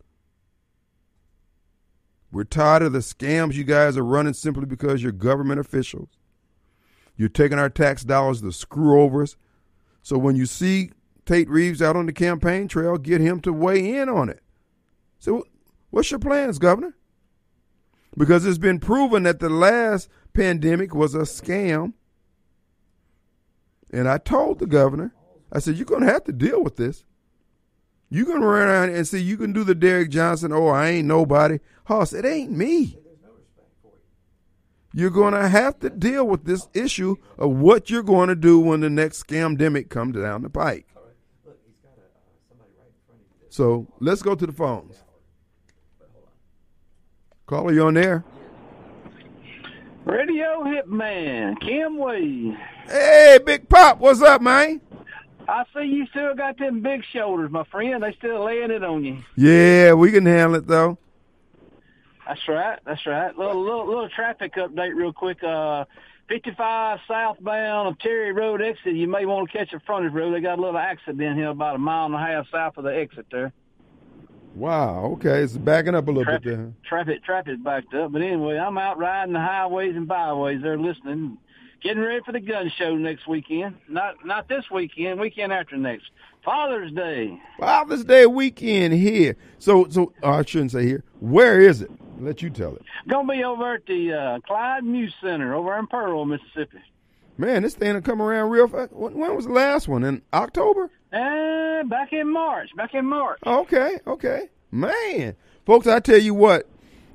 We're 2.32 2.46
tired 2.46 2.84
of 2.84 2.94
the 2.94 3.00
scams 3.00 3.56
you 3.56 3.66
guys 3.66 3.98
are 3.98 4.06
running 4.06 4.36
simply 4.36 4.66
because 4.66 5.04
you're 5.04 5.12
government 5.12 5.60
officials. 5.60 6.08
You're 7.16 7.30
taking 7.30 7.60
our 7.60 7.70
tax 7.70 8.04
dollars 8.04 8.42
to 8.42 8.52
screw 8.52 9.02
over 9.02 9.24
us. 9.24 9.36
So 10.02 10.18
when 10.18 10.36
you 10.36 10.46
see 10.46 10.92
Tate 11.26 11.50
Reeves 11.50 11.82
out 11.82 11.96
on 11.96 12.06
the 12.08 12.14
campaign 12.14 12.68
trail, 12.68 12.98
get 12.98 13.22
him 13.22 13.40
to 13.42 13.54
weigh 13.54 13.98
in 13.98 14.10
on 14.10 14.30
it. 14.30 14.42
So, 15.20 15.46
what's 15.92 16.10
your 16.10 16.20
plans, 16.20 16.58
Governor? 16.58 16.96
Because 18.18 18.46
it's 18.46 18.58
been 18.58 18.80
proven 18.80 19.24
that 19.24 19.40
the 19.40 19.50
last 19.50 20.10
pandemic 20.34 20.96
was 20.96 21.14
a 21.14 21.20
scam. 21.20 21.94
And 23.94 24.08
I 24.08 24.18
told 24.18 24.60
the 24.60 24.66
governor, 24.66 25.14
I 25.52 25.60
said, 25.60 25.76
you're 25.76 25.86
going 25.86 26.02
to 26.02 26.12
have 26.12 26.24
to 26.26 26.32
deal 26.32 26.64
with 26.64 26.78
this. 26.78 27.04
You're 28.10 28.26
going 28.26 28.42
to 28.42 28.48
run 28.48 28.68
around 28.68 28.90
and 28.90 29.08
see, 29.08 29.20
you 29.20 29.38
can 29.38 29.54
do 29.54 29.64
the 29.64 29.76
Derrick 29.76 30.10
Johnson, 30.10 30.52
oh, 30.52 30.68
I 30.68 30.90
ain't 30.90 31.08
nobody. 31.08 31.60
Hoss, 31.86 32.14
it 32.14 32.26
ain't 32.26 32.52
me. 32.52 32.98
You're 34.94 35.10
going 35.10 35.34
to 35.34 35.48
have 35.48 35.80
to 35.80 35.90
deal 35.90 36.28
with 36.28 36.44
this 36.44 36.68
issue 36.74 37.16
of 37.38 37.52
what 37.52 37.90
you're 37.90 38.04
going 38.04 38.28
to 38.28 38.36
do 38.36 38.60
when 38.60 38.82
the 38.82 38.90
next 38.90 39.26
scamdemic 39.26 39.90
comes 39.90 40.16
down 40.16 40.42
the 40.42 40.50
pike. 40.50 40.86
So 43.50 43.88
let's 44.00 44.22
go 44.22 44.36
to 44.36 44.46
the 44.46 44.52
phones. 44.52 45.04
Caller, 47.46 47.74
you 47.74 47.84
on 47.84 47.94
there? 47.96 48.24
Radio 50.06 50.64
Hitman, 50.64 51.60
Kim 51.62 51.98
Wade. 51.98 52.58
Hey, 52.86 53.40
Big 53.46 53.70
Pop, 53.70 54.00
what's 54.00 54.22
up, 54.22 54.42
man? 54.42 54.82
I 55.48 55.64
see 55.74 55.86
you 55.86 56.06
still 56.08 56.34
got 56.34 56.58
them 56.58 56.82
big 56.82 57.04
shoulders, 57.12 57.52
my 57.52 57.64
friend. 57.66 58.02
They 58.02 58.14
still 58.14 58.46
laying 58.46 58.72
it 58.72 58.84
on 58.84 59.04
you. 59.04 59.18
Yeah, 59.36 59.94
we 59.94 60.12
can 60.12 60.26
handle 60.26 60.56
it 60.56 60.68
though. 60.68 60.98
That's 62.32 62.48
right. 62.48 62.80
That's 62.86 63.06
right. 63.06 63.38
Little 63.38 63.62
little 63.62 63.86
little 63.86 64.08
traffic 64.10 64.54
update, 64.56 64.96
real 64.96 65.12
quick. 65.12 65.44
Uh, 65.44 65.84
55 66.30 67.00
southbound 67.06 67.90
of 67.90 68.00
Terry 68.00 68.32
Road 68.32 68.62
exit. 68.62 68.96
You 68.96 69.06
may 69.10 69.26
want 69.26 69.52
to 69.52 69.58
catch 69.58 69.74
a 69.74 69.82
frontage 69.82 70.14
road. 70.14 70.34
They 70.34 70.40
got 70.40 70.58
a 70.58 70.62
little 70.62 70.78
accident 70.78 71.36
here 71.38 71.50
about 71.50 71.76
a 71.76 71.78
mile 71.78 72.06
and 72.06 72.16
a 72.16 72.20
half 72.20 72.46
south 72.50 72.78
of 72.78 72.86
the 72.86 72.96
exit 72.96 73.26
there. 73.34 73.52
Wow. 74.56 75.08
Okay, 75.16 75.42
it's 75.44 75.58
backing 75.58 75.94
up 75.94 76.08
a 76.08 76.12
little 76.12 76.24
Traffic, 76.24 76.44
bit 76.44 76.56
there. 76.58 76.74
traffic, 76.86 77.24
traffic's 77.26 77.60
backed 77.62 77.94
up. 77.94 78.14
But 78.14 78.22
anyway, 78.22 78.58
I'm 78.58 78.78
out 78.78 78.98
riding 78.98 79.34
the 79.34 79.40
highways 79.42 79.98
and 79.98 80.08
byways. 80.08 80.62
They're 80.62 80.78
listening, 80.80 81.38
getting 81.84 82.02
ready 82.02 82.22
for 82.26 82.32
the 82.32 82.40
gun 82.40 82.72
show 82.78 82.96
next 82.96 83.28
weekend. 83.28 83.76
Not 83.90 84.26
not 84.26 84.48
this 84.48 84.64
weekend. 84.72 85.20
Weekend 85.20 85.52
after 85.52 85.76
next. 85.76 86.06
Father's 86.46 86.94
Day. 86.94 87.38
Father's 87.60 88.06
Day 88.06 88.26
weekend 88.26 88.94
here. 88.94 89.36
So, 89.60 89.88
so 89.90 90.14
oh, 90.24 90.32
I 90.32 90.46
shouldn't 90.46 90.72
say 90.72 90.86
here. 90.86 91.04
Where 91.20 91.60
is 91.60 91.82
it? 91.82 91.92
Let 92.22 92.42
you 92.42 92.50
tell 92.52 92.76
it. 92.76 92.84
Gonna 93.08 93.28
be 93.28 93.44
over 93.44 93.74
at 93.76 93.86
the 93.88 94.14
uh, 94.14 94.40
Clyde 94.46 94.84
Muse 94.84 95.14
Center 95.22 95.56
over 95.56 95.78
in 95.78 95.88
Pearl, 95.88 96.24
Mississippi. 96.26 96.78
Man, 97.38 97.64
this 97.64 97.74
thing 97.74 97.96
will 97.96 98.02
come 98.02 98.22
around 98.22 98.52
real 98.52 98.68
fast. 98.68 98.94
When, 98.94 99.16
when 99.16 99.36
was 99.36 99.46
the 99.46 99.54
last 99.54 99.88
one? 99.88 100.04
In 100.04 100.22
October? 100.32 100.92
Uh, 101.12 101.84
back 101.84 102.14
in 102.14 102.32
March. 102.32 102.70
Back 102.76 102.94
in 102.94 103.06
March. 103.06 103.40
Okay, 103.46 103.98
okay. 104.06 104.50
Man. 104.70 105.36
Folks, 105.66 105.88
I 105.88 106.00
tell 106.00 106.20
you 106.20 106.36
what, 106.36 106.68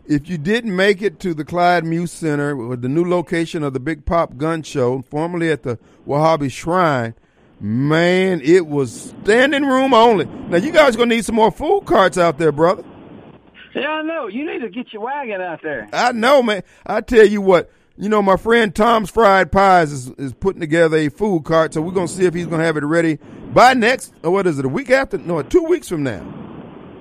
if 0.06 0.28
you 0.28 0.38
didn't 0.38 0.74
make 0.74 1.02
it 1.02 1.20
to 1.20 1.34
the 1.34 1.44
Clyde 1.44 1.84
Muse 1.84 2.12
Center 2.12 2.56
with 2.56 2.82
the 2.82 2.88
new 2.88 3.04
location 3.04 3.62
of 3.62 3.72
the 3.72 3.80
Big 3.80 4.04
Pop 4.04 4.36
Gun 4.36 4.62
Show, 4.62 5.02
formerly 5.02 5.50
at 5.50 5.62
the 5.62 5.78
Wahabi 6.06 6.50
Shrine, 6.50 7.14
man, 7.60 8.40
it 8.42 8.66
was 8.66 9.14
standing 9.22 9.64
room 9.64 9.94
only. 9.94 10.24
Now, 10.24 10.56
you 10.56 10.72
guys 10.72 10.96
going 10.96 11.08
to 11.08 11.14
need 11.14 11.24
some 11.24 11.36
more 11.36 11.52
food 11.52 11.84
carts 11.86 12.18
out 12.18 12.38
there, 12.38 12.52
brother. 12.52 12.84
Yeah, 13.76 13.90
I 13.90 14.02
know. 14.02 14.26
You 14.26 14.50
need 14.50 14.60
to 14.60 14.70
get 14.70 14.92
your 14.92 15.02
wagon 15.02 15.42
out 15.42 15.60
there. 15.62 15.86
I 15.92 16.12
know, 16.12 16.42
man. 16.42 16.62
I 16.86 17.02
tell 17.02 17.26
you 17.26 17.42
what, 17.42 17.70
you 17.98 18.08
know, 18.08 18.22
my 18.22 18.36
friend 18.38 18.74
Tom's 18.74 19.10
Fried 19.10 19.52
Pies 19.52 19.92
is, 19.92 20.08
is 20.12 20.32
putting 20.32 20.60
together 20.60 20.96
a 20.96 21.10
food 21.10 21.44
cart, 21.44 21.74
so 21.74 21.82
we're 21.82 21.92
going 21.92 22.06
to 22.06 22.12
see 22.12 22.24
if 22.24 22.32
he's 22.32 22.46
going 22.46 22.60
to 22.60 22.64
have 22.64 22.78
it 22.78 22.84
ready 22.84 23.18
by 23.52 23.74
next, 23.74 24.14
or 24.24 24.30
what 24.30 24.46
is 24.46 24.58
it, 24.58 24.64
a 24.64 24.68
week 24.68 24.88
after? 24.90 25.18
No, 25.18 25.42
two 25.42 25.64
weeks 25.64 25.90
from 25.90 26.02
now. 26.02 26.24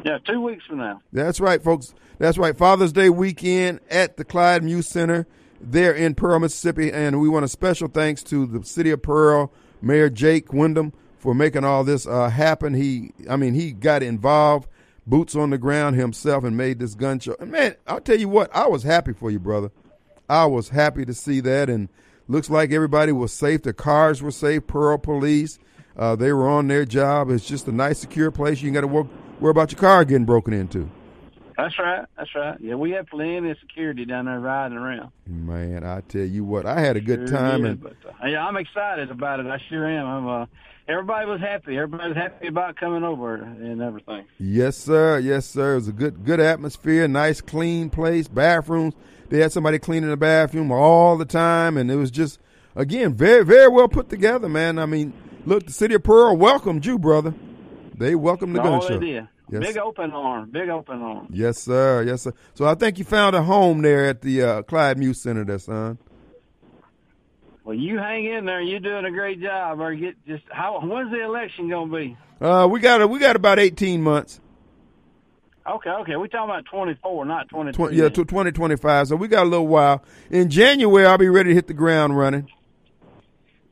Yeah, 0.06 0.18
two 0.20 0.42
weeks 0.42 0.66
from 0.66 0.80
now. 0.80 1.02
That's 1.14 1.40
right, 1.40 1.64
folks. 1.64 1.96
That's 2.20 2.38
right. 2.38 2.56
Father's 2.56 2.92
Day 2.94 3.10
weekend 3.10 3.80
at 3.90 4.18
the 4.18 4.26
Clyde 4.26 4.64
Muse 4.64 4.88
Center 4.88 5.26
there 5.60 5.94
in 5.94 6.14
Pearl, 6.14 6.40
Mississippi. 6.40 6.92
And 6.92 7.20
we 7.20 7.28
want 7.28 7.46
a 7.46 7.48
special 7.48 7.88
thanks 7.88 8.22
to 8.24 8.46
the 8.46 8.64
city 8.64 8.92
of 8.92 9.02
Pearl, 9.02 9.52
Mayor 9.82 10.10
Jake 10.10 10.54
Windham, 10.54 10.94
for 11.18 11.34
making 11.34 11.64
all 11.64 11.84
this 11.84 12.06
uh, 12.06 12.30
happen. 12.30 12.74
He, 12.74 13.14
I 13.30 13.36
mean, 13.36 13.54
he 13.54 13.72
got 13.72 14.04
involved, 14.04 14.70
boots 15.08 15.36
on 15.36 15.50
the 15.50 15.58
ground 15.58 15.96
himself, 15.96 16.44
and 16.44 16.58
made 16.58 16.80
this 16.80 16.96
gun 16.96 17.20
show. 17.20 17.36
And 17.40 17.52
man, 17.52 17.76
I'll 17.88 18.02
tell 18.02 18.20
you 18.20 18.30
what, 18.30 18.54
I 18.56 18.68
was 18.68 18.84
happy 18.84 19.14
for 19.14 19.30
you, 19.32 19.40
brother. 19.40 19.72
I 20.30 20.46
was 20.46 20.70
happy 20.70 21.06
to 21.06 21.14
see 21.14 21.40
that. 21.42 21.70
And 21.70 21.90
looks 22.28 22.50
like 22.50 22.72
everybody 22.72 23.12
was 23.12 23.32
safe. 23.32 23.64
The 23.64 23.74
cars 23.74 24.22
were 24.22 24.32
safe. 24.32 24.68
Pearl 24.68 24.98
police, 24.98 25.60
uh, 25.96 26.16
they 26.16 26.34
were 26.34 26.50
on 26.50 26.68
their 26.68 26.86
job. 26.86 27.30
It's 27.30 27.48
just 27.48 27.68
a 27.68 27.72
nice, 27.72 28.00
secure 28.00 28.32
place. 28.32 28.62
You 28.62 28.68
ain't 28.68 28.76
got 28.76 28.82
to 28.82 28.88
worry 28.88 29.52
about 29.52 29.72
your 29.72 29.80
car 29.80 30.06
getting 30.06 30.26
broken 30.26 30.54
into. 30.54 30.90
That's 31.58 31.78
right. 31.80 32.06
That's 32.18 32.36
right. 32.36 32.60
Yeah, 32.60 32.76
we 32.76 32.92
have 32.92 33.08
plenty 33.08 33.50
of 33.50 33.58
security 33.60 34.06
down 34.06 34.26
there 34.26 34.40
riding 34.40 34.78
around. 34.78 35.12
Man, 35.26 35.84
I 35.86 36.02
tell 36.02 36.22
you 36.26 36.44
what, 36.44 36.66
I 36.66 36.80
had 36.82 36.98
a 36.98 37.02
good 37.02 37.30
Sure 37.30 37.38
time, 37.38 37.62
did, 37.62 37.72
and 37.72 37.82
but, 37.82 37.96
uh, 38.06 38.28
yeah, 38.28 38.46
I'm 38.46 38.58
excited 38.58 39.10
about 39.10 39.40
it. 39.40 39.46
I 39.48 39.58
sure 39.70 39.86
am. 39.88 40.06
I'm, 40.06 40.28
uh, 40.28 40.46
everybody 40.88 41.28
was 41.28 41.40
happy. 41.40 41.78
Everybody 41.78 42.10
was 42.10 42.18
happy 42.18 42.48
about 42.48 42.76
coming 42.76 43.04
over 43.04 43.36
and 43.36 43.82
everything. 43.82 44.26
yes, 44.38 44.76
sir, 44.76 45.18
yes, 45.20 45.46
sir. 45.46 45.74
It 45.74 45.76
was 45.76 45.88
a 45.88 45.94
good, 45.94 46.26
good 46.26 46.40
atmosphere, 46.42 47.08
nice, 47.08 47.40
clean 47.42 47.90
place, 47.90 48.28
bathrooms. 48.28 48.94
They 49.30 49.40
had 49.40 49.52
somebody 49.52 49.80
cleaning 49.80 50.10
the 50.10 50.18
bathroom 50.18 50.72
all 50.72 51.18
the 51.18 51.26
time, 51.26 51.78
and 51.78 51.90
it 51.90 51.96
was 51.96 52.12
just, 52.12 52.40
again, 52.76 53.14
very, 53.14 53.46
very 53.46 53.70
well 53.70 53.88
put 53.88 54.10
together, 54.10 54.50
man. 54.50 54.78
I 54.78 54.86
mean, 54.86 55.14
look, 55.46 55.66
the 55.66 55.72
city 55.72 55.96
of 55.96 56.04
Pearl 56.04 56.36
welcomed 56.36 56.86
you, 56.86 57.00
brother. 57.00 57.34
They 57.98 58.14
welcomed 58.14 58.56
the 58.56 58.60
gun 58.62 58.74
All 58.74 58.82
show. 58.82 59.00
did. 59.00 59.28
Yes. 59.50 59.62
Big 59.62 59.78
open 59.78 60.12
arm. 60.12 60.50
Big 60.50 60.70
open 60.70 61.02
arm. 61.02 61.28
Yes, 61.30 61.60
sir. 61.60 62.04
Yes, 62.04 62.24
sir. 62.24 62.34
So 62.56 62.66
I 62.66 62.76
think 62.76 62.98
you 62.98 63.06
found 63.06 63.36
a 63.36 63.44
home 63.44 63.82
there 63.82 64.06
at 64.06 64.22
the 64.22 64.42
uh, 64.42 64.62
Clyde 64.64 64.98
Muse 64.98 65.22
Center, 65.22 65.44
there, 65.46 65.60
son. 65.60 65.98
Well, 67.64 67.76
you 67.76 67.98
hang 67.98 68.26
in 68.26 68.46
there. 68.46 68.62
You're 68.62 68.80
doing 68.80 69.06
a 69.06 69.12
great 69.12 69.42
job. 69.42 69.80
Or 69.80 69.94
get 69.96 70.16
just 70.28 70.44
how? 70.50 70.80
When's 70.82 71.12
the 71.12 71.24
election 71.24 71.70
gonna 71.70 71.96
be? 71.96 72.18
Uh, 72.40 72.68
we 72.70 72.80
got 72.80 73.02
a, 73.02 73.08
we 73.08 73.18
got 73.20 73.36
about 73.36 73.60
eighteen 73.60 74.02
months. 74.02 74.40
Okay, 75.68 75.90
okay. 75.90 76.16
We 76.16 76.28
talking 76.28 76.52
about 76.52 76.66
24, 76.66 77.26
not 77.26 77.50
23. 77.50 77.88
Tw- 77.88 77.92
yeah, 77.92 78.04
to 78.04 78.24
2025. 78.24 79.08
So 79.08 79.16
we 79.16 79.28
got 79.28 79.48
a 79.48 79.50
little 79.50 79.68
while. 79.68 80.04
In 80.30 80.52
January, 80.52 81.08
I'll 81.08 81.18
be 81.18 81.28
ready 81.28 81.50
to 81.50 81.56
hit 81.56 81.66
the 81.66 81.74
ground 81.74 82.16
running. 82.16 82.48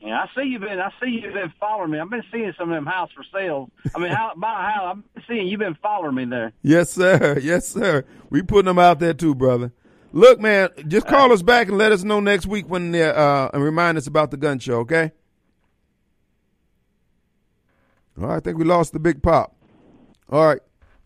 Yeah, 0.03 0.21
I 0.21 0.25
see 0.35 0.49
you've 0.49 0.61
been. 0.61 0.79
I 0.81 0.89
see 1.01 1.21
you've 1.23 1.33
been 1.33 1.53
following 1.61 1.91
me. 1.91 1.99
I've 1.99 2.09
been 2.09 2.23
seeing 2.29 2.53
some 2.57 2.69
of 2.69 2.75
them 2.75 2.85
house 2.85 3.09
for 3.15 3.23
sale. 3.31 3.69
I 3.95 3.99
mean, 3.99 4.11
how 4.11 4.33
a 4.35 4.45
house. 4.45 4.97
I'm 4.97 5.03
seeing 5.29 5.47
you've 5.47 5.61
been 5.61 5.77
following 5.81 6.15
me 6.15 6.25
there. 6.25 6.51
Yes, 6.61 6.89
sir. 6.89 7.39
Yes, 7.43 7.67
sir. 7.67 8.03
We 8.29 8.41
putting 8.41 8.65
them 8.65 8.79
out 8.79 8.99
there 8.99 9.13
too, 9.13 9.33
brother. 9.33 9.71
Look, 10.11 10.41
man, 10.41 10.69
just 10.87 11.07
call 11.07 11.31
us 11.31 11.41
back 11.41 11.69
and 11.69 11.77
let 11.77 11.91
us 11.91 12.03
know 12.03 12.19
next 12.19 12.45
week 12.45 12.69
when 12.69 12.93
uh, 12.93 13.49
and 13.53 13.63
remind 13.63 13.97
us 13.97 14.05
about 14.05 14.29
the 14.29 14.37
gun 14.37 14.59
show, 14.59 14.79
okay? 14.79 15.11
All 18.19 18.27
right, 18.27 18.35
I 18.35 18.39
think 18.39 18.57
we 18.57 18.65
lost 18.65 18.93
the 18.93 18.99
big 18.99 19.23
pop. 19.23 19.55
All 20.29 20.45
right, 20.45 20.61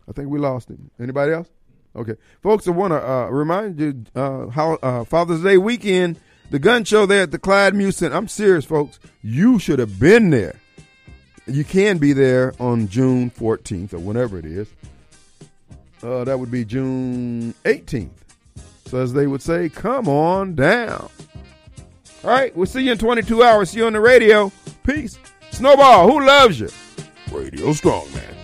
I 0.08 0.12
think 0.12 0.28
we 0.28 0.38
lost 0.38 0.68
him. 0.68 0.90
Anybody 1.00 1.32
else? 1.32 1.48
Okay, 1.96 2.14
folks, 2.42 2.68
I 2.68 2.72
want 2.72 2.92
to 2.92 3.08
uh, 3.10 3.26
remind 3.28 3.80
you 3.80 4.04
uh, 4.14 4.48
how 4.48 4.74
uh, 4.82 5.04
Father's 5.04 5.42
Day 5.42 5.56
weekend, 5.56 6.20
the 6.50 6.58
gun 6.58 6.84
show 6.84 7.06
there 7.06 7.22
at 7.22 7.30
the 7.30 7.38
Clyde 7.38 7.74
Muse 7.74 7.96
Center. 7.96 8.16
I'm 8.16 8.28
serious, 8.28 8.64
folks. 8.64 8.98
You 9.22 9.58
should 9.58 9.78
have 9.78 9.98
been 9.98 10.30
there. 10.30 10.56
You 11.46 11.64
can 11.64 11.98
be 11.98 12.12
there 12.12 12.54
on 12.60 12.88
June 12.88 13.30
14th 13.30 13.94
or 13.94 13.98
whenever 13.98 14.38
it 14.38 14.44
is. 14.44 14.68
Uh, 16.02 16.24
that 16.24 16.38
would 16.38 16.50
be 16.50 16.64
June 16.64 17.54
18th. 17.64 18.10
So 18.86 18.98
as 19.00 19.12
they 19.12 19.26
would 19.26 19.42
say, 19.42 19.68
come 19.68 20.08
on 20.08 20.54
down. 20.54 21.10
All 22.24 22.30
right, 22.30 22.54
we'll 22.56 22.66
see 22.66 22.82
you 22.82 22.92
in 22.92 22.98
22 22.98 23.42
hours. 23.42 23.70
See 23.70 23.78
you 23.78 23.86
on 23.86 23.92
the 23.92 24.00
radio. 24.00 24.50
Peace. 24.82 25.18
Snowball, 25.50 26.10
who 26.10 26.24
loves 26.26 26.60
you? 26.60 26.68
Radio 27.30 27.72
Strongman. 27.72 28.37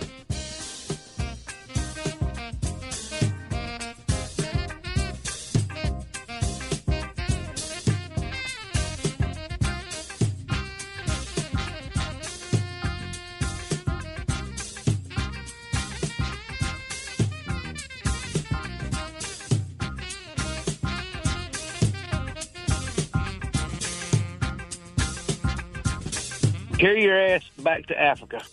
Carry 26.85 27.01
your 27.01 27.19
ass 27.19 27.41
back 27.57 27.87
to 27.87 27.99
Africa. 27.99 28.43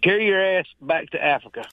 Carry 0.00 0.28
your 0.28 0.40
ass 0.40 0.66
back 0.80 1.10
to 1.10 1.20
Africa. 1.20 1.64